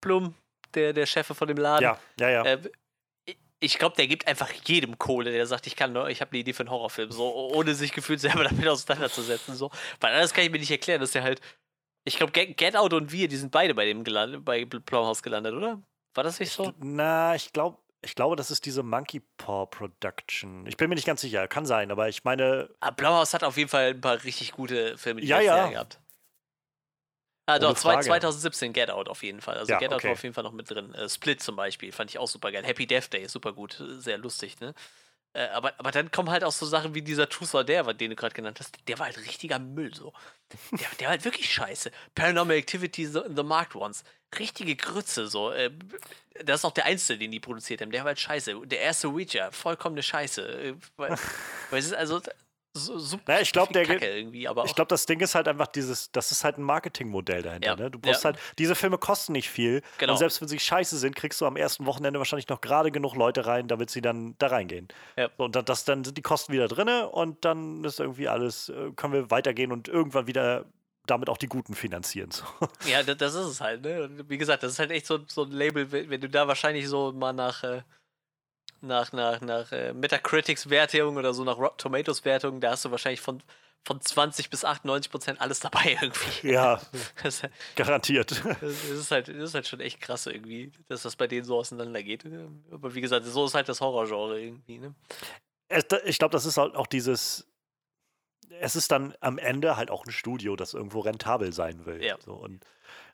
[0.00, 0.34] Blum,
[0.74, 1.84] der, der Chef von dem Laden.
[1.84, 2.44] Ja, ja, ja.
[2.44, 2.70] Äh,
[3.62, 6.52] ich glaube, der gibt einfach jedem Kohle, der sagt, ich kann, ich habe eine Idee
[6.52, 9.70] für einen Horrorfilm, so, ohne sich gefühlt selber damit auseinanderzusetzen, so.
[10.00, 11.40] Weil anders kann ich mir nicht erklären, dass der halt,
[12.04, 15.54] ich glaube, Get Out und wir, die sind beide bei dem gelandet, bei Blumhaus gelandet,
[15.54, 15.80] oder?
[16.14, 16.64] War das nicht so?
[16.64, 20.66] Ich, na, ich glaube, ich glaube, das ist diese Monkey Paw Production.
[20.66, 22.68] Ich bin mir nicht ganz sicher, kann sein, aber ich meine.
[22.80, 25.68] Ah, Blauhaus hat auf jeden Fall ein paar richtig gute Filme die ja, ja.
[25.68, 26.00] gehabt.
[27.46, 29.58] Ah, doch, 2017 Get Out auf jeden Fall.
[29.58, 30.08] Also ja, Get Out okay.
[30.08, 30.94] war auf jeden Fall noch mit drin.
[30.94, 32.64] Äh, Split zum Beispiel fand ich auch super geil.
[32.64, 34.74] Happy Death Day, super gut, sehr lustig, ne?
[35.34, 38.10] Äh, aber, aber dann kommen halt auch so Sachen wie dieser Truth or Dare, den
[38.10, 38.76] du gerade genannt hast.
[38.86, 40.12] Der war halt richtiger Müll so.
[40.72, 41.90] Der, der war halt wirklich scheiße.
[42.14, 44.04] Paranormal Activity The, The Marked Ones.
[44.38, 45.50] Richtige Grütze so.
[45.50, 45.70] Äh,
[46.44, 47.90] das ist auch der einzige, den die produziert haben.
[47.90, 48.66] Der war halt scheiße.
[48.66, 50.42] Der erste Ouija, vollkommene Scheiße.
[50.42, 51.16] Äh, weil,
[51.70, 52.20] weil es ist also
[52.74, 56.10] so, super naja, ich glaube, irgendwie, aber ich glaube, das Ding ist halt einfach dieses,
[56.10, 57.68] das ist halt ein Marketingmodell dahinter.
[57.68, 57.76] Ja.
[57.76, 57.90] Ne?
[57.90, 58.30] Du brauchst ja.
[58.30, 59.82] halt, diese Filme kosten nicht viel.
[59.98, 60.12] Genau.
[60.12, 63.14] Und selbst wenn sie scheiße sind, kriegst du am ersten Wochenende wahrscheinlich noch gerade genug
[63.14, 64.88] Leute rein, damit sie dann da reingehen.
[65.16, 65.28] Ja.
[65.36, 68.90] und dann, das, dann sind die Kosten wieder drin und dann ist irgendwie alles, äh,
[68.96, 70.64] können wir weitergehen und irgendwann wieder
[71.06, 72.30] damit auch die Guten finanzieren.
[72.30, 72.44] So.
[72.86, 73.82] Ja, das ist es halt.
[73.82, 74.08] Ne?
[74.28, 77.12] Wie gesagt, das ist halt echt so, so ein Label, wenn du da wahrscheinlich so
[77.12, 77.82] mal nach, äh,
[78.82, 83.42] nach, nach, nach äh, Metacritics-Wertung oder so nach Rotten Tomatoes-Wertung, da hast du wahrscheinlich von,
[83.84, 86.50] von 20 bis 98 Prozent alles dabei irgendwie.
[86.50, 86.80] Ja,
[87.22, 87.42] das,
[87.76, 88.42] garantiert.
[88.60, 91.56] Das ist, halt, das ist halt schon echt krass irgendwie, dass das bei denen so
[91.56, 92.24] auseinandergeht.
[92.70, 94.78] Aber wie gesagt, so ist halt das Horrorgenre irgendwie.
[94.78, 94.94] Ne?
[96.04, 97.46] Ich glaube, das ist halt auch dieses
[98.60, 102.02] es ist dann am Ende halt auch ein Studio, das irgendwo rentabel sein will.
[102.02, 102.16] Ja.
[102.24, 102.64] So, und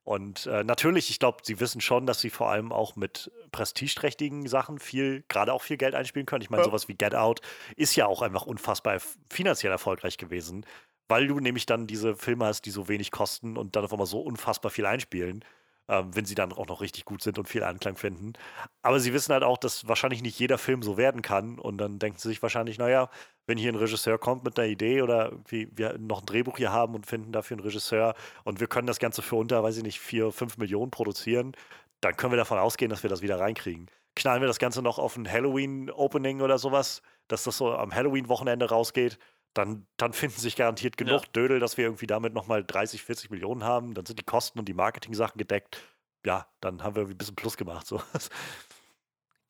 [0.09, 4.49] und äh, natürlich, ich glaube, sie wissen schon, dass sie vor allem auch mit prestigeträchtigen
[4.49, 6.41] Sachen viel, gerade auch viel Geld einspielen können.
[6.41, 6.65] Ich meine, ja.
[6.65, 7.43] sowas wie Get Out
[7.77, 10.65] ist ja auch einfach unfassbar finanziell erfolgreich gewesen,
[11.09, 14.07] weil du nämlich dann diese Filme hast, die so wenig kosten und dann auf einmal
[14.07, 15.45] so unfassbar viel einspielen
[15.89, 18.35] ähm, wenn sie dann auch noch richtig gut sind und viel Anklang finden.
[18.82, 21.98] Aber sie wissen halt auch, dass wahrscheinlich nicht jeder Film so werden kann und dann
[21.98, 23.09] denken sie sich wahrscheinlich, naja,
[23.47, 26.73] wenn hier ein Regisseur kommt mit einer Idee oder irgendwie wir noch ein Drehbuch hier
[26.73, 29.82] haben und finden dafür einen Regisseur und wir können das Ganze für unter, weiß ich
[29.82, 31.52] nicht, vier, fünf Millionen produzieren,
[32.01, 33.90] dann können wir davon ausgehen, dass wir das wieder reinkriegen.
[34.15, 38.69] Knallen wir das Ganze noch auf ein Halloween-Opening oder sowas, dass das so am Halloween-Wochenende
[38.69, 39.19] rausgeht,
[39.55, 41.29] dann, dann finden sich garantiert genug ja.
[41.33, 43.95] Dödel, dass wir irgendwie damit nochmal 30, 40 Millionen haben.
[43.95, 45.83] Dann sind die Kosten und die Marketing-Sachen gedeckt.
[46.25, 47.87] Ja, dann haben wir ein bisschen Plus gemacht.
[47.87, 48.03] So.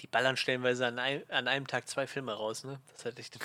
[0.01, 2.81] Die ballern stellenweise an, ein, an einem Tag zwei Filme raus, ne?
[2.87, 3.39] Das ist halt echt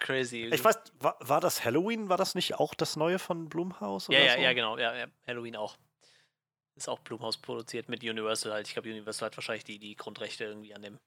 [0.00, 0.50] crazy.
[0.52, 2.08] Ich weiß, war, war das Halloween?
[2.08, 4.08] War das nicht auch das neue von Blumhaus?
[4.08, 4.40] Ja, ja, so?
[4.40, 4.78] ja, genau.
[4.78, 5.76] Ja, ja, Halloween auch.
[6.74, 8.66] Ist auch Blumhaus produziert mit Universal halt.
[8.66, 10.98] Ich glaube, Universal hat wahrscheinlich die, die Grundrechte irgendwie an dem.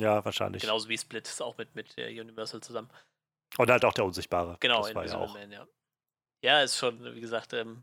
[0.00, 0.62] Ja, wahrscheinlich.
[0.62, 2.88] Genauso wie Split ist auch mit, mit Universal zusammen.
[3.56, 4.56] Und halt auch der Unsichtbare.
[4.60, 5.66] Genau, das Invisible ja Man, ja.
[6.42, 7.82] Ja, ist schon, wie gesagt, ähm,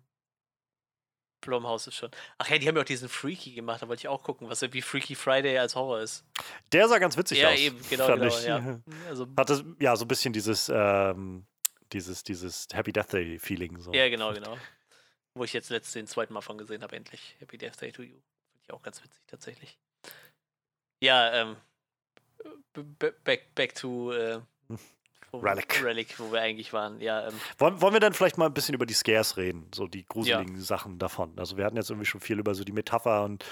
[1.41, 2.11] Blumhaus ist schon.
[2.37, 4.61] Ach ja, die haben ja auch diesen Freaky gemacht, da wollte ich auch gucken, was
[4.61, 6.25] wie Freaky Friday als Horror ist.
[6.71, 7.59] Der sah ganz witzig ja, aus.
[7.59, 8.39] Ja, eben, genau, genau.
[8.39, 8.79] Ja.
[9.07, 11.45] Also, Hatte ja so ein bisschen dieses, ähm,
[11.93, 13.79] dieses, dieses Happy Death Day Feeling.
[13.79, 13.93] So.
[13.93, 14.57] Ja, genau, genau.
[15.35, 17.35] Wo ich jetzt letztens den zweiten Mal von gesehen habe, endlich.
[17.39, 18.15] Happy Death Day to You.
[18.51, 19.77] Finde ich auch ganz witzig, tatsächlich.
[21.03, 21.57] Ja, ähm,
[23.23, 24.39] back, back to äh,
[25.33, 25.83] Relic.
[25.83, 27.27] Relic, wo wir eigentlich waren, ja.
[27.27, 27.33] Ähm.
[27.57, 30.55] Wollen, wollen wir dann vielleicht mal ein bisschen über die Scares reden, so die gruseligen
[30.55, 30.61] ja.
[30.61, 31.33] Sachen davon?
[31.37, 33.43] Also wir hatten jetzt irgendwie schon viel über so die Metapher und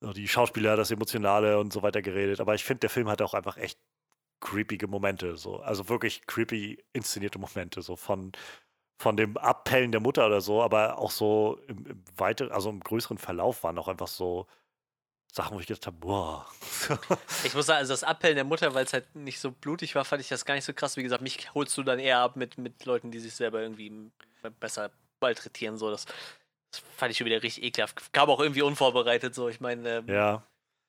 [0.00, 3.22] so die Schauspieler, das Emotionale und so weiter geredet, aber ich finde, der Film hat
[3.22, 3.78] auch einfach echt
[4.40, 5.60] creepige Momente, so.
[5.60, 8.32] Also wirklich creepy inszenierte Momente, so von
[8.98, 12.80] von dem Abpellen der Mutter oder so, aber auch so im, im weiteren, also im
[12.80, 14.46] größeren Verlauf waren auch einfach so
[15.32, 16.46] Sachen, wo ich gedacht habe, boah.
[17.44, 20.04] ich muss sagen, also das Abpellen der Mutter, weil es halt nicht so blutig war,
[20.04, 20.96] fand ich das gar nicht so krass.
[20.96, 24.10] Wie gesagt, mich holst du dann eher ab mit, mit Leuten, die sich selber irgendwie
[24.60, 24.90] besser
[25.20, 25.76] malträtieren.
[25.76, 25.90] So.
[25.90, 26.06] Das,
[26.70, 28.12] das fand ich schon wieder richtig ekelhaft.
[28.12, 29.34] Kam auch irgendwie unvorbereitet.
[29.34, 29.48] So.
[29.48, 30.42] Ich meine, ähm, ja.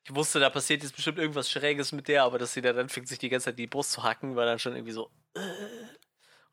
[0.06, 2.90] ich wusste, da passiert jetzt bestimmt irgendwas Schräges mit der, aber dass sie da dann
[2.90, 5.12] fängt, sich die ganze Zeit die Brust zu hacken, war dann schon irgendwie so.
[5.34, 5.40] Äh.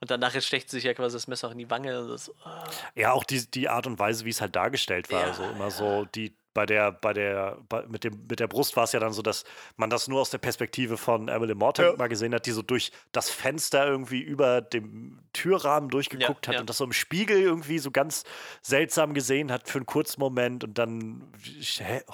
[0.01, 2.09] Und danach stecht sie sich ja quasi das Messer auch in die Wange.
[2.09, 3.01] Das, äh.
[3.01, 5.20] Ja, auch die, die Art und Weise, wie es halt dargestellt war.
[5.20, 8.76] Ja, also immer so die bei der, bei der, bei, mit, dem, mit der Brust
[8.76, 9.44] war es ja dann so, dass
[9.76, 11.97] man das nur aus der Perspektive von Emily Morton ja.
[11.97, 16.55] mal gesehen hat, die so durch das Fenster irgendwie über dem Türrahmen durchgeguckt ja, hat
[16.55, 16.60] ja.
[16.60, 18.24] und das so im Spiegel irgendwie so ganz
[18.62, 21.24] seltsam gesehen hat für einen kurzen Moment und dann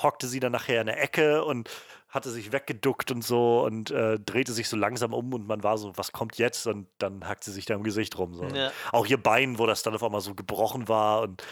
[0.03, 1.69] hockte sie dann nachher in der Ecke und
[2.11, 5.79] hatte sich weggeduckt und so und äh, drehte sich so langsam um und man war
[5.79, 6.67] so, was kommt jetzt?
[6.67, 8.35] Und dann hackt sie sich da im Gesicht rum.
[8.35, 8.49] So.
[8.91, 11.45] Auch ihr Bein, wo das dann auf einmal so gebrochen war und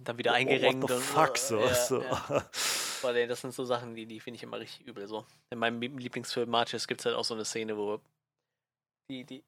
[0.00, 0.82] dann wieder eingerenkt.
[0.82, 1.60] What the fuck, so.
[1.60, 2.02] Ja, so.
[2.02, 3.26] Ja.
[3.26, 5.06] das sind so Sachen, die, die finde ich immer richtig übel.
[5.06, 5.26] So.
[5.50, 8.00] In meinem Lieblingsfilm Marches gibt es halt auch so eine Szene, wo
[9.10, 9.44] die, die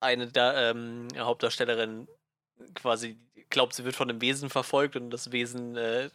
[0.00, 2.08] eine da, ähm, Hauptdarstellerin
[2.74, 3.18] quasi
[3.50, 6.08] glaubt, sie wird von einem Wesen verfolgt und das Wesen äh,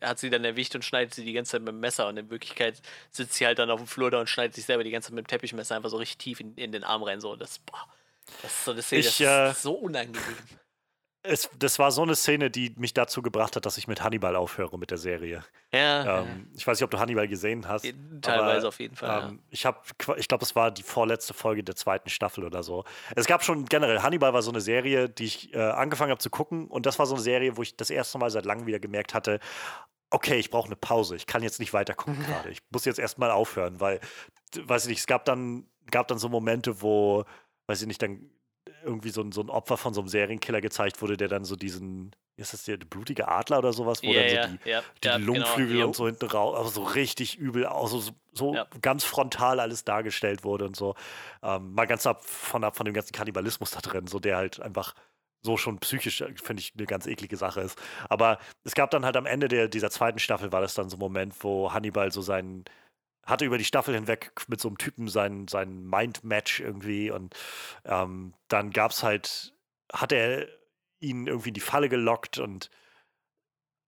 [0.00, 2.30] hat sie dann erwischt und schneidet sie die ganze Zeit mit dem Messer und in
[2.30, 2.80] Wirklichkeit
[3.10, 5.14] sitzt sie halt dann auf dem Flur da und schneidet sich selber die ganze Zeit
[5.14, 7.20] mit dem Teppichmesser einfach so richtig tief in, in den Arm rein.
[7.20, 7.36] So.
[7.36, 7.86] Das, boah,
[8.42, 10.36] das ist so eine Szene, ich, das ist äh, so unangenehm
[11.22, 14.36] es, das war so eine Szene, die mich dazu gebracht hat, dass ich mit Hannibal
[14.36, 15.44] aufhöre mit der Serie.
[15.72, 16.20] Ja.
[16.20, 17.84] Ähm, ich weiß nicht, ob du Hannibal gesehen hast.
[18.22, 19.30] Teilweise aber, auf jeden Fall.
[19.30, 19.42] Ähm, ja.
[19.50, 19.80] Ich habe,
[20.16, 22.84] ich glaube, es war die vorletzte Folge der zweiten Staffel oder so.
[23.16, 26.30] Es gab schon generell, Hannibal war so eine Serie, die ich äh, angefangen habe zu
[26.30, 26.68] gucken.
[26.68, 29.12] Und das war so eine Serie, wo ich das erste Mal seit langem wieder gemerkt
[29.12, 29.40] hatte,
[30.10, 31.16] okay, ich brauche eine Pause.
[31.16, 32.50] Ich kann jetzt nicht weiter gucken gerade.
[32.50, 34.00] Ich muss jetzt erstmal aufhören, weil,
[34.56, 37.24] weiß ich nicht, es gab dann, gab dann so Momente, wo,
[37.66, 38.30] weiß ich nicht, dann
[38.84, 41.56] irgendwie so ein, so ein Opfer von so einem Serienkiller gezeigt wurde, der dann so
[41.56, 44.82] diesen, ist das der blutige Adler oder sowas, wo ja, dann so ja, die, ja,
[45.02, 45.86] die ja, Lungenflügel genau.
[45.88, 50.44] und so hinten raus, also so richtig übel, also so, so ganz frontal alles dargestellt
[50.44, 50.94] wurde und so.
[51.42, 54.60] Ähm, mal ganz ab von, ab von dem ganzen Kannibalismus da drin, so der halt
[54.60, 54.94] einfach
[55.42, 57.78] so schon psychisch, finde ich, eine ganz eklige Sache ist.
[58.08, 60.96] Aber es gab dann halt am Ende der, dieser zweiten Staffel, war das dann so
[60.96, 62.64] ein Moment, wo Hannibal so seinen,
[63.28, 67.34] hatte über die Staffel hinweg mit so einem Typen sein, sein Mind-Match irgendwie und
[67.84, 69.54] ähm, dann gab es halt,
[69.92, 70.48] hat er
[71.00, 72.70] ihn irgendwie in die Falle gelockt und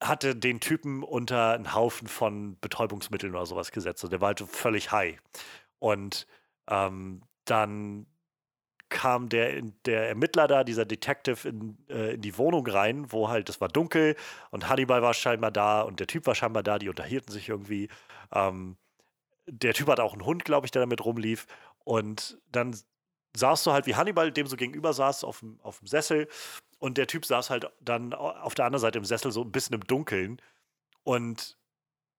[0.03, 4.03] hatte den Typen unter einen Haufen von Betäubungsmitteln oder sowas gesetzt.
[4.05, 5.19] Und der war halt völlig high.
[5.79, 6.27] Und
[6.69, 8.07] ähm, dann
[8.89, 13.49] kam der, der Ermittler da, dieser Detective, in, äh, in die Wohnung rein, wo halt,
[13.49, 14.17] es war dunkel
[14.51, 17.89] und Hannibal war scheinbar da und der Typ war scheinbar da, die unterhielten sich irgendwie.
[18.33, 18.77] Ähm,
[19.51, 21.47] der Typ hat auch einen Hund, glaube ich, der damit rumlief.
[21.85, 22.77] Und dann
[23.37, 26.29] saß du halt, wie Hannibal dem so gegenüber saß, auf dem, auf dem Sessel.
[26.79, 29.75] Und der Typ saß halt dann auf der anderen Seite im Sessel so ein bisschen
[29.75, 30.41] im Dunkeln
[31.03, 31.59] und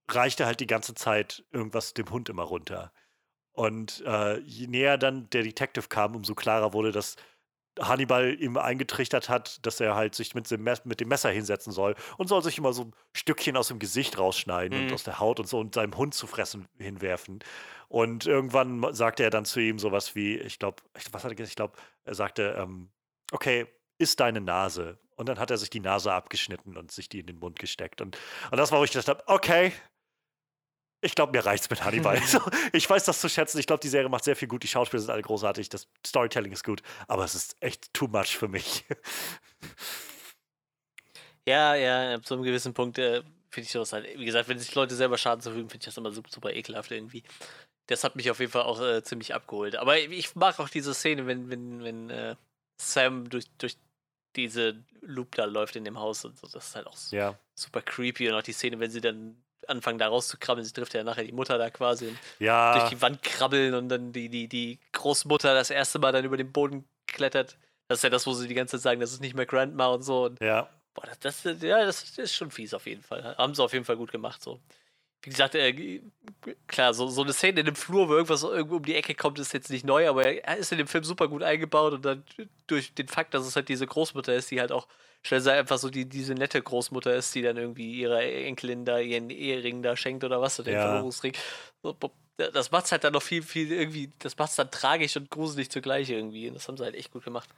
[0.08, 2.92] reichte halt die ganze Zeit irgendwas dem Hund immer runter.
[3.54, 7.16] Und äh, je näher dann der Detective kam, umso klarer wurde, dass
[7.80, 11.96] Hannibal ihm eingetrichtert hat, dass er halt sich mit dem, mit dem Messer hinsetzen soll
[12.18, 14.86] und soll sich immer so ein Stückchen aus dem Gesicht rausschneiden mhm.
[14.86, 17.40] und aus der Haut und so und seinem Hund zu fressen hinwerfen.
[17.88, 20.82] Und irgendwann sagte er dann zu ihm sowas wie, ich glaube,
[21.12, 21.52] was hat er gesagt?
[21.52, 22.90] Ich glaube, er sagte, ähm,
[23.32, 23.68] okay,
[23.98, 24.98] ist deine Nase.
[25.16, 28.02] Und dann hat er sich die Nase abgeschnitten und sich die in den Mund gesteckt.
[28.02, 28.18] Und,
[28.50, 29.72] und das war, wo ich gedacht habe, okay,
[31.02, 32.22] ich glaube, mir reicht's mit Hannibal.
[32.26, 32.40] so,
[32.72, 33.60] ich weiß das zu schätzen.
[33.60, 34.64] Ich glaube, die Serie macht sehr viel gut.
[34.64, 35.70] Die Schauspieler sind alle großartig.
[35.70, 36.82] Das Storytelling ist gut.
[37.08, 38.86] Aber es ist echt too much für mich.
[41.48, 44.08] ja, ja, ab so einem gewissen Punkt äh, finde ich sowas halt.
[44.18, 46.92] Wie gesagt, wenn sich Leute selber Schaden zufügen, finde ich das immer super, super ekelhaft
[46.92, 47.24] irgendwie.
[47.88, 49.76] Das hat mich auf jeden Fall auch äh, ziemlich abgeholt.
[49.76, 52.36] Aber ich mag auch diese Szene, wenn, wenn, wenn äh,
[52.80, 53.76] Sam durch, durch
[54.36, 56.48] diese Loop da läuft in dem Haus und so.
[56.48, 57.38] Das ist halt auch ja.
[57.56, 58.30] super creepy.
[58.30, 59.36] Und auch die Szene, wenn sie dann
[59.68, 60.66] anfangen da rauszukrabbeln.
[60.66, 62.78] Sie trifft ja nachher die Mutter da quasi und ja.
[62.78, 66.38] durch die Wand krabbeln und dann die, die, die Großmutter das erste Mal dann über
[66.38, 67.58] den Boden klettert.
[67.88, 69.88] Das ist ja das, wo sie die ganze Zeit sagen, das ist nicht mehr Grandma
[69.88, 70.26] und so.
[70.26, 70.70] Und ja.
[70.94, 73.36] Boah, das, das, ja, das ist schon fies auf jeden Fall.
[73.38, 74.42] Haben sie auf jeden Fall gut gemacht.
[74.42, 74.60] So.
[75.24, 76.02] Wie gesagt, äh,
[76.68, 79.40] klar, so, so eine Szene in dem Flur, wo irgendwas irgendwo um die Ecke kommt,
[79.40, 82.24] ist jetzt nicht neu, aber er ist in dem Film super gut eingebaut und dann
[82.68, 84.88] durch den Fakt, dass es halt diese Großmutter ist, die halt auch
[85.24, 89.00] schnell sei einfach so die, diese nette Großmutter ist, die dann irgendwie ihrer Enkelin da
[89.00, 90.88] ihren Ehering da schenkt oder was, oder den ja.
[90.88, 91.34] Verlobungsring.
[92.38, 95.30] Das macht es halt dann noch viel, viel irgendwie, das macht es dann tragisch und
[95.30, 96.48] gruselig zugleich irgendwie.
[96.48, 97.50] Und das haben sie halt echt gut gemacht.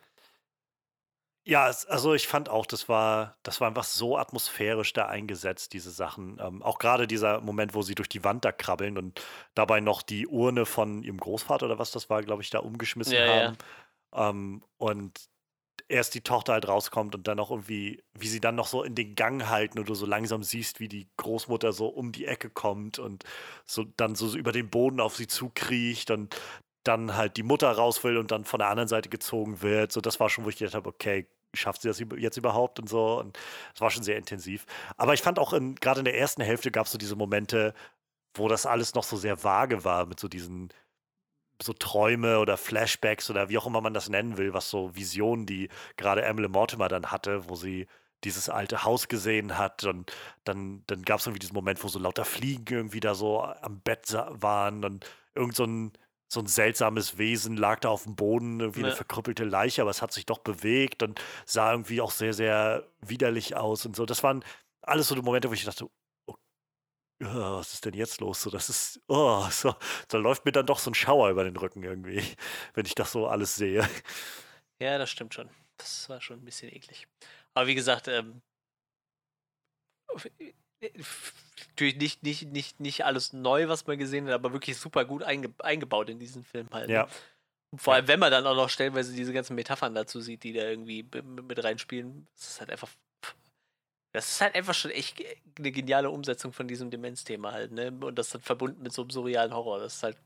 [1.46, 5.92] Ja, also ich fand auch, das war, das war einfach so atmosphärisch da eingesetzt, diese
[5.92, 6.40] Sachen.
[6.40, 9.22] Ähm, auch gerade dieser Moment, wo sie durch die Wand da krabbeln und
[9.54, 13.16] dabei noch die Urne von ihrem Großvater oder was das war, glaube ich, da umgeschmissen
[13.16, 13.58] ja, haben.
[14.14, 14.30] Ja.
[14.30, 15.20] Ähm, und
[15.94, 18.96] erst die Tochter halt rauskommt und dann auch irgendwie, wie sie dann noch so in
[18.96, 22.50] den Gang halten und du so langsam siehst, wie die Großmutter so um die Ecke
[22.50, 23.24] kommt und
[23.66, 26.36] so dann so über den Boden auf sie zukriecht und
[26.84, 29.92] dann halt die Mutter raus will und dann von der anderen Seite gezogen wird.
[29.92, 32.90] So, das war schon, wo ich gedacht habe, okay, schafft sie das jetzt überhaupt und
[32.90, 33.20] so.
[33.20, 33.38] Und
[33.74, 34.66] es war schon sehr intensiv.
[34.98, 37.74] Aber ich fand auch gerade in der ersten Hälfte gab es so diese Momente,
[38.34, 40.70] wo das alles noch so sehr vage war mit so diesen
[41.64, 45.46] so Träume oder Flashbacks oder wie auch immer man das nennen will, was so Visionen,
[45.46, 47.88] die gerade Emily Mortimer dann hatte, wo sie
[48.24, 50.12] dieses alte Haus gesehen hat und
[50.44, 53.82] dann, dann gab es irgendwie diesen Moment, wo so lauter Fliegen irgendwie da so am
[53.82, 55.92] Bett waren und irgend so ein,
[56.28, 58.88] so ein seltsames Wesen lag da auf dem Boden, irgendwie ja.
[58.88, 62.88] eine verkrüppelte Leiche, aber es hat sich doch bewegt und sah irgendwie auch sehr, sehr
[63.02, 64.06] widerlich aus und so.
[64.06, 64.44] Das waren
[64.82, 65.90] alles so die Momente, wo ich dachte,
[67.26, 68.42] oh, was ist denn jetzt los?
[68.42, 69.76] So, das ist, oh, so,
[70.08, 72.24] da läuft mir dann doch so ein Schauer über den Rücken irgendwie,
[72.74, 73.88] wenn ich das so alles sehe.
[74.80, 75.50] Ja, das stimmt schon.
[75.78, 77.08] Das war schon ein bisschen eklig.
[77.54, 78.42] Aber wie gesagt, ähm,
[81.70, 85.24] natürlich nicht, nicht, nicht, nicht alles neu, was man gesehen hat, aber wirklich super gut
[85.24, 86.88] einge eingebaut in diesen Film halt.
[86.88, 86.94] Ne?
[86.94, 87.08] Ja.
[87.72, 90.54] Und vor allem, wenn man dann auch noch stellenweise diese ganzen Metaphern dazu sieht, die
[90.54, 92.90] da irgendwie mit reinspielen, das ist halt einfach
[94.14, 95.22] das ist halt einfach schon echt
[95.58, 97.92] eine geniale Umsetzung von diesem Demenzthema halt, ne?
[97.92, 99.80] Und das dann verbunden mit so einem surrealen Horror.
[99.80, 100.18] Das ist halt,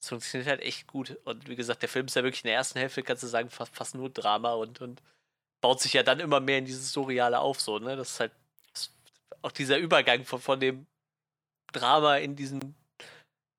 [0.00, 1.16] das funktioniert halt echt gut.
[1.24, 3.48] Und wie gesagt, der Film ist ja wirklich in der ersten Hälfte, kannst du sagen,
[3.48, 5.00] fast, fast nur Drama und, und
[5.60, 7.94] baut sich ja dann immer mehr in dieses Surreale auf, so, ne?
[7.94, 8.32] Das ist halt
[8.72, 8.92] das,
[9.42, 10.86] auch dieser Übergang von, von dem
[11.72, 12.74] Drama in diesen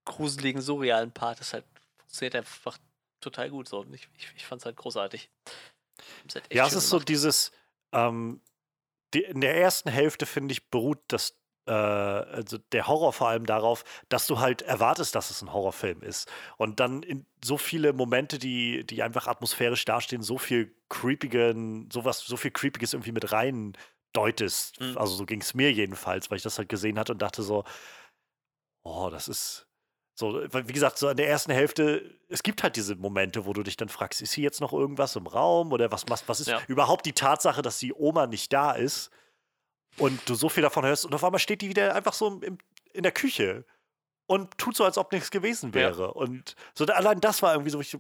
[0.03, 1.63] gruseligen, surrealen Part, das halt
[1.97, 2.77] funktioniert einfach
[3.21, 3.79] total gut so.
[3.79, 5.29] Und ich, ich, ich fand es halt großartig.
[6.33, 6.89] Halt ja, es ist gemacht.
[6.89, 7.51] so dieses,
[7.93, 8.41] ähm,
[9.13, 13.45] die, in der ersten Hälfte, finde ich, beruht das äh, also der Horror vor allem
[13.45, 16.29] darauf, dass du halt erwartest, dass es ein Horrorfilm ist.
[16.57, 22.19] Und dann in so viele Momente, die, die einfach atmosphärisch dastehen, so viel creepigen, sowas,
[22.19, 23.73] so viel Creepiges irgendwie mit rein
[24.13, 24.81] deutest.
[24.81, 24.97] Mhm.
[24.97, 27.63] Also so ging es mir jedenfalls, weil ich das halt gesehen hatte und dachte so,
[28.83, 29.67] oh, das ist
[30.21, 33.63] so, wie gesagt, so in der ersten Hälfte, es gibt halt diese Momente, wo du
[33.63, 36.47] dich dann fragst, ist hier jetzt noch irgendwas im Raum oder was, was, was ist
[36.47, 36.61] ja.
[36.67, 39.09] überhaupt die Tatsache, dass die Oma nicht da ist
[39.97, 42.57] und du so viel davon hörst und auf einmal steht die wieder einfach so im,
[42.93, 43.65] in der Küche
[44.27, 46.03] und tut so, als ob nichts gewesen wäre.
[46.03, 46.09] Ja.
[46.09, 47.97] Und so allein das war irgendwie so, ich,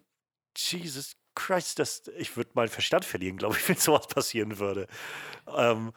[0.55, 4.87] Jesus Christ, das, ich würde meinen Verstand verlieren, glaube ich, wenn sowas passieren würde.
[5.47, 5.91] Ähm,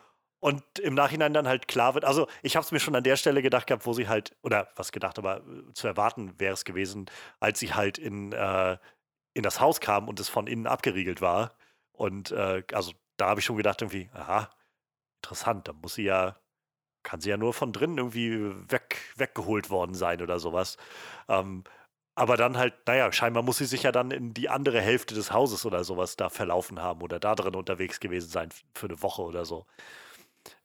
[0.45, 3.17] und im Nachhinein dann halt klar wird, also ich habe es mir schon an der
[3.17, 6.67] Stelle gedacht gehabt, wo sie halt, oder was gedacht, aber äh, zu erwarten wäre es
[6.67, 7.07] gewesen,
[7.41, 8.77] als sie halt in, äh,
[9.33, 11.57] in das Haus kam und es von innen abgeriegelt war.
[11.93, 14.51] Und äh, also da habe ich schon gedacht, irgendwie, aha,
[15.23, 16.37] interessant, da muss sie ja,
[17.05, 20.77] kann sie ja nur von drinnen irgendwie weg, weggeholt worden sein oder sowas.
[21.29, 21.65] Ähm,
[22.17, 25.33] aber dann halt, naja, scheinbar muss sie sich ja dann in die andere Hälfte des
[25.33, 29.23] Hauses oder sowas da verlaufen haben oder da drin unterwegs gewesen sein für eine Woche
[29.23, 29.67] oder so.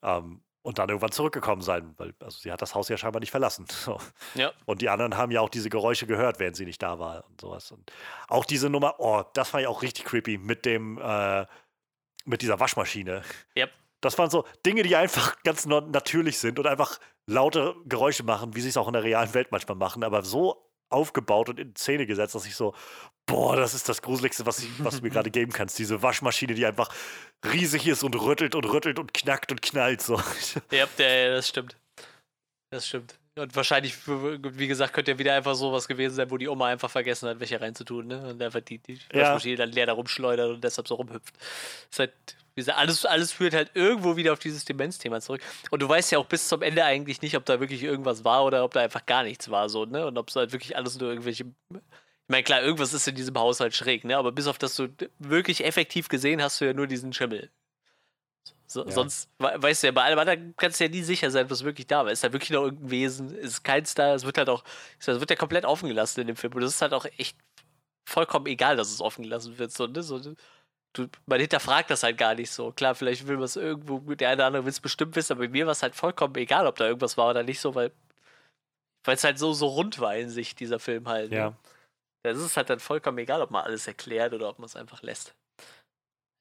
[0.01, 3.31] Ähm, und dann irgendwann zurückgekommen sein, weil also sie hat das Haus ja scheinbar nicht
[3.31, 3.65] verlassen.
[3.79, 3.97] So.
[4.35, 4.51] Ja.
[4.65, 7.39] Und die anderen haben ja auch diese Geräusche gehört, während sie nicht da war und
[7.39, 7.71] sowas.
[7.71, 7.91] Und
[8.27, 11.45] auch diese Nummer, oh, das fand ich auch richtig creepy mit dem, äh,
[12.25, 13.23] mit dieser Waschmaschine.
[13.57, 13.71] Yep.
[14.01, 18.61] Das waren so Dinge, die einfach ganz natürlich sind und einfach laute Geräusche machen, wie
[18.61, 22.05] sie es auch in der realen Welt manchmal machen, aber so aufgebaut und in Szene
[22.05, 22.73] gesetzt, dass ich so,
[23.25, 25.77] boah, das ist das Gruseligste, was, ich, was du mir gerade geben kannst.
[25.79, 26.89] Diese Waschmaschine, die einfach
[27.45, 30.01] riesig ist und rüttelt und rüttelt und knackt und knallt.
[30.01, 30.21] So.
[30.71, 31.75] Ja, ja, das stimmt.
[32.71, 33.19] Das stimmt.
[33.35, 36.89] Und wahrscheinlich, wie gesagt, könnte ja wieder einfach sowas gewesen sein, wo die Oma einfach
[36.89, 38.29] vergessen hat, welche reinzutun, ne?
[38.29, 39.65] Und einfach die, die Waschmaschine ja.
[39.65, 41.35] dann leer da rumschleudert und deshalb so rumhüpft.
[41.37, 41.47] Das
[41.91, 42.13] ist halt
[42.59, 45.41] wie gesagt, alles, alles führt halt irgendwo wieder auf dieses Demenzthema zurück.
[45.71, 48.43] Und du weißt ja auch bis zum Ende eigentlich nicht, ob da wirklich irgendwas war
[48.43, 50.05] oder ob da einfach gar nichts war, so, ne?
[50.05, 51.45] Und ob es halt wirklich alles nur irgendwelche.
[51.71, 51.79] Ich
[52.27, 54.17] meine, klar, irgendwas ist in diesem Haus halt schräg, ne?
[54.17, 57.49] Aber bis auf das du wirklich effektiv gesehen hast du ja nur diesen Schimmel.
[58.67, 58.91] So, ja.
[58.91, 61.87] Sonst weißt du ja, bei allem anderen kannst du ja nie sicher sein, was wirklich
[61.87, 62.11] da war.
[62.11, 63.35] Ist da wirklich noch irgendein Wesen?
[63.35, 64.13] Ist kein Star?
[64.13, 64.63] Es wird halt auch,
[64.99, 66.53] es wird ja komplett offen gelassen in dem Film.
[66.53, 67.35] Und das ist halt auch echt
[68.05, 69.71] vollkommen egal, dass es offen gelassen wird.
[69.71, 70.03] So, ne?
[70.03, 70.19] so,
[70.93, 72.71] du, man hinterfragt das halt gar nicht so.
[72.71, 75.45] Klar, vielleicht will man es irgendwo, der eine oder andere will es bestimmt wissen, aber
[75.45, 77.91] bei mir war es halt vollkommen egal, ob da irgendwas war oder nicht so, weil
[79.05, 81.31] es halt so, so rund war in sich, dieser Film halt.
[81.31, 81.37] Ne?
[81.37, 81.53] Ja.
[82.23, 85.01] Das ist halt dann vollkommen egal, ob man alles erklärt oder ob man es einfach
[85.01, 85.35] lässt.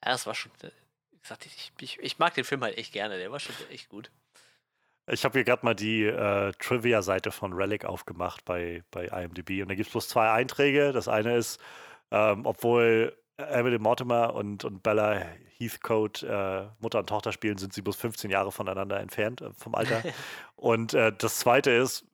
[0.05, 0.71] Ja, das war schon, äh,
[1.13, 3.89] wie gesagt, ich, ich, ich mag den Film halt echt gerne, der war schon echt
[3.89, 4.11] gut.
[5.11, 9.69] Ich habe hier gerade mal die äh, Trivia-Seite von Relic aufgemacht bei, bei IMDb und
[9.69, 10.93] da gibt es bloß zwei Einträge.
[10.93, 11.59] Das eine ist,
[12.11, 15.23] ähm, obwohl Emily Mortimer und, und Bella
[15.57, 19.75] Heathcote äh, Mutter und Tochter spielen, sind sie bloß 15 Jahre voneinander entfernt äh, vom
[19.75, 20.03] Alter.
[20.57, 22.05] und äh, das zweite ist,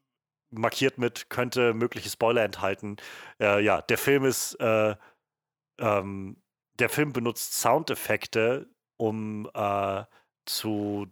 [0.50, 2.96] markiert mit, könnte mögliche Spoiler enthalten.
[3.40, 4.94] Äh, ja, der Film ist, äh,
[5.78, 6.36] ähm,
[6.78, 10.04] der Film benutzt Soundeffekte, um äh,
[10.44, 11.06] zu,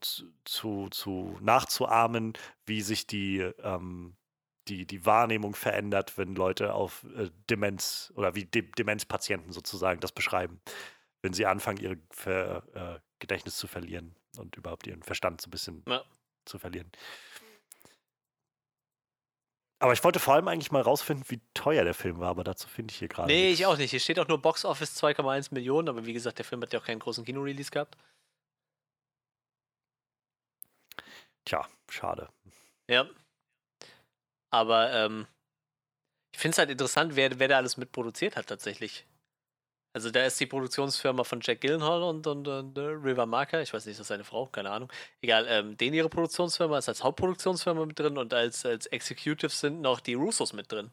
[0.44, 2.34] zu, zu nachzuahmen,
[2.66, 4.16] wie sich die ähm,
[4.68, 10.12] die, die Wahrnehmung verändert, wenn Leute auf äh, Demenz oder wie De Demenzpatienten sozusagen das
[10.12, 10.60] beschreiben,
[11.22, 15.50] wenn sie anfangen, ihr Ver, äh, Gedächtnis zu verlieren und überhaupt ihren Verstand so ein
[15.50, 16.02] bisschen ja.
[16.44, 16.90] zu verlieren.
[19.78, 22.68] Aber ich wollte vor allem eigentlich mal rausfinden, wie teuer der Film war, aber dazu
[22.68, 23.26] finde ich hier gerade.
[23.26, 23.60] Nee, nichts.
[23.60, 23.90] ich auch nicht.
[23.90, 26.78] Hier steht auch nur Box Office 2,1 Millionen, aber wie gesagt, der Film hat ja
[26.78, 27.96] auch keinen großen Kinorelease gehabt.
[31.44, 32.28] Tja, schade.
[32.88, 33.08] Ja,
[34.52, 35.26] aber ähm,
[36.32, 39.06] ich finde es halt interessant, wer, wer da alles mitproduziert hat tatsächlich.
[39.94, 43.74] Also da ist die Produktionsfirma von Jack Gillenhall und, und, und uh, River Marker, ich
[43.74, 44.90] weiß nicht, ist das seine Frau, keine Ahnung.
[45.20, 49.82] Egal, ähm, den ihre Produktionsfirma ist als Hauptproduktionsfirma mit drin und als, als Executive sind
[49.82, 50.90] noch die Russos mit drin.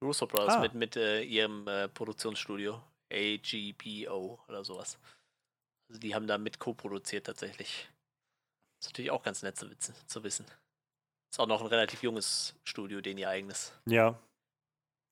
[0.00, 0.60] Die Russo Brothers ah.
[0.60, 2.80] mit, mit äh, ihrem äh, Produktionsstudio.
[3.12, 4.98] AGPO oder sowas.
[5.88, 7.88] Also die haben da mit co-produziert tatsächlich.
[8.80, 9.68] Ist natürlich auch ganz nett zu,
[10.06, 10.44] zu wissen.
[11.36, 13.74] Ist auch noch ein relativ junges Studio, den ihr eigenes.
[13.84, 14.18] Ja.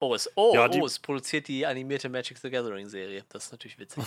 [0.01, 3.27] Oh, es, oh, ja, oh, es produziert die animierte Magic the Gathering Serie.
[3.29, 4.03] Das ist natürlich witzig.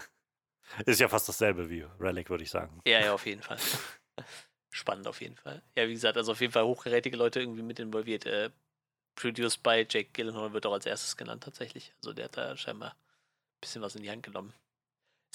[0.86, 2.80] ist ja fast dasselbe wie Relic, würde ich sagen.
[2.86, 3.58] Ja, ja, auf jeden Fall.
[4.70, 5.60] Spannend auf jeden Fall.
[5.76, 8.24] Ja, wie gesagt, also auf jeden Fall hochgerätige Leute irgendwie mit involviert.
[8.24, 8.48] Äh,
[9.14, 11.92] produced by Jake Gyllenhaal wird auch als erstes genannt tatsächlich.
[11.98, 14.54] Also der hat da scheinbar ein bisschen was in die Hand genommen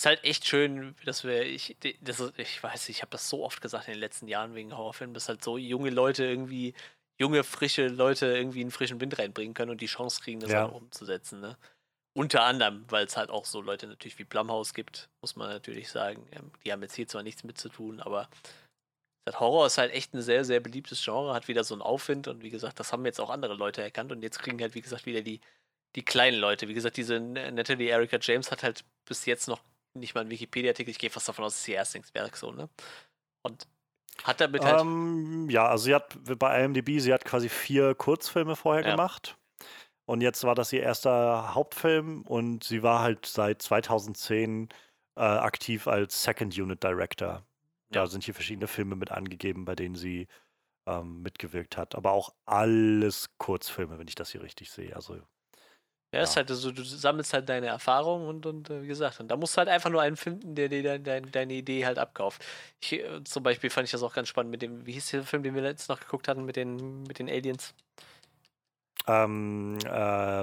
[0.01, 3.45] ist halt echt schön, dass wir, ich, das ist, ich weiß, ich habe das so
[3.45, 6.73] oft gesagt in den letzten Jahren wegen Horrorfilmen, dass halt so junge Leute irgendwie,
[7.19, 10.63] junge, frische Leute irgendwie einen frischen Wind reinbringen können und die Chance kriegen, das ja.
[10.63, 11.39] halt umzusetzen.
[11.39, 11.55] Ne?
[12.13, 15.89] Unter anderem, weil es halt auch so Leute natürlich wie Blumhaus gibt, muss man natürlich
[15.89, 16.27] sagen.
[16.31, 18.27] Ähm, die haben jetzt hier zwar nichts mit zu tun, aber
[19.31, 22.41] Horror ist halt echt ein sehr, sehr beliebtes Genre, hat wieder so einen Aufwind und
[22.41, 25.05] wie gesagt, das haben jetzt auch andere Leute erkannt und jetzt kriegen halt, wie gesagt,
[25.05, 25.41] wieder die,
[25.95, 26.67] die kleinen Leute.
[26.67, 29.61] Wie gesagt, diese Natalie Erika James hat halt bis jetzt noch
[29.93, 32.69] nicht mal einen Wikipedia-Artikel, ich gehe fast davon aus, dass sie ihr Erstlingswerk so, ne?
[33.43, 33.67] Und
[34.23, 34.81] hat damit halt.
[34.81, 38.91] Um, ähm, ja, also sie hat bei IMDb, sie hat quasi vier Kurzfilme vorher ja.
[38.91, 39.37] gemacht.
[40.05, 44.69] Und jetzt war das ihr erster Hauptfilm und sie war halt seit 2010
[45.15, 47.45] äh, aktiv als Second Unit Director.
[47.91, 48.07] Da ja.
[48.07, 50.27] sind hier verschiedene Filme mit angegeben, bei denen sie
[50.85, 51.95] ähm, mitgewirkt hat.
[51.95, 54.95] Aber auch alles Kurzfilme, wenn ich das hier richtig sehe.
[54.95, 55.21] Also
[56.11, 56.23] ja, ja.
[56.23, 59.37] ist halt so, du sammelst halt deine Erfahrungen und, und äh, wie gesagt, und da
[59.37, 62.43] musst du halt einfach nur einen finden, der dir dein, dein, deine Idee halt abkauft.
[62.81, 65.23] Ich, äh, zum Beispiel fand ich das auch ganz spannend mit dem, wie hieß der
[65.23, 67.73] Film, den wir letztens noch geguckt hatten, mit den, mit den Aliens?
[69.07, 69.89] Ähm, äh,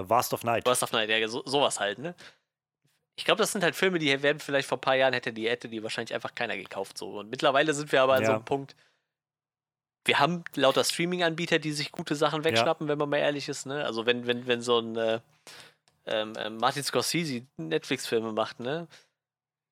[0.08, 0.64] Vast of Night.
[0.64, 2.14] Vast of Night, ja, so, sowas halt, ne?
[3.16, 5.48] Ich glaube, das sind halt Filme, die werden vielleicht vor ein paar Jahren hätte die,
[5.48, 6.96] hätte die wahrscheinlich einfach keiner gekauft.
[6.96, 7.18] So.
[7.18, 8.26] Und mittlerweile sind wir aber an ja.
[8.28, 8.76] so einem Punkt,
[10.04, 12.92] wir haben lauter Streaming-Anbieter, die sich gute Sachen wegschnappen, ja.
[12.92, 13.66] wenn man mal ehrlich ist.
[13.66, 13.84] Ne?
[13.84, 15.20] Also wenn, wenn, wenn so ein äh,
[16.06, 18.88] ähm Martin Scorsese Netflix-Filme macht, ne?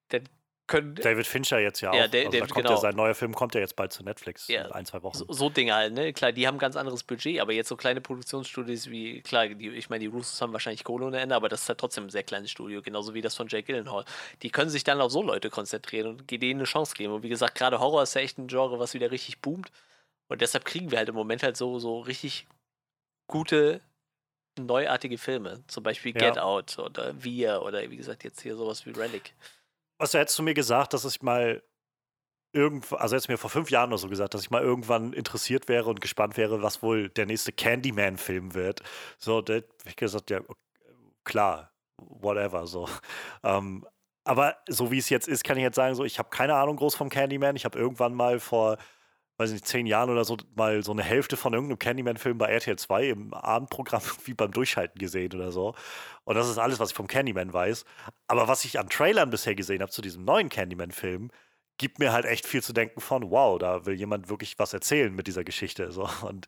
[0.08, 0.28] Dann
[0.66, 0.94] können.
[0.96, 1.94] David Fincher jetzt ja auch.
[1.94, 2.70] Ja, der, also David, genau.
[2.70, 5.16] ja, sein neuer Film kommt ja jetzt bald zu Netflix ja, in ein, zwei Wochen.
[5.16, 6.12] So, so, Dinge halt, ne?
[6.12, 9.90] Klar, die haben ganz anderes Budget, aber jetzt so kleine Produktionsstudios wie, klar, die, ich
[9.90, 12.24] meine, die Russos haben wahrscheinlich Kohle ohne Ende, aber das ist halt trotzdem ein sehr
[12.24, 14.04] kleines Studio, genauso wie das von Jake Gyllenhaal.
[14.42, 17.12] Die können sich dann auf so Leute konzentrieren und denen eine Chance geben.
[17.12, 19.70] Und wie gesagt, gerade Horror ist ja echt ein Genre, was wieder richtig boomt.
[20.28, 22.46] Und deshalb kriegen wir halt im Moment halt so, so richtig
[23.28, 23.80] gute,
[24.58, 25.62] neuartige Filme.
[25.66, 26.18] Zum Beispiel ja.
[26.18, 29.34] Get Out oder Wir oder wie gesagt jetzt hier sowas wie Relic.
[29.98, 31.62] Was also hättest du mir gesagt, dass ich mal
[32.52, 35.68] irgendwann, also jetzt mir vor fünf Jahren oder so gesagt, dass ich mal irgendwann interessiert
[35.68, 38.82] wäre und gespannt wäre, was wohl der nächste Candyman-Film wird.
[39.18, 40.40] So, da hätte ich gesagt, ja,
[41.24, 42.88] klar, whatever, so.
[43.42, 43.86] Ähm,
[44.24, 46.76] aber so wie es jetzt ist, kann ich jetzt sagen, so, ich habe keine Ahnung
[46.76, 47.54] groß vom Candyman.
[47.54, 48.76] Ich habe irgendwann mal vor
[49.38, 52.76] weiß nicht, zehn Jahren oder so mal so eine Hälfte von irgendeinem Candyman-Film bei RTL
[52.76, 55.74] 2 im Abendprogramm wie beim Durchhalten gesehen oder so.
[56.24, 57.84] Und das ist alles, was ich vom Candyman weiß.
[58.28, 61.30] Aber was ich an Trailern bisher gesehen habe zu diesem neuen Candyman-Film,
[61.78, 65.14] gibt mir halt echt viel zu denken von, wow, da will jemand wirklich was erzählen
[65.14, 65.92] mit dieser Geschichte.
[65.92, 66.08] So.
[66.22, 66.46] Und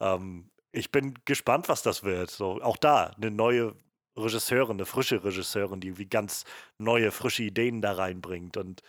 [0.00, 2.30] ähm, ich bin gespannt, was das wird.
[2.30, 3.74] So, auch da eine neue
[4.16, 6.44] Regisseurin, eine frische Regisseurin, die wie ganz
[6.78, 8.56] neue, frische Ideen da reinbringt.
[8.56, 8.82] Und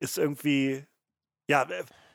[0.00, 0.86] ist irgendwie,
[1.50, 1.66] ja,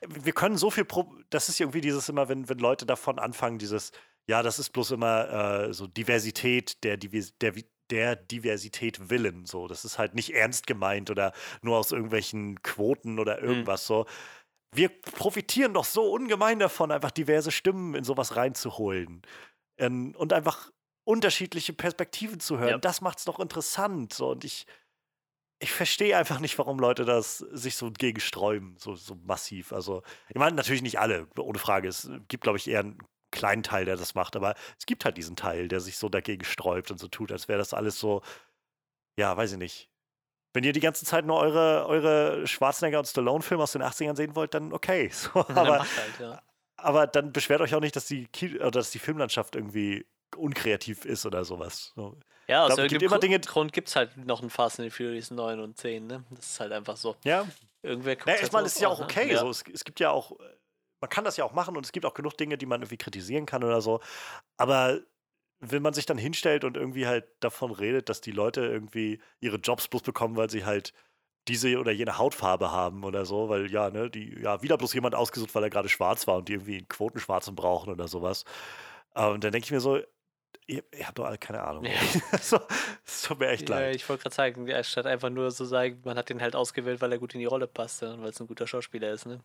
[0.07, 3.59] wir können so viel, Pro das ist irgendwie dieses immer, wenn, wenn Leute davon anfangen,
[3.59, 3.91] dieses,
[4.27, 7.53] ja, das ist bloß immer äh, so Diversität der, der,
[7.89, 9.67] der Diversität willen, so.
[9.67, 13.47] Das ist halt nicht ernst gemeint oder nur aus irgendwelchen Quoten oder mhm.
[13.49, 13.87] irgendwas mhm.
[13.87, 14.05] so.
[14.73, 19.21] Wir profitieren doch so ungemein davon, einfach diverse Stimmen in sowas reinzuholen.
[19.77, 20.71] Ähm, und einfach
[21.03, 22.69] unterschiedliche Perspektiven zu hören.
[22.69, 22.77] Ja.
[22.77, 24.13] Das macht es doch interessant.
[24.13, 24.31] So.
[24.31, 24.65] Und ich,
[25.59, 29.71] ich verstehe einfach nicht, warum Leute das sich so gegen sträuben, so, so massiv.
[29.71, 31.87] Also, ich meine, natürlich nicht alle, ohne Frage.
[31.87, 32.97] Es gibt, glaube ich, eher einen
[33.31, 36.43] kleinen Teil, der das macht, aber es gibt halt diesen Teil, der sich so dagegen
[36.45, 38.21] sträubt und so tut, als wäre das alles so,
[39.17, 39.89] ja, weiß ich nicht.
[40.53, 44.35] Wenn ihr die ganze Zeit nur eure, eure Schwarzenegger und Stallone-Filme aus den 80ern sehen
[44.35, 45.09] wollt, dann okay.
[45.13, 46.41] So, aber, halt, ja.
[46.77, 48.27] aber dann beschwert euch auch nicht, dass die,
[48.71, 51.91] dass die Filmlandschaft irgendwie unkreativ ist oder sowas.
[51.95, 52.17] So.
[52.47, 55.59] Ja, aus irgendeinem immer Dinge Grund gibt es halt noch ein Fast and Furious 9
[55.59, 56.23] und 10, ne?
[56.31, 57.15] Das ist halt einfach so.
[57.23, 57.47] Ja.
[57.81, 59.05] Irgendwer guckt naja, halt mal, ist ja auch ne?
[59.05, 59.31] okay.
[59.31, 59.39] Ja.
[59.39, 60.31] So, es, es, gibt ja auch,
[61.01, 62.97] man kann das ja auch machen und es gibt auch genug Dinge, die man irgendwie
[62.97, 63.99] kritisieren kann oder so.
[64.57, 64.99] Aber
[65.59, 69.57] wenn man sich dann hinstellt und irgendwie halt davon redet, dass die Leute irgendwie ihre
[69.57, 70.93] Jobs bloß bekommen, weil sie halt
[71.47, 75.15] diese oder jene Hautfarbe haben oder so, weil ja, ne, die, ja, wieder bloß jemand
[75.15, 78.45] ausgesucht, weil er gerade schwarz war und die irgendwie einen Quotenschwarzen brauchen oder sowas.
[79.13, 79.99] Und dann denke ich mir so,
[80.67, 81.85] Ihr, ihr, habt doch alle keine Ahnung.
[81.85, 81.91] Ja.
[82.41, 82.59] so,
[83.05, 83.95] das tut mir echt ja, leid.
[83.95, 87.01] Ich wollte gerade sagen, ja, statt einfach nur so sagen, man hat den halt ausgewählt,
[87.01, 89.27] weil er gut in die Rolle passt und weil es ein guter Schauspieler ist.
[89.27, 89.39] Ne?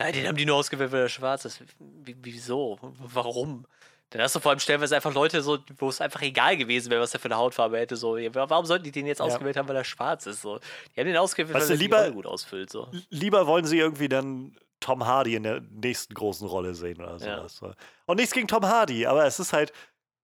[0.00, 1.62] Ja, den haben die nur ausgewählt, weil er schwarz ist.
[1.78, 2.78] Wie, wieso?
[2.98, 3.66] Warum?
[4.10, 7.00] Dann hast du vor allem stellenweise einfach Leute, so, wo es einfach egal gewesen wäre,
[7.00, 7.96] was er für eine Hautfarbe hätte.
[7.96, 8.16] So.
[8.16, 10.42] Warum sollten die den jetzt ausgewählt haben, weil er schwarz ist?
[10.42, 10.60] So.
[10.94, 12.68] Die haben den ausgewählt, weißt weil er die Rolle gut ausfüllt.
[12.68, 12.88] So.
[13.08, 17.60] Lieber wollen sie irgendwie dann Tom Hardy in der nächsten großen Rolle sehen oder sowas.
[17.62, 17.72] Ja.
[18.04, 19.72] Und nichts gegen Tom Hardy, aber es ist halt,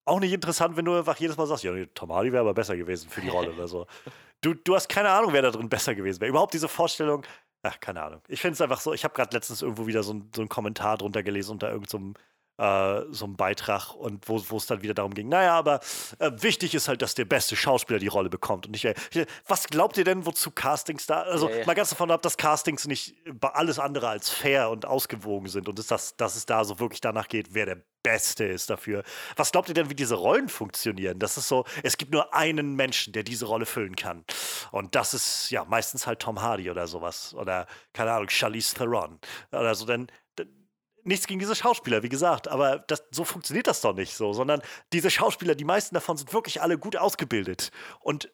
[0.09, 2.77] auch nicht interessant, wenn du einfach jedes Mal sagst, ja, Tom Hardy wäre aber besser
[2.77, 3.87] gewesen für die Rolle oder so.
[4.41, 6.31] Du, du hast keine Ahnung, wer da drin besser gewesen wäre.
[6.31, 7.27] Überhaupt diese Vorstellung,
[7.65, 8.21] ach, keine Ahnung.
[8.29, 10.49] Ich finde es einfach so, ich habe gerade letztens irgendwo wieder so, ein, so einen
[10.49, 12.21] Kommentar drunter gelesen unter irgendeinem so
[12.59, 15.81] äh, so einem Beitrag und wo es dann wieder darum ging, naja, aber
[16.19, 18.67] äh, wichtig ist halt, dass der beste Schauspieler die Rolle bekommt.
[18.67, 18.95] Und nicht, äh,
[19.47, 21.67] was glaubt ihr denn, wozu Castings da, also ja, ja.
[21.67, 25.79] mal ganz davon ab, dass Castings nicht alles andere als fair und ausgewogen sind und
[25.79, 29.03] dass, das, dass es da so wirklich danach geht, wer der Beste ist dafür.
[29.37, 31.19] Was glaubt ihr denn, wie diese Rollen funktionieren?
[31.19, 34.25] Das ist so, es gibt nur einen Menschen, der diese Rolle füllen kann.
[34.71, 37.35] Und das ist ja meistens halt Tom Hardy oder sowas.
[37.35, 39.19] Oder, keine Ahnung, Charlize Theron.
[39.53, 40.07] Oder so, denn
[41.09, 44.63] nichts gegen diese Schauspieler, wie gesagt, aber das, so funktioniert das doch nicht so, sondern
[44.93, 47.71] diese Schauspieler, die meisten davon sind wirklich alle gut ausgebildet.
[48.01, 48.31] Und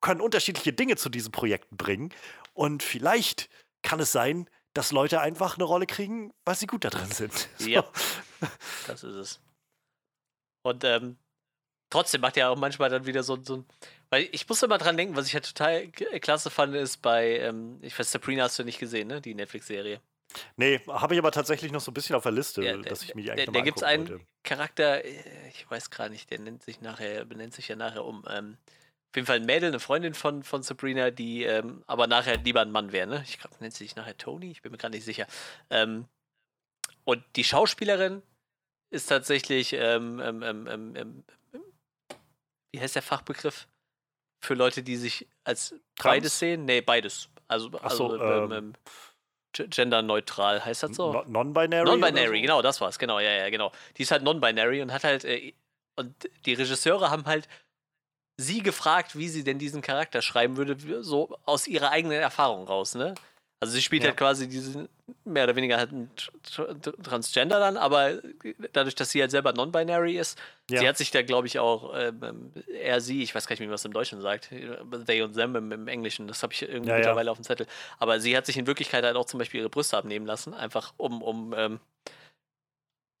[0.00, 2.12] können unterschiedliche Dinge zu diesen Projekten bringen.
[2.52, 3.48] Und vielleicht
[3.82, 7.48] kann es sein, dass Leute einfach eine Rolle kriegen, weil sie gut da drin sind.
[7.58, 7.68] So.
[7.68, 7.84] Ja,
[8.86, 9.40] das ist es.
[10.62, 11.16] Und ähm,
[11.90, 13.64] trotzdem macht er auch manchmal dann wieder so, so
[14.10, 17.78] weil ich muss immer dran denken, was ich halt total klasse fand, ist bei, ähm,
[17.82, 19.20] ich weiß, Sabrina hast du nicht gesehen, ne?
[19.20, 20.00] Die Netflix-Serie.
[20.56, 23.02] Nee, habe ich aber tatsächlich noch so ein bisschen auf der Liste, ja, der, dass
[23.02, 24.26] ich mich eigentlich Da gibt es einen wollte.
[24.42, 28.24] Charakter, äh, ich weiß gerade nicht, der nennt sich nachher, benennt sich ja nachher um.
[28.28, 28.56] Ähm,
[29.10, 32.60] auf jeden Fall ein Mädel, eine Freundin von, von Sabrina, die ähm, aber nachher lieber
[32.60, 33.24] ein Mann wäre, ne?
[33.26, 35.26] Ich glaube, nennt sie sich nachher Tony, ich bin mir gerade nicht sicher.
[35.70, 36.06] Ähm,
[37.04, 38.22] und die Schauspielerin
[38.90, 41.24] ist tatsächlich, ähm, ähm, ähm,
[42.72, 43.68] wie heißt der Fachbegriff?
[44.44, 46.16] Für Leute, die sich als Trans?
[46.16, 46.66] beides sehen?
[46.66, 47.30] Nee, beides.
[47.48, 48.72] Also, so, also
[49.70, 51.22] genderneutral, heißt das so?
[51.26, 51.84] Non-binary?
[51.84, 52.42] Non-binary, so?
[52.42, 53.72] genau, das war's, genau, ja, ja, genau.
[53.96, 55.52] Die ist halt non-binary und hat halt, äh,
[55.96, 57.48] und die Regisseure haben halt
[58.36, 62.94] sie gefragt, wie sie denn diesen Charakter schreiben würde, so aus ihrer eigenen Erfahrung raus,
[62.94, 63.14] ne?
[63.58, 64.10] Also sie spielt ja.
[64.10, 64.86] halt quasi diesen,
[65.24, 66.10] mehr oder weniger halt ein
[67.02, 68.20] Transgender dann, aber
[68.72, 70.38] dadurch, dass sie halt selber non-binary ist,
[70.70, 70.80] ja.
[70.80, 73.64] sie hat sich da, glaube ich, auch ähm, er, sie, ich weiß gar nicht, wie
[73.64, 74.50] man das im Deutschen sagt,
[75.06, 77.66] they und them im, im Englischen, das habe ich irgendwie ja, mittlerweile auf dem Zettel.
[77.98, 80.92] Aber sie hat sich in Wirklichkeit halt auch zum Beispiel ihre Brüste abnehmen lassen, einfach
[80.98, 81.80] um, um ähm,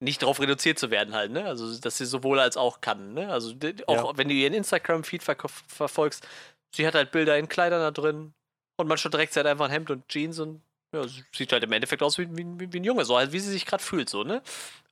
[0.00, 1.46] nicht darauf reduziert zu werden halt, ne?
[1.46, 3.32] Also, dass sie sowohl als auch kann, ne?
[3.32, 3.54] Also,
[3.86, 6.28] auch wenn du ihren Instagram-Feed ver verfolgst,
[6.74, 8.34] sie hat halt Bilder in Kleidern da drin
[8.76, 11.72] und manchmal trägt sie halt einfach ein Hemd und Jeans und ja, sieht halt im
[11.72, 14.24] Endeffekt aus wie, wie, wie ein Junge, so halt, wie sie sich gerade fühlt, so,
[14.24, 14.42] ne?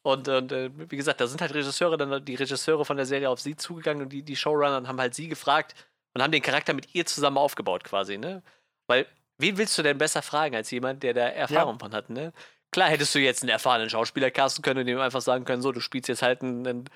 [0.03, 3.31] Und, und äh, wie gesagt, da sind halt Regisseure, dann die Regisseure von der Serie
[3.31, 5.75] auf sie zugegangen und die, die Showrunner haben halt sie gefragt
[6.15, 8.43] und haben den Charakter mit ihr zusammen aufgebaut, quasi, ne?
[8.87, 9.07] Weil,
[9.39, 11.79] wen willst du denn besser fragen als jemand, der da Erfahrung ja.
[11.79, 12.33] von hat, ne?
[12.71, 15.73] Klar hättest du jetzt einen erfahrenen Schauspieler casten können und ihm einfach sagen können, so,
[15.73, 16.91] du spielst jetzt halt einen, einen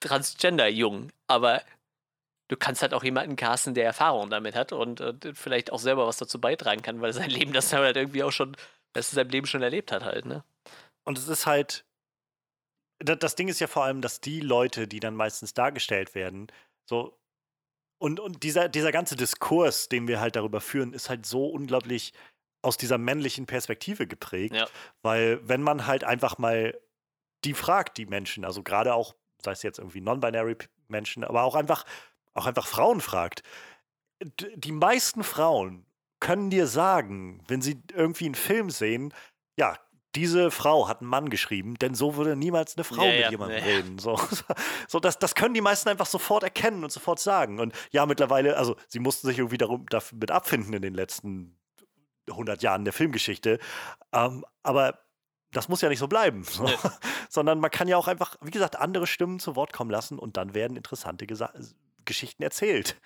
[0.00, 1.62] Transgender-Jungen, aber
[2.48, 6.06] du kannst halt auch jemanden casten, der Erfahrung damit hat und, und, vielleicht auch selber
[6.06, 8.56] was dazu beitragen kann, weil sein Leben das halt irgendwie auch schon,
[8.92, 10.44] das in seinem Leben schon erlebt hat halt, ne?
[11.04, 11.84] Und es ist halt,
[12.98, 16.46] das Ding ist ja vor allem, dass die Leute, die dann meistens dargestellt werden,
[16.86, 17.18] so
[17.98, 22.12] und, und dieser, dieser ganze Diskurs, den wir halt darüber führen, ist halt so unglaublich
[22.60, 24.54] aus dieser männlichen Perspektive geprägt.
[24.54, 24.66] Ja.
[25.02, 26.78] Weil wenn man halt einfach mal
[27.44, 30.56] die fragt, die Menschen, also gerade auch, sei es jetzt irgendwie non-binary
[30.88, 31.84] Menschen, aber auch einfach,
[32.34, 33.42] auch einfach Frauen fragt,
[34.20, 35.86] die meisten Frauen
[36.20, 39.12] können dir sagen, wenn sie irgendwie einen Film sehen,
[39.58, 39.78] ja,
[40.14, 43.30] diese Frau hat einen Mann geschrieben, denn so würde niemals eine Frau ja, mit ja,
[43.30, 43.64] jemandem ja.
[43.64, 43.98] reden.
[43.98, 44.18] So,
[44.88, 47.58] so das, das können die meisten einfach sofort erkennen und sofort sagen.
[47.58, 51.58] Und ja, mittlerweile, also sie mussten sich irgendwie darum, damit abfinden in den letzten
[52.30, 53.58] 100 Jahren der Filmgeschichte.
[54.12, 55.00] Ähm, aber
[55.50, 56.68] das muss ja nicht so bleiben, so.
[57.28, 60.36] sondern man kann ja auch einfach, wie gesagt, andere Stimmen zu Wort kommen lassen und
[60.36, 61.52] dann werden interessante Gesa
[62.04, 62.96] Geschichten erzählt.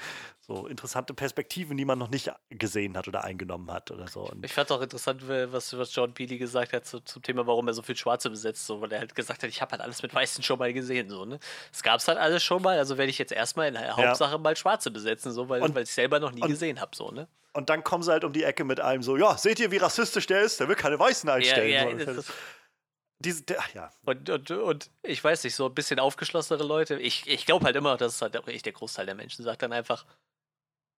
[0.41, 4.21] So interessante Perspektiven, die man noch nicht gesehen hat oder eingenommen hat oder so.
[4.21, 7.69] Und ich fand auch interessant, was, was John Peely gesagt hat zu, zum Thema, warum
[7.69, 10.03] er so viel Schwarze besetzt, so, weil er halt gesagt hat, ich habe halt alles
[10.03, 11.11] mit Weißen schon mal gesehen.
[11.11, 11.39] So, ne?
[11.71, 14.33] Es gab es halt alles schon mal, also werde ich jetzt erstmal in der Hauptsache
[14.33, 14.39] ja.
[14.39, 16.97] mal Schwarze besetzen, so, weil, und, weil ich selber noch nie und, gesehen habe.
[16.97, 17.29] So, ne?
[17.53, 19.79] Und dann kommen sie halt um die Ecke mit einem so, ja, seht ihr, wie
[19.79, 20.61] rassistisch der ist?
[20.61, 21.71] Der will keine Weißen einstellen.
[21.71, 22.33] Ja, ja, so.
[23.21, 23.93] Diese, der, ja.
[24.05, 27.75] Und, und, und ich weiß nicht, so ein bisschen aufgeschlossenere Leute, ich, ich glaube halt
[27.75, 30.07] immer, dass halt echt der Großteil der Menschen sagt dann einfach,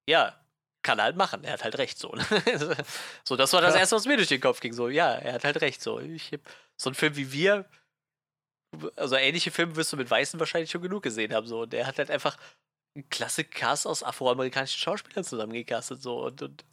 [0.09, 0.39] ja,
[0.83, 2.13] kann er halt machen, er hat halt recht so.
[2.13, 2.25] Ne?
[3.25, 3.81] so, das war das ja.
[3.81, 4.73] erste, was mir durch den Kopf ging.
[4.73, 5.83] So, ja, er hat halt recht.
[5.83, 6.31] So, ich,
[6.77, 7.67] so ein Film wie wir,
[8.97, 11.47] also ähnliche Filme wirst du mit Weißen wahrscheinlich schon genug gesehen haben.
[11.47, 12.39] So, und er hat halt einfach
[12.95, 16.03] einen klasse Cast aus afroamerikanischen Schauspielern zusammengecastet.
[16.03, 16.65] So, und, und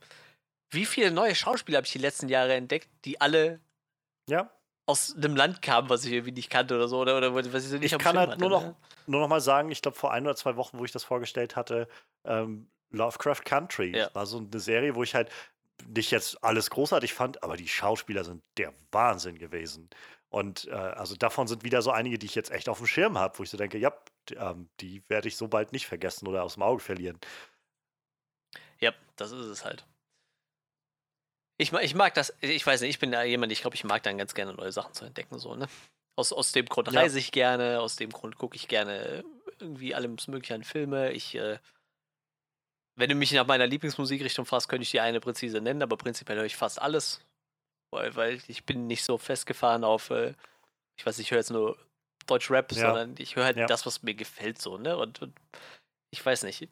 [0.72, 3.62] wie viele neue Schauspieler habe ich die letzten Jahre entdeckt, die alle
[4.30, 4.52] ja
[4.88, 7.70] aus einem Land kam, was ich irgendwie nicht kannte oder so, oder, oder was ich
[7.70, 8.76] so nicht Ich kann halt hatte, nur, noch, ne?
[9.06, 11.56] nur noch mal sagen, ich glaube, vor ein oder zwei Wochen, wo ich das vorgestellt
[11.56, 11.88] hatte,
[12.24, 14.10] ähm, Lovecraft Country ja.
[14.14, 15.30] war so eine Serie, wo ich halt
[15.86, 19.90] nicht jetzt alles großartig fand, aber die Schauspieler sind der Wahnsinn gewesen.
[20.30, 23.18] Und äh, also davon sind wieder so einige, die ich jetzt echt auf dem Schirm
[23.18, 23.94] habe, wo ich so denke, ja,
[24.38, 27.20] ähm, die werde ich so bald nicht vergessen oder aus dem Auge verlieren.
[28.80, 29.86] Ja, das ist es halt.
[31.60, 34.04] Ich, ich mag das, ich weiß nicht, ich bin ja jemand, ich glaube, ich mag
[34.04, 35.68] dann ganz gerne neue Sachen zu entdecken, so, ne?
[36.16, 37.00] Aus, aus dem Grund ja.
[37.00, 39.24] reise ich gerne, aus dem Grund gucke ich gerne
[39.60, 41.12] irgendwie alles Mögliche an Filme.
[41.12, 41.60] Ich, äh,
[42.96, 46.38] wenn du mich nach meiner Lieblingsmusikrichtung fragst, könnte ich die eine präzise nennen, aber prinzipiell
[46.38, 47.22] höre ich fast alles.
[47.92, 50.34] Weil, weil ich bin nicht so festgefahren auf, äh,
[50.98, 51.78] ich weiß, ich höre jetzt nur
[52.26, 52.82] Deutsch-Rap, ja.
[52.88, 53.68] sondern ich höre halt ja.
[53.68, 54.98] das, was mir gefällt, so, ne?
[54.98, 55.34] Und, und
[56.12, 56.68] ich weiß nicht.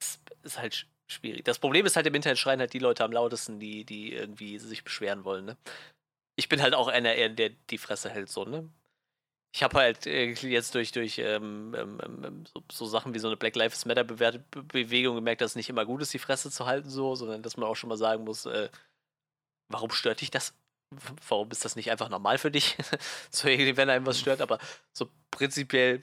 [0.00, 1.44] Es ist halt schwierig.
[1.44, 4.58] Das Problem ist halt, im Internet schreien halt die Leute am lautesten, die, die irgendwie
[4.58, 5.56] sich beschweren wollen, ne?
[6.36, 8.70] Ich bin halt auch einer, der die Fresse hält, so, ne?
[9.52, 13.28] ich habe halt jetzt durch, durch ähm, ähm, ähm, ähm, so, so, Sachen wie so
[13.28, 16.66] eine Black Lives Matter Bewegung gemerkt, dass es nicht immer gut ist, die Fresse zu
[16.66, 18.68] halten, so, sondern dass man auch schon mal sagen muss, äh,
[19.68, 20.54] warum stört dich das?
[21.28, 22.76] Warum ist das nicht einfach normal für dich?
[23.30, 24.58] so, wenn einem was stört, aber
[24.92, 26.02] so prinzipiell,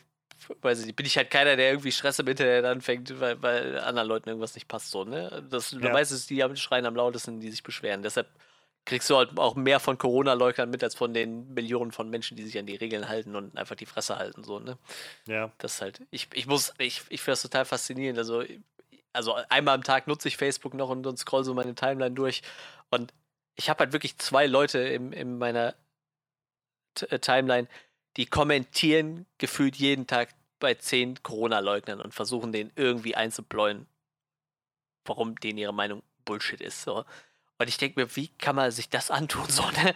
[0.62, 4.08] weiß ich bin ich halt keiner, der irgendwie Stress im Internet anfängt, weil, weil anderen
[4.08, 5.46] Leuten irgendwas nicht passt, so, ne?
[5.50, 5.92] Das, ja.
[5.92, 8.04] Meistens die am Schreien am lautesten, die sich beschweren.
[8.04, 8.28] Deshalb
[8.86, 12.44] kriegst du halt auch mehr von Corona-Leugnern mit, als von den Millionen von Menschen, die
[12.44, 14.78] sich an die Regeln halten und einfach die Fresse halten, so, ne?
[15.28, 15.52] Ja.
[15.58, 18.20] Das ist halt, ich, ich muss, ich, ich finde das total faszinierend.
[18.20, 18.44] Also,
[19.12, 22.44] also einmal am Tag nutze ich Facebook noch und, und scroll so meine Timeline durch.
[22.92, 23.14] Und
[23.56, 25.74] ich habe halt wirklich zwei Leute in, in meiner
[26.94, 27.68] T äh, Timeline,
[28.18, 30.30] die kommentieren gefühlt jeden Tag
[30.60, 33.88] bei zehn Corona-Leugnern und versuchen den irgendwie einzubläuen,
[35.04, 36.82] warum denen ihre Meinung Bullshit ist.
[36.82, 37.06] So.
[37.58, 39.50] Und ich denke mir, wie kann man sich das antun?
[39.50, 39.94] So, ne?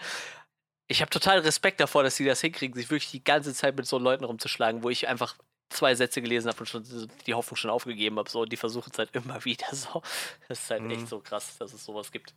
[0.88, 3.85] Ich habe total Respekt davor, dass sie das hinkriegen, sich wirklich die ganze Zeit mit
[3.85, 5.35] so Leuten rumzuschlagen, wo ich einfach
[5.69, 6.83] zwei Sätze gelesen habe und schon
[7.27, 8.30] die Hoffnung schon aufgegeben habe.
[8.30, 10.01] So, und die versuchen es halt immer wieder so.
[10.48, 10.91] Das ist halt mhm.
[10.91, 12.33] echt so krass, dass es sowas gibt.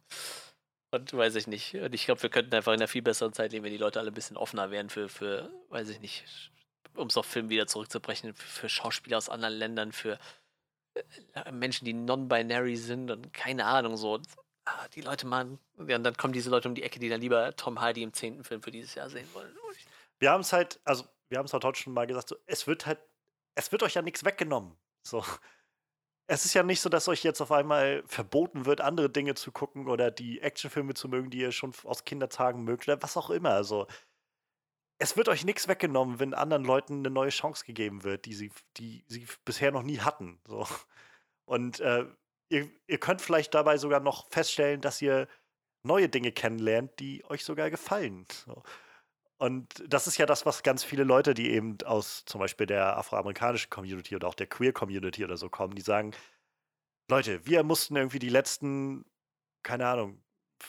[0.93, 1.75] Und weiß ich nicht.
[1.75, 3.99] Und ich glaube, wir könnten einfach in einer viel besseren Zeit leben, wenn die Leute
[3.99, 6.51] alle ein bisschen offener wären für, für weiß ich nicht,
[6.95, 10.19] um es auf Film wieder zurückzubrechen, für Schauspieler aus anderen Ländern, für
[10.95, 14.21] äh, Menschen, die non-binary sind und keine Ahnung, so
[14.67, 17.23] ah, die Leute machen, ja, und dann kommen diese Leute um die Ecke, die dann
[17.23, 19.57] lieber Tom Hardy im zehnten Film für dieses Jahr sehen wollen.
[20.19, 22.67] Wir haben es halt, also wir haben es halt heute schon mal gesagt, so, es
[22.67, 22.99] wird halt,
[23.55, 24.77] es wird euch ja nichts weggenommen.
[25.05, 25.25] So.
[26.29, 29.53] Es ist ja nicht so, dass euch jetzt auf einmal verboten wird, andere Dinge zu
[29.53, 33.31] gucken oder die Actionfilme zu mögen, die ihr schon aus Kindertagen mögt oder was auch
[33.31, 33.51] immer.
[33.51, 33.87] Also,
[34.99, 38.53] es wird euch nichts weggenommen, wenn anderen Leuten eine neue Chance gegeben wird, die sie,
[38.77, 40.41] die sie bisher noch nie hatten.
[40.47, 40.67] So.
[41.45, 42.07] Und äh,
[42.51, 45.27] ihr, ihr könnt vielleicht dabei sogar noch feststellen, dass ihr
[45.83, 48.27] neue Dinge kennenlernt, die euch sogar gefallen.
[48.47, 48.63] So.
[49.43, 52.97] Und das ist ja das, was ganz viele Leute, die eben aus zum Beispiel der
[52.97, 56.13] afroamerikanischen Community oder auch der Queer Community oder so kommen, die sagen,
[57.11, 59.05] Leute, wir mussten irgendwie die letzten,
[59.65, 60.23] keine Ahnung,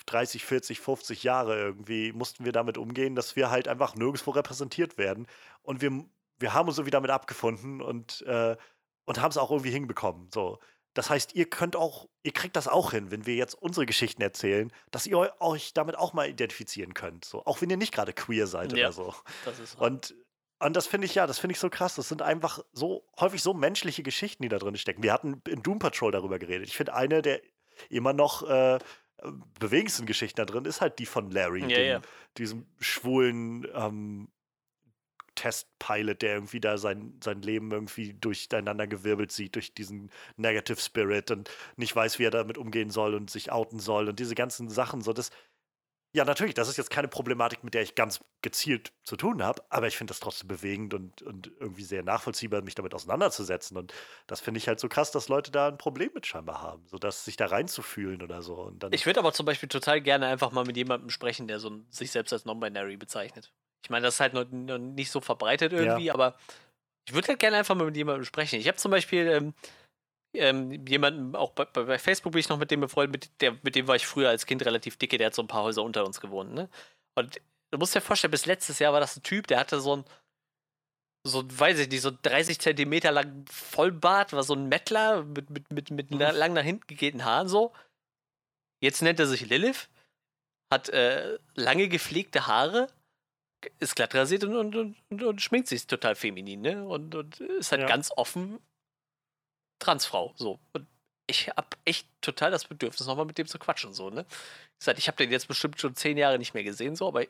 [0.08, 4.98] 30, 40, 50 Jahre irgendwie, mussten wir damit umgehen, dass wir halt einfach nirgendwo repräsentiert
[4.98, 5.28] werden.
[5.62, 6.06] Und wir,
[6.40, 8.58] wir haben uns irgendwie damit abgefunden und, äh,
[9.06, 10.32] und haben es auch irgendwie hinbekommen.
[10.32, 10.58] So.
[10.94, 14.22] Das heißt, ihr könnt auch, ihr kriegt das auch hin, wenn wir jetzt unsere Geschichten
[14.22, 17.26] erzählen, dass ihr euch damit auch mal identifizieren könnt.
[17.26, 19.16] So, auch wenn ihr nicht gerade queer seid ja, oder so.
[19.46, 20.16] Das ist und,
[20.60, 21.96] und das finde ich ja, das finde ich so krass.
[21.96, 25.04] Das sind einfach so häufig so menschliche Geschichten, die da drin stecken.
[25.04, 26.68] Wir hatten in Doom Patrol darüber geredet.
[26.68, 27.42] Ich finde eine der
[27.90, 28.78] immer noch äh,
[29.60, 32.02] bewegendsten Geschichten da drin ist halt die von Larry, ja, dem, ja.
[32.38, 34.30] diesem schwulen ähm,
[35.36, 41.32] Testpilot, der irgendwie da sein, sein Leben irgendwie durcheinander gewirbelt sieht, durch diesen Negative Spirit
[41.32, 44.70] und nicht weiß, wie er damit umgehen soll und sich outen soll und diese ganzen
[44.70, 45.02] Sachen.
[45.02, 45.32] So, das,
[46.16, 49.64] ja, natürlich, das ist jetzt keine Problematik, mit der ich ganz gezielt zu tun habe,
[49.70, 53.78] aber ich finde das trotzdem bewegend und, und irgendwie sehr nachvollziehbar, mich damit auseinanderzusetzen.
[53.78, 53.94] Und
[54.28, 57.00] das finde ich halt so krass, dass Leute da ein Problem mit scheinbar haben, so
[57.00, 58.72] dass sich da reinzufühlen oder so.
[58.92, 62.12] Ich würde aber zum Beispiel total gerne einfach mal mit jemandem sprechen, der so sich
[62.12, 63.52] selbst als non-binary bezeichnet.
[63.84, 66.14] Ich meine, das ist halt noch, noch nicht so verbreitet irgendwie, ja.
[66.14, 66.38] aber
[67.08, 68.60] ich würde halt gerne einfach mal mit jemandem sprechen.
[68.60, 69.54] Ich habe zum Beispiel ähm,
[70.36, 73.76] ähm, jemanden, auch bei, bei, Facebook bin ich noch mit dem befreundet, mit, der, mit
[73.76, 76.06] dem war ich früher als Kind relativ dicke, der hat so ein paar Häuser unter
[76.06, 76.70] uns gewohnt, ne?
[77.16, 77.40] Und
[77.72, 80.06] du musst dir vorstellen, bis letztes Jahr war das ein Typ, der hatte so ein,
[81.26, 85.72] so, weiß ich nicht, so 30 Zentimeter lang Vollbart, war so ein Mettler mit, mit,
[85.72, 86.20] mit, mit mhm.
[86.20, 87.74] lang nach hinten gegehten Haaren so.
[88.82, 89.88] Jetzt nennt er sich Lilith,
[90.72, 92.88] hat äh, lange gepflegte Haare
[93.80, 96.86] ist glatt rasiert und, und, und, und, schminkt sich total feminin, ne?
[96.86, 97.88] Und, und ist halt ja.
[97.88, 98.60] ganz offen
[99.80, 100.60] Transfrau, so.
[100.74, 100.88] Und
[101.28, 104.26] ich hab echt total das Bedürfnis, nochmal mit dem zu quatschen, so, ne?
[104.80, 107.26] Ich, sag, ich habe den jetzt bestimmt schon zehn Jahre nicht mehr gesehen, so, aber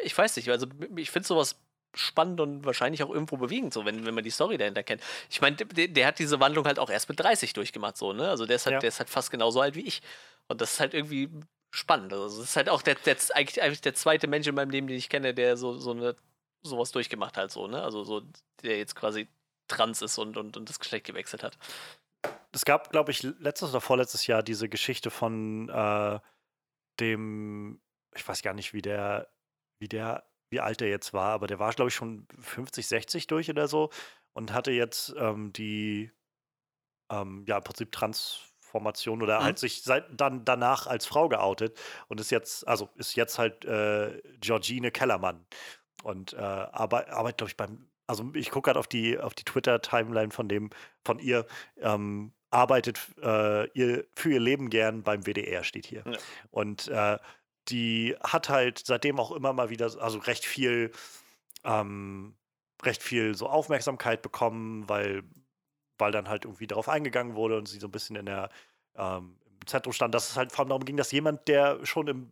[0.00, 1.56] ich weiß nicht, also ich finde sowas
[1.94, 5.02] spannend und wahrscheinlich auch irgendwo bewegend, so, wenn, wenn man die Story dahinter kennt.
[5.30, 8.28] Ich meine, der, der, hat diese Wandlung halt auch erst mit 30 durchgemacht, so, ne?
[8.28, 8.80] Also der ist halt, ja.
[8.80, 10.02] der ist halt fast genauso alt wie ich.
[10.48, 11.30] Und das ist halt irgendwie
[11.78, 12.12] spannend.
[12.12, 14.86] Also es ist halt auch der, der, eigentlich, eigentlich der zweite Mensch in meinem Leben,
[14.86, 16.16] den ich kenne, der so, so eine
[16.62, 17.82] sowas durchgemacht hat, so, ne?
[17.82, 18.22] Also so,
[18.62, 19.28] der jetzt quasi
[19.68, 21.56] trans ist und, und, und das Geschlecht gewechselt hat.
[22.52, 26.18] Es gab, glaube ich, letztes oder vorletztes Jahr diese Geschichte von äh,
[26.98, 27.80] dem,
[28.14, 29.28] ich weiß gar nicht, wie der,
[29.80, 33.26] wie der, wie alt der jetzt war, aber der war, glaube ich, schon 50, 60
[33.26, 33.90] durch oder so
[34.32, 36.10] und hatte jetzt ähm, die,
[37.10, 39.44] ähm, ja, im Prinzip trans Formation oder mhm.
[39.44, 43.64] halt sich seit, dann danach als Frau geoutet und ist jetzt, also ist jetzt halt
[43.64, 45.44] äh, Georgine Kellermann
[46.02, 49.44] und äh, arbeitet, arbeit, glaube ich, beim, also ich gucke gerade auf die, auf die
[49.44, 50.70] Twitter-Timeline von dem,
[51.04, 51.46] von ihr,
[51.80, 56.02] ähm, arbeitet äh, ihr für ihr Leben gern beim WDR, steht hier.
[56.06, 56.18] Ja.
[56.50, 57.18] Und äh,
[57.68, 60.92] die hat halt seitdem auch immer mal wieder, also recht viel
[61.64, 62.34] ähm,
[62.84, 65.22] recht viel so Aufmerksamkeit bekommen, weil,
[65.98, 68.50] weil dann halt irgendwie darauf eingegangen wurde und sie so ein bisschen in der
[68.96, 72.08] ähm, im Zentrum stand, dass es halt vor allem darum ging, dass jemand, der schon
[72.08, 72.30] im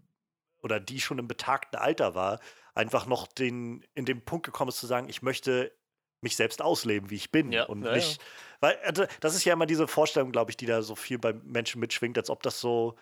[0.62, 2.41] oder die schon im betagten Alter war,
[2.75, 5.73] einfach noch den, in den Punkt gekommen ist zu sagen, ich möchte
[6.20, 7.53] mich selbst ausleben, wie ich bin.
[7.53, 8.28] Ja, und nicht, ja.
[8.61, 11.33] weil also, das ist ja immer diese Vorstellung, glaube ich, die da so viel bei
[11.33, 12.97] Menschen mitschwingt, als ob das so,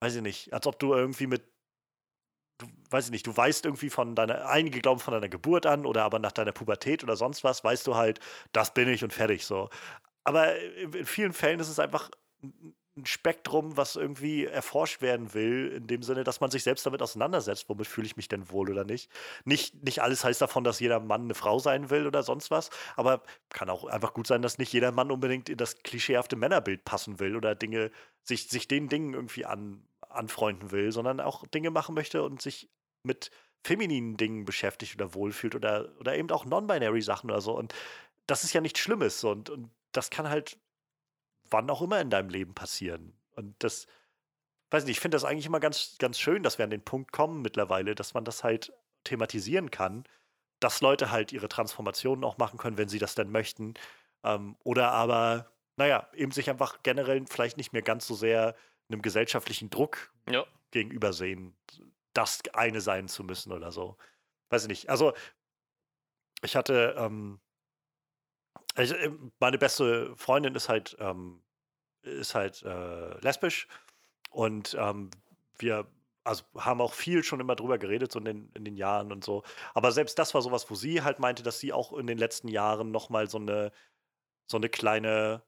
[0.00, 1.42] weiß ich nicht, als ob du irgendwie mit,
[2.58, 5.86] du, weiß ich nicht, du weißt irgendwie von deiner, einige glauben von deiner Geburt an
[5.86, 8.20] oder aber nach deiner Pubertät oder sonst was, weißt du halt,
[8.52, 9.70] das bin ich und fertig so.
[10.24, 12.10] Aber in vielen Fällen ist es einfach
[12.98, 17.00] ein Spektrum, was irgendwie erforscht werden will, in dem Sinne, dass man sich selbst damit
[17.00, 19.10] auseinandersetzt, womit fühle ich mich denn wohl oder nicht.
[19.44, 22.70] Nicht, nicht alles heißt davon, dass jeder Mann eine Frau sein will oder sonst was,
[22.96, 26.84] aber kann auch einfach gut sein, dass nicht jeder Mann unbedingt in das klischeehafte Männerbild
[26.84, 27.90] passen will oder Dinge,
[28.22, 32.68] sich, sich den Dingen irgendwie an, anfreunden will, sondern auch Dinge machen möchte und sich
[33.02, 33.30] mit
[33.64, 37.56] femininen Dingen beschäftigt oder wohlfühlt oder, oder eben auch non-binary Sachen oder so.
[37.56, 37.74] Und
[38.26, 40.58] das ist ja nichts Schlimmes und, und das kann halt
[41.50, 43.16] wann auch immer in deinem Leben passieren.
[43.34, 43.86] Und das,
[44.70, 47.12] weiß nicht, ich finde das eigentlich immer ganz, ganz schön, dass wir an den Punkt
[47.12, 48.72] kommen mittlerweile, dass man das halt
[49.04, 50.04] thematisieren kann,
[50.60, 53.74] dass Leute halt ihre Transformationen auch machen können, wenn sie das denn möchten.
[54.24, 58.54] Ähm, oder aber, naja, eben sich einfach generell vielleicht nicht mehr ganz so sehr
[58.90, 60.44] einem gesellschaftlichen Druck ja.
[60.70, 61.56] gegenübersehen,
[62.14, 63.96] das eine sein zu müssen oder so.
[64.50, 64.90] Weiß ich nicht.
[64.90, 65.12] Also,
[66.42, 67.40] ich hatte ähm,
[68.82, 71.42] ich, äh, meine beste Freundin ist halt, ähm,
[72.02, 73.68] ist halt äh, lesbisch
[74.30, 75.10] und ähm,
[75.58, 75.86] wir
[76.24, 79.24] also haben auch viel schon immer drüber geredet, so in den, in den Jahren und
[79.24, 79.42] so.
[79.74, 82.48] Aber selbst das war sowas, wo sie halt meinte, dass sie auch in den letzten
[82.48, 83.72] Jahren nochmal so eine,
[84.50, 85.42] so eine kleine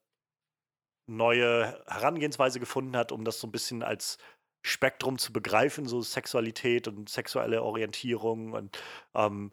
[1.07, 4.19] neue Herangehensweise gefunden hat, um das so ein bisschen als
[4.63, 8.79] Spektrum zu begreifen, so Sexualität und sexuelle Orientierung und
[9.15, 9.53] ähm,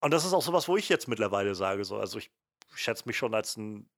[0.00, 2.30] und das ist auch sowas, wo ich jetzt mittlerweile sage, so, also ich
[2.74, 3.88] schätze mich schon als einen,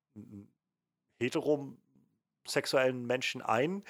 [1.21, 3.85] heterosexuellen Menschen ein.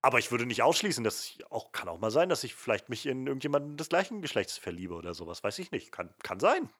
[0.00, 2.88] Aber ich würde nicht ausschließen, dass ich auch, kann auch mal sein, dass ich vielleicht
[2.88, 5.42] mich in irgendjemanden des gleichen Geschlechts verliebe oder sowas.
[5.42, 5.90] Weiß ich nicht.
[5.90, 6.70] Kann, kann sein.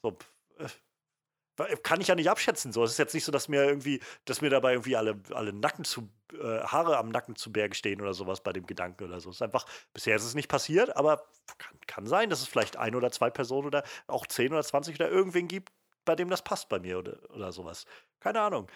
[0.00, 0.16] So,
[0.58, 2.72] äh, kann ich ja nicht abschätzen.
[2.72, 5.52] So, es ist jetzt nicht so, dass mir irgendwie, dass mir dabei irgendwie alle, alle
[5.52, 9.20] Nacken zu, äh, Haare am Nacken zu Berge stehen oder sowas bei dem Gedanken oder
[9.20, 9.28] so.
[9.28, 11.26] Es ist einfach, bisher ist es nicht passiert, aber
[11.58, 14.94] kann, kann sein, dass es vielleicht ein oder zwei Personen oder auch zehn oder zwanzig
[14.94, 15.70] oder irgendwen gibt,
[16.04, 17.84] bei dem das passt bei mir oder, oder sowas.
[18.20, 18.70] Keine Ahnung.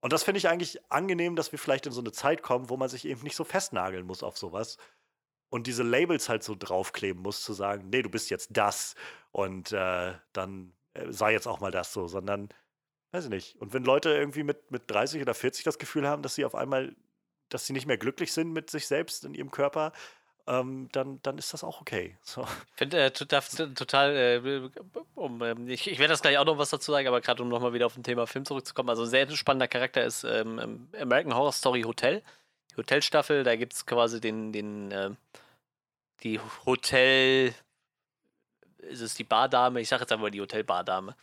[0.00, 2.76] Und das finde ich eigentlich angenehm, dass wir vielleicht in so eine Zeit kommen, wo
[2.76, 4.78] man sich eben nicht so festnageln muss auf sowas
[5.50, 8.94] und diese Labels halt so draufkleben muss, zu sagen, nee, du bist jetzt das
[9.32, 12.48] und äh, dann äh, sei jetzt auch mal das so, sondern,
[13.12, 13.56] weiß ich nicht.
[13.60, 16.54] Und wenn Leute irgendwie mit, mit 30 oder 40 das Gefühl haben, dass sie auf
[16.54, 16.96] einmal,
[17.48, 19.92] dass sie nicht mehr glücklich sind mit sich selbst in ihrem Körper,
[20.50, 22.16] ähm, dann, dann ist das auch okay.
[22.22, 22.42] So.
[22.42, 24.70] Ich finde äh, total, äh,
[25.14, 27.48] um, äh, ich, ich werde das gleich auch noch was dazu sagen, aber gerade um
[27.48, 31.34] nochmal wieder auf ein Thema Film zurückzukommen, also ein sehr spannender Charakter ist ähm, American
[31.34, 32.22] Horror Story Hotel.
[32.72, 35.10] Die Hotelstaffel, da gibt es quasi den, den äh,
[36.24, 37.54] die Hotel,
[38.78, 41.14] ist es die Bardame, ich sage jetzt einfach die Hotelbardame.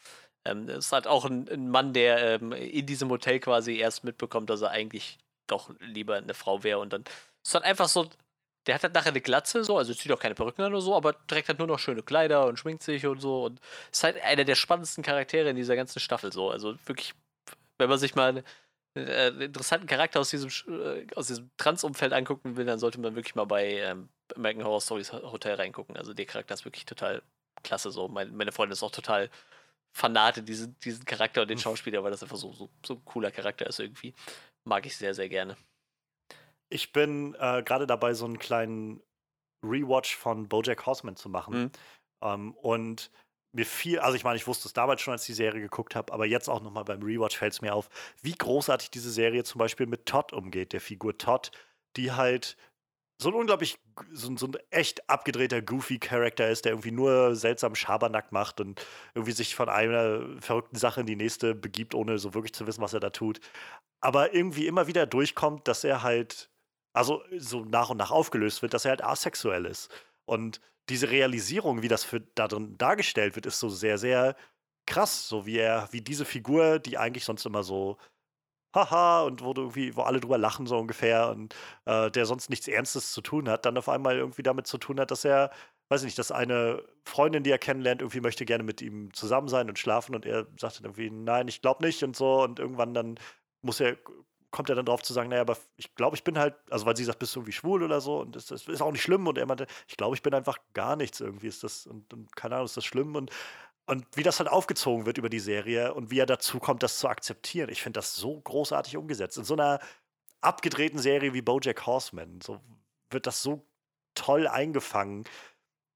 [0.46, 4.50] Ähm, es hat auch ein, ein Mann, der ähm, in diesem Hotel quasi erst mitbekommt,
[4.50, 7.04] dass er eigentlich doch lieber eine Frau wäre und dann
[7.44, 8.10] ist halt einfach so
[8.68, 10.96] der hat halt nachher eine Glatze, so, also zieht auch keine Perücken an oder so,
[10.96, 13.46] aber trägt halt nur noch schöne Kleider und schminkt sich und so.
[13.46, 16.52] Und ist halt einer der spannendsten Charaktere in dieser ganzen Staffel so.
[16.52, 17.14] Also wirklich,
[17.78, 22.58] wenn man sich mal einen, äh, interessanten Charakter aus diesem, äh, aus diesem Trans-Umfeld angucken
[22.58, 25.96] will, dann sollte man wirklich mal bei ähm, American Horror Stories Hotel reingucken.
[25.96, 27.24] Also der Charakter ist wirklich total
[27.64, 28.10] klasse so.
[28.10, 29.30] Mein, meine Freundin ist auch total
[29.94, 33.32] Fanate diesen, diesen Charakter und den Schauspieler, weil das einfach so, so, so ein cooler
[33.32, 34.14] Charakter ist irgendwie.
[34.66, 35.56] Mag ich sehr, sehr gerne.
[36.70, 39.02] Ich bin äh, gerade dabei, so einen kleinen
[39.64, 41.64] Rewatch von Bojack Horseman zu machen.
[41.64, 41.72] Mhm.
[42.22, 43.12] Ähm, und
[43.54, 45.96] mir fiel, also ich meine, ich wusste es damals schon, als ich die Serie geguckt
[45.96, 47.90] habe, aber jetzt auch nochmal beim Rewatch fällt es mir auf,
[48.22, 51.52] wie großartig diese Serie zum Beispiel mit Todd umgeht, der Figur Todd,
[51.96, 52.58] die halt
[53.20, 53.80] so ein unglaublich,
[54.12, 58.86] so, so, ein echt abgedrehter, goofy Charakter ist, der irgendwie nur seltsam Schabernack macht und
[59.16, 62.82] irgendwie sich von einer verrückten Sache in die nächste begibt, ohne so wirklich zu wissen,
[62.82, 63.40] was er da tut.
[64.02, 66.52] Aber irgendwie immer wieder durchkommt, dass er halt
[66.98, 69.90] also so nach und nach aufgelöst wird, dass er halt asexuell ist.
[70.26, 74.36] Und diese Realisierung, wie das für darin dargestellt wird, ist so sehr, sehr
[74.86, 75.28] krass.
[75.28, 77.98] So wie er, wie diese Figur, die eigentlich sonst immer so
[78.76, 82.68] haha und wo irgendwie, wo alle drüber lachen, so ungefähr, und äh, der sonst nichts
[82.68, 85.52] Ernstes zu tun hat, dann auf einmal irgendwie damit zu tun hat, dass er,
[85.90, 89.48] weiß ich nicht, dass eine Freundin, die er kennenlernt, irgendwie möchte gerne mit ihm zusammen
[89.48, 92.60] sein und schlafen und er sagt dann irgendwie, nein, ich glaube nicht und so und
[92.60, 93.20] irgendwann dann
[93.62, 93.98] muss er
[94.52, 96.96] kommt er dann drauf zu sagen, naja, aber ich glaube, ich bin halt, also weil
[96.96, 99.28] sie sagt, bist du irgendwie schwul oder so und das, das ist auch nicht schlimm
[99.28, 102.36] und er meinte, ich glaube, ich bin einfach gar nichts irgendwie, ist das, und, und
[102.36, 103.32] keine Ahnung, ist das schlimm und
[103.88, 107.00] und wie das halt aufgezogen wird über die Serie und wie er dazu kommt, das
[107.00, 107.70] zu akzeptieren.
[107.70, 109.38] Ich finde das so großartig umgesetzt.
[109.38, 109.80] In so einer
[110.42, 112.60] abgedrehten Serie wie Bojack Horseman so
[113.10, 113.66] wird das so
[114.14, 115.24] toll eingefangen.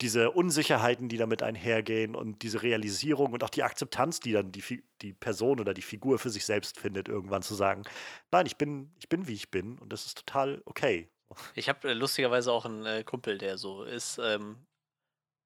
[0.02, 4.84] Diese Unsicherheiten, die damit einhergehen und diese Realisierung und auch die Akzeptanz, die dann die,
[5.02, 7.84] die Person oder die Figur für sich selbst findet, irgendwann zu sagen,
[8.32, 11.10] nein, ich bin, ich bin, wie ich bin und das ist total okay.
[11.56, 14.18] Ich habe äh, lustigerweise auch einen äh, Kumpel, der so ist.
[14.18, 14.66] Ähm,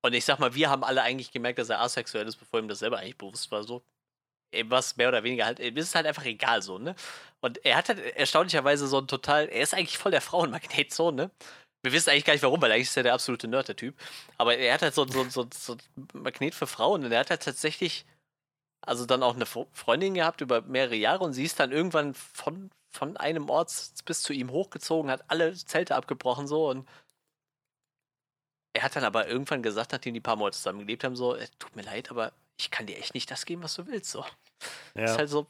[0.03, 2.67] und ich sag mal, wir haben alle eigentlich gemerkt, dass er asexuell ist, bevor ihm
[2.67, 3.63] das selber eigentlich bewusst war.
[3.63, 3.83] So,
[4.65, 6.95] was mehr oder weniger halt, ihm ist halt einfach egal so, ne?
[7.41, 11.11] Und er hat halt erstaunlicherweise so ein total, er ist eigentlich voll der Frauenmagnet so,
[11.11, 11.31] ne?
[11.85, 13.95] Wir wissen eigentlich gar nicht warum, weil eigentlich ist er der absolute Nerd, der Typ.
[14.37, 17.29] Aber er hat halt so, so, so, so ein Magnet für Frauen und er hat
[17.29, 18.05] halt tatsächlich,
[18.81, 22.71] also dann auch eine Freundin gehabt über mehrere Jahre und sie ist dann irgendwann von,
[22.91, 23.71] von einem Ort
[24.05, 26.87] bis zu ihm hochgezogen, hat alle Zelte abgebrochen so und
[28.73, 31.75] er hat dann aber irgendwann gesagt, nachdem die paar Monate zusammen gelebt haben, so, tut
[31.75, 34.11] mir leid, aber ich kann dir echt nicht das geben, was du willst.
[34.11, 34.19] So.
[34.19, 35.01] Ja.
[35.01, 35.47] Das ist halt so.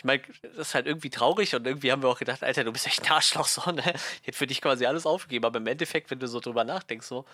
[0.00, 2.72] Ich meine, das ist halt irgendwie traurig und irgendwie haben wir auch gedacht, Alter, du
[2.72, 3.82] bist echt ein Arschloch, so, ne?
[4.22, 7.06] Ich hätte für dich quasi alles aufgegeben, aber im Endeffekt, wenn du so drüber nachdenkst,
[7.06, 7.26] so,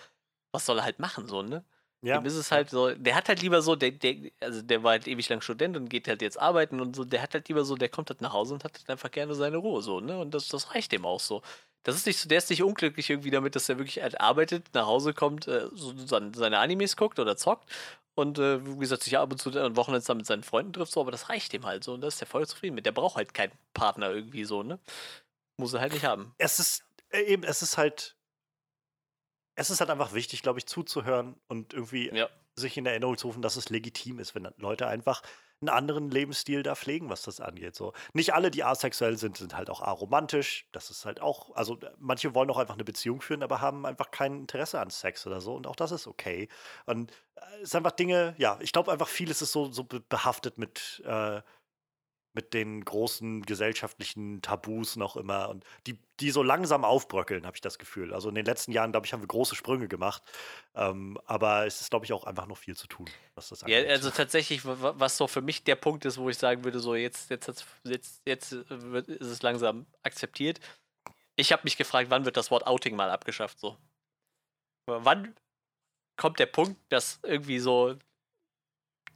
[0.51, 1.65] was soll er halt machen, so, ne?
[2.03, 2.19] Ja.
[2.19, 4.93] Dem ist es halt so, der hat halt lieber so, der, der, also der war
[4.93, 7.65] halt ewig lang Student und geht halt jetzt arbeiten und so, der hat halt lieber
[7.65, 10.19] so, der kommt halt nach Hause und hat halt einfach gerne seine Ruhe, so, ne?
[10.19, 11.43] Und das, das reicht dem auch so.
[11.85, 14.67] Das ist nicht so, der ist nicht unglücklich irgendwie damit, dass er wirklich halt arbeitet,
[14.75, 15.95] nach Hause kommt, äh, so
[16.35, 17.71] seine Animes guckt oder zockt
[18.17, 21.03] und äh, wie gesagt, sich ab und zu an Wochenende mit seinen Freunden trifft, so,
[21.03, 22.87] aber das reicht ihm halt so und da ist er voll zufrieden mit.
[22.87, 24.81] Der braucht halt keinen Partner irgendwie so, ne?
[25.59, 26.35] Muss er halt nicht haben.
[26.39, 28.17] Es ist äh, eben, es ist halt,
[29.55, 32.29] es ist halt einfach wichtig, glaube ich, zuzuhören und irgendwie ja.
[32.57, 35.23] sich in Erinnerung zu rufen, dass es legitim ist, wenn Leute einfach
[35.61, 37.75] einen anderen Lebensstil da pflegen, was das angeht.
[37.75, 37.93] So.
[38.13, 40.67] Nicht alle, die asexuell sind, sind halt auch aromantisch.
[40.73, 44.11] Das ist halt auch, also manche wollen auch einfach eine Beziehung führen, aber haben einfach
[44.11, 45.55] kein Interesse an Sex oder so.
[45.55, 46.49] Und auch das ist okay.
[46.85, 50.59] Und äh, es sind einfach Dinge, ja, ich glaube einfach vieles ist so, so behaftet
[50.59, 51.41] mit äh,
[52.37, 57.63] mit den großen gesellschaftlichen Tabus noch immer und die, die so langsam aufbröckeln, habe ich
[57.63, 58.13] das Gefühl.
[58.13, 60.23] Also in den letzten Jahren, glaube ich, haben wir große Sprünge gemacht.
[60.75, 63.87] Ähm, aber es ist, glaube ich, auch einfach noch viel zu tun, was das angeht.
[63.87, 66.95] Ja, also tatsächlich, was so für mich der Punkt ist, wo ich sagen würde, so
[66.95, 70.61] jetzt, jetzt, jetzt, jetzt wird, ist es langsam akzeptiert.
[71.37, 73.59] Ich habe mich gefragt, wann wird das Wort Outing mal abgeschafft?
[73.59, 73.79] So.
[74.87, 75.35] Wann
[76.17, 77.97] kommt der Punkt, dass irgendwie so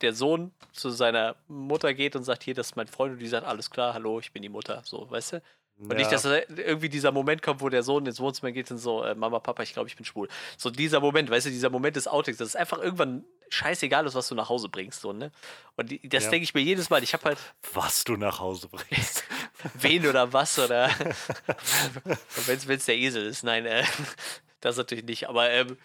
[0.03, 3.29] der Sohn zu seiner Mutter geht und sagt, hier, das ist mein Freund und die
[3.29, 5.43] sagt, alles klar, hallo, ich bin die Mutter, so, weißt du?
[5.81, 5.99] Und ja.
[5.99, 9.15] nicht, dass irgendwie dieser Moment kommt, wo der Sohn ins Wohnzimmer geht und so, äh,
[9.15, 10.29] Mama, Papa, ich glaube, ich bin schwul.
[10.59, 14.15] So dieser Moment, weißt du, dieser Moment des Outings, das ist einfach irgendwann scheißegal ist,
[14.15, 15.33] was du nach Hause bringst, so, ne?
[15.77, 16.31] Und die, das ja.
[16.31, 17.03] denke ich mir jedes Mal.
[17.03, 17.39] Ich habe halt.
[17.73, 19.25] Was du nach Hause bringst.
[19.75, 20.91] Wen oder was oder.
[22.47, 23.43] Wenn es der Esel ist.
[23.43, 23.85] Nein, äh,
[24.61, 25.29] das natürlich nicht.
[25.31, 25.79] Aber ähm,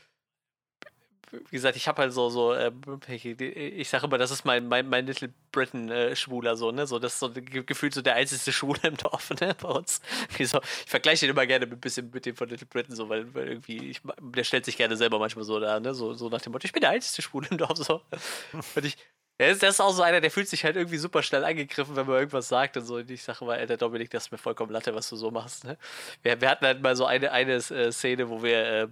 [1.32, 2.72] wie gesagt, ich habe halt so, so, äh,
[3.08, 6.88] ich sage immer, das ist mein, mein, mein Little Britain äh, Schwuler, so, ne?
[6.88, 9.56] So, das ist so gefühlt so der einzige Schwule im Dorf, ne?
[9.62, 10.02] Bei uns.
[10.46, 13.34] So, ich vergleiche den immer gerne ein bisschen mit dem von Little Britain, so, weil,
[13.34, 15.94] weil irgendwie, ich, der stellt sich gerne selber manchmal so da, ne?
[15.96, 18.02] So, so nach dem Motto, ich bin der einzige Schwule im Dorf, so.
[18.76, 18.98] Und ich,
[19.40, 22.06] ja, das ist auch so einer, der fühlt sich halt irgendwie super schnell angegriffen, wenn
[22.08, 22.96] man irgendwas sagt und so.
[22.96, 25.30] Und ich sage mal, ey, der Dominik, das ist mir vollkommen Latte, was du so
[25.30, 25.66] machst.
[25.66, 25.78] Ne?
[26.24, 28.88] Wir, wir hatten halt mal so eine, eine äh, Szene, wo wir äh,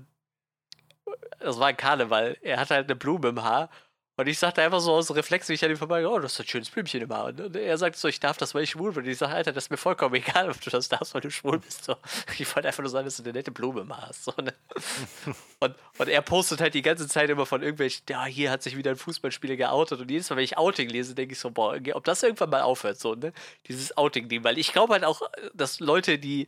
[1.40, 2.38] das war ein Karneval.
[2.42, 3.70] Er hatte halt eine Blume im Haar.
[4.16, 6.42] Und ich sagte einfach so aus Reflex, wie ich an ihm vorbei, oh, das ist
[6.42, 7.26] ein schönes Blümchen im Haar.
[7.26, 9.06] Und er sagt so, ich darf das, weil ich schwul bin.
[9.06, 11.32] Und ich sage, Alter, das ist mir vollkommen egal, ob du das darfst, weil du
[11.32, 11.86] schwul bist.
[11.86, 11.96] So.
[12.38, 14.26] Ich wollte einfach nur sagen, dass du eine nette Blume im Haar hast.
[14.26, 14.54] So, ne?
[15.60, 18.78] und, und er postet halt die ganze Zeit immer von irgendwelchen, ja, hier hat sich
[18.78, 20.00] wieder ein Fußballspieler geoutet.
[20.00, 22.62] Und jedes Mal, wenn ich Outing lese, denke ich so, boah, ob das irgendwann mal
[22.62, 23.34] aufhört, so, ne?
[23.68, 24.44] Dieses Outing-Ding.
[24.44, 25.24] Weil ich glaube halt auch,
[25.56, 26.48] dass Leute, die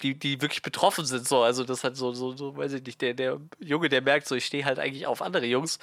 [0.00, 1.26] die, die wirklich betroffen sind.
[1.26, 1.42] So.
[1.42, 4.34] Also das hat so, so, so, weiß ich nicht, der, der Junge, der merkt, so,
[4.34, 5.78] ich stehe halt eigentlich auf andere Jungs.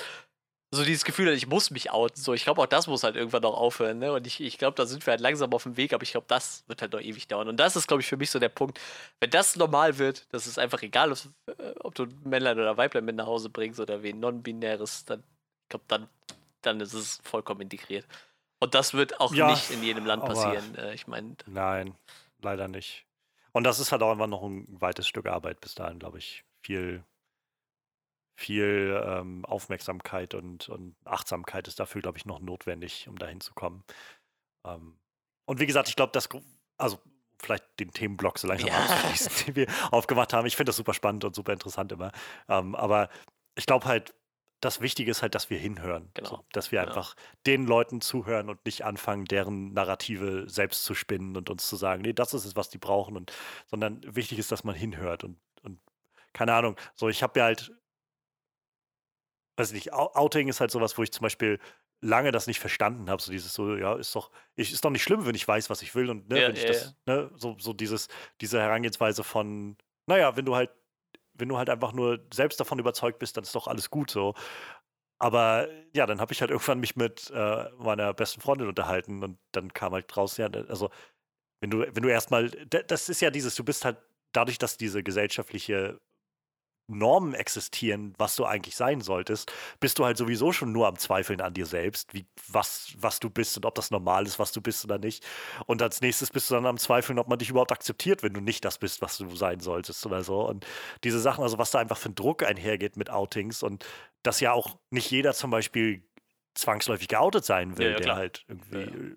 [0.71, 2.19] So dieses Gefühl, ich muss mich outen.
[2.19, 3.99] So, ich glaube, auch das muss halt irgendwann noch aufhören.
[3.99, 4.11] Ne?
[4.11, 6.25] Und ich, ich glaube, da sind wir halt langsam auf dem Weg, aber ich glaube,
[6.27, 7.47] das wird halt noch ewig dauern.
[7.47, 8.79] Und das ist, glaube ich, für mich so der Punkt.
[9.19, 13.05] Wenn das normal wird, dass es einfach egal ist, äh, ob du Männlein oder Weiblein
[13.05, 16.09] mit nach Hause bringst oder wie non-binäres, dann, ich glaube, dann,
[16.63, 18.07] dann ist es vollkommen integriert.
[18.59, 20.75] Und das wird auch ja, nicht in jedem Land passieren.
[20.75, 21.35] Äh, ich meine.
[21.45, 21.95] Nein,
[22.41, 23.05] leider nicht.
[23.53, 26.43] Und das ist halt auch einfach noch ein weites Stück Arbeit bis dahin, glaube ich.
[26.65, 27.03] Viel,
[28.35, 33.53] viel ähm, Aufmerksamkeit und, und Achtsamkeit ist dafür, glaube ich, noch notwendig, um dahin zu
[33.53, 33.83] kommen.
[34.65, 34.97] Ähm,
[35.45, 36.29] und wie gesagt, ich glaube, dass,
[36.77, 36.99] also
[37.39, 38.85] vielleicht den Themenblock so langsam ja.
[38.85, 40.47] ausschließen, den wir aufgemacht haben.
[40.47, 42.11] Ich finde das super spannend und super interessant immer.
[42.47, 43.09] Ähm, aber
[43.55, 44.15] ich glaube halt,
[44.63, 46.09] das Wichtige ist halt, dass wir hinhören.
[46.13, 46.29] Genau.
[46.29, 46.91] So, dass wir genau.
[46.91, 51.75] einfach den Leuten zuhören und nicht anfangen, deren Narrative selbst zu spinnen und uns zu
[51.75, 53.17] sagen, nee, das ist es, was die brauchen.
[53.17, 53.33] Und,
[53.67, 55.79] sondern wichtig ist, dass man hinhört und, und
[56.31, 56.77] keine Ahnung.
[56.95, 57.73] So, ich habe ja halt,
[59.57, 61.59] weiß nicht, Outing ist halt sowas, wo ich zum Beispiel
[61.99, 63.21] lange das nicht verstanden habe.
[63.21, 65.81] So dieses so, ja, ist doch, ich, ist doch nicht schlimm, wenn ich weiß, was
[65.81, 66.09] ich will.
[66.09, 68.07] Und ne, ja, wenn ich ja, das, ne, so, so dieses,
[68.39, 70.71] diese Herangehensweise von, naja, wenn du halt,
[71.35, 74.33] wenn du halt einfach nur selbst davon überzeugt bist, dann ist doch alles gut so.
[75.19, 79.39] Aber ja, dann habe ich halt irgendwann mich mit äh, meiner besten Freundin unterhalten und
[79.51, 80.89] dann kam halt raus, ja, also
[81.61, 83.97] wenn du, wenn du erstmal, das ist ja dieses, du bist halt
[84.33, 85.99] dadurch, dass diese gesellschaftliche
[86.87, 91.39] Normen existieren, was du eigentlich sein solltest, bist du halt sowieso schon nur am Zweifeln
[91.41, 94.61] an dir selbst, wie, was, was du bist und ob das normal ist, was du
[94.61, 95.25] bist oder nicht.
[95.65, 98.41] Und als nächstes bist du dann am Zweifeln, ob man dich überhaupt akzeptiert, wenn du
[98.41, 100.47] nicht das bist, was du sein solltest oder so.
[100.47, 100.65] Und
[101.03, 103.85] diese Sachen, also was da einfach für ein Druck einhergeht mit Outings und
[104.21, 106.03] dass ja auch nicht jeder zum Beispiel
[106.53, 109.15] zwangsläufig geoutet sein will, ja, ja, der halt irgendwie ja,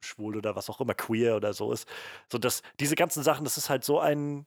[0.00, 1.86] schwul oder was auch immer, queer oder so ist.
[2.30, 4.46] So dass diese ganzen Sachen, das ist halt so ein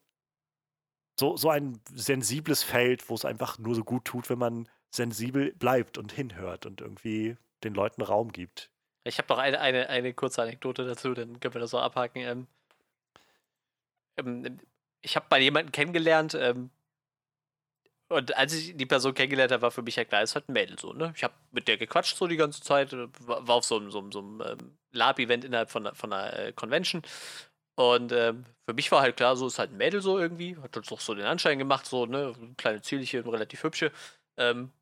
[1.20, 5.54] so, so ein sensibles Feld, wo es einfach nur so gut tut, wenn man sensibel
[5.54, 8.70] bleibt und hinhört und irgendwie den Leuten Raum gibt.
[9.04, 12.22] Ich habe noch eine, eine, eine kurze Anekdote dazu, dann können wir das so abhaken.
[12.22, 12.48] Ähm,
[14.18, 14.60] ähm,
[15.02, 16.72] ich habe mal jemanden kennengelernt, ähm,
[18.12, 20.54] und als ich die Person kennengelernt habe, war für mich ja klar, ist halt ein
[20.54, 21.14] Mädel so, ne?
[21.16, 24.00] Ich habe mit der gequatscht so die ganze Zeit, äh, war auf so einem, so
[24.00, 27.04] einem, so einem ähm, Lab-Event innerhalb von, von einer äh, Convention
[27.80, 30.58] und ähm, für mich war halt klar, so ist halt ein Mädel so irgendwie.
[30.58, 32.36] Hat uns doch so den Anschein gemacht, so, ne?
[32.58, 33.94] Kleine zierliche, relativ hübsche.
[34.36, 34.74] Ähm,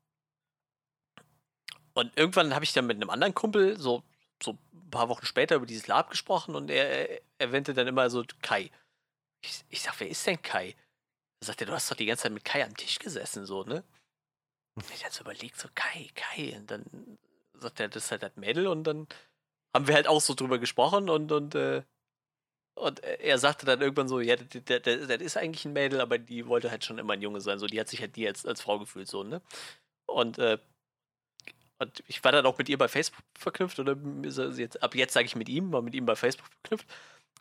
[1.94, 4.02] und irgendwann habe ich dann mit einem anderen Kumpel so,
[4.42, 8.24] so ein paar Wochen später über dieses Lab gesprochen und er erwähnte dann immer so
[8.42, 8.68] Kai.
[9.44, 10.74] Ich, ich sag, wer ist denn Kai?
[11.40, 13.84] Er sagte, du hast doch die ganze Zeit mit Kai am Tisch gesessen, so, ne?
[14.74, 16.56] Und ich dann so überlegt, so Kai, Kai.
[16.56, 17.16] Und dann
[17.54, 19.06] sagt er, das ist halt das Mädel und dann
[19.72, 21.84] haben wir halt auch so drüber gesprochen und, und äh,
[22.78, 26.46] und er sagte dann irgendwann so, ja, das, das, ist eigentlich ein Mädel, aber die
[26.46, 27.58] wollte halt schon immer ein Junge sein.
[27.58, 29.42] So, die hat sich halt nie als, als Frau gefühlt, so, ne?
[30.06, 30.58] Und, äh,
[31.78, 33.96] und ich war dann auch mit ihr bei Facebook verknüpft, oder
[34.56, 36.88] jetzt, ab jetzt sage ich mit ihm, war mit ihm bei Facebook verknüpft.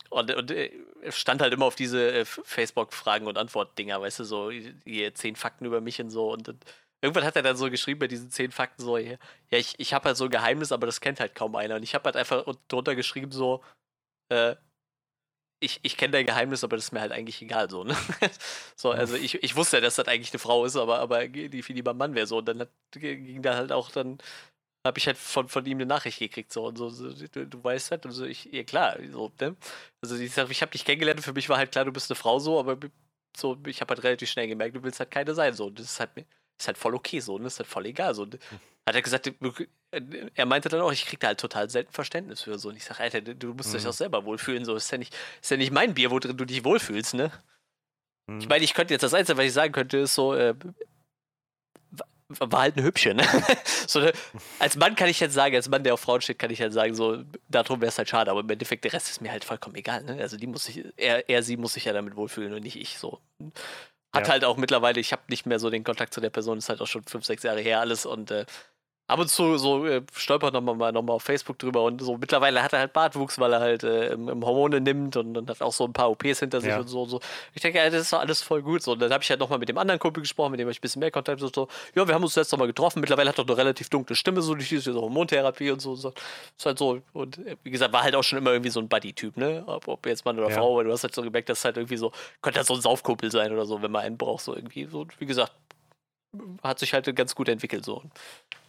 [0.09, 0.71] Und, und er
[1.11, 5.65] stand halt immer auf diese äh, Facebook-Fragen- und Antwort-Dinger, weißt du, so hier zehn Fakten
[5.65, 6.31] über mich und so.
[6.31, 6.65] Und, und
[7.01, 9.17] irgendwann hat er dann so geschrieben bei diesen zehn Fakten so, ja,
[9.49, 11.75] ich, ich habe halt so ein Geheimnis, aber das kennt halt kaum einer.
[11.75, 13.63] Und ich habe halt einfach drunter geschrieben so,
[14.29, 14.55] äh,
[15.59, 17.95] ich, ich kenne dein Geheimnis, aber das ist mir halt eigentlich egal so, ne?
[18.75, 21.63] so, also ich, ich wusste ja, dass das eigentlich eine Frau ist, aber, aber die
[21.63, 22.37] viel lieber Mann wäre so.
[22.37, 24.19] Und dann hat, ging da halt auch dann,
[24.85, 27.63] habe ich halt von, von ihm eine Nachricht gekriegt, so und so, so du, du,
[27.63, 29.55] weißt halt, also ich, ja klar, so, ne?
[30.01, 32.11] Also ich sag, ich habe dich kennengelernt und für mich war halt klar, du bist
[32.11, 32.77] eine Frau so, aber
[33.35, 35.69] so, ich habe halt relativ schnell gemerkt, du willst halt keine sein, so.
[35.69, 36.25] Das ist halt mir
[36.57, 37.47] ist halt voll okay so, ne?
[37.47, 38.15] Ist halt voll egal.
[38.15, 38.25] So.
[38.25, 39.31] Hat er gesagt,
[39.91, 42.69] er meinte dann auch, ich krieg da halt total selten Verständnis für so.
[42.69, 43.77] Und ich sage, Alter, du musst mhm.
[43.77, 44.65] dich auch selber wohlfühlen.
[44.65, 47.31] So ist ja nicht, ist ja nicht mein Bier, wo drin du dich wohlfühlst, ne?
[48.27, 48.39] Mhm.
[48.39, 50.55] Ich meine, ich könnte jetzt das Einzige, was ich sagen könnte, ist so, äh,
[52.29, 53.23] war halt eine hübsche, ne?
[53.87, 54.11] so, ne?
[54.59, 56.73] Als Mann kann ich jetzt sagen, als Mann, der auf Frauen steht, kann ich halt
[56.73, 59.45] sagen, so, darum wäre es halt schade, aber im Endeffekt, der Rest ist mir halt
[59.45, 60.21] vollkommen egal, ne?
[60.21, 62.97] Also die muss sich, er, er, sie muss sich ja damit wohlfühlen und nicht ich
[62.97, 63.21] so.
[64.13, 64.33] Hat ja.
[64.33, 66.81] halt auch mittlerweile, ich habe nicht mehr so den Kontakt zu der Person, ist halt
[66.81, 68.45] auch schon fünf, sechs Jahre her alles und äh,
[69.07, 72.17] ab und zu so äh, stolpert nochmal mal, noch mal auf Facebook drüber und so
[72.17, 75.49] mittlerweile hat er halt Bartwuchs, weil er halt äh, im, im, Hormone nimmt und, und,
[75.49, 76.79] hat auch so ein paar OPs hinter sich ja.
[76.79, 77.21] und so, so.
[77.53, 78.83] Ich denke, das ist doch alles voll gut.
[78.83, 78.91] So.
[78.91, 80.81] Und dann habe ich halt nochmal mit dem anderen Kumpel gesprochen, mit dem ich ein
[80.81, 82.99] bisschen mehr Kontakt so, so ja, wir haben uns jetzt nochmal getroffen.
[82.99, 86.13] Mittlerweile hat er eine relativ dunkle Stimme, so durch diese Hormontherapie und so, so.
[86.57, 87.01] Ist halt so.
[87.13, 89.63] Und äh, wie gesagt, war halt auch schon immer irgendwie so ein Buddy-Typ, ne?
[89.67, 90.55] Ob, ob, jetzt Mann oder ja.
[90.55, 92.11] Frau, aber du hast halt so gemerkt, dass halt irgendwie so,
[92.41, 94.85] könnte halt so ein Saufkumpel sein oder so, wenn man einen braucht, so irgendwie.
[94.85, 95.53] So, wie gesagt,
[96.61, 98.03] hat sich halt ganz gut entwickelt so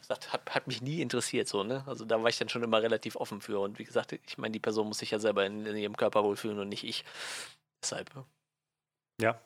[0.09, 1.85] gesagt, hat, hat mich nie interessiert so, ne?
[1.87, 3.61] Also da war ich dann schon immer relativ offen für.
[3.61, 6.25] Und wie gesagt, ich meine, die Person muss sich ja selber in, in ihrem Körper
[6.25, 7.05] wohlfühlen und nicht ich.
[7.83, 8.11] Deshalb.
[9.21, 9.41] Ja.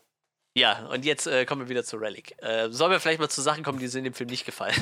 [0.54, 2.40] Ja, und jetzt äh, kommen wir wieder zu Relic.
[2.42, 4.74] Äh, sollen wir vielleicht mal zu Sachen kommen, die sind dem Film nicht gefallen?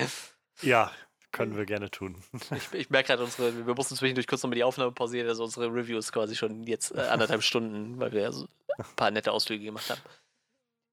[0.62, 0.90] ja,
[1.32, 2.22] können wir gerne tun.
[2.56, 5.66] ich, ich merke gerade, unsere, wir mussten zwischendurch kurz nochmal die Aufnahme pausieren, also unsere
[5.66, 9.90] Reviews quasi schon jetzt äh, anderthalb Stunden, weil wir so ein paar nette Ausflüge gemacht
[9.90, 10.00] haben.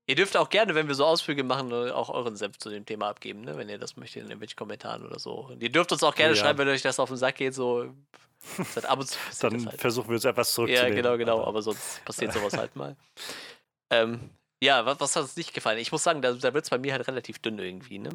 [0.09, 3.09] Ihr dürft auch gerne, wenn wir so Ausflüge machen, auch euren Senf zu dem Thema
[3.09, 3.55] abgeben, ne?
[3.57, 5.33] wenn ihr das möchtet, in irgendwelchen Kommentaren oder so.
[5.33, 6.41] Und ihr dürft uns auch gerne oh, ja.
[6.41, 7.93] schreiben, wenn euch das auf den Sack geht, so.
[8.88, 9.79] ab und zu Dann halt.
[9.79, 10.89] versuchen wir uns etwas zurückzunehmen.
[10.89, 12.95] Ja, genau, genau, aber, aber sonst passiert sowas halt mal.
[13.91, 14.31] Ähm,
[14.63, 15.77] ja, was, was, hat uns nicht gefallen?
[15.77, 18.09] Ich muss sagen, da, da wird es bei mir halt relativ dünn irgendwie, ne?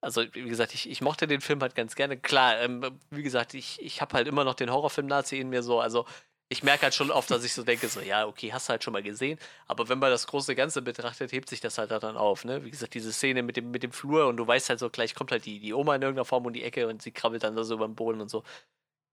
[0.00, 2.16] Also, wie gesagt, ich, ich mochte den Film halt ganz gerne.
[2.16, 5.78] Klar, ähm, wie gesagt, ich, ich habe halt immer noch den Horrorfilm-Nazi in mir so.
[5.78, 6.06] Also,
[6.48, 8.84] ich merke halt schon oft, dass ich so denke, so, ja, okay, hast du halt
[8.84, 12.16] schon mal gesehen, aber wenn man das große Ganze betrachtet, hebt sich das halt dann
[12.16, 12.64] auf, ne?
[12.64, 15.14] Wie gesagt, diese Szene mit dem, mit dem Flur und du weißt halt so, gleich
[15.14, 17.56] kommt halt die, die Oma in irgendeiner Form um die Ecke und sie krabbelt dann
[17.56, 18.44] da so über den Boden und so.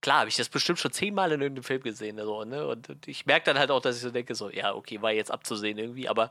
[0.01, 2.67] Klar, habe ich das bestimmt schon zehnmal in irgendeinem Film gesehen, so, ne?
[2.67, 5.11] Und, und ich merke dann halt auch, dass ich so denke, so, ja, okay, war
[5.11, 6.29] jetzt abzusehen irgendwie, aber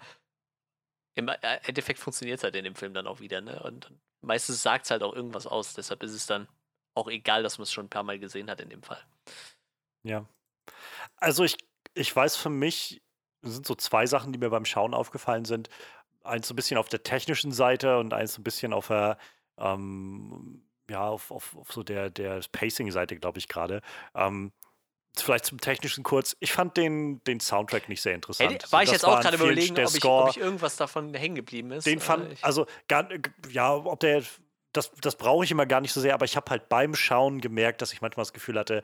[1.15, 3.61] im äh, Endeffekt funktioniert es halt in dem Film dann auch wieder, ne?
[3.63, 3.93] Und
[4.25, 5.75] meistens sagt es halt auch irgendwas aus.
[5.75, 6.49] Deshalb ist es dann
[6.95, 9.03] auch egal, dass man es schon ein paar Mal gesehen hat in dem Fall.
[10.05, 10.27] Ja.
[11.17, 11.57] Also ich,
[11.95, 13.03] ich weiß für mich,
[13.43, 15.69] sind so zwei Sachen, die mir beim Schauen aufgefallen sind.
[16.23, 19.19] Eins so ein bisschen auf der technischen Seite und eins so ein bisschen auf der,
[19.59, 23.81] ähm, ja, auf, auf, auf so der, der Pacing-Seite, glaube ich, gerade.
[24.15, 24.53] Ähm,
[25.19, 26.37] vielleicht zum Technischen kurz.
[26.41, 28.51] Ich fand den, den Soundtrack nicht sehr interessant.
[28.51, 31.35] Hey, war ich das jetzt auch gerade überlegen, ob ich, ob ich, irgendwas davon hängen
[31.35, 31.87] geblieben ist.
[31.87, 33.09] Den fand, also, gar,
[33.51, 34.23] ja, ob der,
[34.73, 37.41] das, das brauche ich immer gar nicht so sehr, aber ich habe halt beim Schauen
[37.41, 38.83] gemerkt, dass ich manchmal das Gefühl hatte,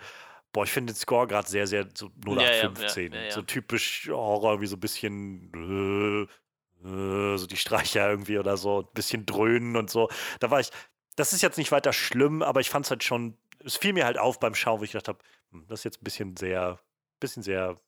[0.52, 3.12] boah, ich finde den Score gerade sehr, sehr so 0815.
[3.12, 8.08] Ja, ja, ja, so typisch Horror, wie so ein bisschen äh, äh, so die Streicher
[8.08, 10.08] irgendwie oder so, ein bisschen dröhnen und so.
[10.40, 10.70] Da war ich,
[11.16, 14.04] das ist jetzt nicht weiter schlimm, aber ich fand es halt schon, es fiel mir
[14.04, 15.18] halt auf beim Schauen, wo ich gedacht habe,
[15.50, 16.78] hm, das ist jetzt ein bisschen sehr,
[17.20, 17.80] bisschen sehr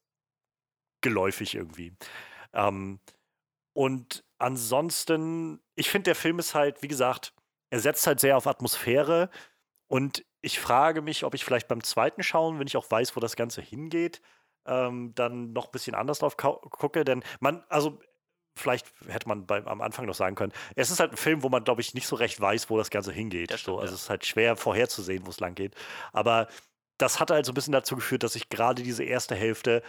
[1.00, 1.94] geläufig irgendwie.
[2.52, 3.00] Ähm,
[3.72, 7.32] und ansonsten, ich finde, der Film ist halt, wie gesagt,
[7.70, 9.30] er setzt halt sehr auf Atmosphäre
[9.86, 13.20] und ich frage mich, ob ich vielleicht beim zweiten Schauen, wenn ich auch weiß, wo
[13.20, 14.20] das Ganze hingeht,
[14.66, 17.04] ähm, dann noch ein bisschen anders drauf gucke.
[17.04, 18.00] Denn man, also
[18.56, 21.48] vielleicht hätte man beim, am Anfang noch sagen können, es ist halt ein Film, wo
[21.48, 23.50] man, glaube ich, nicht so recht weiß, wo das Ganze hingeht.
[23.50, 23.80] Das stimmt, so.
[23.80, 23.96] Also ja.
[23.96, 25.74] es ist halt schwer vorherzusehen, wo es lang geht.
[26.12, 26.48] Aber
[26.98, 29.82] das hat halt so ein bisschen dazu geführt, dass ich gerade diese erste Hälfte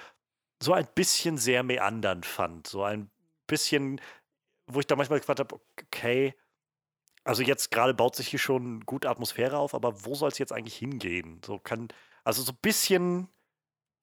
[0.61, 2.67] so ein bisschen sehr meandernd fand.
[2.67, 3.09] So ein
[3.47, 3.99] bisschen,
[4.67, 6.35] wo ich da manchmal gefragt habe, okay,
[7.23, 10.51] also jetzt gerade baut sich hier schon gut Atmosphäre auf, aber wo soll es jetzt
[10.51, 11.41] eigentlich hingehen?
[11.45, 11.89] So kann,
[12.23, 13.27] also so ein bisschen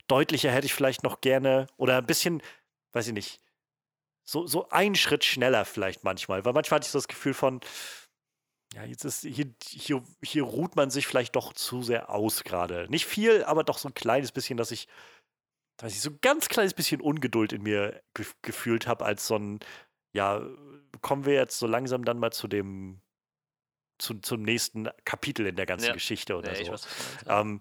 [0.07, 2.43] deutlicher hätte ich vielleicht noch gerne oder ein bisschen,
[2.93, 3.41] weiß ich nicht,
[4.25, 7.61] so, so einen Schritt schneller vielleicht manchmal, weil manchmal hatte ich so das Gefühl von,
[8.75, 12.87] ja, jetzt ist hier, hier, hier ruht man sich vielleicht doch zu sehr aus gerade.
[12.91, 14.89] Nicht viel, aber doch so ein kleines bisschen, dass ich,
[15.79, 19.37] weiß ich, so ein ganz kleines bisschen Ungeduld in mir ge gefühlt habe, als so
[19.37, 19.61] ein,
[20.13, 20.43] ja,
[21.01, 23.01] kommen wir jetzt so langsam dann mal zu dem
[23.99, 25.93] zu, zum nächsten Kapitel in der ganzen ja.
[25.93, 26.73] Geschichte oder ja, so.
[26.73, 26.87] Weiß,
[27.29, 27.61] ähm,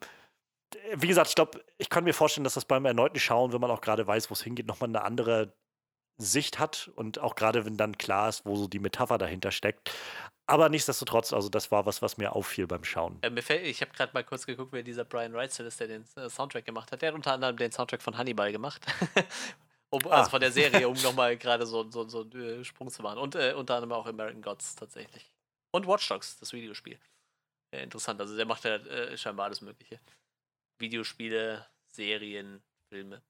[0.96, 3.72] wie gesagt, ich glaube, ich kann mir vorstellen, dass das beim erneuten Schauen, wenn man
[3.72, 5.54] auch gerade weiß, wo es hingeht, nochmal eine andere
[6.18, 9.92] Sicht hat und auch gerade, wenn dann klar ist, wo so die Metapher dahinter steckt.
[10.48, 13.22] Aber nichtsdestotrotz, also das war was, was mir auffiel beim Schauen.
[13.22, 16.06] Äh, fällt, ich habe gerade mal kurz geguckt, wer dieser Brian Reitzel ist, der den
[16.16, 17.02] äh, Soundtrack gemacht hat.
[17.02, 18.86] Der hat unter anderem den Soundtrack von Hannibal gemacht.
[19.90, 20.20] um, ah.
[20.20, 23.20] Also von der Serie, um nochmal gerade so, so, so einen äh, Sprung zu machen.
[23.20, 25.30] Und äh, unter anderem auch American Gods tatsächlich.
[25.78, 27.00] Und Watch Dogs, das Videospiel.
[27.72, 28.20] Ja, interessant.
[28.20, 30.00] Also der macht ja äh, scheinbar alles Mögliche.
[30.82, 33.22] Videospiele, Serien, Filme.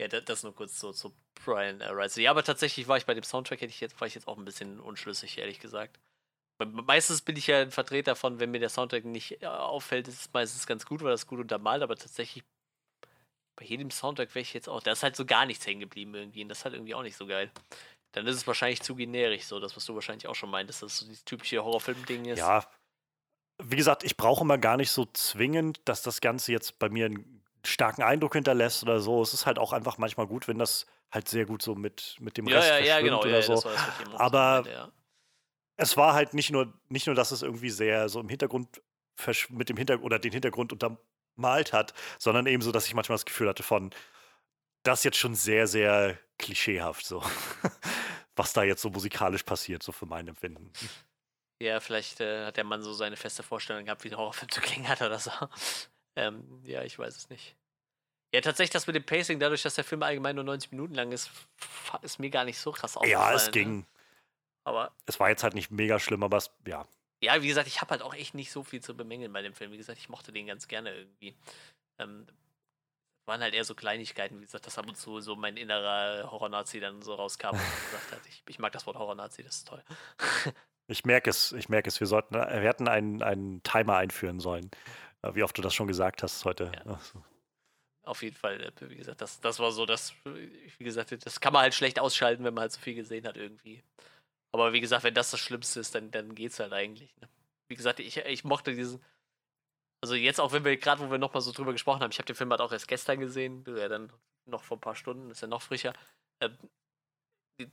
[0.00, 1.12] Ja, das, nur kurz so zu
[1.44, 2.16] Brian äh, Rice.
[2.16, 4.38] Ja, aber tatsächlich war ich bei dem Soundtrack, hätte ich jetzt, war ich jetzt auch
[4.38, 5.98] ein bisschen unschlüssig, ehrlich gesagt.
[6.64, 10.20] Meistens bin ich ja ein Vertreter von, wenn mir der Soundtrack nicht äh, auffällt, ist
[10.20, 12.44] es meistens ganz gut, weil das gut untermalt, aber tatsächlich
[13.58, 16.14] bei jedem Soundtrack wäre ich jetzt auch, da ist halt so gar nichts hängen geblieben
[16.14, 17.50] irgendwie und das ist halt irgendwie auch nicht so geil
[18.12, 20.92] dann ist es wahrscheinlich zu generisch, so das, was du wahrscheinlich auch schon meintest, dass
[20.92, 22.38] das so dieses typische Horrorfilm-Ding ist.
[22.38, 22.64] Ja.
[23.62, 27.06] Wie gesagt, ich brauche immer gar nicht so zwingend, dass das Ganze jetzt bei mir
[27.06, 29.20] einen starken Eindruck hinterlässt oder so.
[29.20, 32.36] Es ist halt auch einfach manchmal gut, wenn das halt sehr gut so mit, mit
[32.36, 33.54] dem ja, Rest ja, verschwimmt ja, genau, oder ja, so.
[33.54, 34.92] Das das, Aber meinte,
[35.76, 38.82] es war halt nicht nur, nicht nur, dass es irgendwie sehr so im Hintergrund
[39.48, 43.26] mit dem Hintergrund oder den Hintergrund untermalt hat, sondern eben so, dass ich manchmal das
[43.26, 43.90] Gefühl hatte von,
[44.84, 47.22] das jetzt schon sehr, sehr klischeehaft so.
[48.36, 50.72] Was da jetzt so musikalisch passiert, so für mein Empfinden.
[51.60, 54.60] Ja, vielleicht äh, hat der Mann so seine feste Vorstellung gehabt, wie ein Horrorfilm zu
[54.60, 55.30] klingen hat oder so.
[56.16, 57.54] Ähm, ja, ich weiß es nicht.
[58.34, 61.12] Ja, tatsächlich das mit dem Pacing, dadurch, dass der Film allgemein nur 90 Minuten lang
[61.12, 61.30] ist,
[62.02, 63.30] ist mir gar nicht so krass aufgefallen.
[63.30, 63.52] Ja, es ne?
[63.52, 63.76] ging.
[63.78, 63.86] Ne?
[64.64, 66.88] Aber es war jetzt halt nicht mega schlimm, aber es, ja.
[67.22, 69.54] Ja, wie gesagt, ich habe halt auch echt nicht so viel zu bemängeln bei dem
[69.54, 69.70] Film.
[69.70, 71.36] Wie gesagt, ich mochte den ganz gerne irgendwie.
[71.98, 72.26] Ähm,
[73.28, 76.80] waren halt eher so Kleinigkeiten, wie gesagt, dass ab und zu so mein innerer Horror-Nazi
[76.80, 77.58] dann so rauskam und
[77.90, 79.84] gesagt hat, ich, ich mag das Wort Horror-Nazi, das ist toll.
[80.88, 82.00] ich merke es, ich merke es.
[82.00, 84.70] Wir sollten, wir hätten einen, einen Timer einführen sollen,
[85.22, 86.72] äh, wie oft du das schon gesagt hast heute.
[86.84, 86.98] Ja.
[88.02, 91.52] Auf jeden Fall, äh, wie gesagt, das, das war so, das, wie gesagt, das kann
[91.52, 93.84] man halt schlecht ausschalten, wenn man halt so viel gesehen hat irgendwie.
[94.50, 97.14] Aber wie gesagt, wenn das das Schlimmste ist, dann, dann es halt eigentlich.
[97.20, 97.28] Ne?
[97.68, 99.04] Wie gesagt, ich, ich mochte diesen,
[100.00, 102.26] also jetzt auch, wenn wir gerade, wo wir nochmal so drüber gesprochen haben, ich habe
[102.26, 104.12] den Film halt auch erst gestern gesehen, ja dann
[104.46, 105.92] noch vor ein paar Stunden, ist ja noch frischer.
[106.40, 106.50] Äh,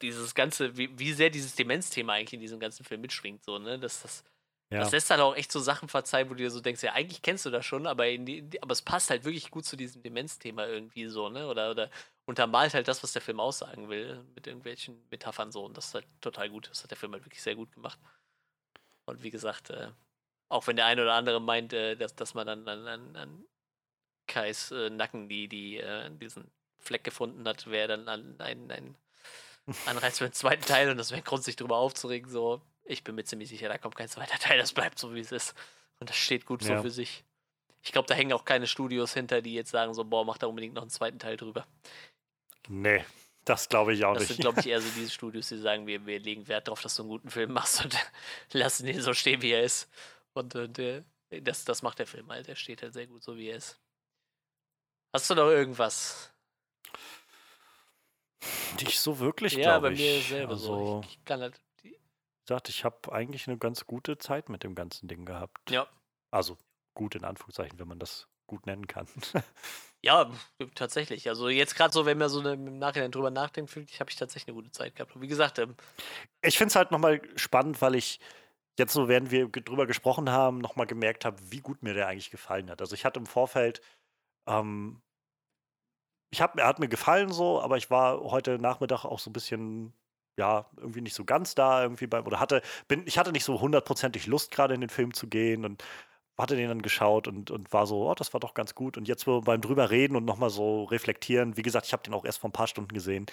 [0.01, 3.77] dieses ganze, wie, wie sehr dieses Demenzthema eigentlich in diesem ganzen Film mitschwingt, so, ne?
[3.77, 4.23] Das, das,
[4.73, 4.79] ja.
[4.79, 7.21] das lässt halt auch echt so Sachen verzeihen, wo du dir so denkst, ja, eigentlich
[7.21, 10.65] kennst du das schon, aber, die, aber es passt halt wirklich gut zu diesem Demenzthema
[10.65, 11.47] irgendwie so, ne?
[11.47, 11.91] Oder, oder
[12.25, 15.63] untermalt halt das, was der Film aussagen will, mit irgendwelchen Metaphern so.
[15.63, 16.69] Und das ist halt total gut.
[16.71, 17.99] Das hat der Film halt wirklich sehr gut gemacht.
[19.05, 19.91] Und wie gesagt, äh,
[20.49, 23.45] auch wenn der eine oder andere meint, äh, dass, dass man dann an, an, an
[24.27, 28.95] Kais äh, Nacken die, die, äh, diesen Fleck gefunden hat, wäre dann ein, ein, ein
[29.85, 32.29] Anreiz für den zweiten Teil und das wäre Grund, sich darüber aufzuregen.
[32.29, 35.19] So, ich bin mir ziemlich sicher, da kommt kein zweiter Teil, das bleibt so, wie
[35.19, 35.55] es ist.
[35.99, 36.77] Und das steht gut ja.
[36.77, 37.23] so für sich.
[37.81, 40.47] Ich glaube, da hängen auch keine Studios hinter, die jetzt sagen so, boah, mach da
[40.47, 41.67] unbedingt noch einen zweiten Teil drüber.
[42.67, 43.05] Nee,
[43.45, 44.31] das glaube ich auch das nicht.
[44.31, 46.81] Das sind, glaube ich, eher so diese Studios, die sagen, wir, wir legen Wert darauf,
[46.81, 47.95] dass du einen guten Film machst und
[48.51, 49.87] lassen ihn so stehen, wie er ist.
[50.35, 52.47] Und, und äh, das, das macht der Film halt.
[52.47, 53.79] Der steht halt sehr gut so, wie er ist.
[55.13, 56.31] Hast du noch irgendwas?
[58.79, 59.99] Nicht so wirklich, Ja, bei ich.
[59.99, 61.01] mir selber also, so.
[61.05, 61.59] Ich, ich kann halt.
[61.83, 61.97] Ich
[62.49, 65.71] sagte, ich habe eigentlich eine ganz gute Zeit mit dem ganzen Ding gehabt.
[65.71, 65.87] Ja.
[66.31, 66.57] Also
[66.93, 69.07] gut in Anführungszeichen, wenn man das gut nennen kann.
[70.03, 70.29] ja,
[70.75, 71.29] tatsächlich.
[71.29, 74.11] Also jetzt gerade so, wenn man so eine, im Nachhinein drüber nachdenkt, finde ich, habe
[74.11, 75.15] ich tatsächlich eine gute Zeit gehabt.
[75.15, 75.75] Und wie gesagt, ähm,
[76.41, 78.19] ich finde es halt nochmal spannend, weil ich
[78.77, 82.31] jetzt so, während wir drüber gesprochen haben, nochmal gemerkt habe, wie gut mir der eigentlich
[82.31, 82.81] gefallen hat.
[82.81, 83.81] Also ich hatte im Vorfeld,
[84.47, 85.01] ähm,
[86.31, 89.33] ich hab, er hat mir gefallen so, aber ich war heute Nachmittag auch so ein
[89.33, 89.93] bisschen
[90.37, 93.61] ja, irgendwie nicht so ganz da irgendwie beim, oder hatte, bin, ich hatte nicht so
[93.61, 95.83] hundertprozentig Lust, gerade in den Film zu gehen und
[96.37, 98.97] hatte den dann geschaut und, und war so, oh, das war doch ganz gut.
[98.97, 102.25] Und jetzt beim drüber reden und nochmal so reflektieren, wie gesagt, ich habe den auch
[102.25, 103.27] erst vor ein paar Stunden gesehen,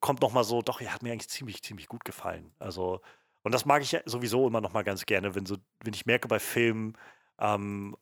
[0.00, 2.54] kommt nochmal so, doch, er hat mir eigentlich ziemlich, ziemlich gut gefallen.
[2.58, 3.00] Also,
[3.42, 6.38] und das mag ich sowieso immer nochmal ganz gerne, wenn so, wenn ich merke bei
[6.38, 6.96] Filmen,
[7.38, 7.96] ähm,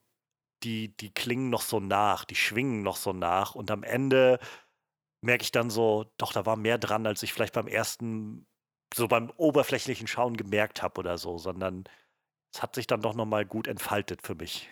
[0.65, 4.41] die, die klingen noch so nach, die schwingen noch so nach und am Ende
[5.20, 8.47] merke ich dann so, doch, da war mehr dran, als ich vielleicht beim ersten,
[8.94, 11.84] so beim oberflächlichen Schauen gemerkt habe oder so, sondern
[12.52, 14.68] es hat sich dann doch nochmal gut entfaltet für mich.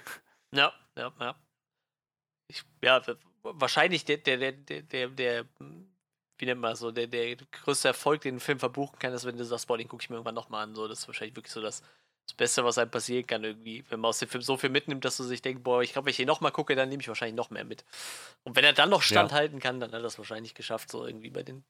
[0.53, 1.37] Ja, ja, ja.
[2.49, 3.03] Ich, ja,
[3.43, 5.45] wahrscheinlich der, der, der, der, der,
[6.39, 9.25] wie nennt man das so, der, der größte Erfolg, den ein Film verbuchen kann, ist,
[9.25, 10.75] wenn du sagst, boah, den gucke ich mir irgendwann nochmal an.
[10.75, 11.83] So, das ist wahrscheinlich wirklich so das,
[12.27, 13.85] das Beste, was einem passieren kann, irgendwie.
[13.89, 16.07] Wenn man aus dem Film so viel mitnimmt, dass du sich denkst, boah, ich glaube,
[16.07, 17.85] wenn ich den nochmal gucke, dann nehme ich wahrscheinlich noch mehr mit.
[18.45, 19.63] Und wenn er dann noch standhalten ja.
[19.63, 21.65] kann, dann hat er das wahrscheinlich geschafft, so irgendwie bei den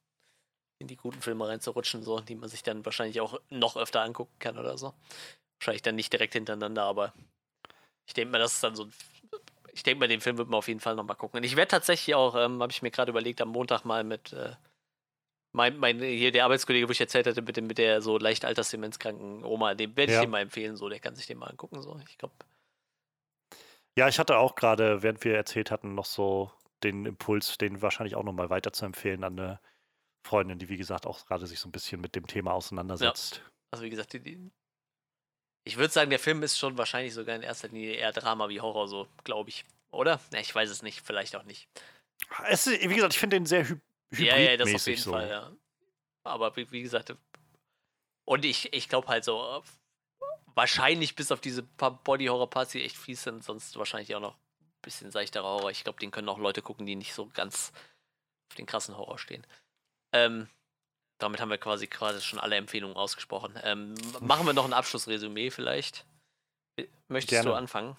[0.78, 4.38] in die guten Filme reinzurutschen, so, die man sich dann wahrscheinlich auch noch öfter angucken
[4.38, 4.94] kann oder so.
[5.58, 7.14] Wahrscheinlich dann nicht direkt hintereinander, aber
[8.06, 8.88] ich denke mal, das ist dann so
[9.76, 11.36] Ich denke mal, den Film wird man auf jeden Fall nochmal gucken.
[11.36, 14.32] Und ich werde tatsächlich auch, ähm, habe ich mir gerade überlegt, am Montag mal mit
[14.32, 14.54] äh,
[15.52, 18.46] mein, mein, hier der Arbeitskollege, wo ich erzählt hatte, mit, dem, mit der so leicht
[18.46, 20.24] altersdemenzkranken Oma, dem werde ich ja.
[20.24, 22.00] dem mal empfehlen, so, der kann sich den mal angucken, so.
[22.08, 22.34] Ich glaube.
[23.98, 26.50] Ja, ich hatte auch gerade, während wir erzählt hatten, noch so
[26.82, 29.60] den Impuls, den wahrscheinlich auch nochmal weiter zu empfehlen an eine
[30.26, 33.36] Freundin, die, wie gesagt, auch gerade sich so ein bisschen mit dem Thema auseinandersetzt.
[33.36, 33.42] Ja.
[33.72, 34.50] Also, wie gesagt, die, die,
[35.66, 38.60] ich würde sagen, der Film ist schon wahrscheinlich sogar in erster Linie eher Drama wie
[38.60, 39.64] Horror, so, glaube ich.
[39.90, 40.20] Oder?
[40.32, 41.68] Ja, ich weiß es nicht, vielleicht auch nicht.
[42.48, 43.76] Es ist, wie gesagt, ich finde den sehr hy
[44.12, 45.10] Ja, ja, das auf jeden so.
[45.10, 45.52] Fall, ja.
[46.22, 47.14] Aber wie, wie gesagt,
[48.24, 49.62] und ich, ich glaube halt so,
[50.54, 54.82] wahrscheinlich bis auf diese paar Body-Horror-Parts, die echt fies sind, sonst wahrscheinlich auch noch ein
[54.82, 55.72] bisschen seichterer Horror.
[55.72, 57.72] Ich glaube, den können auch Leute gucken, die nicht so ganz
[58.50, 59.44] auf den krassen Horror stehen.
[60.12, 60.48] Ähm,
[61.18, 63.58] damit haben wir quasi gerade schon alle Empfehlungen ausgesprochen.
[63.62, 66.06] Ähm, machen wir noch ein Abschlussresümee vielleicht.
[67.08, 67.50] Möchtest gerne.
[67.50, 67.96] du anfangen?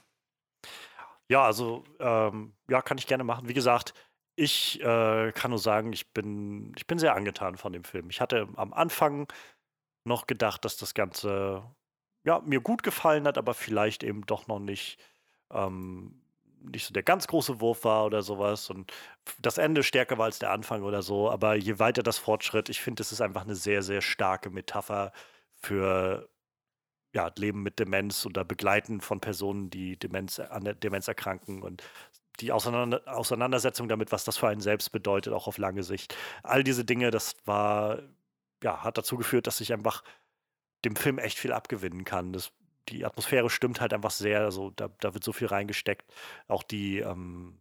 [1.30, 3.48] Ja, also ähm, ja, kann ich gerne machen.
[3.48, 3.94] Wie gesagt,
[4.36, 8.10] ich äh, kann nur sagen, ich bin, ich bin sehr angetan von dem Film.
[8.10, 9.28] Ich hatte am Anfang
[10.06, 11.64] noch gedacht, dass das Ganze
[12.24, 15.00] ja, mir gut gefallen hat, aber vielleicht eben doch noch nicht
[15.52, 16.22] ähm,
[16.62, 18.92] nicht so der ganz große Wurf war oder sowas und
[19.40, 22.82] das Ende stärker war als der Anfang oder so, aber je weiter das Fortschritt, ich
[22.82, 25.12] finde, es ist einfach eine sehr, sehr starke Metapher
[25.56, 26.30] für
[27.14, 31.84] ja, Leben mit Demenz oder Begleiten von Personen, die Demenz, an der Demenz erkranken und
[32.40, 36.16] die Auseinander Auseinandersetzung damit, was das für einen selbst bedeutet, auch auf lange Sicht.
[36.44, 38.04] All diese Dinge, das war,
[38.64, 40.04] ja, hat dazu geführt, dass ich einfach
[40.86, 42.34] dem Film echt viel abgewinnen kann.
[42.34, 42.52] Das
[42.90, 44.42] die Atmosphäre stimmt halt einfach sehr.
[44.42, 46.12] Also da, da wird so viel reingesteckt.
[46.48, 47.60] Auch die, ähm,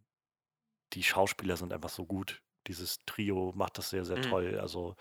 [0.92, 2.42] die Schauspieler sind einfach so gut.
[2.66, 4.22] Dieses Trio macht das sehr, sehr mhm.
[4.22, 4.58] toll.
[4.60, 4.96] Also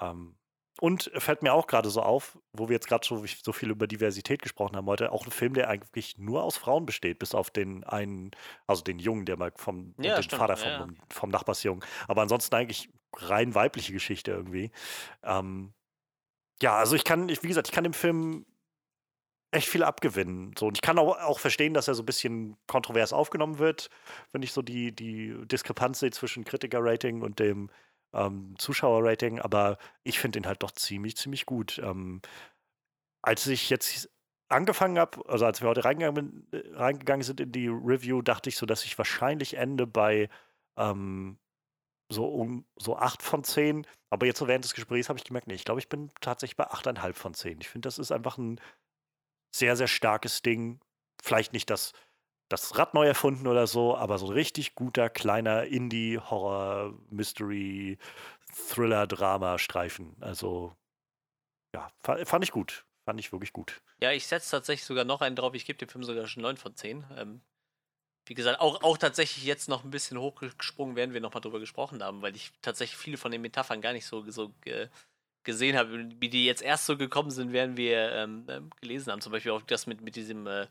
[0.00, 0.36] ähm,
[0.80, 3.86] und fällt mir auch gerade so auf, wo wir jetzt gerade so, so viel über
[3.86, 7.50] Diversität gesprochen haben heute, auch ein Film, der eigentlich nur aus Frauen besteht, bis auf
[7.50, 8.30] den einen,
[8.66, 10.88] also den Jungen, der mal vom ja, den stimmt, Vater vom, ja.
[11.10, 11.84] vom Nachbarsjungen.
[12.08, 14.70] Aber ansonsten eigentlich rein weibliche Geschichte irgendwie.
[15.22, 15.74] Ähm,
[16.62, 18.46] ja, also ich kann, ich, wie gesagt, ich kann dem Film
[19.52, 20.54] echt viel abgewinnen.
[20.58, 23.88] So, und ich kann auch, auch verstehen, dass er so ein bisschen kontrovers aufgenommen wird,
[24.32, 27.70] wenn ich so die, die Diskrepanz sehe zwischen Kritiker-Rating und dem
[28.14, 31.78] ähm, Zuschauer-Rating, aber ich finde ihn halt doch ziemlich, ziemlich gut.
[31.82, 32.22] Ähm,
[33.22, 34.10] als ich jetzt
[34.48, 38.66] angefangen habe, also als wir heute reingegangen, reingegangen, sind in die Review, dachte ich so,
[38.66, 40.28] dass ich wahrscheinlich ende bei
[40.76, 41.38] ähm,
[42.10, 43.86] so um so 8 von 10.
[44.10, 46.56] Aber jetzt so während des Gesprächs habe ich gemerkt, nee, ich glaube, ich bin tatsächlich
[46.56, 47.60] bei 8,5 von 10.
[47.60, 48.60] Ich finde, das ist einfach ein
[49.54, 50.80] sehr, sehr starkes Ding.
[51.22, 51.92] Vielleicht nicht das,
[52.48, 57.98] das Rad neu erfunden oder so, aber so ein richtig guter, kleiner Indie-Horror, Mystery,
[58.68, 60.16] Thriller-Drama-Streifen.
[60.20, 60.74] Also,
[61.74, 62.84] ja, fand ich gut.
[63.04, 63.82] Fand ich wirklich gut.
[64.00, 65.54] Ja, ich setze tatsächlich sogar noch einen drauf.
[65.54, 67.04] Ich gebe dem Film sogar schon 9 von 10.
[67.16, 67.40] Ähm,
[68.26, 72.02] wie gesagt, auch, auch tatsächlich jetzt noch ein bisschen hochgesprungen, werden wir nochmal drüber gesprochen
[72.02, 74.88] haben, weil ich tatsächlich viele von den Metaphern gar nicht so, so äh,
[75.44, 76.08] gesehen habe.
[76.18, 79.20] Wie die jetzt erst so gekommen sind, werden wir ähm, ähm, gelesen haben.
[79.20, 80.66] Zum Beispiel auch das mit, mit diesem äh,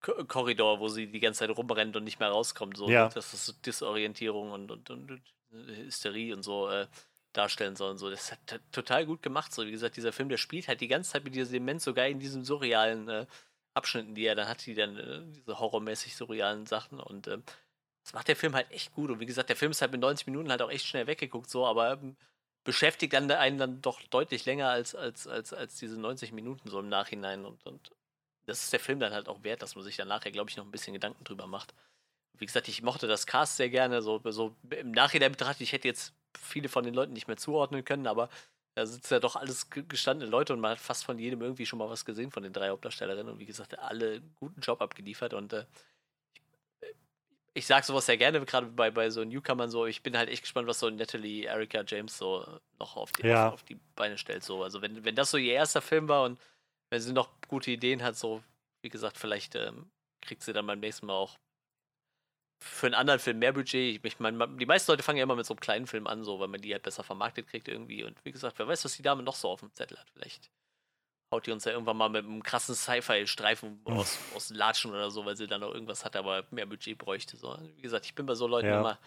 [0.00, 2.76] Korridor, wo sie die ganze Zeit rumrennt und nicht mehr rauskommt.
[2.76, 3.08] So, ja.
[3.08, 6.68] Das ist so Disorientierung und, und, und, und Hysterie und so.
[6.68, 6.86] Äh,
[7.32, 7.98] darstellen sollen.
[7.98, 8.38] So, das hat
[8.72, 9.52] total gut gemacht.
[9.52, 12.06] So, wie gesagt, dieser Film, der spielt halt die ganze Zeit mit dieser Demenz, sogar
[12.06, 13.26] in diesen surrealen äh,
[13.74, 17.00] Abschnitten, die er dann hat, die dann äh, diese horrormäßig surrealen Sachen.
[17.00, 17.38] Und äh,
[18.02, 19.10] das macht der Film halt echt gut.
[19.10, 21.48] Und wie gesagt, der Film ist halt mit 90 Minuten halt auch echt schnell weggeguckt,
[21.48, 22.16] so, aber ähm,
[22.64, 26.80] beschäftigt dann einen dann doch deutlich länger als, als, als, als diese 90 Minuten so
[26.80, 27.44] im Nachhinein.
[27.44, 27.90] Und, und
[28.46, 30.56] das ist der Film dann halt auch wert, dass man sich dann nachher, glaube ich,
[30.56, 31.74] noch ein bisschen Gedanken drüber macht.
[32.38, 34.02] Wie gesagt, ich mochte das Cast sehr gerne.
[34.02, 37.84] So, so im Nachhinein betrachtet, ich hätte jetzt viele von den Leuten nicht mehr zuordnen
[37.84, 38.28] können, aber
[38.74, 41.80] da sitzen ja doch alles gestandene Leute und man hat fast von jedem irgendwie schon
[41.80, 45.52] mal was gesehen von den drei Hauptdarstellerinnen und wie gesagt, alle guten Job abgeliefert und
[45.52, 45.64] äh,
[47.54, 50.42] ich sag sowas sehr gerne, gerade bei, bei so Newcomern so, ich bin halt echt
[50.42, 52.46] gespannt, was so Natalie, Erika James so
[52.78, 53.48] noch auf die, ja.
[53.48, 54.44] auf, auf, die Beine stellt.
[54.44, 54.62] So.
[54.62, 56.38] Also wenn, wenn das so ihr erster Film war und
[56.90, 58.42] wenn sie noch gute Ideen hat, so,
[58.82, 59.90] wie gesagt, vielleicht ähm,
[60.22, 61.38] kriegt sie dann beim nächsten Mal auch
[62.60, 64.04] für einen anderen Film mehr Budget.
[64.04, 66.40] Ich meine, die meisten Leute fangen ja immer mit so einem kleinen Film an, so,
[66.40, 68.04] weil man die halt besser vermarktet kriegt irgendwie.
[68.04, 70.10] Und wie gesagt, wer weiß, was die Dame noch so auf dem Zettel hat.
[70.10, 70.50] Vielleicht
[71.30, 75.24] haut die uns ja irgendwann mal mit einem krassen Sci-Fi-Streifen aus, aus Latschen oder so,
[75.26, 77.36] weil sie dann noch irgendwas hat, aber mehr Budget bräuchte.
[77.36, 77.58] So.
[77.76, 78.80] Wie gesagt, ich bin bei so Leuten ja.
[78.80, 78.98] immer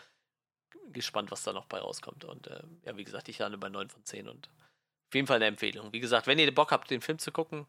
[0.92, 2.26] gespannt, was da noch bei rauskommt.
[2.26, 5.38] Und äh, ja, wie gesagt, ich lande bei 9 von 10 und auf jeden Fall
[5.38, 5.92] eine Empfehlung.
[5.92, 7.66] Wie gesagt, wenn ihr Bock habt, den Film zu gucken,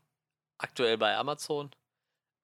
[0.59, 1.71] aktuell bei Amazon,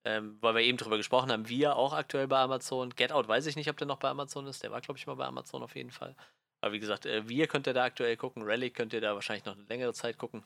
[0.04, 2.90] ähm, weil wir eben drüber gesprochen haben, wir auch aktuell bei Amazon.
[2.90, 4.62] Get Out weiß ich nicht, ob der noch bei Amazon ist.
[4.62, 6.16] Der war, glaube ich, mal bei Amazon auf jeden Fall.
[6.60, 8.42] Aber wie gesagt, äh, wir könnt ihr da aktuell gucken.
[8.42, 10.42] Relic könnt ihr da wahrscheinlich noch eine längere Zeit gucken.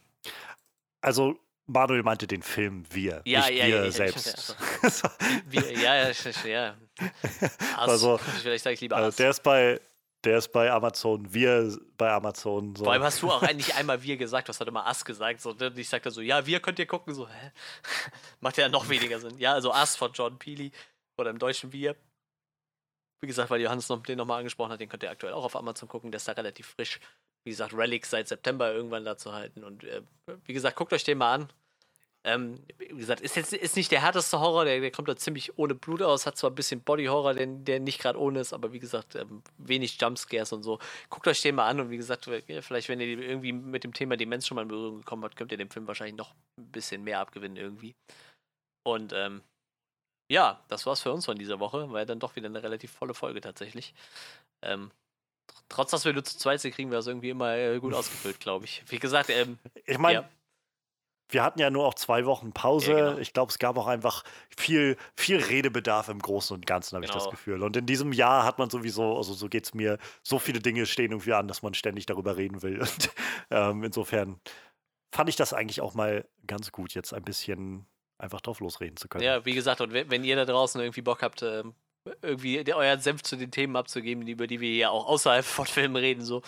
[1.01, 4.57] Also, Manuel meinte den Film Wir, ja, nicht ja, wir ja, selbst.
[4.83, 5.09] Also.
[5.47, 6.13] wir, ja, ja,
[6.45, 6.77] ja.
[7.77, 9.81] Also, vielleicht sage ich lieber also Der ist bei
[10.25, 12.77] der ist bei Amazon, wir bei Amazon.
[12.77, 12.85] So.
[12.85, 15.41] Vor allem hast du auch eigentlich einmal wir gesagt, was hat immer Ass gesagt.
[15.41, 17.13] So, ich sagte so, ja, wir könnt ihr gucken.
[17.13, 17.53] So, hä?
[18.41, 19.37] Macht ja noch weniger Sinn.
[19.39, 20.71] Ja, also Ass von John Peely
[21.17, 21.97] oder im Deutschen wir.
[23.21, 25.57] Wie gesagt, weil Johannes noch, den nochmal angesprochen hat, den könnt ihr aktuell auch auf
[25.57, 26.13] Amazon gucken.
[26.13, 27.01] Der ist da relativ frisch.
[27.45, 29.65] Wie gesagt, Relics seit September irgendwann da zu halten.
[29.65, 30.03] Und äh,
[30.45, 31.53] wie gesagt, guckt euch den mal an.
[32.25, 35.59] Ähm, wie gesagt, ist jetzt ist nicht der härteste Horror, der, der kommt da ziemlich
[35.59, 38.73] ohne Blut aus, hat zwar ein bisschen Body-Horror, der, der nicht gerade ohne ist, aber
[38.73, 40.79] wie gesagt, ähm, wenig Jumpscares und so.
[41.11, 44.17] Guckt euch den mal an und wie gesagt, vielleicht, wenn ihr irgendwie mit dem Thema
[44.17, 47.03] Demenz schon mal in Berührung gekommen habt, könnt ihr dem Film wahrscheinlich noch ein bisschen
[47.03, 47.97] mehr abgewinnen irgendwie.
[48.85, 49.43] Und ähm,
[50.31, 52.93] ja, das war's für uns von dieser Woche, war ja dann doch wieder eine relativ
[52.93, 53.95] volle Folge tatsächlich.
[54.65, 54.93] Ähm,
[55.73, 58.41] trotz dass wir nur zu zweit sind, kriegen wir das irgendwie immer äh, gut ausgefüllt,
[58.41, 58.83] glaube ich.
[58.89, 60.29] Wie gesagt, ähm, ich meine, ja
[61.33, 62.93] wir hatten ja nur auch zwei Wochen Pause.
[62.93, 63.19] Ja, genau.
[63.19, 64.25] Ich glaube, es gab auch einfach
[64.57, 67.13] viel, viel Redebedarf im Großen und Ganzen, habe genau.
[67.13, 67.31] ich das genau.
[67.33, 67.63] Gefühl.
[67.63, 70.87] Und in diesem Jahr hat man sowieso, also so geht es mir, so viele Dinge
[70.87, 72.81] stehen irgendwie an, dass man ständig darüber reden will.
[72.81, 73.11] Und
[73.51, 74.41] ähm, insofern
[75.13, 77.87] fand ich das eigentlich auch mal ganz gut, jetzt ein bisschen
[78.19, 79.25] einfach drauf losreden zu können.
[79.25, 81.75] Ja, wie gesagt, und wenn ihr da draußen irgendwie Bock habt, ähm,
[82.21, 85.97] irgendwie euren Senf zu den Themen abzugeben, über die wir ja auch außerhalb von Filmen
[85.97, 86.43] reden, so,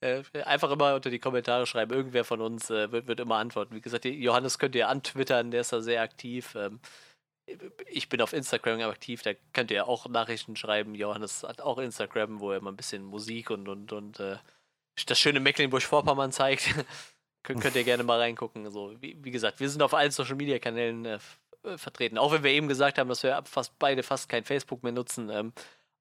[0.00, 1.94] äh, einfach immer unter die Kommentare schreiben.
[1.94, 3.74] Irgendwer von uns äh, wird, wird immer antworten.
[3.74, 6.54] Wie gesagt, Johannes könnt ihr antwittern, der ist da sehr aktiv.
[6.54, 6.80] Ähm,
[7.86, 10.94] ich bin auf Instagram aktiv, da könnt ihr auch Nachrichten schreiben.
[10.94, 14.36] Johannes hat auch Instagram, wo er mal ein bisschen Musik und, und, und äh,
[15.06, 16.64] das schöne Mecklenburg-Vorpommern zeigt.
[17.42, 18.70] könnt, könnt ihr gerne mal reingucken.
[18.70, 21.04] So, wie, wie gesagt, wir sind auf allen Social Media Kanälen
[21.64, 22.18] äh, vertreten.
[22.18, 25.30] Auch wenn wir eben gesagt haben, dass wir fast beide fast kein Facebook mehr nutzen.
[25.30, 25.52] Ähm,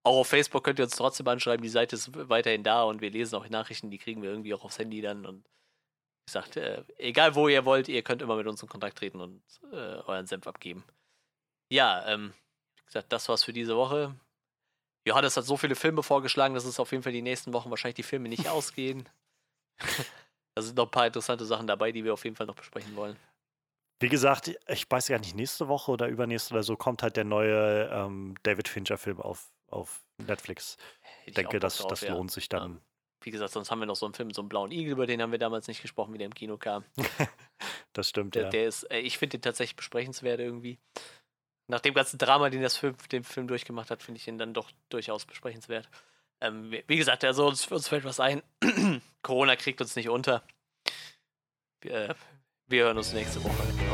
[0.04, 3.10] auch auf Facebook könnt ihr uns trotzdem anschreiben, die Seite ist weiterhin da und wir
[3.10, 5.26] lesen auch Nachrichten, die kriegen wir irgendwie auch aufs Handy dann.
[5.26, 8.98] Und wie gesagt, äh, egal wo ihr wollt, ihr könnt immer mit uns in Kontakt
[8.98, 10.84] treten und äh, euren Senf abgeben.
[11.72, 12.34] Ja, ähm,
[12.78, 14.14] wie gesagt, das war's für diese Woche.
[15.06, 17.96] Johannes hat so viele Filme vorgeschlagen, dass es auf jeden Fall die nächsten Wochen wahrscheinlich
[17.96, 19.08] die Filme nicht ausgehen.
[20.56, 22.96] da sind noch ein paar interessante Sachen dabei, die wir auf jeden Fall noch besprechen
[22.96, 23.18] wollen.
[24.04, 27.24] Wie gesagt, ich weiß gar nicht, nächste Woche oder übernächste oder so kommt halt der
[27.24, 30.78] neue ähm, David Fincher-Film auf auf Netflix.
[31.26, 32.14] Ich denke, das, drauf, das ja.
[32.14, 32.74] lohnt sich dann.
[32.74, 32.82] Ja.
[33.22, 35.22] Wie gesagt, sonst haben wir noch so einen Film, so einen blauen Igel, über den
[35.22, 36.84] haben wir damals nicht gesprochen, wie der im Kino kam.
[37.94, 38.50] das stimmt, der, ja.
[38.50, 40.80] Der ist, äh, ich finde den tatsächlich besprechenswert irgendwie.
[41.68, 44.54] Nach dem ganzen Drama, den das Film, den Film durchgemacht hat, finde ich ihn dann
[44.54, 45.90] doch durchaus besprechenswert.
[46.42, 48.44] Ähm, wie gesagt, also uns, uns fällt was ein.
[49.22, 50.44] Corona kriegt uns nicht unter.
[51.82, 52.16] Wir,
[52.68, 53.64] wir hören uns nächste Woche.
[53.80, 53.93] Wiedersehen.